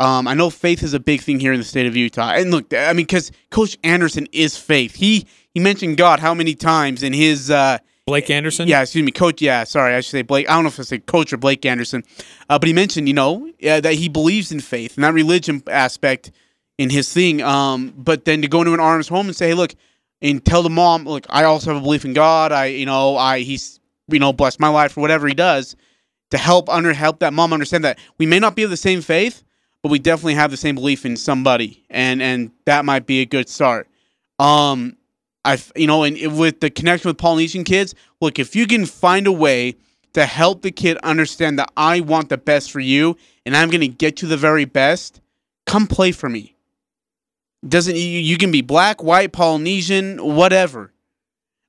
um, 0.00 0.26
I 0.26 0.34
know 0.34 0.50
faith 0.50 0.82
is 0.82 0.94
a 0.94 1.00
big 1.00 1.20
thing 1.20 1.38
here 1.40 1.52
in 1.52 1.60
the 1.60 1.64
state 1.64 1.86
of 1.86 1.96
Utah," 1.96 2.32
and 2.32 2.50
look, 2.50 2.72
I 2.74 2.92
mean, 2.92 3.06
because 3.06 3.30
Coach 3.50 3.78
Anderson 3.84 4.26
is 4.32 4.56
faith. 4.56 4.96
He 4.96 5.26
he 5.54 5.60
mentioned 5.60 5.96
God 5.96 6.20
how 6.20 6.34
many 6.34 6.54
times 6.54 7.02
in 7.02 7.12
his. 7.12 7.50
Uh, 7.50 7.78
Blake 8.06 8.30
Anderson. 8.30 8.66
yeah, 8.66 8.82
excuse 8.82 9.04
me, 9.04 9.12
coach. 9.12 9.40
Yeah, 9.40 9.62
sorry, 9.62 9.94
I 9.94 10.00
should 10.00 10.10
say 10.10 10.22
Blake. 10.22 10.48
I 10.50 10.54
don't 10.54 10.64
know 10.64 10.68
if 10.68 10.80
I 10.80 10.82
say 10.82 10.98
coach 10.98 11.32
or 11.32 11.36
Blake 11.36 11.64
Anderson, 11.64 12.02
uh, 12.48 12.58
but 12.58 12.66
he 12.66 12.72
mentioned, 12.72 13.06
you 13.06 13.14
know, 13.14 13.48
uh, 13.64 13.80
that 13.80 13.94
he 13.94 14.08
believes 14.08 14.50
in 14.50 14.58
faith 14.58 14.96
and 14.96 15.04
that 15.04 15.14
religion 15.14 15.62
aspect 15.68 16.32
in 16.76 16.90
his 16.90 17.12
thing. 17.12 17.40
Um, 17.42 17.94
but 17.96 18.24
then 18.24 18.42
to 18.42 18.48
go 18.48 18.62
into 18.62 18.72
an 18.74 18.80
RM's 18.80 19.06
home 19.06 19.26
and 19.26 19.36
say, 19.36 19.48
hey, 19.48 19.54
look, 19.54 19.76
and 20.22 20.44
tell 20.44 20.62
the 20.62 20.70
mom, 20.70 21.04
look, 21.04 21.26
I 21.28 21.44
also 21.44 21.72
have 21.72 21.80
a 21.80 21.84
belief 21.84 22.04
in 22.04 22.14
God. 22.14 22.52
I, 22.52 22.66
you 22.66 22.86
know, 22.86 23.16
I 23.16 23.40
he's, 23.40 23.78
you 24.08 24.18
know, 24.18 24.32
blessed 24.32 24.58
my 24.58 24.68
life 24.68 24.92
for 24.92 25.00
whatever 25.02 25.28
he 25.28 25.34
does 25.34 25.76
to 26.30 26.38
help 26.38 26.68
under 26.68 26.92
help 26.92 27.20
that 27.20 27.32
mom 27.32 27.52
understand 27.52 27.84
that 27.84 27.98
we 28.18 28.26
may 28.26 28.38
not 28.38 28.56
be 28.56 28.62
of 28.62 28.70
the 28.70 28.76
same 28.76 29.02
faith, 29.02 29.44
but 29.82 29.90
we 29.90 29.98
definitely 29.98 30.34
have 30.34 30.50
the 30.50 30.56
same 30.56 30.74
belief 30.74 31.04
in 31.04 31.16
somebody, 31.16 31.84
and 31.90 32.22
and 32.22 32.50
that 32.64 32.84
might 32.84 33.06
be 33.06 33.20
a 33.20 33.26
good 33.26 33.48
start. 33.48 33.88
Um, 34.38 34.96
I, 35.44 35.58
you 35.74 35.86
know, 35.86 36.02
and 36.02 36.38
with 36.38 36.60
the 36.60 36.70
connection 36.70 37.08
with 37.08 37.18
Polynesian 37.18 37.64
kids, 37.64 37.94
look, 38.20 38.38
if 38.38 38.54
you 38.54 38.66
can 38.66 38.86
find 38.86 39.26
a 39.26 39.32
way 39.32 39.76
to 40.12 40.26
help 40.26 40.62
the 40.62 40.70
kid 40.70 40.96
understand 40.98 41.58
that 41.58 41.70
I 41.76 42.00
want 42.00 42.28
the 42.28 42.38
best 42.38 42.70
for 42.70 42.80
you 42.80 43.16
and 43.46 43.56
I'm 43.56 43.70
going 43.70 43.80
to 43.80 43.88
get 43.88 44.22
you 44.22 44.28
the 44.28 44.36
very 44.36 44.64
best, 44.64 45.20
come 45.66 45.86
play 45.86 46.12
for 46.12 46.28
me. 46.28 46.56
Doesn't 47.66 47.94
you, 47.94 48.02
you 48.02 48.36
can 48.36 48.50
be 48.50 48.62
black, 48.62 49.02
white, 49.02 49.32
Polynesian, 49.32 50.18
whatever. 50.18 50.92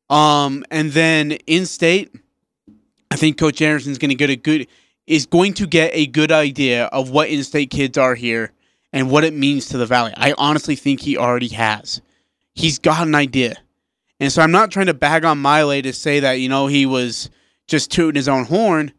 Um, 0.10 0.66
and 0.72 0.92
then 0.92 1.34
in 1.48 1.66
state, 1.66 2.14
I 3.10 3.16
think 3.16 3.38
Coach 3.38 3.62
Anderson's 3.62 3.98
going 3.98 4.10
to 4.10 4.16
get 4.16 4.30
a 4.30 4.36
good 4.36 4.68
is 5.08 5.26
going 5.26 5.54
to 5.56 5.68
get 5.68 5.92
a 5.94 6.06
good 6.06 6.32
idea 6.32 6.86
of 6.86 7.10
what 7.10 7.30
in-state 7.30 7.70
kids 7.70 7.98
are 7.98 8.16
here 8.16 8.52
and 8.94 9.10
what 9.10 9.24
it 9.24 9.34
means 9.34 9.68
to 9.70 9.78
the 9.78 9.86
valley. 9.86 10.14
I 10.16 10.34
honestly 10.38 10.76
think 10.76 11.02
he 11.02 11.18
already 11.18 11.50
has. 11.50 12.02
He's 12.54 12.80
got 12.80 13.08
an 13.08 13.16
idea. 13.16 13.56
And 14.20 14.32
so 14.32 14.42
I'm 14.42 14.52
not 14.52 14.72
trying 14.72 14.86
to 14.88 14.94
bag 14.94 15.26
on 15.26 15.42
Maile 15.42 15.82
to 15.82 15.94
say 15.94 16.20
that, 16.20 16.34
you 16.34 16.50
know, 16.50 16.68
he 16.68 16.86
was 16.86 17.30
just 17.68 17.92
tooting 17.92 18.18
his 18.18 18.28
own 18.28 18.46
horn, 18.46 18.94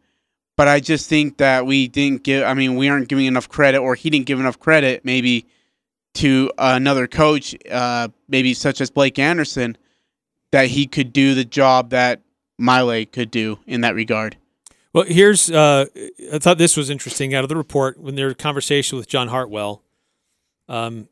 but 0.57 0.67
I 0.67 0.79
just 0.79 1.07
think 1.07 1.37
that 1.37 1.65
we 1.65 1.87
didn't 1.87 2.23
give 2.23 2.43
I 2.43 2.53
mean, 2.53 2.75
we 2.75 2.89
aren't 2.89 3.07
giving 3.07 3.25
enough 3.25 3.47
credit 3.47 3.79
or 3.79 3.95
he 3.95 4.09
didn't 4.09 4.25
give 4.25 4.39
enough 4.39 4.59
credit 4.59 5.05
maybe 5.05 5.45
to 6.15 6.51
another 6.57 7.07
coach, 7.07 7.55
uh, 7.71 8.09
maybe 8.27 8.53
such 8.53 8.81
as 8.81 8.91
Blake 8.91 9.17
Anderson, 9.17 9.77
that 10.51 10.67
he 10.67 10.85
could 10.85 11.13
do 11.13 11.33
the 11.33 11.45
job 11.45 11.89
that 11.89 12.21
Maile 12.59 13.05
could 13.05 13.31
do 13.31 13.59
in 13.65 13.81
that 13.81 13.95
regard. 13.95 14.37
Well, 14.93 15.05
here's 15.05 15.49
uh, 15.49 15.85
I 16.31 16.37
thought 16.37 16.59
this 16.59 16.77
was 16.77 16.91
interesting 16.91 17.33
out 17.33 17.43
of 17.43 17.49
the 17.49 17.55
report 17.55 17.99
when 17.99 18.17
a 18.19 18.35
conversation 18.35 18.97
with 18.97 19.07
John 19.07 19.27
Hartwell. 19.27 19.81
Um, 20.69 21.09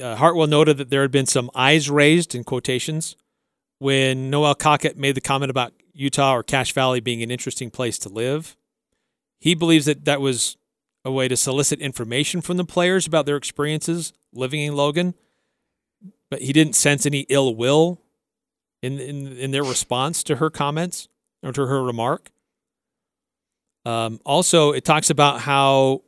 uh, 0.00 0.14
Hartwell 0.14 0.46
noted 0.46 0.76
that 0.76 0.90
there 0.90 1.02
had 1.02 1.10
been 1.10 1.26
some 1.26 1.50
eyes 1.52 1.90
raised 1.90 2.36
in 2.36 2.44
quotations 2.44 3.16
when 3.80 4.30
Noelle 4.30 4.54
Cockett 4.54 4.96
made 4.96 5.16
the 5.16 5.20
comment 5.20 5.50
about 5.50 5.72
Utah 5.92 6.36
or 6.36 6.44
Cache 6.44 6.72
Valley 6.72 7.00
being 7.00 7.20
an 7.22 7.30
interesting 7.32 7.70
place 7.70 7.98
to 7.98 8.08
live. 8.08 8.56
He 9.40 9.54
believes 9.56 9.86
that 9.86 10.04
that 10.04 10.20
was 10.20 10.56
a 11.04 11.10
way 11.10 11.26
to 11.26 11.36
solicit 11.36 11.80
information 11.80 12.40
from 12.40 12.56
the 12.56 12.64
players 12.64 13.04
about 13.04 13.26
their 13.26 13.36
experiences 13.36 14.12
living 14.32 14.60
in 14.60 14.76
Logan, 14.76 15.14
but 16.30 16.42
he 16.42 16.52
didn't 16.52 16.76
sense 16.76 17.04
any 17.04 17.26
ill 17.28 17.56
will 17.56 18.00
in 18.80 19.00
in, 19.00 19.26
in 19.36 19.50
their 19.50 19.64
response 19.64 20.22
to 20.22 20.36
her 20.36 20.50
comments 20.50 21.08
or 21.42 21.52
to 21.52 21.66
her 21.66 21.82
remark. 21.82 22.30
Um, 23.88 24.20
also, 24.26 24.72
it 24.72 24.84
talks 24.84 25.08
about 25.08 25.40
how 25.40 26.02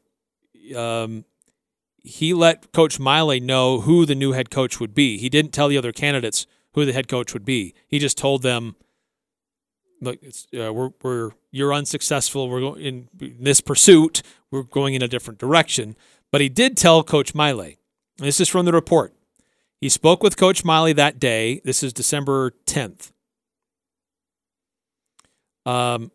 um, 0.76 1.24
he 2.02 2.34
let 2.34 2.72
Coach 2.72 3.00
Maile 3.00 3.40
know 3.40 3.80
who 3.80 4.04
the 4.04 4.14
new 4.14 4.32
head 4.32 4.50
coach 4.50 4.78
would 4.80 4.94
be. 4.94 5.16
He 5.16 5.30
didn't 5.30 5.52
tell 5.52 5.68
the 5.68 5.78
other 5.78 5.90
candidates 5.90 6.46
who 6.74 6.84
the 6.84 6.92
head 6.92 7.08
coach 7.08 7.32
would 7.32 7.46
be. 7.46 7.72
He 7.88 7.98
just 7.98 8.18
told 8.18 8.42
them, 8.42 8.76
"Look, 10.02 10.18
uh, 10.22 10.74
we're 10.74 10.90
we're 11.02 11.30
you're 11.52 11.72
unsuccessful. 11.72 12.50
We're 12.50 12.60
going 12.60 12.82
in 12.82 13.08
this 13.40 13.62
pursuit. 13.62 14.20
We're 14.50 14.64
going 14.64 14.92
in 14.92 15.00
a 15.00 15.08
different 15.08 15.40
direction." 15.40 15.96
But 16.30 16.42
he 16.42 16.50
did 16.50 16.76
tell 16.76 17.02
Coach 17.02 17.34
Maile. 17.34 17.76
This 18.18 18.40
is 18.40 18.48
from 18.50 18.66
the 18.66 18.72
report. 18.72 19.14
He 19.80 19.88
spoke 19.88 20.22
with 20.22 20.36
Coach 20.36 20.66
Maile 20.66 20.92
that 20.92 21.18
day. 21.18 21.62
This 21.64 21.82
is 21.82 21.94
December 21.94 22.52
10th. 22.66 23.12
Um, 25.64 26.10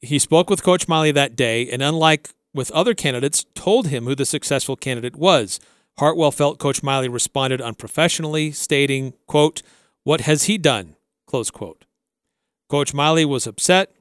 he 0.00 0.18
spoke 0.18 0.48
with 0.48 0.62
Coach 0.62 0.88
Maile 0.88 1.12
that 1.12 1.36
day, 1.36 1.68
and 1.68 1.82
unlike 1.82 2.30
with 2.54 2.70
other 2.72 2.94
candidates, 2.94 3.44
told 3.54 3.88
him 3.88 4.04
who 4.04 4.14
the 4.14 4.24
successful 4.24 4.76
candidate 4.76 5.16
was. 5.16 5.60
Hartwell 5.98 6.30
felt 6.30 6.58
Coach 6.58 6.82
Maile 6.82 7.08
responded 7.08 7.60
unprofessionally, 7.60 8.50
stating, 8.52 9.12
quote, 9.26 9.62
What 10.02 10.22
has 10.22 10.44
he 10.44 10.58
done? 10.58 10.96
Close 11.26 11.50
quote. 11.50 11.84
Coach 12.68 12.94
Maile 12.94 13.28
was 13.28 13.46
upset, 13.46 13.92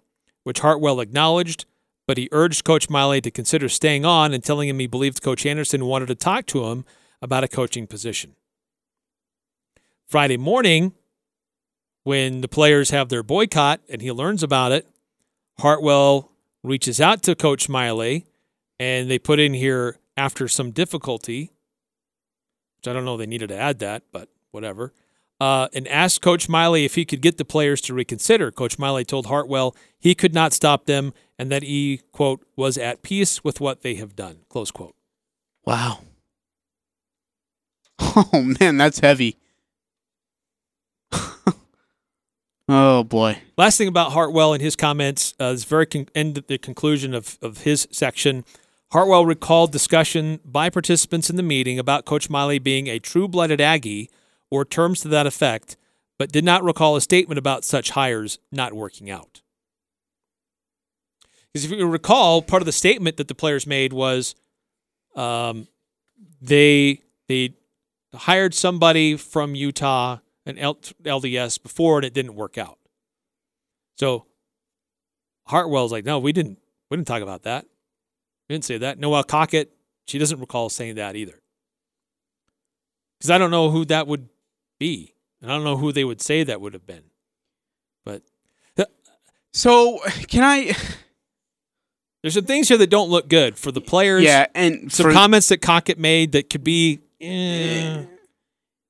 which 0.43 0.59
Hartwell 0.59 0.99
acknowledged, 0.99 1.65
but 2.07 2.17
he 2.17 2.29
urged 2.31 2.63
Coach 2.63 2.89
Maile 2.89 3.21
to 3.21 3.29
consider 3.29 3.69
staying 3.69 4.05
on 4.05 4.33
and 4.33 4.43
telling 4.43 4.69
him 4.69 4.79
he 4.79 4.87
believed 4.87 5.21
Coach 5.21 5.45
Anderson 5.45 5.85
wanted 5.85 6.07
to 6.07 6.15
talk 6.15 6.45
to 6.47 6.65
him 6.65 6.85
about 7.21 7.43
a 7.43 7.47
coaching 7.47 7.85
position. 7.85 8.35
Friday 10.07 10.37
morning, 10.37 10.93
when 12.03 12.41
the 12.41 12.47
players 12.47 12.89
have 12.89 13.09
their 13.09 13.21
boycott 13.21 13.81
and 13.89 14.01
he 14.01 14.11
learns 14.11 14.41
about 14.41 14.71
it, 14.71 14.87
Hartwell 15.59 16.31
reaches 16.63 16.99
out 16.99 17.23
to 17.23 17.35
Coach 17.35 17.69
Maile 17.69 18.21
and 18.79 19.09
they 19.09 19.19
put 19.19 19.39
in 19.39 19.53
here 19.53 19.97
after 20.17 20.47
some 20.47 20.71
difficulty, 20.71 21.51
which 22.77 22.87
I 22.87 22.93
don't 22.93 23.05
know 23.05 23.17
they 23.17 23.25
needed 23.25 23.49
to 23.49 23.57
add 23.57 23.79
that, 23.79 24.03
but 24.11 24.29
whatever, 24.51 24.93
uh, 25.39 25.67
and 25.73 25.87
asked 25.87 26.21
Coach 26.21 26.49
Maile 26.49 26.75
if 26.75 26.95
he 26.95 27.05
could 27.05 27.21
get 27.21 27.37
the 27.37 27.45
players 27.45 27.81
to 27.81 27.93
reconsider. 27.93 28.51
Coach 28.51 28.77
Maile 28.77 29.03
told 29.03 29.27
Hartwell 29.27 29.75
he 29.97 30.15
could 30.15 30.33
not 30.33 30.53
stop 30.53 30.85
them 30.85 31.13
and 31.37 31.51
that 31.51 31.63
he, 31.63 32.01
quote, 32.11 32.45
was 32.55 32.77
at 32.77 33.01
peace 33.01 33.43
with 33.43 33.61
what 33.61 33.81
they 33.81 33.95
have 33.95 34.15
done, 34.15 34.39
close 34.49 34.71
quote. 34.71 34.95
Wow. 35.65 35.99
Oh 38.01 38.55
man, 38.59 38.77
that's 38.77 38.99
heavy. 38.99 39.37
Oh 42.71 43.03
boy. 43.03 43.41
Last 43.57 43.79
thing 43.79 43.87
about 43.87 44.11
Hartwell 44.11 44.53
and 44.53 44.61
his 44.61 44.75
comments 44.75 45.33
uh, 45.41 45.45
is 45.45 45.63
very 45.63 45.87
con- 45.87 46.07
end 46.13 46.35
the 46.47 46.59
conclusion 46.59 47.15
of, 47.15 47.39
of 47.41 47.63
his 47.63 47.87
section. 47.91 48.45
Hartwell 48.91 49.25
recalled 49.25 49.71
discussion 49.71 50.39
by 50.45 50.69
participants 50.69 51.31
in 51.31 51.35
the 51.35 51.43
meeting 51.43 51.79
about 51.79 52.05
Coach 52.05 52.29
Maile 52.29 52.59
being 52.59 52.87
a 52.87 52.99
true 52.99 53.27
blooded 53.27 53.59
Aggie 53.59 54.11
or 54.51 54.65
terms 54.65 55.01
to 55.01 55.07
that 55.07 55.25
effect, 55.25 55.77
but 56.19 56.31
did 56.31 56.43
not 56.43 56.63
recall 56.63 56.95
a 56.95 57.01
statement 57.01 57.39
about 57.39 57.65
such 57.65 57.91
hires 57.91 58.37
not 58.51 58.73
working 58.73 59.09
out. 59.09 59.41
Because 61.51 61.65
if 61.65 61.71
you 61.71 61.87
recall, 61.87 62.43
part 62.43 62.61
of 62.61 62.67
the 62.67 62.71
statement 62.71 63.17
that 63.17 63.27
the 63.27 63.35
players 63.35 63.65
made 63.65 63.93
was 63.93 64.35
um, 65.15 65.67
they 66.39 67.01
they 67.27 67.55
hired 68.13 68.53
somebody 68.53 69.17
from 69.17 69.55
Utah, 69.55 70.19
an 70.45 70.55
LDS, 70.55 71.61
before, 71.61 71.97
and 71.97 72.05
it 72.05 72.13
didn't 72.13 72.35
work 72.35 72.57
out. 72.57 72.77
So 73.97 74.25
Hartwell's 75.47 75.91
like, 75.91 76.05
no, 76.05 76.19
we 76.19 76.31
didn't. 76.31 76.59
We 76.89 76.97
didn't 76.97 77.07
talk 77.07 77.21
about 77.21 77.43
that. 77.43 77.65
We 78.47 78.55
didn't 78.55 78.65
say 78.65 78.77
that. 78.79 78.97
Noelle 78.99 79.23
Cockett, 79.23 79.71
she 80.07 80.17
doesn't 80.17 80.39
recall 80.39 80.69
saying 80.69 80.95
that 80.95 81.15
either. 81.15 81.39
because 83.19 83.29
I 83.29 83.37
don't 83.37 83.51
know 83.51 83.69
who 83.69 83.85
that 83.85 84.07
would 84.07 84.29
be, 84.79 85.13
and 85.41 85.51
I 85.51 85.55
don't 85.55 85.63
know 85.63 85.77
who 85.77 85.91
they 85.91 86.03
would 86.03 86.21
say 86.21 86.43
that 86.43 86.59
would 86.61 86.73
have 86.73 86.87
been. 86.87 87.03
But 88.05 88.23
So 89.53 89.99
can 90.27 90.43
I? 90.43 90.75
there's 92.23 92.33
some 92.33 92.45
things 92.45 92.67
here 92.69 92.77
that 92.77 92.89
don't 92.89 93.09
look 93.09 93.27
good 93.29 93.57
for 93.57 93.71
the 93.71 93.81
players. 93.81 94.23
Yeah, 94.23 94.47
and 94.55 94.91
some 94.91 95.07
for- 95.07 95.13
comments 95.13 95.47
that 95.49 95.57
Cockett 95.61 95.99
made 95.99 96.31
that 96.31 96.49
could 96.49 96.63
be. 96.63 96.99
eh. 97.21 98.05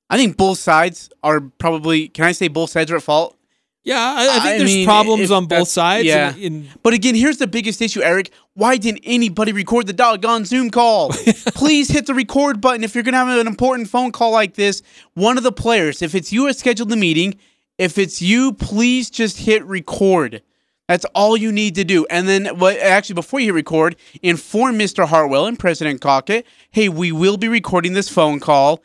I 0.09 0.17
think 0.17 0.37
both 0.37 0.57
sides 0.57 1.09
are 1.23 1.39
probably. 1.41 2.07
Can 2.07 2.25
I 2.25 2.31
say 2.31 2.47
both 2.47 2.69
sides 2.71 2.91
are 2.91 2.95
at 2.97 3.03
fault? 3.03 3.35
Yeah, 3.83 3.97
I, 3.97 4.23
I 4.23 4.39
think 4.39 4.45
I 4.45 4.57
there's 4.57 4.69
mean, 4.73 4.85
problems 4.85 5.31
on 5.31 5.45
both 5.45 5.69
sides. 5.69 6.05
yeah. 6.05 6.33
and- 6.35 6.43
and 6.43 6.69
But 6.83 6.93
again, 6.93 7.15
here's 7.15 7.37
the 7.37 7.47
biggest 7.47 7.81
issue, 7.81 8.01
Eric. 8.01 8.29
Why 8.53 8.75
didn't 8.77 9.01
anybody 9.05 9.53
record 9.53 9.87
the 9.87 9.93
doggone 9.93 10.43
Zoom 10.45 10.69
call? 10.69 11.09
Please 11.55 11.89
hit 11.89 12.05
the 12.05 12.13
record 12.13 12.59
button 12.59 12.83
if 12.83 12.93
you're 12.93 13.05
going 13.05 13.13
to 13.13 13.19
have 13.19 13.29
an 13.39 13.47
important 13.47 13.87
phone 13.87 14.11
call 14.11 14.31
like 14.31 14.55
this. 14.55 14.81
One 15.13 15.37
of 15.37 15.43
the 15.43 15.53
players, 15.53 16.01
if 16.01 16.13
it's 16.13 16.33
you 16.33 16.45
who 16.45 16.53
scheduled 16.53 16.89
the 16.89 16.97
meeting, 16.97 17.35
if 17.77 17.97
it's 17.97 18.21
you, 18.21 18.51
please 18.51 19.09
just 19.09 19.37
hit 19.39 19.63
record. 19.63 20.41
That's 20.89 21.05
all 21.15 21.37
you 21.37 21.51
need 21.51 21.75
to 21.75 21.85
do. 21.85 22.05
And 22.09 22.27
then, 22.27 22.47
what? 22.59 22.77
actually, 22.79 23.15
before 23.15 23.39
you 23.39 23.45
hit 23.47 23.53
record, 23.55 23.95
inform 24.21 24.77
Mr. 24.77 25.07
Hartwell 25.07 25.45
and 25.45 25.57
President 25.57 26.01
Cockett, 26.01 26.45
hey, 26.71 26.89
we 26.89 27.13
will 27.13 27.37
be 27.37 27.47
recording 27.47 27.93
this 27.93 28.09
phone 28.09 28.41
call. 28.41 28.83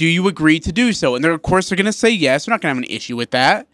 Do 0.00 0.06
you 0.06 0.28
agree 0.28 0.58
to 0.60 0.72
do 0.72 0.94
so? 0.94 1.14
And 1.14 1.22
they're, 1.22 1.30
of 1.30 1.42
course, 1.42 1.68
they're 1.68 1.76
going 1.76 1.84
to 1.84 1.92
say 1.92 2.08
yes. 2.08 2.46
They're 2.46 2.54
not 2.54 2.62
going 2.62 2.74
to 2.74 2.80
have 2.80 2.90
an 2.90 2.96
issue 2.96 3.16
with 3.16 3.32
that 3.32 3.68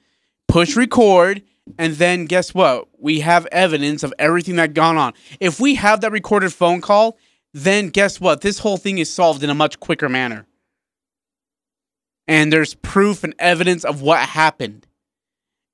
push 0.48 0.74
record, 0.74 1.40
and 1.78 1.94
then 1.94 2.24
guess 2.24 2.52
what? 2.52 2.88
We 2.98 3.20
have 3.20 3.46
evidence 3.52 4.02
of 4.02 4.12
everything 4.18 4.56
that 4.56 4.74
gone 4.74 4.96
on. 4.96 5.12
If 5.38 5.60
we 5.60 5.76
have 5.76 6.00
that 6.00 6.10
recorded 6.10 6.52
phone 6.52 6.80
call, 6.80 7.16
then 7.54 7.90
guess 7.90 8.20
what? 8.20 8.40
This 8.40 8.58
whole 8.58 8.76
thing 8.76 8.98
is 8.98 9.08
solved 9.08 9.44
in 9.44 9.50
a 9.50 9.54
much 9.54 9.78
quicker 9.78 10.08
manner. 10.08 10.48
And 12.26 12.52
there's 12.52 12.74
proof 12.74 13.22
and 13.22 13.32
evidence 13.38 13.84
of 13.84 14.02
what 14.02 14.18
happened. 14.18 14.84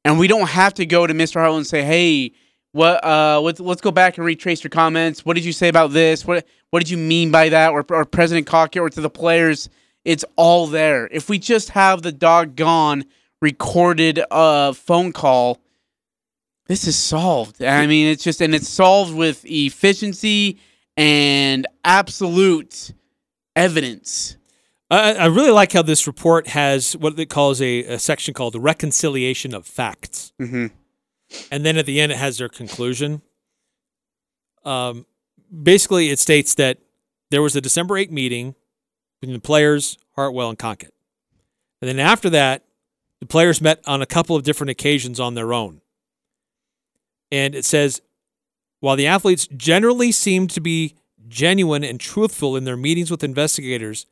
And 0.04 0.18
we 0.18 0.28
don't 0.28 0.50
have 0.50 0.74
to 0.74 0.84
go 0.84 1.06
to 1.06 1.14
Mr. 1.14 1.40
Hartwell 1.40 1.56
and 1.56 1.66
say, 1.66 1.82
"Hey, 1.82 2.32
what? 2.72 3.02
Uh, 3.02 3.40
let's 3.40 3.58
let's 3.58 3.80
go 3.80 3.90
back 3.90 4.18
and 4.18 4.26
retrace 4.26 4.62
your 4.62 4.68
comments. 4.68 5.24
What 5.24 5.32
did 5.32 5.46
you 5.46 5.52
say 5.54 5.68
about 5.68 5.92
this? 5.92 6.26
What 6.26 6.46
what 6.68 6.80
did 6.80 6.90
you 6.90 6.98
mean 6.98 7.30
by 7.30 7.48
that?" 7.48 7.70
Or, 7.72 7.86
or 7.88 8.04
President 8.04 8.46
Cockett 8.46 8.82
or 8.82 8.90
to 8.90 9.00
the 9.00 9.08
players, 9.08 9.70
it's 10.04 10.24
all 10.36 10.66
there. 10.66 11.08
If 11.10 11.28
we 11.28 11.38
just 11.38 11.70
have 11.70 12.02
the 12.02 12.12
doggone 12.12 13.04
recorded 13.40 14.22
uh, 14.30 14.72
phone 14.72 15.12
call, 15.12 15.60
this 16.66 16.86
is 16.86 16.96
solved. 16.96 17.62
I 17.62 17.86
mean, 17.86 18.06
it's 18.06 18.24
just 18.24 18.40
and 18.40 18.54
it's 18.54 18.68
solved 18.68 19.14
with 19.14 19.44
efficiency 19.44 20.58
and 20.96 21.66
absolute 21.84 22.92
evidence. 23.56 24.36
I, 24.90 25.14
I 25.14 25.26
really 25.26 25.50
like 25.50 25.72
how 25.72 25.82
this 25.82 26.06
report 26.06 26.48
has 26.48 26.96
what 26.96 27.18
it 27.18 27.30
calls 27.30 27.60
a, 27.60 27.84
a 27.84 27.98
section 27.98 28.34
called 28.34 28.54
the 28.54 28.60
reconciliation 28.60 29.54
of 29.54 29.66
facts. 29.66 30.32
Mm-hmm. 30.40 30.66
and 31.50 31.64
then 31.64 31.76
at 31.76 31.86
the 31.86 32.00
end 32.00 32.12
it 32.12 32.18
has 32.18 32.38
their 32.38 32.48
conclusion. 32.48 33.22
Um, 34.64 35.06
basically, 35.62 36.10
it 36.10 36.18
states 36.18 36.54
that 36.54 36.78
there 37.30 37.42
was 37.42 37.56
a 37.56 37.60
December 37.60 37.96
8 37.96 38.12
meeting 38.12 38.54
between 39.22 39.34
the 39.34 39.40
players, 39.40 39.98
Hartwell, 40.16 40.48
and 40.48 40.58
Cockett. 40.58 40.92
And 41.80 41.88
then 41.88 42.00
after 42.00 42.28
that, 42.30 42.64
the 43.20 43.26
players 43.26 43.60
met 43.60 43.80
on 43.86 44.02
a 44.02 44.06
couple 44.06 44.34
of 44.34 44.42
different 44.42 44.70
occasions 44.70 45.20
on 45.20 45.34
their 45.34 45.52
own. 45.52 45.80
And 47.30 47.54
it 47.54 47.64
says, 47.64 48.02
while 48.80 48.96
the 48.96 49.06
athletes 49.06 49.46
generally 49.56 50.10
seemed 50.10 50.50
to 50.50 50.60
be 50.60 50.96
genuine 51.28 51.84
and 51.84 52.00
truthful 52.00 52.56
in 52.56 52.64
their 52.64 52.76
meetings 52.76 53.12
with 53.12 53.22
investigators, 53.22 54.06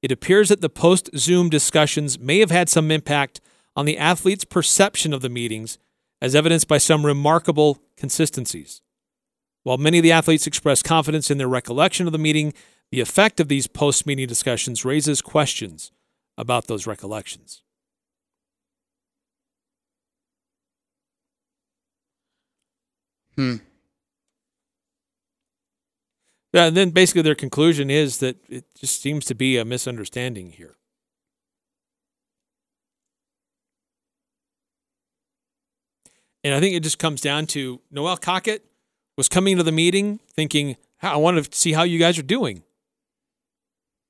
it 0.00 0.10
appears 0.10 0.48
that 0.48 0.62
the 0.62 0.70
post 0.70 1.10
Zoom 1.14 1.50
discussions 1.50 2.18
may 2.18 2.38
have 2.38 2.50
had 2.50 2.70
some 2.70 2.90
impact 2.90 3.42
on 3.76 3.84
the 3.84 3.98
athletes' 3.98 4.46
perception 4.46 5.12
of 5.12 5.20
the 5.20 5.28
meetings, 5.28 5.78
as 6.22 6.34
evidenced 6.34 6.68
by 6.68 6.78
some 6.78 7.04
remarkable 7.04 7.82
consistencies. 7.98 8.80
While 9.62 9.76
many 9.76 9.98
of 9.98 10.02
the 10.02 10.12
athletes 10.12 10.46
expressed 10.46 10.84
confidence 10.84 11.30
in 11.30 11.36
their 11.36 11.48
recollection 11.48 12.06
of 12.06 12.12
the 12.12 12.18
meeting, 12.18 12.54
the 12.90 13.00
effect 13.00 13.40
of 13.40 13.48
these 13.48 13.66
post 13.66 14.06
meeting 14.06 14.26
discussions 14.26 14.84
raises 14.84 15.20
questions 15.20 15.90
about 16.36 16.66
those 16.66 16.86
recollections. 16.86 17.62
Hmm. 23.36 23.56
Yeah, 26.52 26.66
and 26.66 26.76
then 26.76 26.90
basically 26.90 27.22
their 27.22 27.34
conclusion 27.34 27.90
is 27.90 28.18
that 28.18 28.36
it 28.48 28.64
just 28.76 29.02
seems 29.02 29.24
to 29.24 29.34
be 29.34 29.56
a 29.56 29.64
misunderstanding 29.64 30.52
here. 30.52 30.76
And 36.44 36.54
I 36.54 36.60
think 36.60 36.76
it 36.76 36.84
just 36.84 36.98
comes 36.98 37.20
down 37.20 37.46
to 37.48 37.80
Noelle 37.90 38.18
Cockett 38.18 38.64
was 39.16 39.28
coming 39.28 39.56
to 39.56 39.62
the 39.62 39.72
meeting 39.72 40.20
thinking, 40.30 40.76
I 41.02 41.16
want 41.16 41.42
to 41.42 41.58
see 41.58 41.72
how 41.72 41.82
you 41.82 41.98
guys 41.98 42.18
are 42.18 42.22
doing. 42.22 42.62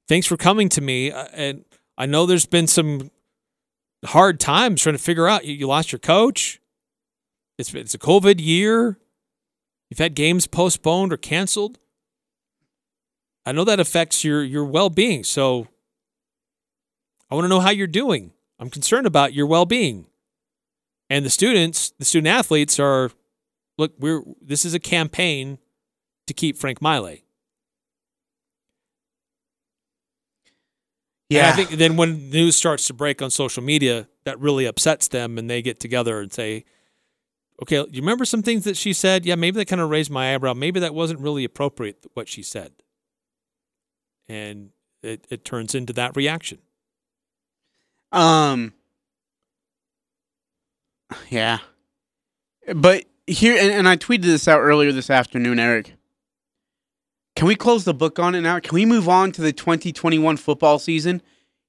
Thanks 0.08 0.26
for 0.26 0.36
coming 0.36 0.68
to 0.70 0.80
me. 0.80 1.10
Uh, 1.10 1.26
And 1.32 1.64
I 1.96 2.06
know 2.06 2.26
there's 2.26 2.46
been 2.46 2.66
some 2.66 3.10
hard 4.04 4.38
times 4.38 4.82
trying 4.82 4.96
to 4.96 5.02
figure 5.02 5.26
out 5.26 5.44
you, 5.44 5.54
you 5.54 5.66
lost 5.66 5.92
your 5.92 5.98
coach. 5.98 6.60
It's, 7.58 7.72
it's 7.74 7.94
a 7.94 7.98
COVID 7.98 8.40
year. 8.40 8.98
You've 9.88 9.98
had 9.98 10.14
games 10.14 10.46
postponed 10.46 11.12
or 11.12 11.16
canceled. 11.16 11.78
I 13.46 13.52
know 13.52 13.64
that 13.64 13.78
affects 13.78 14.24
your 14.24 14.42
your 14.42 14.64
well-being. 14.64 15.22
So 15.22 15.68
I 17.30 17.34
want 17.34 17.44
to 17.44 17.48
know 17.48 17.60
how 17.60 17.70
you're 17.70 17.86
doing. 17.86 18.32
I'm 18.58 18.70
concerned 18.70 19.06
about 19.06 19.34
your 19.34 19.46
well-being. 19.46 20.06
And 21.10 21.24
the 21.24 21.30
students, 21.30 21.92
the 21.98 22.04
student 22.04 22.28
athletes 22.28 22.80
are 22.80 23.10
look, 23.76 23.92
we're 23.98 24.22
this 24.40 24.64
is 24.64 24.74
a 24.74 24.80
campaign 24.80 25.58
to 26.26 26.34
keep 26.34 26.56
Frank 26.56 26.80
Maile. 26.80 27.18
And 31.30 31.36
Yeah, 31.38 31.48
I 31.48 31.52
think 31.52 31.70
then 31.70 31.96
when 31.96 32.30
news 32.30 32.56
starts 32.56 32.86
to 32.86 32.94
break 32.94 33.22
on 33.22 33.30
social 33.30 33.62
media, 33.62 34.08
that 34.24 34.38
really 34.40 34.66
upsets 34.66 35.08
them 35.08 35.38
and 35.38 35.48
they 35.48 35.62
get 35.62 35.80
together 35.80 36.20
and 36.20 36.32
say, 36.32 36.64
Okay, 37.62 37.76
you 37.76 38.00
remember 38.00 38.24
some 38.24 38.42
things 38.42 38.64
that 38.64 38.76
she 38.76 38.92
said? 38.92 39.24
Yeah, 39.24 39.36
maybe 39.36 39.58
that 39.58 39.66
kind 39.66 39.80
of 39.80 39.88
raised 39.88 40.10
my 40.10 40.34
eyebrow. 40.34 40.54
Maybe 40.54 40.80
that 40.80 40.94
wasn't 40.94 41.20
really 41.20 41.44
appropriate 41.44 42.04
what 42.14 42.28
she 42.28 42.42
said. 42.42 42.72
And 44.28 44.70
it, 45.02 45.26
it 45.30 45.44
turns 45.44 45.74
into 45.74 45.92
that 45.92 46.16
reaction. 46.16 46.58
Um. 48.12 48.72
Yeah. 51.28 51.58
But 52.74 53.04
here, 53.26 53.56
and, 53.56 53.70
and 53.70 53.88
I 53.88 53.96
tweeted 53.96 54.22
this 54.22 54.48
out 54.48 54.60
earlier 54.60 54.90
this 54.92 55.10
afternoon, 55.10 55.58
Eric. 55.58 55.94
Can 57.36 57.48
we 57.48 57.56
close 57.56 57.84
the 57.84 57.94
book 57.94 58.18
on 58.18 58.34
it 58.34 58.42
now? 58.42 58.60
Can 58.60 58.74
we 58.74 58.86
move 58.86 59.08
on 59.08 59.32
to 59.32 59.42
the 59.42 59.52
2021 59.52 60.36
football 60.36 60.78
season? 60.78 61.20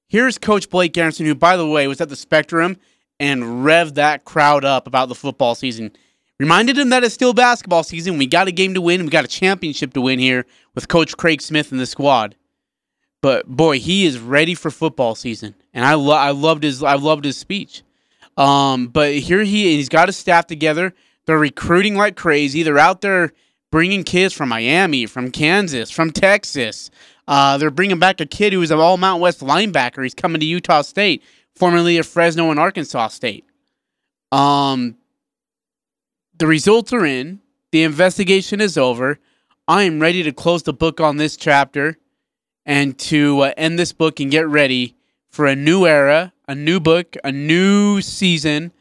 Here's 0.08 0.38
Coach 0.38 0.70
Blake 0.70 0.96
Anderson, 0.98 1.26
who, 1.26 1.34
by 1.34 1.58
the 1.58 1.68
way, 1.68 1.88
was 1.88 2.00
at 2.00 2.10
the 2.10 2.16
Spectrum 2.16 2.78
and 3.20 3.44
revved 3.66 3.96
that 3.96 4.26
crowd 4.26 4.64
up 4.64 4.86
about 4.86 5.10
the 5.10 5.16
football 5.16 5.56
season. 5.56 5.92
Reminded 6.40 6.78
him 6.78 6.90
that 6.90 7.04
it's 7.04 7.16
still 7.16 7.34
basketball 7.34 7.84
season. 7.84 8.18
We 8.18 8.28
got 8.28 8.48
a 8.48 8.52
game 8.52 8.74
to 8.76 8.82
win. 8.82 9.04
We 9.04 9.10
got 9.10 9.26
a 9.26 9.30
championship 9.30 9.94
to 9.94 10.02
win 10.02 10.20
here 10.20 10.46
with 10.76 10.88
Coach 10.88 11.18
Craig 11.18 11.42
Smith 11.42 11.72
and 11.72 11.80
the 11.80 11.86
squad. 11.86 12.36
But 13.22 13.48
boy, 13.48 13.80
he 13.80 14.06
is 14.06 14.20
ready 14.20 14.54
for 14.54 14.70
football 14.70 15.16
season, 15.16 15.56
and 15.74 15.84
I 15.84 15.96
lo- 15.96 16.14
I 16.16 16.30
loved 16.30 16.62
his 16.62 16.84
I 16.84 16.94
loved 16.96 17.26
his 17.26 17.38
speech. 17.38 17.82
Um, 18.38 18.88
but 18.88 19.16
here 19.16 19.44
he 19.44 19.78
he's 19.78 19.90
got 19.90 20.10
his 20.10 20.18
staff 20.18 20.46
together. 20.46 20.94
They're 21.26 21.40
recruiting 21.40 21.96
like 21.96 22.18
crazy. 22.18 22.62
They're 22.62 22.78
out 22.78 23.02
there 23.02 23.32
bringing 23.72 24.04
kids 24.04 24.34
from 24.34 24.50
Miami, 24.50 25.06
from 25.06 25.32
Kansas, 25.32 25.92
from 25.92 26.12
Texas. 26.12 26.90
Uh, 27.28 27.58
they're 27.58 27.72
bringing 27.72 28.00
back 28.00 28.22
a 28.22 28.26
kid 28.26 28.54
who 28.54 28.60
was 28.60 28.72
an 28.72 28.80
all 28.80 28.98
Mountain 28.98 29.22
West 29.22 29.40
linebacker. 29.42 30.04
He's 30.04 30.14
coming 30.14 30.40
to 30.40 30.46
Utah 30.46 30.82
State, 30.82 31.24
formerly 31.56 31.98
of 31.98 32.06
Fresno 32.06 32.52
and 32.52 32.60
Arkansas 32.60 33.10
State. 33.10 33.46
Um, 34.32 34.98
the 36.38 36.48
results 36.48 36.94
are 36.94 37.06
in. 37.06 37.42
The 37.72 37.84
investigation 37.84 38.62
is 38.62 38.78
over. 38.78 39.20
I 39.68 39.84
am 39.84 40.00
ready 40.00 40.24
to 40.24 40.32
close 40.32 40.64
the 40.64 40.74
book 40.74 41.02
on 41.02 41.18
this 41.18 41.36
chapter 41.36 41.98
and 42.66 42.98
to 43.00 43.42
uh, 43.42 43.54
end 43.58 43.80
this 43.80 43.92
book 43.92 44.20
and 44.20 44.30
get 44.30 44.48
ready 44.48 44.96
for 45.30 45.46
a 45.46 45.56
new 45.56 45.86
era, 45.86 46.34
a 46.48 46.56
new 46.56 46.80
book, 46.80 47.16
a 47.24 47.32
new 47.32 48.02
season, 48.02 48.72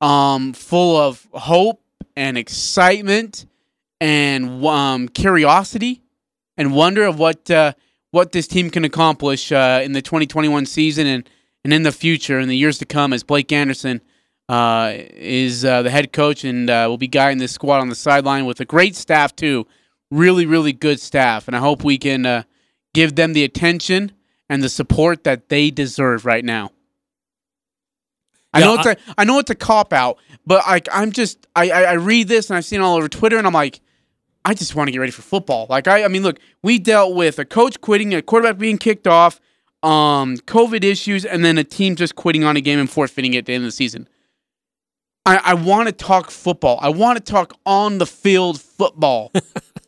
um, 0.00 0.52
full 0.52 0.96
of 0.96 1.26
hope 1.32 1.82
and 2.16 2.36
excitement 2.36 3.46
and 4.02 4.64
um, 4.66 5.06
curiosity 5.06 6.02
and 6.56 6.74
wonder 6.74 7.04
of 7.04 7.20
what 7.20 7.48
uh, 7.52 7.72
what 8.10 8.32
this 8.32 8.48
team 8.48 8.68
can 8.68 8.84
accomplish 8.84 9.52
uh, 9.52 9.80
in 9.84 9.92
the 9.92 10.02
2021 10.02 10.66
season 10.66 11.06
and 11.06 11.30
and 11.62 11.72
in 11.72 11.84
the 11.84 11.92
future 11.92 12.40
in 12.40 12.48
the 12.48 12.56
years 12.56 12.78
to 12.78 12.84
come 12.84 13.12
as 13.12 13.22
Blake 13.22 13.52
Anderson 13.52 14.00
uh, 14.48 14.92
is 14.96 15.64
uh, 15.64 15.82
the 15.82 15.90
head 15.90 16.12
coach 16.12 16.42
and 16.42 16.68
uh, 16.68 16.86
will 16.88 16.98
be 16.98 17.06
guiding 17.06 17.38
this 17.38 17.52
squad 17.52 17.78
on 17.78 17.88
the 17.88 17.94
sideline 17.94 18.44
with 18.44 18.58
a 18.58 18.64
great 18.64 18.96
staff 18.96 19.36
too, 19.36 19.68
really 20.10 20.46
really 20.46 20.72
good 20.72 20.98
staff, 20.98 21.46
and 21.46 21.56
I 21.56 21.60
hope 21.60 21.84
we 21.84 21.96
can 21.96 22.26
uh, 22.26 22.42
give 22.94 23.14
them 23.14 23.34
the 23.34 23.44
attention 23.44 24.10
and 24.48 24.64
the 24.64 24.68
support 24.68 25.22
that 25.22 25.48
they 25.48 25.70
deserve 25.70 26.26
right 26.26 26.44
now. 26.44 26.72
I 28.52 28.58
Yeah, 28.58 28.66
know 28.66 28.74
it's 28.74 28.86
a 28.86 28.96
I 29.16 29.22
know 29.22 29.38
it's 29.38 29.50
a 29.50 29.54
cop 29.54 29.92
out, 29.92 30.18
but 30.44 30.66
like 30.66 30.88
I'm 30.90 31.12
just 31.12 31.46
I, 31.54 31.70
I 31.70 31.82
I 31.82 31.92
read 31.92 32.26
this 32.26 32.50
and 32.50 32.56
I've 32.56 32.64
seen 32.64 32.80
it 32.80 32.82
all 32.82 32.96
over 32.96 33.08
Twitter 33.08 33.38
and 33.38 33.46
I'm 33.46 33.52
like, 33.52 33.80
I 34.44 34.54
just 34.54 34.74
want 34.74 34.88
to 34.88 34.92
get 34.92 34.98
ready 34.98 35.12
for 35.12 35.22
football. 35.22 35.66
Like 35.68 35.88
I 35.88 36.04
I 36.04 36.08
mean 36.08 36.22
look, 36.22 36.38
we 36.62 36.78
dealt 36.78 37.14
with 37.14 37.38
a 37.38 37.44
coach 37.44 37.80
quitting, 37.80 38.14
a 38.14 38.22
quarterback 38.22 38.58
being 38.58 38.78
kicked 38.78 39.06
off, 39.06 39.40
um, 39.82 40.36
COVID 40.38 40.84
issues, 40.84 41.24
and 41.24 41.44
then 41.44 41.58
a 41.58 41.64
team 41.64 41.96
just 41.96 42.14
quitting 42.14 42.44
on 42.44 42.56
a 42.56 42.60
game 42.60 42.78
and 42.78 42.90
forfeiting 42.90 43.34
it 43.34 43.38
at 43.38 43.46
the 43.46 43.54
end 43.54 43.64
of 43.64 43.68
the 43.68 43.72
season. 43.72 44.08
I, 45.24 45.40
I 45.44 45.54
want 45.54 45.86
to 45.86 45.92
talk 45.92 46.30
football. 46.30 46.78
I 46.82 46.88
want 46.88 47.24
to 47.24 47.32
talk 47.32 47.54
on 47.64 47.98
the 47.98 48.06
field 48.06 48.60
football. 48.60 49.32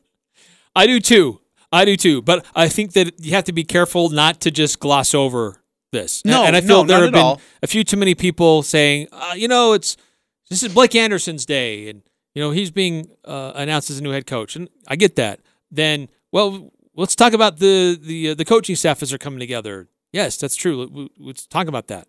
I 0.76 0.86
do 0.86 1.00
too. 1.00 1.40
I 1.72 1.84
do 1.84 1.96
too. 1.96 2.22
But 2.22 2.46
I 2.54 2.68
think 2.68 2.92
that 2.92 3.18
you 3.20 3.32
have 3.32 3.44
to 3.44 3.52
be 3.52 3.64
careful 3.64 4.10
not 4.10 4.40
to 4.42 4.50
just 4.50 4.78
gloss 4.78 5.12
over 5.12 5.60
this. 5.90 6.24
No, 6.24 6.44
and 6.44 6.54
I 6.54 6.60
feel 6.60 6.84
no, 6.84 6.88
there 6.88 7.02
have 7.02 7.12
been 7.12 7.20
all. 7.20 7.40
a 7.62 7.66
few 7.66 7.82
too 7.82 7.96
many 7.96 8.14
people 8.14 8.62
saying, 8.62 9.08
uh, 9.10 9.32
you 9.34 9.48
know, 9.48 9.72
it's 9.72 9.96
this 10.50 10.62
is 10.62 10.72
Blake 10.72 10.94
Anderson's 10.94 11.44
day, 11.44 11.88
and 11.88 12.02
you 12.34 12.42
know 12.42 12.50
he's 12.50 12.70
being 12.70 13.08
uh, 13.24 13.52
announced 13.54 13.90
as 13.90 13.98
a 13.98 14.02
new 14.02 14.10
head 14.10 14.26
coach, 14.26 14.56
and 14.56 14.68
I 14.88 14.96
get 14.96 15.16
that. 15.16 15.40
Then, 15.70 16.08
well, 16.32 16.72
let's 16.94 17.16
talk 17.16 17.32
about 17.32 17.58
the 17.58 17.98
the 18.00 18.30
uh, 18.30 18.34
the 18.34 18.44
coaching 18.44 18.76
staff 18.76 19.02
as 19.02 19.10
they're 19.10 19.18
coming 19.18 19.40
together. 19.40 19.88
Yes, 20.12 20.36
that's 20.36 20.56
true. 20.56 21.08
Let's 21.18 21.46
talk 21.46 21.66
about 21.66 21.88
that. 21.88 22.08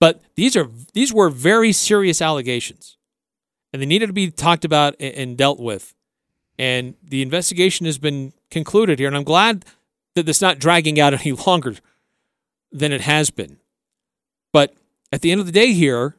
But 0.00 0.22
these 0.36 0.56
are 0.56 0.68
these 0.92 1.12
were 1.12 1.30
very 1.30 1.72
serious 1.72 2.20
allegations, 2.20 2.96
and 3.72 3.80
they 3.80 3.86
needed 3.86 4.06
to 4.08 4.12
be 4.12 4.30
talked 4.30 4.64
about 4.64 4.94
and 5.00 5.36
dealt 5.36 5.60
with. 5.60 5.94
And 6.58 6.94
the 7.02 7.22
investigation 7.22 7.86
has 7.86 7.98
been 7.98 8.32
concluded 8.50 8.98
here, 8.98 9.08
and 9.08 9.16
I'm 9.16 9.24
glad 9.24 9.64
that 10.14 10.28
it's 10.28 10.40
not 10.42 10.58
dragging 10.58 11.00
out 11.00 11.12
any 11.20 11.32
longer 11.32 11.76
than 12.70 12.92
it 12.92 13.02
has 13.02 13.30
been. 13.30 13.58
But 14.52 14.74
at 15.12 15.20
the 15.20 15.30
end 15.32 15.40
of 15.40 15.46
the 15.46 15.52
day, 15.52 15.72
here, 15.72 16.16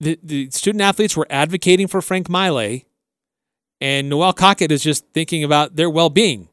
the, 0.00 0.18
the 0.22 0.50
student 0.50 0.82
athletes 0.82 1.16
were 1.16 1.26
advocating 1.30 1.88
for 1.88 2.00
Frank 2.00 2.28
Maile, 2.28 2.80
and 3.80 4.08
Noelle 4.08 4.32
Cockett 4.32 4.72
is 4.72 4.82
just 4.82 5.04
thinking 5.12 5.44
about 5.44 5.76
their 5.76 5.90
well 5.90 6.10
being. 6.10 6.48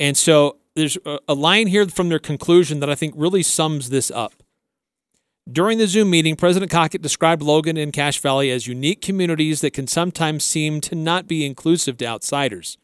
And 0.00 0.16
so 0.16 0.58
there's 0.74 0.98
a, 1.04 1.18
a 1.28 1.34
line 1.34 1.66
here 1.66 1.86
from 1.88 2.08
their 2.08 2.18
conclusion 2.18 2.80
that 2.80 2.90
I 2.90 2.94
think 2.94 3.14
really 3.16 3.42
sums 3.42 3.90
this 3.90 4.10
up. 4.10 4.34
During 5.50 5.78
the 5.78 5.88
Zoom 5.88 6.10
meeting, 6.10 6.36
President 6.36 6.70
Cockett 6.70 7.02
described 7.02 7.42
Logan 7.42 7.76
and 7.76 7.92
Cache 7.92 8.20
Valley 8.20 8.50
as 8.50 8.68
unique 8.68 9.02
communities 9.02 9.60
that 9.60 9.72
can 9.72 9.88
sometimes 9.88 10.44
seem 10.44 10.80
to 10.82 10.94
not 10.94 11.26
be 11.26 11.44
inclusive 11.44 11.96
to 11.98 12.06
outsiders. 12.06 12.78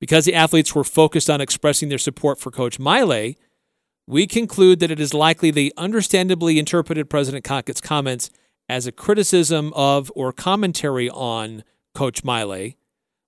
Because 0.00 0.24
the 0.24 0.34
athletes 0.34 0.76
were 0.76 0.84
focused 0.84 1.28
on 1.28 1.40
expressing 1.40 1.88
their 1.88 1.98
support 1.98 2.38
for 2.38 2.52
Coach 2.52 2.78
Maile, 2.78 3.34
we 4.06 4.28
conclude 4.28 4.78
that 4.78 4.92
it 4.92 5.00
is 5.00 5.12
likely 5.12 5.50
they 5.50 5.72
understandably 5.76 6.58
interpreted 6.58 7.10
President 7.10 7.44
Cockett's 7.44 7.80
comments 7.80 8.30
as 8.68 8.86
a 8.86 8.92
criticism 8.92 9.72
of 9.74 10.12
or 10.14 10.32
commentary 10.32 11.08
on 11.10 11.64
Coach 11.94 12.22
Maile, 12.22 12.72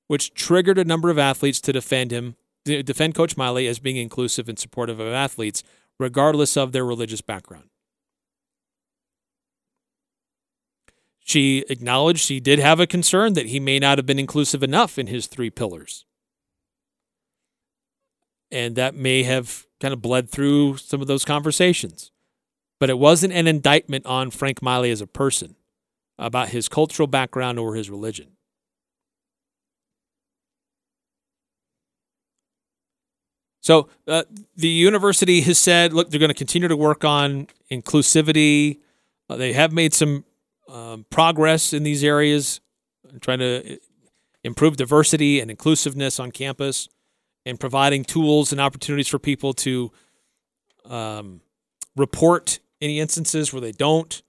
which 0.06 0.34
triggered 0.34 0.78
a 0.78 0.84
number 0.84 1.10
of 1.10 1.18
athletes 1.18 1.60
to 1.62 1.72
defend 1.72 2.10
him, 2.10 2.36
defend 2.64 3.14
Coach 3.14 3.36
Maile 3.36 3.68
as 3.68 3.78
being 3.78 3.96
inclusive 3.96 4.48
and 4.48 4.58
supportive 4.58 5.00
of 5.00 5.12
athletes, 5.12 5.62
regardless 5.98 6.56
of 6.56 6.72
their 6.72 6.84
religious 6.84 7.20
background. 7.20 7.70
She 11.20 11.64
acknowledged 11.68 12.20
she 12.20 12.40
did 12.40 12.58
have 12.58 12.80
a 12.80 12.86
concern 12.86 13.34
that 13.34 13.46
he 13.46 13.60
may 13.60 13.78
not 13.78 13.98
have 13.98 14.06
been 14.06 14.18
inclusive 14.18 14.62
enough 14.62 14.98
in 14.98 15.06
his 15.06 15.26
three 15.26 15.50
pillars. 15.50 16.04
And 18.50 18.74
that 18.74 18.96
may 18.96 19.22
have 19.22 19.64
kind 19.80 19.94
of 19.94 20.02
bled 20.02 20.28
through 20.28 20.78
some 20.78 21.00
of 21.00 21.06
those 21.06 21.24
conversations. 21.24 22.10
But 22.80 22.90
it 22.90 22.98
wasn't 22.98 23.34
an 23.34 23.46
indictment 23.46 24.06
on 24.06 24.30
Frank 24.30 24.62
Maile 24.62 24.90
as 24.90 25.00
a 25.00 25.06
person 25.06 25.54
about 26.18 26.48
his 26.48 26.68
cultural 26.68 27.06
background 27.06 27.58
or 27.58 27.74
his 27.74 27.88
religion. 27.90 28.28
So 33.60 33.88
uh, 34.08 34.24
the 34.56 34.68
university 34.68 35.42
has 35.42 35.58
said, 35.58 35.92
look, 35.92 36.10
they're 36.10 36.18
going 36.18 36.30
to 36.30 36.34
continue 36.34 36.68
to 36.68 36.76
work 36.76 37.04
on 37.04 37.46
inclusivity. 37.70 38.78
Uh, 39.28 39.36
they 39.36 39.52
have 39.52 39.72
made 39.72 39.92
some 39.92 40.24
um, 40.68 41.04
progress 41.10 41.74
in 41.74 41.82
these 41.82 42.02
areas, 42.02 42.60
trying 43.20 43.40
to 43.40 43.78
improve 44.42 44.78
diversity 44.78 45.40
and 45.40 45.50
inclusiveness 45.50 46.18
on 46.18 46.30
campus, 46.30 46.88
and 47.44 47.60
providing 47.60 48.04
tools 48.04 48.52
and 48.52 48.60
opportunities 48.60 49.08
for 49.08 49.18
people 49.18 49.52
to 49.52 49.92
um, 50.86 51.42
report 51.96 52.60
any 52.80 53.00
instances 53.00 53.52
where 53.52 53.60
they 53.60 53.72
don't. 53.72 54.22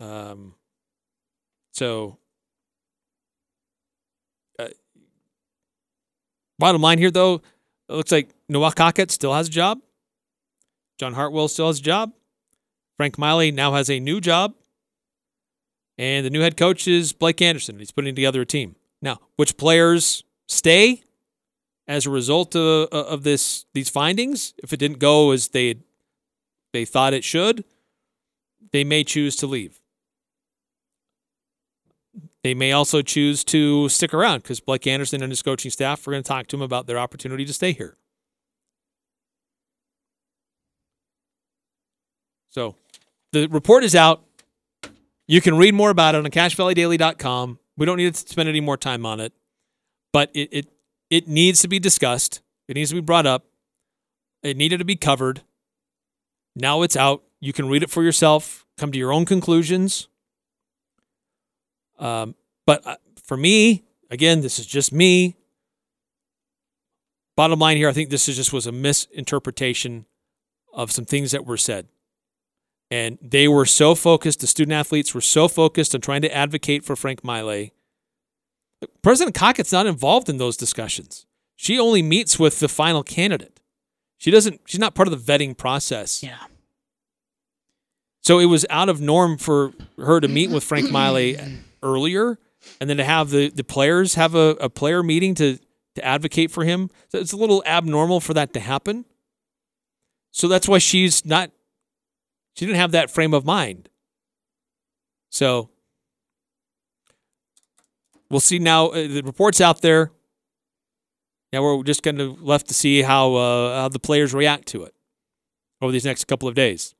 Um, 0.00 0.54
so, 1.72 2.18
uh, 4.58 4.68
bottom 6.58 6.80
line 6.80 6.98
here, 6.98 7.10
though, 7.10 7.42
it 7.88 7.94
looks 7.94 8.12
like 8.12 8.30
Noelle 8.48 8.72
Cockett 8.72 9.10
still 9.10 9.34
has 9.34 9.48
a 9.48 9.50
job. 9.50 9.80
John 10.98 11.14
Hartwell 11.14 11.48
still 11.48 11.68
has 11.68 11.78
a 11.78 11.82
job. 11.82 12.12
Frank 12.96 13.18
Maile 13.18 13.52
now 13.52 13.72
has 13.72 13.88
a 13.88 13.98
new 13.98 14.20
job. 14.20 14.54
And 15.96 16.24
the 16.24 16.30
new 16.30 16.40
head 16.40 16.56
coach 16.56 16.88
is 16.88 17.12
Blake 17.12 17.42
Anderson. 17.42 17.78
He's 17.78 17.90
putting 17.90 18.14
together 18.14 18.40
a 18.40 18.46
team. 18.46 18.76
Now, 19.02 19.18
which 19.36 19.56
players 19.56 20.24
stay 20.48 21.02
as 21.86 22.06
a 22.06 22.10
result 22.10 22.54
of, 22.54 22.88
of 22.88 23.22
this 23.22 23.66
these 23.74 23.88
findings? 23.88 24.54
If 24.62 24.72
it 24.72 24.78
didn't 24.78 24.98
go 24.98 25.30
as 25.30 25.48
they 25.48 25.76
they 26.72 26.84
thought 26.84 27.14
it 27.14 27.24
should, 27.24 27.64
they 28.72 28.84
may 28.84 29.04
choose 29.04 29.36
to 29.36 29.46
leave. 29.46 29.80
They 32.42 32.54
may 32.54 32.72
also 32.72 33.02
choose 33.02 33.44
to 33.44 33.88
stick 33.88 34.14
around 34.14 34.42
because 34.42 34.60
Blake 34.60 34.86
Anderson 34.86 35.22
and 35.22 35.30
his 35.30 35.42
coaching 35.42 35.70
staff 35.70 36.06
are 36.06 36.10
going 36.10 36.22
to 36.22 36.28
talk 36.28 36.46
to 36.48 36.56
him 36.56 36.62
about 36.62 36.86
their 36.86 36.98
opportunity 36.98 37.44
to 37.44 37.52
stay 37.52 37.72
here. 37.72 37.96
So 42.48 42.76
the 43.32 43.46
report 43.46 43.84
is 43.84 43.94
out. 43.94 44.24
You 45.28 45.40
can 45.40 45.56
read 45.56 45.74
more 45.74 45.90
about 45.90 46.14
it 46.14 46.24
on 46.24 46.30
cachevalleydaily.com. 46.30 47.58
We 47.76 47.86
don't 47.86 47.98
need 47.98 48.14
to 48.14 48.28
spend 48.28 48.48
any 48.48 48.60
more 48.60 48.76
time 48.76 49.06
on 49.06 49.20
it, 49.20 49.32
but 50.12 50.30
it, 50.34 50.48
it, 50.50 50.66
it 51.08 51.28
needs 51.28 51.60
to 51.62 51.68
be 51.68 51.78
discussed. 51.78 52.42
It 52.68 52.74
needs 52.74 52.90
to 52.90 52.96
be 52.96 53.00
brought 53.00 53.26
up. 53.26 53.44
It 54.42 54.56
needed 54.56 54.78
to 54.78 54.84
be 54.84 54.96
covered. 54.96 55.42
Now 56.54 56.82
it's 56.82 56.96
out. 56.96 57.22
You 57.40 57.52
can 57.52 57.68
read 57.68 57.82
it 57.82 57.90
for 57.90 58.02
yourself, 58.02 58.66
come 58.76 58.92
to 58.92 58.98
your 58.98 59.12
own 59.12 59.24
conclusions. 59.24 60.08
Um, 61.98 62.34
but 62.66 62.86
uh, 62.86 62.96
for 63.22 63.36
me, 63.36 63.84
again, 64.10 64.40
this 64.40 64.58
is 64.58 64.66
just 64.66 64.92
me. 64.92 65.36
Bottom 67.36 67.58
line 67.58 67.76
here, 67.76 67.88
I 67.88 67.92
think 67.92 68.10
this 68.10 68.28
is 68.28 68.36
just 68.36 68.52
was 68.52 68.66
a 68.66 68.72
misinterpretation 68.72 70.06
of 70.72 70.90
some 70.90 71.04
things 71.04 71.30
that 71.30 71.46
were 71.46 71.56
said. 71.56 71.88
And 72.90 73.18
they 73.22 73.46
were 73.46 73.66
so 73.66 73.94
focused, 73.94 74.40
the 74.40 74.46
student 74.46 74.72
athletes 74.72 75.14
were 75.14 75.20
so 75.20 75.46
focused 75.46 75.94
on 75.94 76.00
trying 76.00 76.22
to 76.22 76.34
advocate 76.34 76.84
for 76.84 76.96
Frank 76.96 77.24
Maile. 77.24 77.68
President 79.02 79.34
Cockett's 79.34 79.72
not 79.72 79.86
involved 79.86 80.28
in 80.28 80.38
those 80.38 80.56
discussions. 80.56 81.26
She 81.54 81.78
only 81.78 82.02
meets 82.02 82.38
with 82.38 82.58
the 82.58 82.68
final 82.68 83.02
candidate. 83.02 83.59
She 84.20 84.30
doesn't, 84.30 84.60
she's 84.66 84.78
not 84.78 84.94
part 84.94 85.08
of 85.08 85.12
the 85.12 85.32
vetting 85.32 85.56
process. 85.56 86.22
Yeah. 86.22 86.36
So 88.20 88.38
it 88.38 88.44
was 88.44 88.66
out 88.68 88.90
of 88.90 89.00
norm 89.00 89.38
for 89.38 89.72
her 89.96 90.20
to 90.20 90.28
meet 90.28 90.50
with 90.50 90.62
Frank 90.62 90.90
Maile 90.92 91.38
earlier 91.82 92.38
and 92.82 92.90
then 92.90 92.98
to 92.98 93.04
have 93.04 93.30
the, 93.30 93.48
the 93.48 93.64
players 93.64 94.16
have 94.16 94.34
a, 94.34 94.56
a 94.60 94.68
player 94.68 95.02
meeting 95.02 95.34
to, 95.36 95.58
to 95.94 96.04
advocate 96.04 96.50
for 96.50 96.64
him. 96.64 96.90
So 97.08 97.16
it's 97.16 97.32
a 97.32 97.36
little 97.38 97.62
abnormal 97.64 98.20
for 98.20 98.34
that 98.34 98.52
to 98.52 98.60
happen. 98.60 99.06
So 100.32 100.48
that's 100.48 100.68
why 100.68 100.76
she's 100.76 101.24
not, 101.24 101.50
she 102.54 102.66
didn't 102.66 102.78
have 102.78 102.92
that 102.92 103.10
frame 103.10 103.32
of 103.32 103.46
mind. 103.46 103.88
So 105.30 105.70
we'll 108.28 108.40
see 108.40 108.58
now. 108.58 108.88
Uh, 108.88 109.08
the 109.08 109.22
report's 109.22 109.62
out 109.62 109.80
there. 109.80 110.12
Now 111.52 111.62
we're 111.62 111.82
just 111.82 112.02
kind 112.02 112.20
of 112.20 112.42
left 112.42 112.68
to 112.68 112.74
see 112.74 113.02
how, 113.02 113.34
uh, 113.34 113.82
how 113.82 113.88
the 113.88 113.98
players 113.98 114.32
react 114.32 114.66
to 114.68 114.84
it 114.84 114.94
over 115.80 115.92
these 115.92 116.04
next 116.04 116.24
couple 116.24 116.48
of 116.48 116.54
days. 116.54 116.94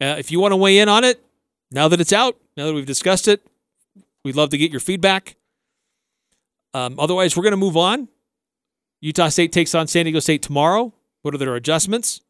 Uh, 0.00 0.16
if 0.18 0.30
you 0.30 0.40
want 0.40 0.52
to 0.52 0.56
weigh 0.56 0.78
in 0.78 0.88
on 0.88 1.04
it, 1.04 1.22
now 1.70 1.88
that 1.88 2.00
it's 2.00 2.12
out, 2.12 2.36
now 2.56 2.66
that 2.66 2.74
we've 2.74 2.86
discussed 2.86 3.28
it, 3.28 3.46
we'd 4.24 4.36
love 4.36 4.50
to 4.50 4.58
get 4.58 4.70
your 4.70 4.80
feedback. 4.80 5.36
Um, 6.74 6.98
otherwise, 6.98 7.36
we're 7.36 7.42
going 7.42 7.52
to 7.52 7.56
move 7.56 7.76
on. 7.76 8.08
Utah 9.00 9.28
State 9.28 9.52
takes 9.52 9.74
on 9.74 9.86
San 9.86 10.04
Diego 10.04 10.20
State 10.20 10.42
tomorrow. 10.42 10.92
What 11.22 11.34
are 11.34 11.38
their 11.38 11.54
adjustments? 11.54 12.20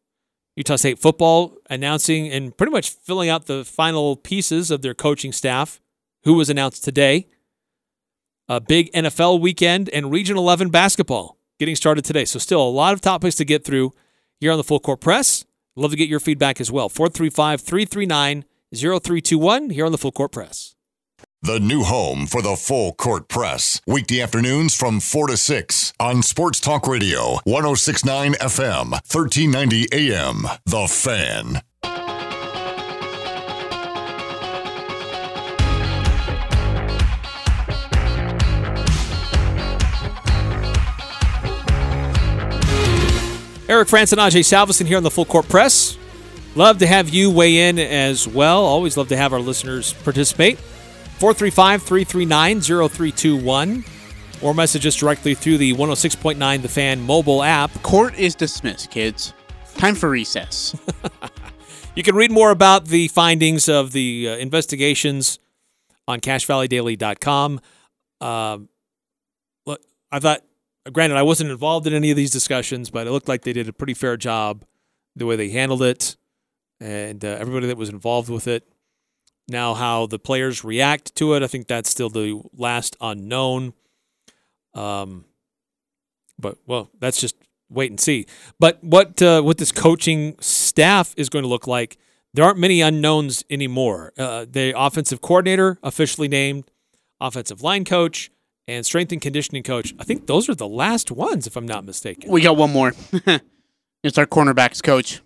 Utah 0.55 0.75
State 0.75 0.99
football 0.99 1.57
announcing 1.69 2.29
and 2.29 2.55
pretty 2.55 2.71
much 2.71 2.89
filling 2.89 3.29
out 3.29 3.45
the 3.45 3.63
final 3.63 4.15
pieces 4.15 4.71
of 4.71 4.81
their 4.81 4.93
coaching 4.93 5.31
staff, 5.31 5.79
who 6.23 6.33
was 6.33 6.49
announced 6.49 6.83
today. 6.83 7.27
A 8.49 8.61
big 8.61 8.91
NFL 8.93 9.41
weekend 9.41 9.89
and 9.89 10.09
Region 10.09 10.37
11 10.37 10.69
basketball. 10.69 11.37
getting 11.59 11.75
started 11.75 12.05
today. 12.05 12.23
So, 12.23 12.39
still 12.39 12.61
a 12.61 12.69
lot 12.69 12.93
of 12.93 13.01
topics 13.01 13.35
to 13.35 13.45
get 13.45 13.65
through 13.65 13.91
here 14.39 14.51
on 14.51 14.57
the 14.57 14.63
Full 14.63 14.79
Court 14.79 15.01
Press. 15.01 15.43
Love 15.75 15.91
to 15.91 15.97
get 15.97 16.07
your 16.07 16.19
feedback 16.19 16.61
as 16.61 16.71
well. 16.71 16.87
435 16.87 17.59
339 17.61 18.45
0321 18.73 19.69
here 19.71 19.85
on 19.85 19.91
the 19.91 19.97
Full 19.97 20.11
Court 20.11 20.31
Press. 20.31 20.75
The 21.41 21.59
new 21.59 21.83
home 21.83 22.25
for 22.25 22.41
the 22.41 22.55
Full 22.55 22.93
Court 22.93 23.27
Press. 23.27 23.81
Weekday 23.85 24.21
afternoons 24.21 24.75
from 24.75 24.99
4 24.99 25.27
to 25.27 25.37
6 25.37 25.93
on 25.99 26.23
Sports 26.23 26.59
Talk 26.59 26.87
Radio, 26.87 27.39
1069 27.43 28.33
FM, 28.33 28.91
1390 28.91 29.87
AM. 29.91 30.45
The 30.65 30.87
Fan. 30.87 31.61
Eric 43.69 43.87
Frandsen 43.87 44.13
and 44.13 44.21
Ajay 44.31 44.41
Salvesen 44.41 44.85
here 44.85 44.97
on 44.97 45.03
the 45.03 45.11
Full 45.11 45.25
Court 45.25 45.47
Press. 45.49 45.97
Love 46.55 46.77
to 46.79 46.87
have 46.87 47.09
you 47.09 47.29
weigh 47.29 47.69
in 47.69 47.77
as 47.77 48.27
well. 48.27 48.63
Always 48.63 48.97
love 48.97 49.09
to 49.09 49.17
have 49.17 49.33
our 49.33 49.39
listeners 49.39 49.93
participate. 49.93 50.57
435 51.19 51.83
339 51.83 52.61
0321 52.61 53.83
or 54.41 54.53
message 54.53 54.85
us 54.85 54.95
directly 54.95 55.33
through 55.33 55.57
the 55.57 55.73
106.9 55.73 56.61
The 56.61 56.69
Fan 56.69 57.01
mobile 57.01 57.43
app. 57.43 57.71
Court 57.83 58.17
is 58.17 58.35
dismissed, 58.35 58.91
kids. 58.91 59.33
Time 59.75 59.95
for 59.95 60.09
recess. 60.09 60.75
You 61.97 62.03
can 62.03 62.15
read 62.15 62.29
more 62.29 62.51
about 62.51 62.85
the 62.85 63.07
findings 63.07 63.67
of 63.67 63.91
the 63.91 64.29
uh, 64.29 64.35
investigations 64.35 65.39
on 66.07 66.19
CacheValleyDaily.com. 66.19 67.59
Uh, 68.21 68.59
look, 69.65 69.81
I 70.11 70.19
thought, 70.19 70.43
granted, 70.91 71.17
I 71.17 71.23
wasn't 71.23 71.51
involved 71.51 71.87
in 71.87 71.93
any 71.93 72.11
of 72.11 72.17
these 72.17 72.31
discussions, 72.31 72.89
but 72.89 73.07
it 73.07 73.11
looked 73.11 73.27
like 73.27 73.43
they 73.43 73.53
did 73.53 73.67
a 73.67 73.73
pretty 73.73 73.93
fair 73.93 74.17
job 74.17 74.65
the 75.15 75.25
way 75.25 75.35
they 75.35 75.49
handled 75.49 75.81
it, 75.81 76.15
and 76.79 77.23
uh, 77.23 77.29
everybody 77.39 77.67
that 77.67 77.77
was 77.77 77.89
involved 77.89 78.29
with 78.29 78.47
it. 78.47 78.67
Now, 79.49 79.73
how 79.73 80.05
the 80.07 80.19
players 80.19 80.63
react 80.63 81.15
to 81.15 81.33
it, 81.33 81.43
I 81.43 81.47
think 81.47 81.67
that's 81.67 81.89
still 81.89 82.09
the 82.09 82.41
last 82.53 82.97
unknown. 82.99 83.73
Um, 84.73 85.25
but 86.37 86.57
well, 86.67 86.89
that's 86.99 87.19
just 87.19 87.35
wait 87.69 87.89
and 87.89 87.99
see. 87.99 88.25
But 88.59 88.83
what 88.83 89.21
uh, 89.21 89.41
what 89.41 89.57
this 89.57 89.71
coaching 89.71 90.35
staff 90.39 91.13
is 91.17 91.29
going 91.29 91.43
to 91.43 91.49
look 91.49 91.65
like, 91.65 91.97
there 92.33 92.45
aren't 92.45 92.59
many 92.59 92.81
unknowns 92.81 93.43
anymore. 93.49 94.13
Uh, 94.17 94.45
the 94.49 94.73
offensive 94.77 95.21
coordinator 95.21 95.79
officially 95.81 96.27
named, 96.27 96.69
offensive 97.19 97.61
line 97.61 97.85
coach, 97.85 98.29
and 98.67 98.85
strength 98.85 99.11
and 99.11 99.21
conditioning 99.21 99.63
coach. 99.63 99.93
I 99.99 100.03
think 100.03 100.27
those 100.27 100.49
are 100.49 100.55
the 100.55 100.67
last 100.67 101.11
ones, 101.11 101.47
if 101.47 101.55
I'm 101.55 101.67
not 101.67 101.85
mistaken. 101.85 102.29
we 102.31 102.41
got 102.41 102.57
one 102.57 102.71
more. 102.71 102.93
it's 104.03 104.17
our 104.17 104.25
cornerbacks 104.25 104.81
coach, 104.83 105.21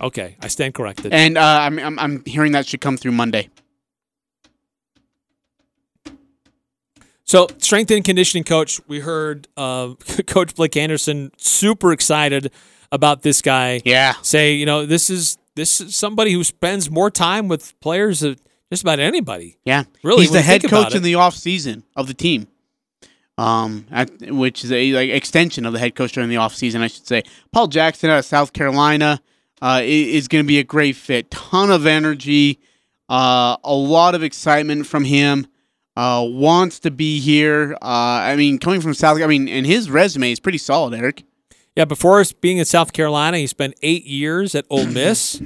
Okay, 0.00 0.36
I 0.40 0.48
stand 0.48 0.74
corrected. 0.74 1.12
and 1.12 1.38
uh, 1.38 1.58
I'm, 1.62 1.78
I'm 1.78 1.98
I'm 1.98 2.24
hearing 2.24 2.52
that 2.52 2.66
should 2.66 2.80
come 2.80 2.96
through 2.96 3.12
Monday. 3.12 3.50
So, 7.24 7.46
strength 7.58 7.90
and 7.92 8.04
conditioning 8.04 8.44
coach, 8.44 8.80
we 8.88 9.00
heard 9.00 9.46
uh, 9.56 9.94
Coach 10.26 10.54
Blake 10.56 10.76
Anderson 10.76 11.30
super 11.36 11.92
excited 11.92 12.50
about 12.90 13.22
this 13.22 13.40
guy. 13.40 13.80
Yeah, 13.84 14.14
Say, 14.22 14.54
you 14.54 14.66
know, 14.66 14.84
this 14.86 15.08
is 15.08 15.38
this 15.54 15.80
is 15.80 15.94
somebody 15.94 16.32
who 16.32 16.42
spends 16.44 16.90
more 16.90 17.10
time 17.10 17.46
with 17.48 17.78
players 17.80 18.20
than 18.20 18.36
just 18.72 18.82
about 18.82 18.98
anybody. 19.00 19.58
yeah. 19.66 19.84
Really, 20.02 20.22
he's 20.22 20.30
the 20.30 20.40
head 20.40 20.64
coach 20.64 20.94
in 20.94 21.02
the 21.02 21.16
off 21.16 21.34
season 21.34 21.84
of 21.94 22.06
the 22.06 22.14
team. 22.14 22.48
Um, 23.36 23.86
at, 23.90 24.10
which 24.30 24.64
is 24.64 24.72
a 24.72 24.92
like 24.92 25.10
extension 25.10 25.66
of 25.66 25.74
the 25.74 25.78
head 25.78 25.94
coach 25.94 26.12
during 26.12 26.30
the 26.30 26.38
off 26.38 26.54
season, 26.54 26.80
I 26.80 26.86
should 26.86 27.06
say. 27.06 27.22
Paul 27.50 27.66
Jackson 27.66 28.08
out 28.08 28.18
of 28.18 28.24
South 28.24 28.54
Carolina 28.54 29.20
uh, 29.60 29.82
is 29.84 30.26
going 30.26 30.42
to 30.42 30.46
be 30.46 30.58
a 30.58 30.64
great 30.64 30.96
fit. 30.96 31.30
Ton 31.30 31.70
of 31.70 31.86
energy, 31.86 32.60
uh, 33.10 33.58
a 33.62 33.74
lot 33.74 34.14
of 34.14 34.22
excitement 34.22 34.86
from 34.86 35.04
him. 35.04 35.46
Uh, 35.94 36.24
wants 36.26 36.78
to 36.80 36.90
be 36.90 37.20
here. 37.20 37.74
Uh, 37.82 37.84
I 37.84 38.36
mean, 38.36 38.58
coming 38.58 38.80
from 38.80 38.94
South, 38.94 39.20
I 39.20 39.26
mean, 39.26 39.48
and 39.48 39.66
his 39.66 39.90
resume 39.90 40.32
is 40.32 40.40
pretty 40.40 40.56
solid, 40.56 40.94
Eric. 40.94 41.24
Yeah, 41.76 41.84
before 41.84 42.24
being 42.40 42.56
in 42.56 42.64
South 42.64 42.94
Carolina, 42.94 43.36
he 43.36 43.46
spent 43.46 43.74
eight 43.82 44.06
years 44.06 44.54
at 44.54 44.64
Ole 44.70 44.86
Miss. 44.86 45.42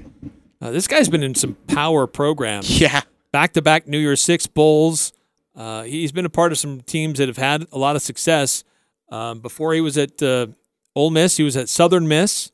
Uh, 0.60 0.70
this 0.70 0.86
guy's 0.86 1.08
been 1.08 1.22
in 1.22 1.34
some 1.34 1.54
power 1.66 2.06
programs, 2.06 2.80
Yeah, 2.80 3.02
back 3.36 3.52
to 3.52 3.60
back 3.60 3.86
New 3.86 3.98
Year's 3.98 4.22
Six 4.22 4.46
bowls. 4.46 5.12
Uh, 5.54 5.82
he's 5.82 6.10
been 6.10 6.24
a 6.24 6.30
part 6.30 6.52
of 6.52 6.58
some 6.58 6.80
teams 6.80 7.18
that 7.18 7.28
have 7.28 7.36
had 7.36 7.66
a 7.70 7.76
lot 7.76 7.94
of 7.94 8.00
success. 8.00 8.64
Um, 9.10 9.40
before 9.40 9.74
he 9.74 9.82
was 9.82 9.98
at 9.98 10.22
uh, 10.22 10.46
Ole 10.94 11.10
Miss, 11.10 11.36
he 11.36 11.42
was 11.42 11.54
at 11.54 11.68
Southern 11.68 12.08
Miss, 12.08 12.50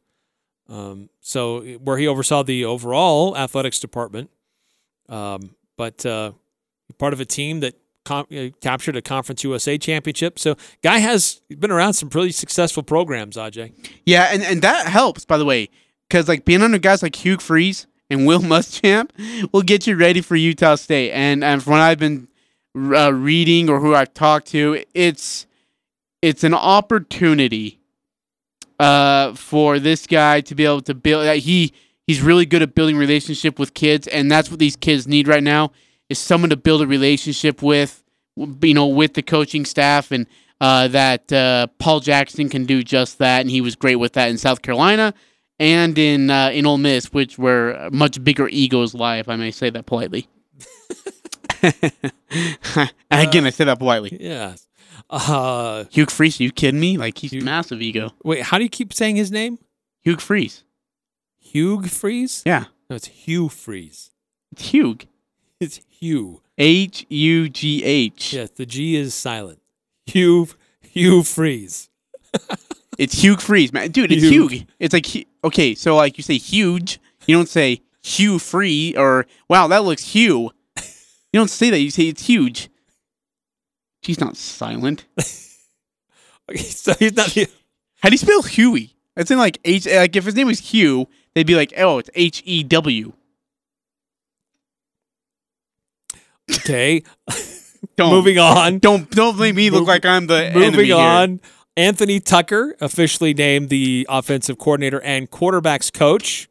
um, 0.69 1.09
so 1.21 1.61
where 1.79 1.99
he 1.99 2.09
oversaw 2.09 2.43
the 2.43 2.65
overall 2.65 3.37
athletics 3.37 3.79
department. 3.79 4.29
Um, 5.09 5.55
but 5.77 6.05
uh, 6.05 6.33
part 6.99 7.13
of 7.13 7.21
a 7.21 7.25
team 7.27 7.61
that 7.61 7.77
com- 8.05 8.27
uh, 8.37 8.49
captured 8.61 8.97
a 8.97 9.03
Conference 9.03 9.45
USA 9.45 9.79
championship. 9.79 10.37
So, 10.37 10.57
guy 10.83 10.99
has 10.99 11.43
been 11.49 11.71
around 11.71 11.93
some 11.93 12.09
pretty 12.09 12.33
successful 12.33 12.83
programs. 12.83 13.37
Aj. 13.37 13.73
Yeah, 14.05 14.31
and, 14.33 14.43
and 14.43 14.63
that 14.63 14.89
helps, 14.89 15.25
by 15.25 15.39
the 15.39 15.45
way, 15.45 15.69
because 16.09 16.27
like 16.27 16.45
being 16.45 16.61
under 16.61 16.79
guys 16.79 17.05
like 17.05 17.15
Hugh 17.25 17.39
Freeze 17.39 17.87
and 18.13 18.27
Will 18.27 18.41
Muschamp 18.41 19.11
will 19.53 19.63
get 19.63 19.87
you 19.87 19.97
ready 19.97 20.21
for 20.21 20.37
Utah 20.37 20.77
State. 20.77 21.11
And 21.13 21.43
and 21.43 21.63
from 21.63 21.73
what 21.73 21.81
I've 21.81 21.99
been 21.99 22.29
uh, 22.77 23.13
reading 23.13 23.69
or 23.69 23.81
who 23.81 23.95
I've 23.95 24.15
talked 24.15 24.49
to, 24.49 24.85
it's 24.95 25.47
it's 26.21 26.45
an 26.45 26.55
opportunity 26.55 27.81
uh, 28.79 29.35
for 29.35 29.79
this 29.79 30.07
guy 30.07 30.41
to 30.43 30.55
be 30.55 30.65
able 30.65 30.83
to 30.83 30.95
build. 30.95 31.27
Uh, 31.27 31.33
he 31.33 31.73
he's 32.07 32.21
really 32.21 32.47
good 32.47 32.63
at 32.63 32.75
building 32.75 32.97
relationship 32.97 33.59
with 33.59 33.75
kids, 33.75 34.07
and 34.07 34.31
that's 34.31 34.51
what 34.51 34.59
these 34.59 34.77
kids 34.77 35.09
need 35.09 35.27
right 35.27 35.43
now 35.43 35.73
is 36.09 36.19
someone 36.19 36.51
to 36.51 36.57
build 36.57 36.83
a 36.83 36.87
relationship 36.87 37.63
with, 37.63 38.03
you 38.37 38.75
know, 38.75 38.87
with 38.87 39.15
the 39.15 39.23
coaching 39.23 39.65
staff 39.65 40.11
and 40.13 40.27
uh, 40.61 40.87
that 40.89 41.33
uh, 41.33 41.67
Paul 41.79 42.01
Jackson 42.01 42.51
can 42.51 42.67
do 42.67 42.83
just 42.83 43.19
that, 43.19 43.41
and 43.41 43.51
he 43.51 43.61
was 43.61 43.77
great 43.77 43.97
with 43.97 44.13
that 44.13 44.29
in 44.29 44.37
South 44.37 44.61
Carolina 44.63 45.15
and 45.63 45.97
in 45.97 46.29
uh, 46.29 46.51
in 46.53 46.67
Ole 46.67 46.77
Miss, 46.79 47.13
which 47.13 47.39
were 47.39 47.89
much 47.93 48.23
bigger 48.25 48.49
egos 48.49 48.95
lie, 48.95 49.19
if 49.19 49.29
I 49.29 49.37
may 49.37 49.53
say 49.53 49.71
that 49.71 49.87
politely. 49.87 50.27
Again, 53.11 53.47
I 53.47 53.51
say 53.51 53.65
that 53.65 53.79
politely. 53.79 54.17
Yeah. 54.21 54.57
Uh, 55.09 55.85
Hugh 55.91 56.07
Freeze, 56.07 56.41
are 56.41 56.45
you 56.45 56.51
kidding 56.53 56.81
me? 56.81 56.97
Like 56.97 57.19
he's 57.19 57.31
Hugh- 57.33 57.43
massive 57.43 57.81
ego. 57.83 58.11
wait, 58.25 58.43
how 58.43 58.59
do 58.59 58.65
you 58.65 58.71
keep 58.71 58.93
saying 58.93 59.17
his 59.17 59.31
name? 59.31 59.59
Hugh 60.03 60.17
Freeze. 60.17 60.65
Hugh 61.39 61.83
Freeze? 61.83 62.43
Yeah, 62.47 62.65
No, 62.91 62.97
it's 62.97 63.09
Hugh 63.09 63.49
Freeze. 63.49 64.11
it's 64.53 64.71
Hugh. 64.71 64.99
It's 65.61 65.81
Hugh. 65.89 66.43
H 66.59 67.07
U 67.09 67.49
G 67.49 67.85
H. 67.85 68.33
Yes, 68.33 68.51
the 68.51 68.67
G 68.67 68.97
is 68.97 69.15
silent. 69.15 69.61
Hugh 70.07 70.49
Hugh 70.81 71.23
Freeze. 71.23 71.89
It's 72.99 73.23
Hugh 73.23 73.37
Freeze, 73.39 73.73
man. 73.73 73.91
Dude, 73.91 74.13
it's 74.13 74.23
Hugh. 74.23 74.49
Hugh. 74.49 74.67
It's 74.79 74.93
like 74.93 75.07
hu- 75.07 75.25
okay, 75.45 75.75
so 75.75 75.97
like 75.97 76.17
you 76.19 76.23
say 76.23 76.39
huge, 76.39 77.01
you 77.27 77.37
don't 77.37 77.49
say 77.49 77.83
Hugh 78.03 78.39
Free 78.39 78.95
or 78.97 79.27
wow, 79.49 79.67
that 79.69 79.85
looks 79.85 80.13
Hugh. 80.15 80.51
You 80.77 81.41
don't 81.41 81.49
say 81.49 81.71
that. 81.71 81.79
You 81.81 81.91
say 81.91 82.09
it's 82.09 82.27
huge. 82.27 82.69
She's 84.03 84.21
not 84.21 84.37
silent. 84.37 85.05
Okay, 86.51 86.59
so 86.59 86.93
he's 86.99 87.15
not 87.15 87.33
How 88.03 88.09
do 88.09 88.15
you 88.15 88.19
spell 88.19 88.43
Huey? 88.43 88.97
It's 89.17 89.31
in 89.31 89.39
like 89.39 89.59
H. 89.65 89.87
Like 89.87 90.17
if 90.17 90.25
his 90.25 90.35
name 90.35 90.49
was 90.49 90.59
Hugh, 90.59 91.07
they'd 91.35 91.47
be 91.47 91.55
like, 91.55 91.73
oh, 91.77 91.99
it's 91.99 92.11
H 92.17 92.43
E 92.45 92.65
W. 92.65 93.13
Okay. 96.51 97.03
Don't 97.97 98.11
Moving 98.13 98.39
on. 98.39 98.79
Don't 98.81 99.09
don't 99.11 99.39
make 99.39 99.55
me 99.55 99.71
look 99.71 99.83
Move- 99.83 99.89
like 99.89 100.05
I'm 100.05 100.27
the 100.27 100.47
enemy 100.47 100.71
Moving 100.71 100.87
here. 100.87 101.39
On. 101.77 101.83
Anthony 101.83 102.21
Tucker, 102.21 102.77
officially 102.81 103.35
named 103.35 103.69
the 103.69 104.07
offensive 104.09 104.59
coordinator 104.59 105.01
and 105.03 105.31
quarterbacks 105.31 105.93
coach. 105.93 106.49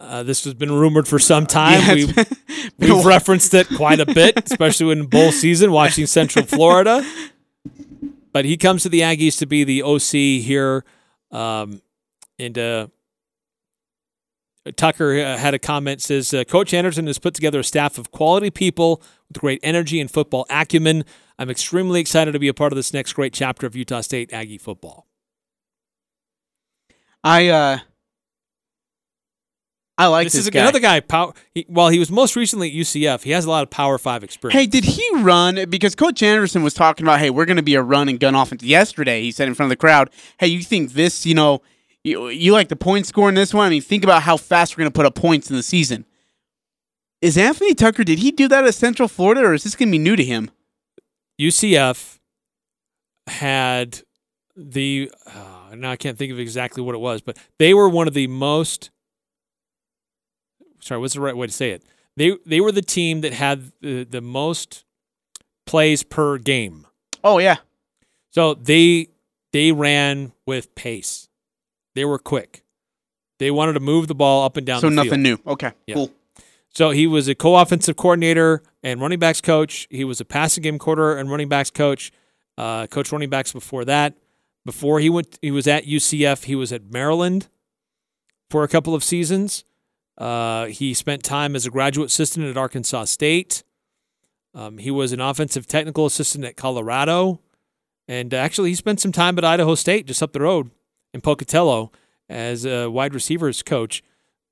Uh, 0.00 0.22
this 0.22 0.44
has 0.44 0.54
been 0.54 0.72
rumored 0.72 1.08
for 1.08 1.18
some 1.18 1.46
time. 1.46 1.80
Yeah, 1.80 1.94
we, 1.94 2.04
it's 2.04 2.14
been 2.14 2.90
a 2.90 2.94
we've 2.94 2.96
while. 2.96 3.04
referenced 3.04 3.54
it 3.54 3.68
quite 3.76 4.00
a 4.00 4.06
bit, 4.06 4.34
especially 4.50 4.92
in 4.92 5.06
bowl 5.06 5.32
season, 5.32 5.72
watching 5.72 6.06
Central 6.06 6.44
Florida. 6.44 7.04
But 8.32 8.44
he 8.44 8.56
comes 8.56 8.82
to 8.82 8.88
the 8.88 9.00
Aggies 9.00 9.38
to 9.38 9.46
be 9.46 9.64
the 9.64 9.82
OC 9.82 10.42
here. 10.44 10.84
Um, 11.30 11.80
and 12.38 12.58
uh, 12.58 12.88
Tucker 14.76 15.20
uh, 15.20 15.36
had 15.36 15.54
a 15.54 15.58
comment 15.58 16.02
says 16.02 16.34
uh, 16.34 16.44
Coach 16.44 16.74
Anderson 16.74 17.06
has 17.06 17.18
put 17.18 17.34
together 17.34 17.60
a 17.60 17.64
staff 17.64 17.96
of 17.98 18.10
quality 18.10 18.50
people 18.50 19.02
with 19.28 19.40
great 19.40 19.60
energy 19.62 20.00
and 20.00 20.10
football 20.10 20.46
acumen. 20.50 21.04
I'm 21.38 21.50
extremely 21.50 22.00
excited 22.00 22.32
to 22.32 22.38
be 22.38 22.48
a 22.48 22.54
part 22.54 22.72
of 22.72 22.76
this 22.76 22.92
next 22.92 23.12
great 23.14 23.32
chapter 23.32 23.66
of 23.66 23.74
Utah 23.74 24.00
State 24.02 24.32
Aggie 24.32 24.58
football. 24.58 25.06
I 27.22 27.48
uh 27.48 27.78
I 29.96 30.08
like 30.08 30.26
This 30.26 30.32
this, 30.34 30.44
is 30.44 30.50
guy. 30.50 30.60
another 30.60 30.80
guy. 30.80 30.98
Power, 31.00 31.34
he, 31.54 31.64
while 31.68 31.88
he 31.88 32.00
was 32.00 32.10
most 32.10 32.34
recently 32.34 32.68
at 32.68 32.74
UCF, 32.74 33.22
he 33.22 33.30
has 33.30 33.44
a 33.44 33.50
lot 33.50 33.62
of 33.62 33.70
Power. 33.70 33.96
He 33.96 34.00
has 34.00 34.04
a 34.04 34.08
lot 34.08 34.08
of 34.08 34.10
Power 34.10 34.12
Five 34.20 34.24
experience. 34.24 34.60
Hey, 34.60 34.66
did 34.66 34.84
he 34.84 35.08
run? 35.20 35.70
Because 35.70 35.94
Coach 35.94 36.20
Anderson 36.22 36.64
was 36.64 36.74
talking 36.74 37.06
about, 37.06 37.20
hey, 37.20 37.30
we're 37.30 37.44
going 37.44 37.58
to 37.58 37.62
be 37.62 37.76
a 37.76 37.82
run 37.82 38.08
and 38.08 38.18
gun 38.18 38.34
offense. 38.34 38.64
Yesterday, 38.64 39.22
he 39.22 39.30
said 39.30 39.46
in 39.46 39.54
front 39.54 39.68
of 39.68 39.70
the 39.70 39.76
crowd, 39.80 40.10
hey, 40.40 40.48
you 40.48 40.62
think 40.62 40.94
this, 40.94 41.24
you 41.24 41.34
know, 41.34 41.62
you, 42.02 42.28
you 42.28 42.52
like 42.52 42.68
the 42.68 42.76
point 42.76 43.06
score 43.06 43.28
in 43.28 43.36
this 43.36 43.54
one? 43.54 43.66
I 43.68 43.70
mean, 43.70 43.82
think 43.82 44.02
about 44.02 44.22
how 44.24 44.36
fast 44.36 44.76
we're 44.76 44.82
going 44.82 44.90
to 44.92 44.96
put 44.96 45.06
up 45.06 45.14
points 45.14 45.48
in 45.48 45.54
the 45.54 45.62
season. 45.62 46.06
Is 47.22 47.38
Anthony 47.38 47.72
Tucker, 47.72 48.02
did 48.02 48.18
he 48.18 48.32
do 48.32 48.48
that 48.48 48.64
at 48.64 48.74
Central 48.74 49.06
Florida, 49.08 49.42
or 49.42 49.54
is 49.54 49.62
this 49.62 49.76
going 49.76 49.88
to 49.88 49.92
be 49.92 49.98
new 49.98 50.16
to 50.16 50.24
him? 50.24 50.50
UCF 51.40 52.18
had 53.26 54.02
the 54.56 55.10
uh, 55.26 55.74
now 55.74 55.90
I 55.90 55.96
can't 55.96 56.16
think 56.16 56.30
of 56.32 56.38
exactly 56.38 56.82
what 56.82 56.94
it 56.94 56.98
was, 56.98 57.20
but 57.20 57.36
they 57.58 57.74
were 57.74 57.88
one 57.88 58.06
of 58.08 58.14
the 58.14 58.26
most. 58.26 58.90
Sorry, 60.80 61.00
what's 61.00 61.14
the 61.14 61.20
right 61.20 61.36
way 61.36 61.46
to 61.46 61.52
say 61.52 61.70
it? 61.70 61.82
They 62.16 62.36
they 62.46 62.60
were 62.60 62.72
the 62.72 62.82
team 62.82 63.22
that 63.22 63.32
had 63.32 63.72
the, 63.80 64.04
the 64.04 64.20
most 64.20 64.84
plays 65.66 66.02
per 66.02 66.38
game. 66.38 66.86
Oh, 67.24 67.38
yeah. 67.38 67.56
So 68.30 68.54
they 68.54 69.08
they 69.52 69.72
ran 69.72 70.32
with 70.46 70.74
pace. 70.74 71.28
They 71.94 72.04
were 72.04 72.18
quick. 72.18 72.64
They 73.38 73.50
wanted 73.50 73.72
to 73.74 73.80
move 73.80 74.06
the 74.08 74.14
ball 74.14 74.44
up 74.44 74.56
and 74.56 74.66
down. 74.66 74.80
So 74.80 74.88
nothing 74.88 75.22
field. 75.24 75.40
new. 75.44 75.52
Okay, 75.52 75.72
Yeah. 75.86 75.94
cool. 75.94 76.10
So 76.70 76.90
he 76.90 77.06
was 77.06 77.28
a 77.28 77.34
co-offensive 77.34 77.96
coordinator 77.96 78.62
and 78.84 79.00
running 79.00 79.18
backs 79.18 79.40
coach. 79.40 79.88
He 79.90 80.04
was 80.04 80.20
a 80.20 80.24
passing 80.24 80.62
game 80.62 80.78
quarter 80.78 81.16
and 81.16 81.28
running 81.28 81.48
backs 81.48 81.70
coach. 81.70 82.12
Uh, 82.56 82.86
coach 82.86 83.10
running 83.10 83.30
backs 83.30 83.52
before 83.52 83.84
that. 83.86 84.16
Before 84.64 85.00
he 85.00 85.10
went, 85.10 85.38
he 85.42 85.50
was 85.50 85.66
at 85.66 85.84
UCF. 85.84 86.44
He 86.44 86.54
was 86.54 86.72
at 86.72 86.92
Maryland 86.92 87.48
for 88.50 88.62
a 88.62 88.68
couple 88.68 88.94
of 88.94 89.02
seasons. 89.02 89.64
Uh, 90.16 90.66
he 90.66 90.94
spent 90.94 91.24
time 91.24 91.56
as 91.56 91.66
a 91.66 91.70
graduate 91.70 92.10
assistant 92.10 92.46
at 92.46 92.56
Arkansas 92.56 93.06
State. 93.06 93.64
Um, 94.54 94.78
he 94.78 94.90
was 94.90 95.12
an 95.12 95.20
offensive 95.20 95.66
technical 95.66 96.06
assistant 96.06 96.44
at 96.44 96.56
Colorado, 96.56 97.40
and 98.06 98.32
actually 98.32 98.70
he 98.70 98.76
spent 98.76 99.00
some 99.00 99.10
time 99.10 99.36
at 99.36 99.44
Idaho 99.44 99.74
State, 99.74 100.06
just 100.06 100.22
up 100.22 100.32
the 100.32 100.40
road 100.40 100.70
in 101.12 101.20
Pocatello, 101.20 101.90
as 102.28 102.64
a 102.64 102.86
wide 102.88 103.14
receivers 103.14 103.62
coach. 103.62 104.04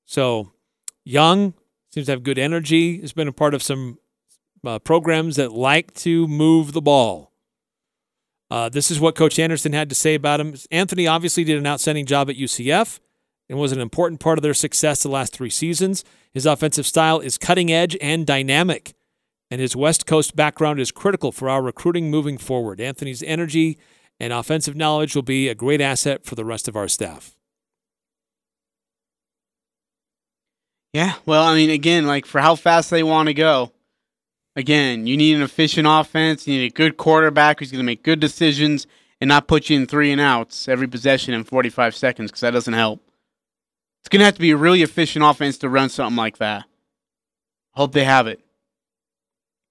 So 0.05 0.51
young, 1.05 1.53
seems 1.89 2.07
to 2.07 2.11
have 2.11 2.23
good 2.23 2.37
energy. 2.37 2.99
Has 2.99 3.13
been 3.13 3.29
a 3.29 3.33
part 3.33 3.53
of 3.53 3.63
some 3.63 3.99
uh, 4.65 4.79
programs 4.79 5.35
that 5.35 5.51
like 5.51 5.93
to 5.95 6.27
move 6.27 6.73
the 6.73 6.81
ball. 6.81 7.31
Uh, 8.49 8.69
this 8.69 8.91
is 8.91 8.99
what 8.99 9.15
Coach 9.15 9.39
Anderson 9.39 9.73
had 9.73 9.89
to 9.89 9.95
say 9.95 10.15
about 10.15 10.39
him. 10.39 10.55
Anthony 10.71 11.07
obviously 11.07 11.43
did 11.43 11.57
an 11.57 11.67
outstanding 11.67 12.05
job 12.05 12.29
at 12.29 12.35
UCF 12.35 12.99
and 13.49 13.59
was 13.59 13.71
an 13.71 13.81
important 13.81 14.19
part 14.19 14.37
of 14.37 14.43
their 14.43 14.53
success 14.53 15.03
the 15.03 15.09
last 15.09 15.33
three 15.33 15.49
seasons. 15.49 16.03
His 16.33 16.45
offensive 16.45 16.85
style 16.85 17.19
is 17.19 17.37
cutting 17.37 17.71
edge 17.71 17.97
and 17.99 18.25
dynamic, 18.25 18.93
and 19.49 19.59
his 19.59 19.75
West 19.75 20.05
Coast 20.05 20.35
background 20.35 20.79
is 20.79 20.91
critical 20.91 21.31
for 21.31 21.49
our 21.49 21.61
recruiting 21.61 22.09
moving 22.09 22.37
forward. 22.37 22.79
Anthony's 22.79 23.23
energy 23.23 23.77
and 24.19 24.31
offensive 24.31 24.75
knowledge 24.75 25.15
will 25.15 25.21
be 25.21 25.49
a 25.49 25.55
great 25.55 25.81
asset 25.81 26.25
for 26.25 26.35
the 26.35 26.45
rest 26.45 26.67
of 26.67 26.75
our 26.75 26.87
staff. 26.87 27.35
Yeah, 30.93 31.15
well, 31.25 31.43
I 31.43 31.55
mean, 31.55 31.71
again, 31.71 32.05
like 32.05 32.25
for 32.25 32.39
how 32.39 32.55
fast 32.55 32.91
they 32.91 33.01
want 33.01 33.27
to 33.27 33.33
go, 33.33 33.72
again, 34.55 35.07
you 35.07 35.17
need 35.17 35.35
an 35.35 35.41
efficient 35.41 35.87
offense. 35.89 36.47
You 36.47 36.59
need 36.59 36.71
a 36.71 36.73
good 36.75 36.97
quarterback 36.97 37.59
who's 37.59 37.71
going 37.71 37.79
to 37.79 37.85
make 37.85 38.03
good 38.03 38.19
decisions 38.19 38.87
and 39.21 39.27
not 39.27 39.47
put 39.47 39.69
you 39.69 39.77
in 39.77 39.87
three 39.87 40.11
and 40.11 40.19
outs 40.21 40.67
every 40.67 40.87
possession 40.87 41.33
in 41.33 41.43
45 41.43 41.95
seconds 41.95 42.31
because 42.31 42.41
that 42.41 42.51
doesn't 42.51 42.73
help. 42.73 43.01
It's 44.01 44.09
going 44.09 44.19
to 44.19 44.25
have 44.25 44.33
to 44.35 44.41
be 44.41 44.51
a 44.51 44.57
really 44.57 44.81
efficient 44.81 45.23
offense 45.23 45.57
to 45.59 45.69
run 45.69 45.89
something 45.89 46.17
like 46.17 46.37
that. 46.39 46.65
Hope 47.71 47.93
they 47.93 48.03
have 48.03 48.27
it. 48.27 48.41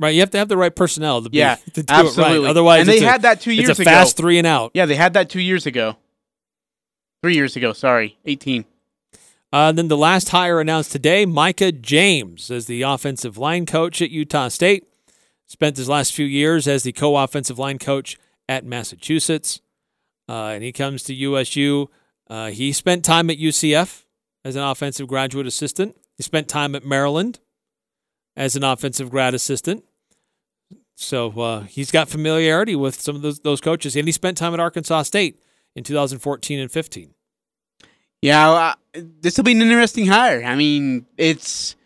Right, 0.00 0.14
you 0.14 0.20
have 0.20 0.30
to 0.30 0.38
have 0.38 0.48
the 0.48 0.56
right 0.56 0.74
personnel 0.74 1.22
to 1.22 1.28
be 1.30 1.38
Yeah, 1.38 1.56
to 1.74 1.82
do 1.82 1.92
absolutely. 1.92 2.36
it 2.36 2.40
right. 2.40 2.50
Otherwise, 2.50 2.80
and 2.80 2.88
they 2.88 3.04
a- 3.04 3.09
had 3.09 3.22
that 3.22 3.40
two 3.40 3.52
years 3.52 3.66
ago. 3.66 3.70
it's 3.72 3.78
a 3.78 3.82
ago. 3.82 3.90
fast 3.90 4.16
three 4.16 4.38
and 4.38 4.46
out. 4.46 4.72
Yeah, 4.74 4.86
they 4.86 4.96
had 4.96 5.12
that 5.12 5.28
two 5.30 5.40
years 5.40 5.66
ago. 5.66 5.96
Three 7.22 7.34
years 7.34 7.54
ago, 7.54 7.72
sorry, 7.72 8.18
18. 8.24 8.64
Uh, 9.53 9.70
then 9.70 9.89
the 9.89 9.97
last 9.97 10.31
hire 10.31 10.61
announced 10.61 10.93
today, 10.93 11.27
Micah 11.27 11.73
James 11.73 12.51
as 12.51 12.66
the 12.66 12.83
offensive 12.83 13.37
line 13.37 13.66
coach 13.66 14.01
at 14.01 14.11
Utah 14.11 14.49
State. 14.49 14.85
Spent 15.47 15.77
his 15.77 15.89
last 15.89 16.15
few 16.15 16.24
years 16.24 16.66
as 16.66 16.83
the 16.83 16.93
co-offensive 16.93 17.59
line 17.59 17.79
coach 17.79 18.16
at 18.49 18.65
Massachusetts, 18.65 19.61
uh, 20.27 20.47
and 20.47 20.65
he 20.65 20.73
comes 20.73 21.03
to 21.03 21.15
USU. 21.15 21.89
Uh, 22.31 22.47
he 22.47 22.73
spent 22.73 23.05
time 23.05 23.29
at 23.29 23.37
UCF 23.37 24.05
as 24.45 24.57
an 24.57 24.62
offensive 24.62 25.07
graduate 25.07 25.47
assistant. 25.47 25.95
He 26.16 26.23
spent 26.23 26.49
time 26.49 26.74
at 26.74 26.87
Maryland 26.87 27.41
as 28.35 28.57
an 28.57 28.65
offensive 28.65 29.11
grad 29.11 29.35
assistant. 29.35 29.85
So 30.95 31.31
uh, 31.39 31.61
he's 31.62 31.91
got 31.91 32.09
familiarity 32.09 32.74
with 32.74 32.99
some 32.99 33.16
of 33.16 33.23
those, 33.23 33.41
those 33.41 33.61
coaches, 33.61 33.95
and 33.97 34.09
he 34.09 34.12
spent 34.12 34.39
time 34.39 34.55
at 34.55 34.61
Arkansas 34.61 35.03
State 35.03 35.43
in 35.74 35.85
2014 35.85 36.59
and 36.59 36.70
15. 36.70 37.15
Yeah, 38.23 38.51
uh, 38.51 38.74
this 39.20 39.36
will 39.36 39.44
be 39.44 39.53
an 39.53 39.61
interesting 39.61 40.07
hire. 40.07 40.43
I 40.44 40.55
mean, 40.55 41.07
it's 41.19 41.77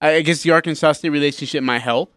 I 0.00 0.20
guess 0.20 0.42
the 0.42 0.50
Arkansas 0.52 0.92
State 0.92 1.08
relationship 1.08 1.64
might 1.64 1.80
help, 1.80 2.14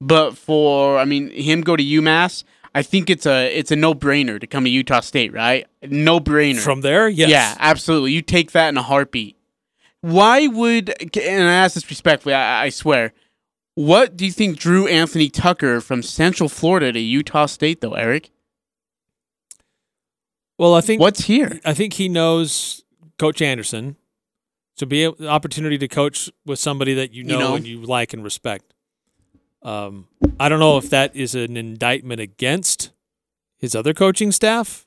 but 0.00 0.36
for 0.36 0.98
I 0.98 1.04
mean 1.04 1.30
him 1.30 1.62
go 1.62 1.74
to 1.74 1.82
UMass, 1.82 2.44
I 2.74 2.82
think 2.82 3.08
it's 3.08 3.26
a 3.26 3.46
it's 3.56 3.70
a 3.70 3.76
no 3.76 3.94
brainer 3.94 4.38
to 4.40 4.46
come 4.46 4.64
to 4.64 4.70
Utah 4.70 5.00
State, 5.00 5.32
right? 5.32 5.66
No 5.82 6.20
brainer. 6.20 6.60
From 6.60 6.82
there, 6.82 7.08
yes. 7.08 7.30
Yeah, 7.30 7.56
absolutely. 7.58 8.12
You 8.12 8.20
take 8.20 8.52
that 8.52 8.68
in 8.68 8.76
a 8.76 8.82
heartbeat. 8.82 9.36
Why 10.02 10.46
would 10.46 10.90
and 11.16 11.48
I 11.48 11.52
ask 11.54 11.74
this 11.74 11.88
respectfully, 11.88 12.34
I, 12.34 12.64
I 12.64 12.68
swear. 12.68 13.12
What 13.76 14.16
do 14.16 14.24
you 14.24 14.30
think 14.30 14.58
drew 14.58 14.86
Anthony 14.86 15.28
Tucker 15.28 15.80
from 15.80 16.02
Central 16.02 16.48
Florida 16.48 16.92
to 16.92 17.00
Utah 17.00 17.46
State, 17.46 17.80
though, 17.80 17.94
Eric? 17.94 18.30
Well, 20.58 20.74
I 20.74 20.80
think 20.80 21.00
What's 21.00 21.24
here? 21.24 21.60
I 21.64 21.74
think 21.74 21.94
he 21.94 22.08
knows 22.08 22.83
Coach 23.18 23.42
Anderson. 23.42 23.96
So 24.76 24.86
be 24.86 25.06
the 25.06 25.28
opportunity 25.28 25.78
to 25.78 25.88
coach 25.88 26.30
with 26.44 26.58
somebody 26.58 26.94
that 26.94 27.12
you 27.12 27.22
know, 27.22 27.38
know. 27.38 27.54
and 27.54 27.66
you 27.66 27.80
like 27.82 28.12
and 28.12 28.24
respect. 28.24 28.74
Um, 29.62 30.08
I 30.38 30.48
don't 30.48 30.58
know 30.58 30.76
if 30.78 30.90
that 30.90 31.14
is 31.14 31.34
an 31.34 31.56
indictment 31.56 32.20
against 32.20 32.90
his 33.56 33.74
other 33.74 33.94
coaching 33.94 34.32
staff. 34.32 34.86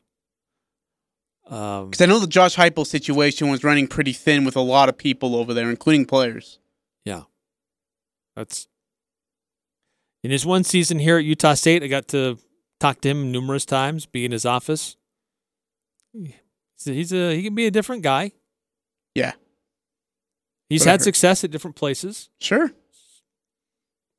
Um, 1.50 1.90
Because 1.90 2.02
I 2.02 2.06
know 2.06 2.20
the 2.20 2.28
Josh 2.28 2.58
Heupel 2.58 2.86
situation 2.86 3.50
was 3.50 3.64
running 3.64 3.88
pretty 3.88 4.12
thin 4.14 4.44
with 4.44 4.56
a 4.56 4.62
lot 4.62 4.90
of 4.90 4.98
people 4.98 5.36
over 5.36 5.54
there, 5.54 5.70
including 5.70 6.06
players. 6.06 6.60
Yeah, 7.06 7.24
that's 8.36 8.68
in 10.24 10.32
his 10.32 10.46
one 10.46 10.66
season 10.66 11.00
here 11.00 11.18
at 11.18 11.24
Utah 11.24 11.54
State. 11.54 11.84
I 11.84 11.88
got 11.88 12.10
to 12.10 12.38
talk 12.82 13.00
to 13.02 13.10
him 13.10 13.32
numerous 13.32 13.66
times, 13.66 14.06
be 14.06 14.26
in 14.26 14.34
his 14.34 14.46
office. 14.46 14.98
He's 16.78 16.88
a, 16.88 16.94
he's 16.94 17.14
a 17.14 17.36
he 17.36 17.44
can 17.44 17.56
be 17.56 17.66
a 17.66 17.72
different 17.72 18.04
guy. 18.04 18.32
Yeah. 19.16 19.34
He's 20.70 20.82
What 20.82 20.88
I 20.90 20.92
had 20.92 21.02
success 21.02 21.44
at 21.44 21.52
different 21.52 21.76
places. 21.76 22.30
Sure. 22.40 22.72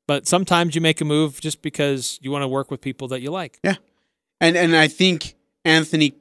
but 0.07 0.27
sometimes 0.27 0.73
you 0.75 0.81
make 0.81 0.99
a 1.01 1.05
move 1.05 1.39
just 1.39 1.61
because 1.61 2.17
you 2.21 2.31
want 2.31 2.41
to 2.43 2.47
work 2.47 2.71
with 2.71 2.81
people 2.81 3.07
that 3.09 3.21
you 3.21 3.31
like. 3.31 3.59
Yeah. 3.63 3.75
And 4.41 4.57
and 4.57 4.75
I 4.75 4.87
think 4.87 5.35
Anthony 5.65 6.13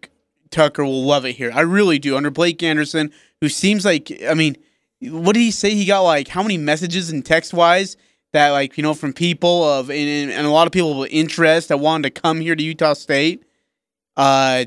Tucker 0.51 0.85
will 0.85 1.05
love 1.05 1.25
it 1.25 1.33
here. 1.33 1.51
I 1.55 1.61
really 1.61 1.99
do. 1.99 2.17
Under 2.17 2.31
Blake 2.31 2.63
Anderson, 2.63 3.13
who 3.41 3.49
seems 3.49 3.85
like 3.85 4.13
I 4.29 4.35
mean, 4.35 4.57
what 5.01 5.33
did 5.35 5.41
he 5.41 5.51
say? 5.51 5.71
He 5.75 5.85
got 5.87 6.01
like 6.03 6.29
how 6.29 6.43
many 6.43 6.59
messages 6.59 7.11
and 7.11 7.25
text 7.25 7.55
wise 7.55 7.97
that 8.33 8.51
like 8.51 8.77
you 8.77 8.83
know 8.83 8.93
from 8.95 9.13
people 9.15 9.65
of 9.65 9.91
and, 9.91 10.31
and 10.31 10.47
a 10.47 10.51
lot 10.51 10.67
of 10.67 10.73
people 10.73 10.99
with 10.99 11.11
interest 11.11 11.69
that 11.69 11.79
wanted 11.79 12.15
to 12.15 12.21
come 12.21 12.41
here 12.41 12.55
to 12.55 12.63
Utah 12.63 12.93
State. 12.93 13.45
Uh, 14.17 14.67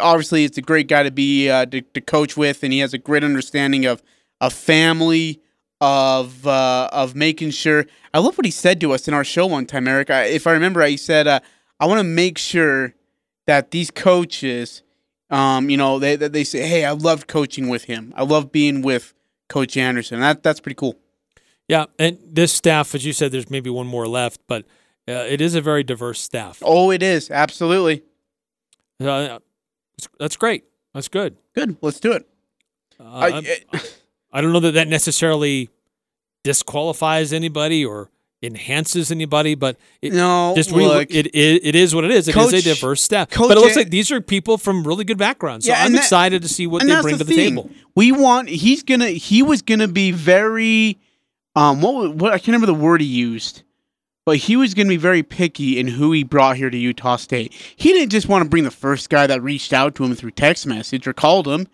obviously 0.00 0.44
it's 0.44 0.58
a 0.58 0.62
great 0.62 0.88
guy 0.88 1.02
to 1.02 1.10
be 1.10 1.48
uh, 1.50 1.66
to, 1.66 1.80
to 1.80 2.00
coach 2.00 2.36
with, 2.36 2.62
and 2.62 2.72
he 2.72 2.80
has 2.80 2.94
a 2.94 2.98
great 2.98 3.24
understanding 3.24 3.86
of 3.86 4.02
a 4.40 4.50
family 4.50 5.40
of 5.80 6.46
uh, 6.46 6.88
of 6.92 7.14
making 7.14 7.50
sure. 7.50 7.86
I 8.12 8.18
love 8.18 8.38
what 8.38 8.44
he 8.44 8.50
said 8.50 8.80
to 8.80 8.92
us 8.92 9.08
in 9.08 9.14
our 9.14 9.24
show 9.24 9.46
one 9.46 9.66
time, 9.66 9.88
Eric. 9.88 10.10
I, 10.10 10.24
if 10.24 10.46
I 10.46 10.52
remember 10.52 10.80
right, 10.80 10.90
he 10.90 10.96
said, 10.96 11.26
uh, 11.26 11.40
"I 11.80 11.86
want 11.86 11.98
to 11.98 12.04
make 12.04 12.38
sure 12.38 12.94
that 13.46 13.70
these 13.72 13.90
coaches, 13.90 14.82
um, 15.30 15.68
you 15.68 15.76
know, 15.76 15.98
they 15.98 16.16
they 16.16 16.28
they 16.28 16.44
say, 16.44 16.66
hey, 16.66 16.84
I 16.84 16.92
loved 16.92 17.26
coaching 17.26 17.68
with 17.68 17.84
him. 17.84 18.12
I 18.16 18.22
love 18.22 18.52
being 18.52 18.82
with 18.82 19.14
Coach 19.48 19.76
Anderson. 19.76 20.20
That 20.20 20.42
that's 20.42 20.60
pretty 20.60 20.76
cool. 20.76 20.96
Yeah, 21.68 21.86
and 21.98 22.18
this 22.24 22.52
staff, 22.52 22.94
as 22.94 23.06
you 23.06 23.12
said, 23.12 23.32
there's 23.32 23.50
maybe 23.50 23.70
one 23.70 23.86
more 23.86 24.06
left, 24.06 24.40
but 24.46 24.64
uh, 25.08 25.12
it 25.12 25.40
is 25.40 25.54
a 25.54 25.60
very 25.62 25.82
diverse 25.82 26.20
staff. 26.20 26.62
Oh, 26.62 26.90
it 26.90 27.02
is 27.02 27.30
absolutely 27.30 28.02
Uh, 29.00 29.38
that's 30.18 30.36
great. 30.36 30.64
That's 30.92 31.08
good. 31.08 31.36
good. 31.54 31.76
Let's 31.80 32.00
do 32.00 32.12
it. 32.12 32.26
Uh, 33.00 33.04
I- 33.04 33.56
I, 33.72 33.80
I 34.32 34.40
don't 34.40 34.52
know 34.52 34.60
that 34.60 34.72
that 34.72 34.88
necessarily 34.88 35.70
disqualifies 36.42 37.32
anybody 37.32 37.84
or 37.84 38.10
enhances 38.42 39.10
anybody, 39.10 39.54
but 39.54 39.76
it, 40.02 40.12
No, 40.12 40.52
just 40.54 40.70
re- 40.70 40.86
look. 40.86 41.10
it, 41.10 41.26
it 41.34 41.64
it 41.64 41.74
is 41.74 41.94
what 41.94 42.04
it 42.04 42.10
is. 42.10 42.28
It 42.28 42.36
is 42.36 42.44
Coach- 42.50 42.54
a 42.54 42.62
diverse 42.62 43.00
staff, 43.00 43.30
Coach 43.30 43.48
but 43.48 43.56
it 43.56 43.60
looks 43.60 43.76
like 43.76 43.88
these 43.90 44.10
are 44.12 44.20
people 44.20 44.58
from 44.58 44.86
really 44.86 45.04
good 45.04 45.16
backgrounds. 45.18 45.64
So 45.66 45.72
Yeah, 45.72 45.82
I'm 45.84 45.92
that- 45.92 45.98
excited 45.98 46.42
to 46.42 46.48
see 46.48 46.66
what 46.66 46.82
they 46.82 47.00
bring 47.00 47.16
to 47.18 47.24
the 47.24 47.32
thing. 47.32 47.50
table. 47.56 47.70
We 47.94 48.12
want 48.12 48.48
he's 48.50 48.82
gonna 48.82 49.08
he 49.08 49.42
was 49.42 49.62
gonna 49.62 49.88
be 49.88 50.10
very 50.10 50.98
um 51.56 51.80
what 51.80 52.14
what 52.16 52.32
I 52.32 52.38
can't 52.38 52.48
remember 52.48 52.66
the 52.66 52.74
word 52.74 53.00
he 53.00 53.06
used, 53.06 53.62
but 54.24 54.38
he 54.38 54.56
was 54.56 54.74
gonna 54.74 54.88
be 54.88 54.96
very 54.96 55.22
picky 55.22 55.78
in 55.78 55.88
who 55.88 56.12
he 56.12 56.24
brought 56.24 56.56
here 56.56 56.70
to 56.70 56.76
Utah 56.78 57.16
State. 57.16 57.52
He 57.76 57.92
didn't 57.92 58.10
just 58.10 58.28
want 58.28 58.42
to 58.44 58.48
bring 58.48 58.64
the 58.64 58.70
first 58.70 59.10
guy 59.10 59.26
that 59.26 59.42
reached 59.42 59.72
out 59.72 59.94
to 59.96 60.04
him 60.04 60.14
through 60.14 60.32
text 60.32 60.66
message 60.66 61.06
or 61.06 61.12
called 61.12 61.46
him. 61.46 61.66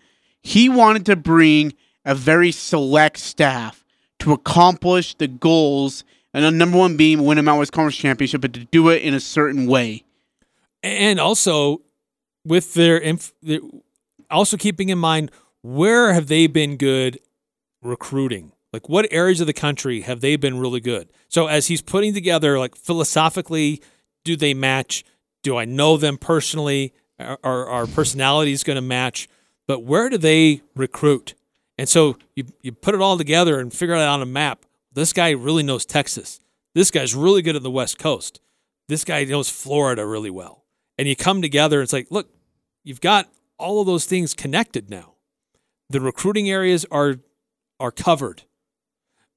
He 0.43 0.69
wanted 0.69 1.07
to 1.07 1.17
bring 1.17 1.75
a 2.05 2.15
very 2.15 2.51
select 2.51 3.19
staff 3.19 3.85
to 4.21 4.33
accomplish 4.33 5.15
the 5.15 5.29
goals, 5.29 6.05
and 6.35 6.45
the 6.45 6.51
number 6.51 6.77
one 6.79 6.97
being 6.97 7.25
win 7.25 7.39
a 7.39 7.43
Mountain 7.43 7.59
West 7.61 7.73
Conference 7.73 7.97
championship, 7.97 8.41
but 8.41 8.53
to 8.53 8.65
do 8.67 8.89
it 8.89 9.03
in 9.03 9.15
a 9.15 9.21
certain 9.21 9.67
way. 9.67 10.05
and 10.83 11.21
also 11.21 11.83
with 12.45 12.73
their, 12.75 12.97
inf- 12.97 13.33
also 14.31 14.57
keeping 14.57 14.89
in 14.89 14.99
mind 14.99 15.31
where 15.63 16.15
have 16.15 16.29
they 16.29 16.47
been 16.47 16.77
good 16.79 17.19
recruiting 17.83 18.53
like 18.73 18.89
what 18.89 19.07
areas 19.11 19.41
of 19.41 19.47
the 19.47 19.53
country 19.53 20.03
have 20.03 20.21
they 20.21 20.37
been 20.37 20.59
really 20.59 20.81
good? 20.81 21.13
So 21.29 21.47
as 21.47 21.67
he's 21.67 21.83
putting 21.83 22.15
together 22.15 22.59
like 22.59 22.77
philosophically 22.77 23.83
do 24.25 24.37
they 24.37 24.55
match? 24.55 25.05
Do 25.43 25.57
i 25.57 25.65
know 25.65 25.97
them 25.97 26.19
personally? 26.19 26.93
Are 27.19 27.67
our 27.67 27.87
personalities 27.87 28.63
going 28.65 28.77
to 28.77 28.83
match? 28.83 29.29
But 29.67 29.83
where 29.83 30.09
do 30.09 30.19
they 30.19 30.63
recruit? 30.75 31.35
And 31.79 31.89
so 31.89 32.17
you, 32.35 32.45
you 32.63 32.73
put 32.73 32.95
it 32.95 33.01
all 33.01 33.17
together 33.17 33.61
and 33.61 33.73
figure 33.73 33.95
it 33.95 34.01
out 34.01 34.15
on 34.15 34.23
a 34.23 34.27
map. 34.27 34.65
This 34.93 35.13
guy 35.13 35.31
really 35.31 35.63
knows 35.63 35.87
texas. 35.87 36.41
This 36.75 36.91
guy's 36.91 37.15
really 37.15 37.43
good 37.43 37.57
at 37.57 37.63
the 37.63 37.71
west 37.71 37.99
coast. 37.99 38.41
This 38.89 39.05
guy 39.05 39.25
knows 39.25 39.49
Florida 39.49 40.07
really 40.07 40.31
well. 40.31 40.65
And 40.99 41.09
you 41.09 41.17
come 41.17 41.41
together, 41.41 41.81
it's 41.81 41.93
like, 41.93 42.09
look, 42.11 42.29
you've 42.85 43.01
got 43.01 43.31
all 43.59 43.81
of 43.81 43.87
those 43.87 44.07
things 44.07 44.35
connected 44.35 44.91
now. 44.91 45.15
The 45.89 46.01
recruiting 46.01 46.51
areas 46.51 46.87
are 46.91 47.17
are 47.79 47.91
covered. 47.91 48.43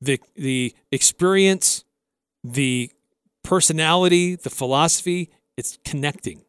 The 0.04 0.20
the 0.36 0.76
experience, 0.92 1.86
the 2.44 2.92
personality, 3.44 4.36
the 4.36 4.50
philosophy, 4.50 5.30
it's 5.58 5.78
connecting. 5.86 6.44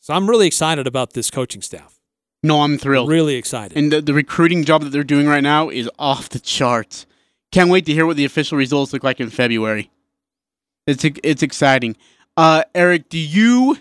So 0.00 0.14
I'm 0.14 0.28
really 0.28 0.46
excited 0.46 0.86
about 0.86 1.12
this 1.14 1.30
coaching 1.30 1.62
staff. 1.62 2.00
No, 2.42 2.62
I'm 2.62 2.78
thrilled. 2.78 3.08
Really 3.08 3.34
excited. 3.36 3.76
And 3.76 3.90
the, 3.92 4.00
the 4.00 4.14
recruiting 4.14 4.64
job 4.64 4.82
that 4.82 4.90
they're 4.90 5.02
doing 5.04 5.26
right 5.26 5.42
now 5.42 5.68
is 5.68 5.88
off 5.98 6.28
the 6.28 6.38
charts. 6.38 7.06
Can't 7.50 7.70
wait 7.70 7.86
to 7.86 7.92
hear 7.92 8.06
what 8.06 8.16
the 8.16 8.24
official 8.24 8.58
results 8.58 8.92
look 8.92 9.02
like 9.02 9.20
in 9.20 9.30
February. 9.30 9.90
It's 10.86 11.04
it's 11.24 11.42
exciting. 11.42 11.96
Uh, 12.36 12.62
Eric, 12.74 13.08
do 13.08 13.18
you 13.18 13.78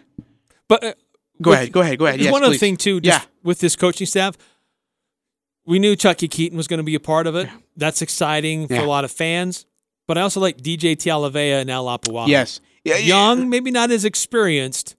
but 0.68 0.84
uh, 0.84 0.94
go 1.42 1.52
with- 1.52 1.60
ahead? 1.60 1.72
Go 1.74 1.82
ahead. 1.82 2.00
Go 2.00 2.06
ahead. 2.06 2.20
Yes, 2.22 2.32
one 2.32 2.44
other 2.44 2.54
please. 2.54 2.60
thing 2.60 2.78
too, 2.78 3.02
just 3.02 3.24
Yeah. 3.24 3.28
with 3.44 3.60
this 3.60 3.76
coaching 3.76 4.08
staff. 4.08 4.38
We 5.66 5.80
knew 5.80 5.96
Chuckie 5.96 6.28
Keeton 6.28 6.58
was 6.58 6.68
going 6.68 6.78
to 6.80 6.84
be 6.84 6.96
a 6.96 7.00
part 7.00 7.28
of 7.28 7.36
it. 7.36 7.50
That's 7.76 8.02
exciting 8.02 8.68
for 8.68 8.76
Yeah. 8.76 8.86
a 8.86 8.88
lot 8.88 9.04
of 9.04 9.12
fans. 9.12 9.66
But 10.08 10.18
I 10.18 10.22
also 10.22 10.40
like 10.40 10.58
DJ 10.58 10.96
Tialavea 10.96 11.62
and 11.62 11.72
Al. 11.72 12.00
Yes. 12.28 12.60
Yeah, 12.84 12.98
yeah. 12.98 13.00
Young, 13.06 13.50
maybe 13.50 13.72
not 13.72 13.90
as 13.90 14.06
experienced, 14.06 14.96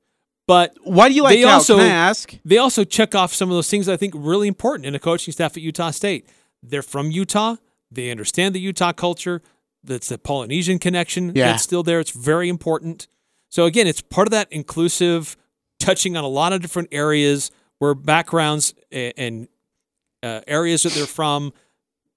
but 0.49 0.75
Why 0.83 1.09
do 1.09 1.15
you 1.15 1.23
like 1.23 1.37
They 1.39 1.45
Al? 1.45 1.51
also- 1.55 1.77
Can 1.77 1.87
I 1.87 1.91
ask? 1.91 2.35
they 2.45 2.59
also 2.59 2.83
check 2.83 3.15
off 3.15 3.33
some 3.33 3.49
of 3.49 3.55
those 3.57 3.71
things 3.71 3.89
I 3.89 3.97
think 3.97 4.15
really 4.17 4.49
important 4.49 4.87
in 4.87 4.95
a 4.97 4.99
coaching 4.99 5.31
staff 5.33 5.57
at 5.57 5.63
Utah 5.63 5.93
State. 5.93 6.29
They're 6.63 6.83
from 6.83 7.13
Utah. 7.13 7.57
They 7.91 8.11
understand 8.11 8.55
the 8.55 8.61
Utah 8.61 8.93
culture. 8.93 9.43
That's 9.85 10.09
the 10.09 10.19
Polynesian 10.19 10.81
connection 10.81 11.33
Yeah. 11.37 11.53
that's 11.53 11.63
still 11.63 11.85
there. 11.85 12.01
It's 12.01 12.11
very 12.11 12.49
important. 12.49 13.07
So 13.49 13.67
again, 13.67 13.87
it's 13.87 14.01
part 14.01 14.27
of 14.27 14.33
that 14.33 14.49
inclusive, 14.51 15.37
touching 15.79 16.17
on 16.17 16.25
a 16.25 16.29
lot 16.29 16.53
of 16.53 16.61
different 16.61 16.89
areas 16.91 17.53
where 17.79 17.95
backgrounds 17.95 18.75
a- 18.91 19.13
and 19.17 19.47
uh, 20.23 20.41
areas 20.47 20.83
that 20.83 20.93
they're 20.93 21.07
from 21.07 21.53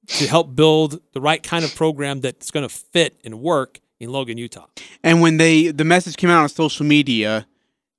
to 0.07 0.27
help 0.27 0.55
build 0.55 0.99
the 1.13 1.21
right 1.21 1.43
kind 1.43 1.63
of 1.63 1.75
program 1.75 2.21
that's 2.21 2.51
going 2.51 2.67
to 2.67 2.73
fit 2.73 3.19
and 3.23 3.39
work 3.41 3.79
in 3.99 4.11
Logan, 4.11 4.37
Utah. 4.37 4.65
And 5.03 5.21
when 5.21 5.37
they 5.37 5.67
the 5.67 5.83
message 5.83 6.17
came 6.17 6.29
out 6.29 6.41
on 6.41 6.49
social 6.49 6.85
media 6.85 7.47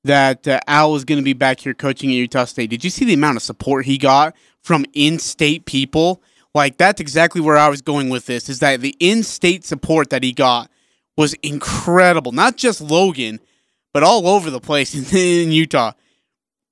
that 0.04 0.48
uh, 0.48 0.60
Al 0.66 0.92
was 0.92 1.04
going 1.04 1.18
to 1.18 1.24
be 1.24 1.34
back 1.34 1.60
here 1.60 1.74
coaching 1.74 2.10
at 2.10 2.14
Utah 2.14 2.44
State, 2.44 2.70
did 2.70 2.82
you 2.82 2.90
see 2.90 3.04
the 3.04 3.14
amount 3.14 3.36
of 3.36 3.42
support 3.42 3.84
he 3.84 3.98
got 3.98 4.34
from 4.62 4.84
in-state 4.92 5.66
people? 5.66 6.22
Like 6.54 6.78
that's 6.78 7.00
exactly 7.00 7.40
where 7.40 7.56
I 7.56 7.68
was 7.68 7.82
going 7.82 8.08
with 8.08 8.26
this. 8.26 8.48
Is 8.48 8.58
that 8.60 8.80
the 8.80 8.96
in-state 8.98 9.64
support 9.64 10.10
that 10.10 10.22
he 10.22 10.32
got 10.32 10.70
was 11.16 11.34
incredible. 11.42 12.32
Not 12.32 12.56
just 12.56 12.80
Logan, 12.80 13.40
but 13.92 14.02
all 14.02 14.26
over 14.26 14.50
the 14.50 14.60
place 14.60 14.94
in, 14.94 15.16
in 15.18 15.52
Utah, 15.52 15.92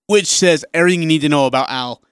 which 0.06 0.26
says 0.26 0.64
everything 0.72 1.02
you 1.02 1.08
need 1.08 1.20
to 1.20 1.28
know 1.28 1.46
about 1.46 1.70
Al. 1.70 2.02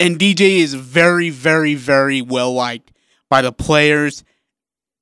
And 0.00 0.18
DJ 0.18 0.58
is 0.58 0.74
very, 0.74 1.30
very, 1.30 1.74
very 1.74 2.22
well 2.22 2.52
liked 2.52 2.90
by 3.28 3.42
the 3.42 3.52
players 3.52 4.24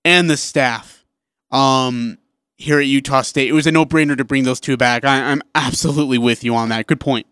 and 0.04 0.28
the 0.28 0.36
staff 0.36 1.04
um, 1.50 2.18
here 2.56 2.80
at 2.80 2.86
Utah 2.86 3.22
State. 3.22 3.48
It 3.48 3.52
was 3.52 3.66
a 3.66 3.72
no 3.72 3.86
brainer 3.86 4.16
to 4.18 4.24
bring 4.24 4.44
those 4.44 4.60
two 4.60 4.76
back. 4.76 5.04
I, 5.04 5.30
I'm 5.30 5.40
absolutely 5.54 6.18
with 6.18 6.42
you 6.44 6.54
on 6.56 6.68
that. 6.70 6.86
Good 6.88 7.00
point. 7.00 7.26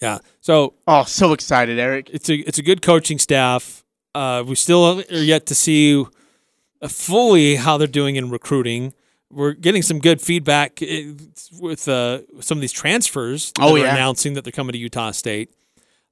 Yeah. 0.00 0.18
So 0.40 0.74
Oh, 0.86 1.04
so 1.04 1.32
excited, 1.32 1.78
Eric. 1.78 2.08
it's 2.12 2.28
a 2.30 2.34
it's 2.36 2.58
a 2.58 2.62
good 2.62 2.82
coaching 2.82 3.18
staff. 3.18 3.84
Uh, 4.14 4.42
we 4.46 4.54
still 4.54 4.84
are 4.84 5.02
yet 5.14 5.46
to 5.46 5.54
see 5.54 6.04
uh, 6.80 6.88
fully 6.88 7.56
how 7.56 7.78
they're 7.78 7.86
doing 7.86 8.16
in 8.16 8.30
recruiting. 8.30 8.94
We're 9.30 9.52
getting 9.54 9.82
some 9.82 9.98
good 10.00 10.20
feedback 10.20 10.82
eh, 10.82 11.12
with 11.58 11.88
uh, 11.88 12.20
some 12.40 12.58
of 12.58 12.62
these 12.62 12.72
transfers 12.72 13.52
Oh, 13.58 13.74
are 13.74 13.78
yeah. 13.78 13.94
announcing 13.94 14.34
that 14.34 14.44
they're 14.44 14.52
coming 14.52 14.72
to 14.72 14.78
Utah 14.78 15.10
State. 15.12 15.50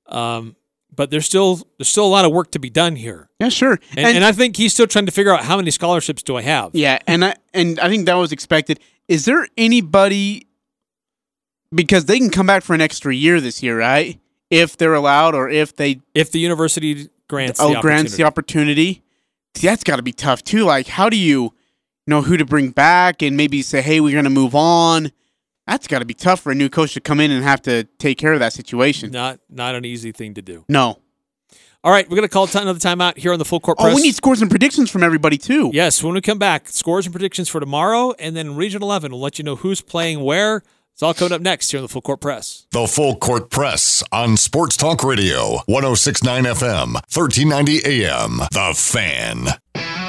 Um, 0.06 0.56
but 0.94 1.10
there's 1.10 1.26
still 1.26 1.56
there's 1.78 1.88
still 1.88 2.06
a 2.06 2.08
lot 2.08 2.24
of 2.24 2.32
work 2.32 2.50
to 2.52 2.58
be 2.58 2.70
done 2.70 2.96
here, 2.96 3.28
Yeah, 3.38 3.48
sure. 3.48 3.78
and, 3.96 4.16
and, 4.16 4.24
I 4.24 4.32
think 4.32 4.56
he's 4.56 4.72
still 4.72 4.86
trying 4.86 5.06
to 5.06 5.12
figure 5.12 5.32
out 5.32 5.44
how 5.44 5.56
many 5.56 5.70
scholarships 5.70 6.22
do 6.22 6.36
I 6.36 6.42
have. 6.42 6.70
yeah, 6.74 6.98
and 7.06 7.24
I 7.24 7.34
and 7.54 7.78
I 7.80 7.88
think 7.88 8.06
that 8.06 8.14
was 8.14 8.32
expected. 8.32 8.80
Is 9.08 9.24
there 9.24 9.46
anybody 9.56 10.46
because 11.74 12.04
they 12.06 12.18
can 12.18 12.30
come 12.30 12.46
back 12.46 12.62
for 12.62 12.74
an 12.74 12.80
extra 12.80 13.14
year 13.14 13.40
this 13.40 13.62
year, 13.62 13.78
right? 13.78 14.18
If 14.50 14.76
they're 14.76 14.94
allowed, 14.94 15.34
or 15.34 15.48
if 15.48 15.76
they 15.76 16.00
If 16.14 16.32
the 16.32 16.40
university 16.40 17.08
grants 17.28 17.60
oh 17.60 17.74
the 17.74 17.80
grants 17.80 18.16
the 18.16 18.24
opportunity, 18.24 19.02
See, 19.56 19.66
that's 19.66 19.84
got 19.84 19.96
to 19.96 20.02
be 20.02 20.12
tough 20.12 20.42
too. 20.42 20.64
Like, 20.64 20.86
how 20.88 21.08
do 21.08 21.16
you 21.16 21.54
know 22.06 22.22
who 22.22 22.36
to 22.36 22.44
bring 22.44 22.70
back 22.70 23.22
and 23.22 23.36
maybe 23.36 23.62
say, 23.62 23.82
hey, 23.82 24.00
we're 24.00 24.14
gonna 24.14 24.30
move 24.30 24.54
on? 24.54 25.12
That's 25.70 25.86
got 25.86 26.00
to 26.00 26.04
be 26.04 26.14
tough 26.14 26.40
for 26.40 26.50
a 26.50 26.54
new 26.56 26.68
coach 26.68 26.94
to 26.94 27.00
come 27.00 27.20
in 27.20 27.30
and 27.30 27.44
have 27.44 27.62
to 27.62 27.84
take 27.98 28.18
care 28.18 28.32
of 28.32 28.40
that 28.40 28.52
situation. 28.52 29.12
not 29.12 29.38
not 29.48 29.76
an 29.76 29.84
easy 29.84 30.10
thing 30.10 30.34
to 30.34 30.42
do. 30.42 30.64
No. 30.68 30.98
All 31.84 31.92
right, 31.92 32.10
we're 32.10 32.16
gonna 32.16 32.28
call 32.28 32.48
time 32.48 32.62
another 32.62 32.80
timeout 32.80 33.16
here 33.16 33.32
on 33.32 33.38
the 33.38 33.44
full 33.44 33.60
court 33.60 33.78
press. 33.78 33.92
Oh, 33.92 33.94
we 33.94 34.02
need 34.02 34.16
scores 34.16 34.42
and 34.42 34.50
predictions 34.50 34.90
from 34.90 35.04
everybody 35.04 35.38
too. 35.38 35.70
Yes, 35.72 36.02
when 36.02 36.12
we 36.14 36.20
come 36.22 36.40
back, 36.40 36.68
scores 36.68 37.06
and 37.06 37.12
predictions 37.14 37.48
for 37.48 37.60
tomorrow, 37.60 38.12
and 38.18 38.36
then 38.36 38.56
Region 38.56 38.82
11 38.82 39.12
will 39.12 39.20
let 39.20 39.38
you 39.38 39.44
know 39.44 39.54
who's 39.56 39.80
playing 39.80 40.24
where. 40.24 40.64
It's 40.92 41.04
all 41.04 41.14
coming 41.14 41.32
up 41.32 41.40
next 41.40 41.70
here 41.70 41.78
on 41.78 41.82
the 41.82 41.88
Full 41.88 42.02
Court 42.02 42.20
Press. 42.20 42.66
The 42.72 42.88
Full 42.88 43.16
Court 43.16 43.48
Press 43.48 44.02
on 44.10 44.36
Sports 44.36 44.76
Talk 44.76 45.04
Radio, 45.04 45.60
1069 45.66 46.44
FM, 46.44 46.94
1390 46.94 48.04
AM. 48.04 48.38
The 48.52 48.74
Fan. 48.76 49.99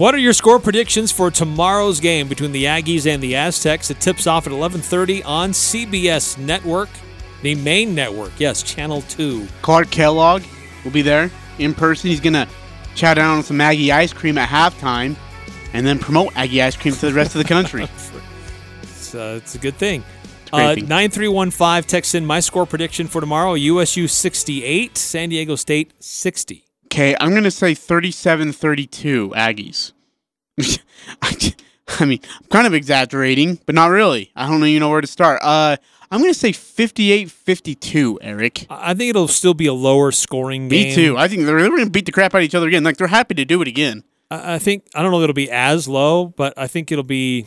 What 0.00 0.14
are 0.14 0.18
your 0.18 0.32
score 0.32 0.58
predictions 0.58 1.12
for 1.12 1.30
tomorrow's 1.30 2.00
game 2.00 2.26
between 2.26 2.52
the 2.52 2.64
Aggies 2.64 3.06
and 3.06 3.22
the 3.22 3.36
Aztecs? 3.36 3.90
It 3.90 4.00
tips 4.00 4.26
off 4.26 4.46
at 4.46 4.52
11:30 4.54 5.22
on 5.26 5.52
CBS 5.52 6.38
Network, 6.38 6.88
the 7.42 7.54
main 7.56 7.94
network. 7.94 8.32
Yes, 8.38 8.62
Channel 8.62 9.02
2. 9.10 9.46
Clark 9.60 9.90
Kellogg 9.90 10.42
will 10.84 10.90
be 10.90 11.02
there 11.02 11.30
in 11.58 11.74
person. 11.74 12.08
He's 12.08 12.18
gonna 12.18 12.48
chow 12.94 13.12
down 13.12 13.36
on 13.36 13.42
some 13.42 13.60
Aggie 13.60 13.92
ice 13.92 14.14
cream 14.14 14.38
at 14.38 14.48
halftime, 14.48 15.16
and 15.74 15.86
then 15.86 15.98
promote 15.98 16.34
Aggie 16.34 16.62
ice 16.62 16.76
cream 16.76 16.94
to 16.94 17.06
the 17.08 17.12
rest 17.12 17.34
of 17.34 17.42
the 17.42 17.48
country. 17.48 17.86
It's, 18.82 19.14
uh, 19.14 19.34
it's 19.36 19.54
a 19.54 19.58
good 19.58 19.76
thing. 19.76 20.02
Uh, 20.50 20.76
thing. 20.76 20.88
9315 20.88 21.82
text 21.82 22.14
in 22.14 22.24
my 22.24 22.40
score 22.40 22.64
prediction 22.64 23.06
for 23.06 23.20
tomorrow 23.20 23.52
USU 23.52 24.08
68, 24.08 24.96
San 24.96 25.28
Diego 25.28 25.56
State 25.56 25.92
60. 25.98 26.69
Okay, 26.92 27.14
I'm 27.20 27.34
gonna 27.34 27.52
say 27.52 27.72
37-32 27.72 29.30
Aggies. 29.30 29.92
I, 31.22 32.04
mean, 32.04 32.20
I'm 32.40 32.46
kind 32.48 32.66
of 32.66 32.74
exaggerating, 32.74 33.60
but 33.64 33.76
not 33.76 33.90
really. 33.90 34.32
I 34.34 34.48
don't 34.48 34.64
even 34.64 34.80
know 34.80 34.90
where 34.90 35.00
to 35.00 35.06
start. 35.06 35.40
Uh, 35.40 35.76
I'm 36.10 36.20
gonna 36.20 36.34
say 36.34 36.50
58-52, 36.50 38.18
Eric. 38.20 38.66
I 38.68 38.94
think 38.94 39.10
it'll 39.10 39.28
still 39.28 39.54
be 39.54 39.66
a 39.66 39.72
lower 39.72 40.10
scoring 40.10 40.68
game. 40.68 40.88
Me 40.88 40.94
too. 40.94 41.16
I 41.16 41.28
think 41.28 41.46
they're, 41.46 41.60
they're 41.60 41.70
gonna 41.70 41.90
beat 41.90 42.06
the 42.06 42.12
crap 42.12 42.34
out 42.34 42.38
of 42.38 42.44
each 42.44 42.56
other 42.56 42.66
again. 42.66 42.82
Like 42.82 42.96
they're 42.96 43.06
happy 43.06 43.34
to 43.36 43.44
do 43.44 43.62
it 43.62 43.68
again. 43.68 44.02
I 44.28 44.54
I 44.54 44.58
think 44.58 44.84
I 44.92 45.02
don't 45.02 45.12
know 45.12 45.20
if 45.20 45.24
it'll 45.24 45.34
be 45.34 45.50
as 45.50 45.86
low, 45.86 46.26
but 46.26 46.54
I 46.56 46.66
think 46.66 46.90
it'll 46.90 47.04
be 47.04 47.46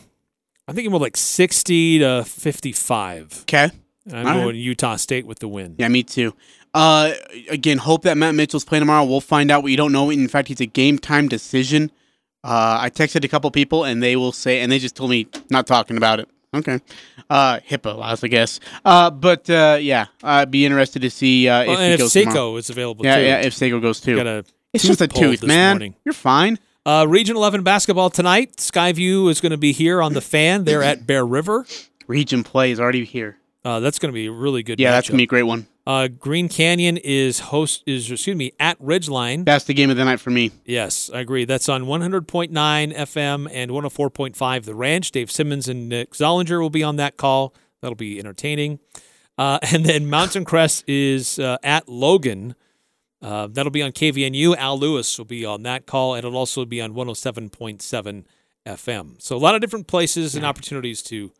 I 0.66 0.72
think 0.72 0.88
more 0.90 1.00
like 1.00 1.18
60 1.18 1.98
to 1.98 2.24
55. 2.24 3.40
Okay. 3.42 3.70
I'm 4.12 4.18
All 4.18 4.24
right. 4.34 4.42
going 4.42 4.56
Utah 4.56 4.96
State 4.96 5.26
with 5.26 5.38
the 5.38 5.48
win. 5.48 5.76
Yeah, 5.78 5.88
me 5.88 6.02
too. 6.02 6.34
Uh, 6.74 7.12
again, 7.48 7.78
hope 7.78 8.02
that 8.02 8.16
Matt 8.16 8.34
Mitchell's 8.34 8.64
playing 8.64 8.82
tomorrow. 8.82 9.04
We'll 9.04 9.20
find 9.20 9.50
out. 9.50 9.62
We 9.62 9.76
don't 9.76 9.92
know. 9.92 10.10
In 10.10 10.28
fact, 10.28 10.50
it's 10.50 10.60
a 10.60 10.66
game 10.66 10.98
time 10.98 11.28
decision. 11.28 11.90
Uh, 12.42 12.76
I 12.80 12.90
texted 12.90 13.24
a 13.24 13.28
couple 13.28 13.50
people, 13.50 13.84
and 13.84 14.02
they 14.02 14.16
will 14.16 14.32
say, 14.32 14.60
and 14.60 14.70
they 14.70 14.78
just 14.78 14.94
told 14.96 15.10
me 15.10 15.26
not 15.50 15.66
talking 15.66 15.96
about 15.96 16.20
it. 16.20 16.28
Okay, 16.54 16.78
uh, 17.30 17.58
HIPAA 17.68 17.96
laws, 17.96 18.22
I 18.22 18.28
guess. 18.28 18.60
Uh, 18.84 19.10
but 19.10 19.48
uh, 19.50 19.78
yeah, 19.80 20.06
I'd 20.22 20.50
be 20.52 20.64
interested 20.66 21.02
to 21.02 21.10
see 21.10 21.48
uh, 21.48 21.64
Well, 21.66 21.80
if 21.80 21.98
he 21.98 22.04
if 22.04 22.10
Seiko 22.12 22.24
tomorrow. 22.30 22.56
is 22.58 22.70
available 22.70 23.04
Yeah, 23.04 23.16
too. 23.16 23.22
yeah, 23.24 23.40
if 23.40 23.54
Seiko 23.54 23.80
goes 23.82 24.00
too. 24.00 24.16
Got 24.22 24.46
It's 24.72 24.84
just 24.84 25.00
a 25.00 25.08
tooth, 25.08 25.40
this 25.40 25.48
man. 25.48 25.74
morning. 25.76 25.94
You're 26.04 26.12
fine. 26.14 26.58
Uh, 26.86 27.06
Region 27.08 27.34
11 27.36 27.62
basketball 27.64 28.10
tonight. 28.10 28.58
Skyview 28.58 29.30
is 29.30 29.40
going 29.40 29.50
to 29.50 29.56
be 29.58 29.72
here 29.72 30.00
on 30.02 30.12
the 30.12 30.20
fan. 30.20 30.62
They're 30.64 30.82
at 30.82 31.06
Bear 31.06 31.24
River. 31.26 31.66
Region 32.06 32.44
play 32.44 32.70
is 32.70 32.78
already 32.78 33.04
here. 33.04 33.38
Uh, 33.64 33.80
that's 33.80 33.98
going 33.98 34.10
to 34.10 34.14
be 34.14 34.26
a 34.26 34.32
really 34.32 34.62
good. 34.62 34.78
Yeah, 34.78 34.90
that's 34.90 35.08
gonna 35.08 35.18
be 35.18 35.24
a 35.24 35.26
great 35.26 35.44
one. 35.44 35.66
Uh, 35.86 36.08
Green 36.08 36.48
Canyon 36.48 36.96
is 36.96 37.40
host 37.40 37.82
is 37.86 38.10
excuse 38.10 38.36
me 38.36 38.52
at 38.58 38.80
Ridgeline. 38.80 39.44
That's 39.44 39.64
the 39.64 39.74
game 39.74 39.90
of 39.90 39.96
the 39.96 40.04
night 40.04 40.20
for 40.20 40.30
me. 40.30 40.50
Yes, 40.64 41.10
I 41.12 41.20
agree. 41.20 41.44
That's 41.44 41.68
on 41.68 41.84
100.9 41.84 42.50
FM 42.50 43.48
and 43.52 43.70
104.5 43.70 44.64
The 44.64 44.74
Ranch. 44.74 45.10
Dave 45.10 45.30
Simmons 45.30 45.68
and 45.68 45.88
Nick 45.88 46.12
Zollinger 46.12 46.60
will 46.60 46.70
be 46.70 46.82
on 46.82 46.96
that 46.96 47.16
call. 47.18 47.54
That'll 47.82 47.96
be 47.96 48.18
entertaining. 48.18 48.80
Uh, 49.36 49.58
and 49.72 49.84
then 49.84 50.08
Mountain 50.08 50.46
Crest 50.46 50.84
is 50.86 51.38
uh, 51.38 51.58
at 51.62 51.86
Logan. 51.88 52.54
Uh, 53.20 53.48
that'll 53.50 53.72
be 53.72 53.82
on 53.82 53.92
KVNU. 53.92 54.56
Al 54.56 54.78
Lewis 54.78 55.16
will 55.18 55.24
be 55.24 55.44
on 55.44 55.62
that 55.64 55.86
call, 55.86 56.14
and 56.14 56.24
it'll 56.24 56.38
also 56.38 56.64
be 56.64 56.80
on 56.80 56.92
107.7 56.94 58.24
FM. 58.66 59.22
So 59.22 59.36
a 59.36 59.38
lot 59.38 59.54
of 59.54 59.60
different 59.60 59.86
places 59.86 60.34
and 60.34 60.44
opportunities 60.44 61.02
to 61.04 61.32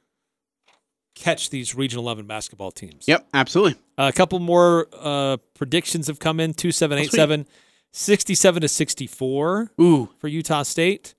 catch 1.15 1.51
these 1.51 1.75
Region 1.75 1.99
11 1.99 2.27
basketball 2.27 2.71
teams. 2.71 3.07
Yep, 3.07 3.27
absolutely. 3.35 3.81
A 3.99 4.13
couple 4.13 4.39
more 4.39 4.89
uh, 4.93 5.37
predictions 5.55 6.07
have 6.09 6.19
come 6.19 6.41
in 6.41 6.55
2787, 6.55 7.47
67 7.93 8.61
to 8.63 8.69
64 8.69 9.71
Ooh, 9.81 10.11
for 10.19 10.29
Utah 10.29 10.63
State, 10.63 11.15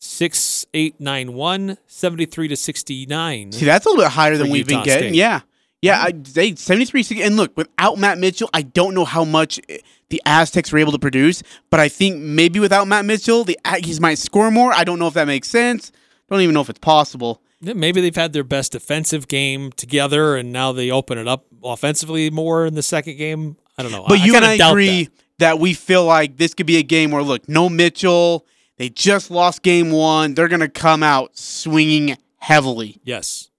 6891, 0.00 1.78
73 1.86 2.48
to 2.48 2.56
69. 2.56 3.52
See, 3.52 3.64
that's 3.64 3.86
a 3.86 3.88
little 3.88 4.04
bit 4.04 4.12
higher 4.12 4.36
than 4.36 4.50
we've 4.50 4.66
been 4.66 4.82
getting. 4.82 5.10
State. 5.10 5.16
Yeah. 5.16 5.40
Yeah, 5.82 5.98
I, 5.98 6.12
they 6.12 6.54
73 6.56 7.22
and 7.22 7.38
look, 7.38 7.56
without 7.56 7.96
Matt 7.96 8.18
Mitchell, 8.18 8.50
I 8.52 8.60
don't 8.60 8.92
know 8.92 9.06
how 9.06 9.24
much 9.24 9.58
eh, 9.70 9.78
the 10.10 10.20
Aztecs 10.26 10.72
were 10.72 10.78
able 10.78 10.92
to 10.92 10.98
produce, 10.98 11.42
but 11.70 11.80
I 11.80 11.88
think 11.88 12.20
maybe 12.20 12.60
without 12.60 12.86
Matt 12.86 13.06
Mitchell, 13.06 13.44
the 13.44 13.58
Aggies 13.64 13.98
might 13.98 14.18
score 14.18 14.50
more. 14.50 14.74
I 14.74 14.84
don't 14.84 14.98
know 14.98 15.06
if 15.06 15.14
that 15.14 15.26
makes 15.26 15.48
sense. 15.48 15.90
Don't 16.28 16.42
even 16.42 16.52
know 16.52 16.60
if 16.60 16.68
it's 16.68 16.80
possible. 16.80 17.40
Maybe 17.62 18.00
they've 18.00 18.14
had 18.16 18.32
their 18.32 18.44
best 18.44 18.72
defensive 18.72 19.28
game 19.28 19.70
together 19.72 20.36
and 20.36 20.52
now 20.52 20.72
they 20.72 20.90
open 20.90 21.18
it 21.18 21.28
up 21.28 21.46
offensively 21.62 22.30
more 22.30 22.64
in 22.66 22.74
the 22.74 22.82
second 22.82 23.16
game. 23.16 23.56
I 23.76 23.82
don't 23.82 23.92
know. 23.92 24.04
But 24.08 24.20
I, 24.20 24.24
you 24.24 24.34
I 24.34 24.36
and 24.36 24.44
I 24.46 24.70
agree 24.70 25.04
that. 25.04 25.12
that. 25.38 25.58
we 25.58 25.74
feel 25.74 26.04
like 26.04 26.36
this 26.38 26.54
could 26.54 26.66
be 26.66 26.78
a 26.78 26.82
game 26.82 27.10
where 27.10 27.22
look, 27.22 27.48
no 27.48 27.68
Mitchell, 27.68 28.46
they 28.78 28.88
just 28.88 29.30
lost 29.30 29.62
game 29.62 29.90
1. 29.90 30.34
They're 30.34 30.48
going 30.48 30.60
to 30.60 30.68
come 30.68 31.02
out 31.02 31.36
swinging 31.36 32.16
heavily. 32.38 32.98
Yes. 33.04 33.50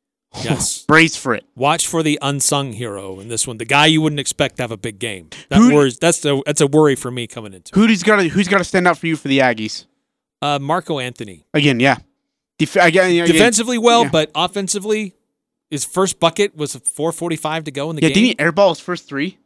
Yes. 0.44 0.84
Brace 0.88 1.16
for 1.16 1.36
it. 1.36 1.46
Watch 1.56 1.86
for 1.86 2.02
the 2.02 2.18
unsung 2.24 2.74
hero 2.74 3.20
in 3.20 3.28
this 3.28 3.46
one. 3.46 3.58
The 3.58 3.66
guy 3.66 3.86
you 3.86 4.02
wouldn't 4.02 4.20
expect 4.20 4.58
to 4.58 4.64
have 4.64 4.72
a 4.72 4.78
big 4.78 4.98
game. 4.98 5.30
That 5.50 5.58
Who- 5.60 5.76
worries. 5.76 6.00
That's 6.00 6.26
a 6.26 6.42
that's 6.46 6.62
a 6.62 6.68
worry 6.68 6.96
for 6.96 7.12
me 7.12 7.28
coming 7.28 7.54
into. 7.54 7.72
it. 7.72 7.76
Who's 7.88 8.02
got 8.02 8.16
to 8.16 8.30
who's 8.30 8.48
got 8.48 8.58
to 8.60 8.64
stand 8.64 8.88
out 8.88 8.98
for 8.98 9.06
you 9.08 9.16
for 9.16 9.28
the 9.28 9.40
Aggies? 9.40 9.86
Uh, 10.42 10.58
Marco 10.60 10.98
Anthony. 11.00 11.46
Again, 11.54 11.80
yeah. 11.80 11.98
Def- 12.66 12.76
again, 12.76 13.26
Defensively 13.26 13.78
well, 13.78 14.04
yeah. 14.04 14.10
but 14.12 14.32
offensively, 14.36 15.14
his 15.70 15.84
first 15.86 16.20
bucket 16.20 16.56
was 16.56 16.76
4:45 16.76 17.64
to 17.66 17.72
go 17.72 17.90
in 17.90 17.96
the 17.96 18.02
Yeah, 18.02 18.10
game. 18.10 18.26
Yeah, 18.26 18.34
didn't 18.34 18.40
he 18.40 18.52
airball 18.52 18.70
his 18.70 18.80
first 18.80 19.08
3? 19.08 19.38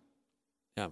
Yeah, 0.78 0.88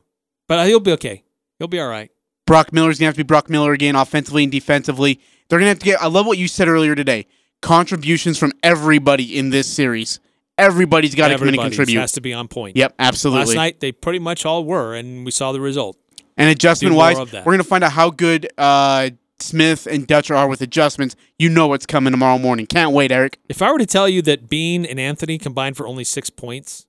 But 0.48 0.68
he'll 0.68 0.80
be 0.80 0.92
okay. 0.94 1.24
He'll 1.60 1.68
be 1.68 1.80
all 1.80 1.88
right. 1.90 2.10
Brock 2.46 2.72
Miller's 2.74 3.00
gonna 3.00 3.08
have 3.08 3.16
to 3.16 3.24
be 3.24 3.28
Brock 3.28 3.50
Miller 3.50 3.74
again, 3.74 3.96
offensively 3.96 4.44
and 4.44 4.52
defensively. 4.52 5.20
They're 5.50 5.60
gonna 5.60 5.70
have 5.70 5.80
to 5.80 5.86
get. 5.86 6.02
I 6.02 6.08
love 6.08 6.26
what 6.26 6.38
you 6.38 6.48
said 6.48 6.68
earlier 6.68 6.96
today. 6.96 7.26
Contributions 7.62 8.38
from 8.38 8.52
everybody 8.64 9.38
in 9.38 9.50
this 9.50 9.68
series. 9.68 10.20
Everybody's 10.58 11.16
got 11.16 11.30
to 11.30 11.38
come 11.38 11.48
in 11.48 11.54
and 11.56 11.64
contribute. 11.64 12.00
has 12.00 12.12
to 12.12 12.22
be 12.22 12.32
on 12.34 12.48
point. 12.48 12.78
Yep, 12.78 12.94
absolutely. 13.00 13.46
Last 13.46 13.56
night 13.56 13.80
they 13.80 13.92
pretty 13.92 14.20
much 14.20 14.46
all 14.46 14.66
were, 14.66 14.94
and 14.94 15.26
we 15.26 15.32
saw 15.32 15.52
the 15.52 15.60
result. 15.62 15.98
and 16.38 16.50
adjustment 16.50 16.96
wise, 16.96 17.18
we're 17.18 17.54
gonna 17.54 17.64
find 17.64 17.84
out 17.84 17.92
how 17.92 18.10
good 18.10 18.48
uh, 18.58 19.10
Smith 19.40 19.88
and 19.88 20.08
Dutcher 20.08 20.36
are 20.36 20.48
with 20.48 20.62
adjustments. 20.62 21.16
You 21.38 21.50
know 21.50 21.68
what's 21.68 21.86
coming 21.86 22.12
tomorrow 22.12 22.38
morning. 22.38 22.66
Can't 22.66 22.92
wait, 22.92 23.12
Eric. 23.12 23.40
If 23.50 23.62
I 23.62 23.72
were 23.72 23.78
to 23.80 23.86
tell 23.86 24.08
you 24.08 24.22
that 24.24 24.50
Bean 24.50 24.86
and 24.86 25.00
Anthony 25.00 25.38
combined 25.38 25.76
for 25.78 25.88
only 25.88 26.04
six 26.04 26.30
points 26.30 26.86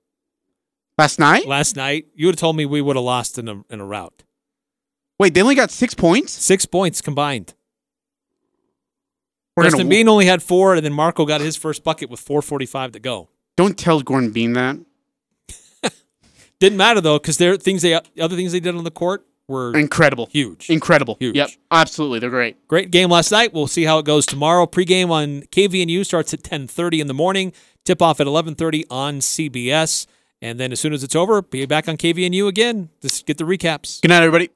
Last 0.96 1.18
night, 1.18 1.46
last 1.48 1.74
night, 1.74 2.06
you 2.14 2.26
would 2.26 2.36
have 2.36 2.40
told 2.40 2.56
me 2.56 2.64
we 2.64 2.80
would 2.80 2.94
have 2.94 3.04
lost 3.04 3.36
in 3.36 3.48
a 3.48 3.64
in 3.68 3.80
a 3.80 3.84
rout. 3.84 4.22
wait, 5.18 5.34
they 5.34 5.42
only 5.42 5.56
got 5.56 5.72
six 5.72 5.92
points. 5.92 6.32
Six 6.32 6.66
points 6.66 7.00
combined. 7.00 7.54
We're 9.56 9.64
Justin 9.64 9.80
gonna, 9.80 9.90
Bean 9.90 10.08
only 10.08 10.26
had 10.26 10.40
four, 10.42 10.74
and 10.74 10.84
then 10.84 10.92
Marco 10.92 11.24
got 11.26 11.40
his 11.40 11.56
first 11.56 11.82
bucket 11.82 12.10
with 12.10 12.24
4:45 12.24 12.92
to 12.92 13.00
go. 13.00 13.28
Don't 13.56 13.76
tell 13.76 14.00
Gordon 14.02 14.30
Bean 14.30 14.52
that. 14.52 14.78
Didn't 16.60 16.78
matter 16.78 17.00
though, 17.00 17.18
because 17.18 17.38
there 17.38 17.54
are 17.54 17.56
things 17.56 17.82
they 17.82 17.94
other 17.94 18.36
things 18.36 18.52
they 18.52 18.60
did 18.60 18.76
on 18.76 18.84
the 18.84 18.90
court 18.92 19.26
were 19.48 19.76
Incredible, 19.76 20.26
huge. 20.26 20.70
incredible. 20.70 21.16
Huge. 21.20 21.36
Yep, 21.36 21.50
absolutely. 21.70 22.18
They're 22.18 22.30
great. 22.30 22.66
Great 22.68 22.90
game 22.90 23.10
last 23.10 23.30
night. 23.30 23.52
We'll 23.52 23.66
see 23.66 23.84
how 23.84 23.98
it 23.98 24.04
goes 24.06 24.26
tomorrow. 24.26 24.66
Pre-game 24.66 25.10
on 25.10 25.42
KVNU 25.52 26.04
starts 26.04 26.32
at 26.32 26.42
10:30 26.42 27.00
in 27.00 27.06
the 27.06 27.14
morning. 27.14 27.52
Tip 27.84 28.00
off 28.00 28.20
at 28.20 28.26
11:30 28.26 28.84
on 28.90 29.20
CBS, 29.20 30.06
and 30.40 30.58
then 30.58 30.72
as 30.72 30.80
soon 30.80 30.92
as 30.94 31.04
it's 31.04 31.14
over, 31.14 31.42
be 31.42 31.66
back 31.66 31.88
on 31.88 31.96
KVNU 31.96 32.48
again. 32.48 32.88
Just 33.02 33.26
get 33.26 33.36
the 33.38 33.44
recaps. 33.44 34.00
Good 34.00 34.08
night, 34.08 34.22
everybody. 34.22 34.48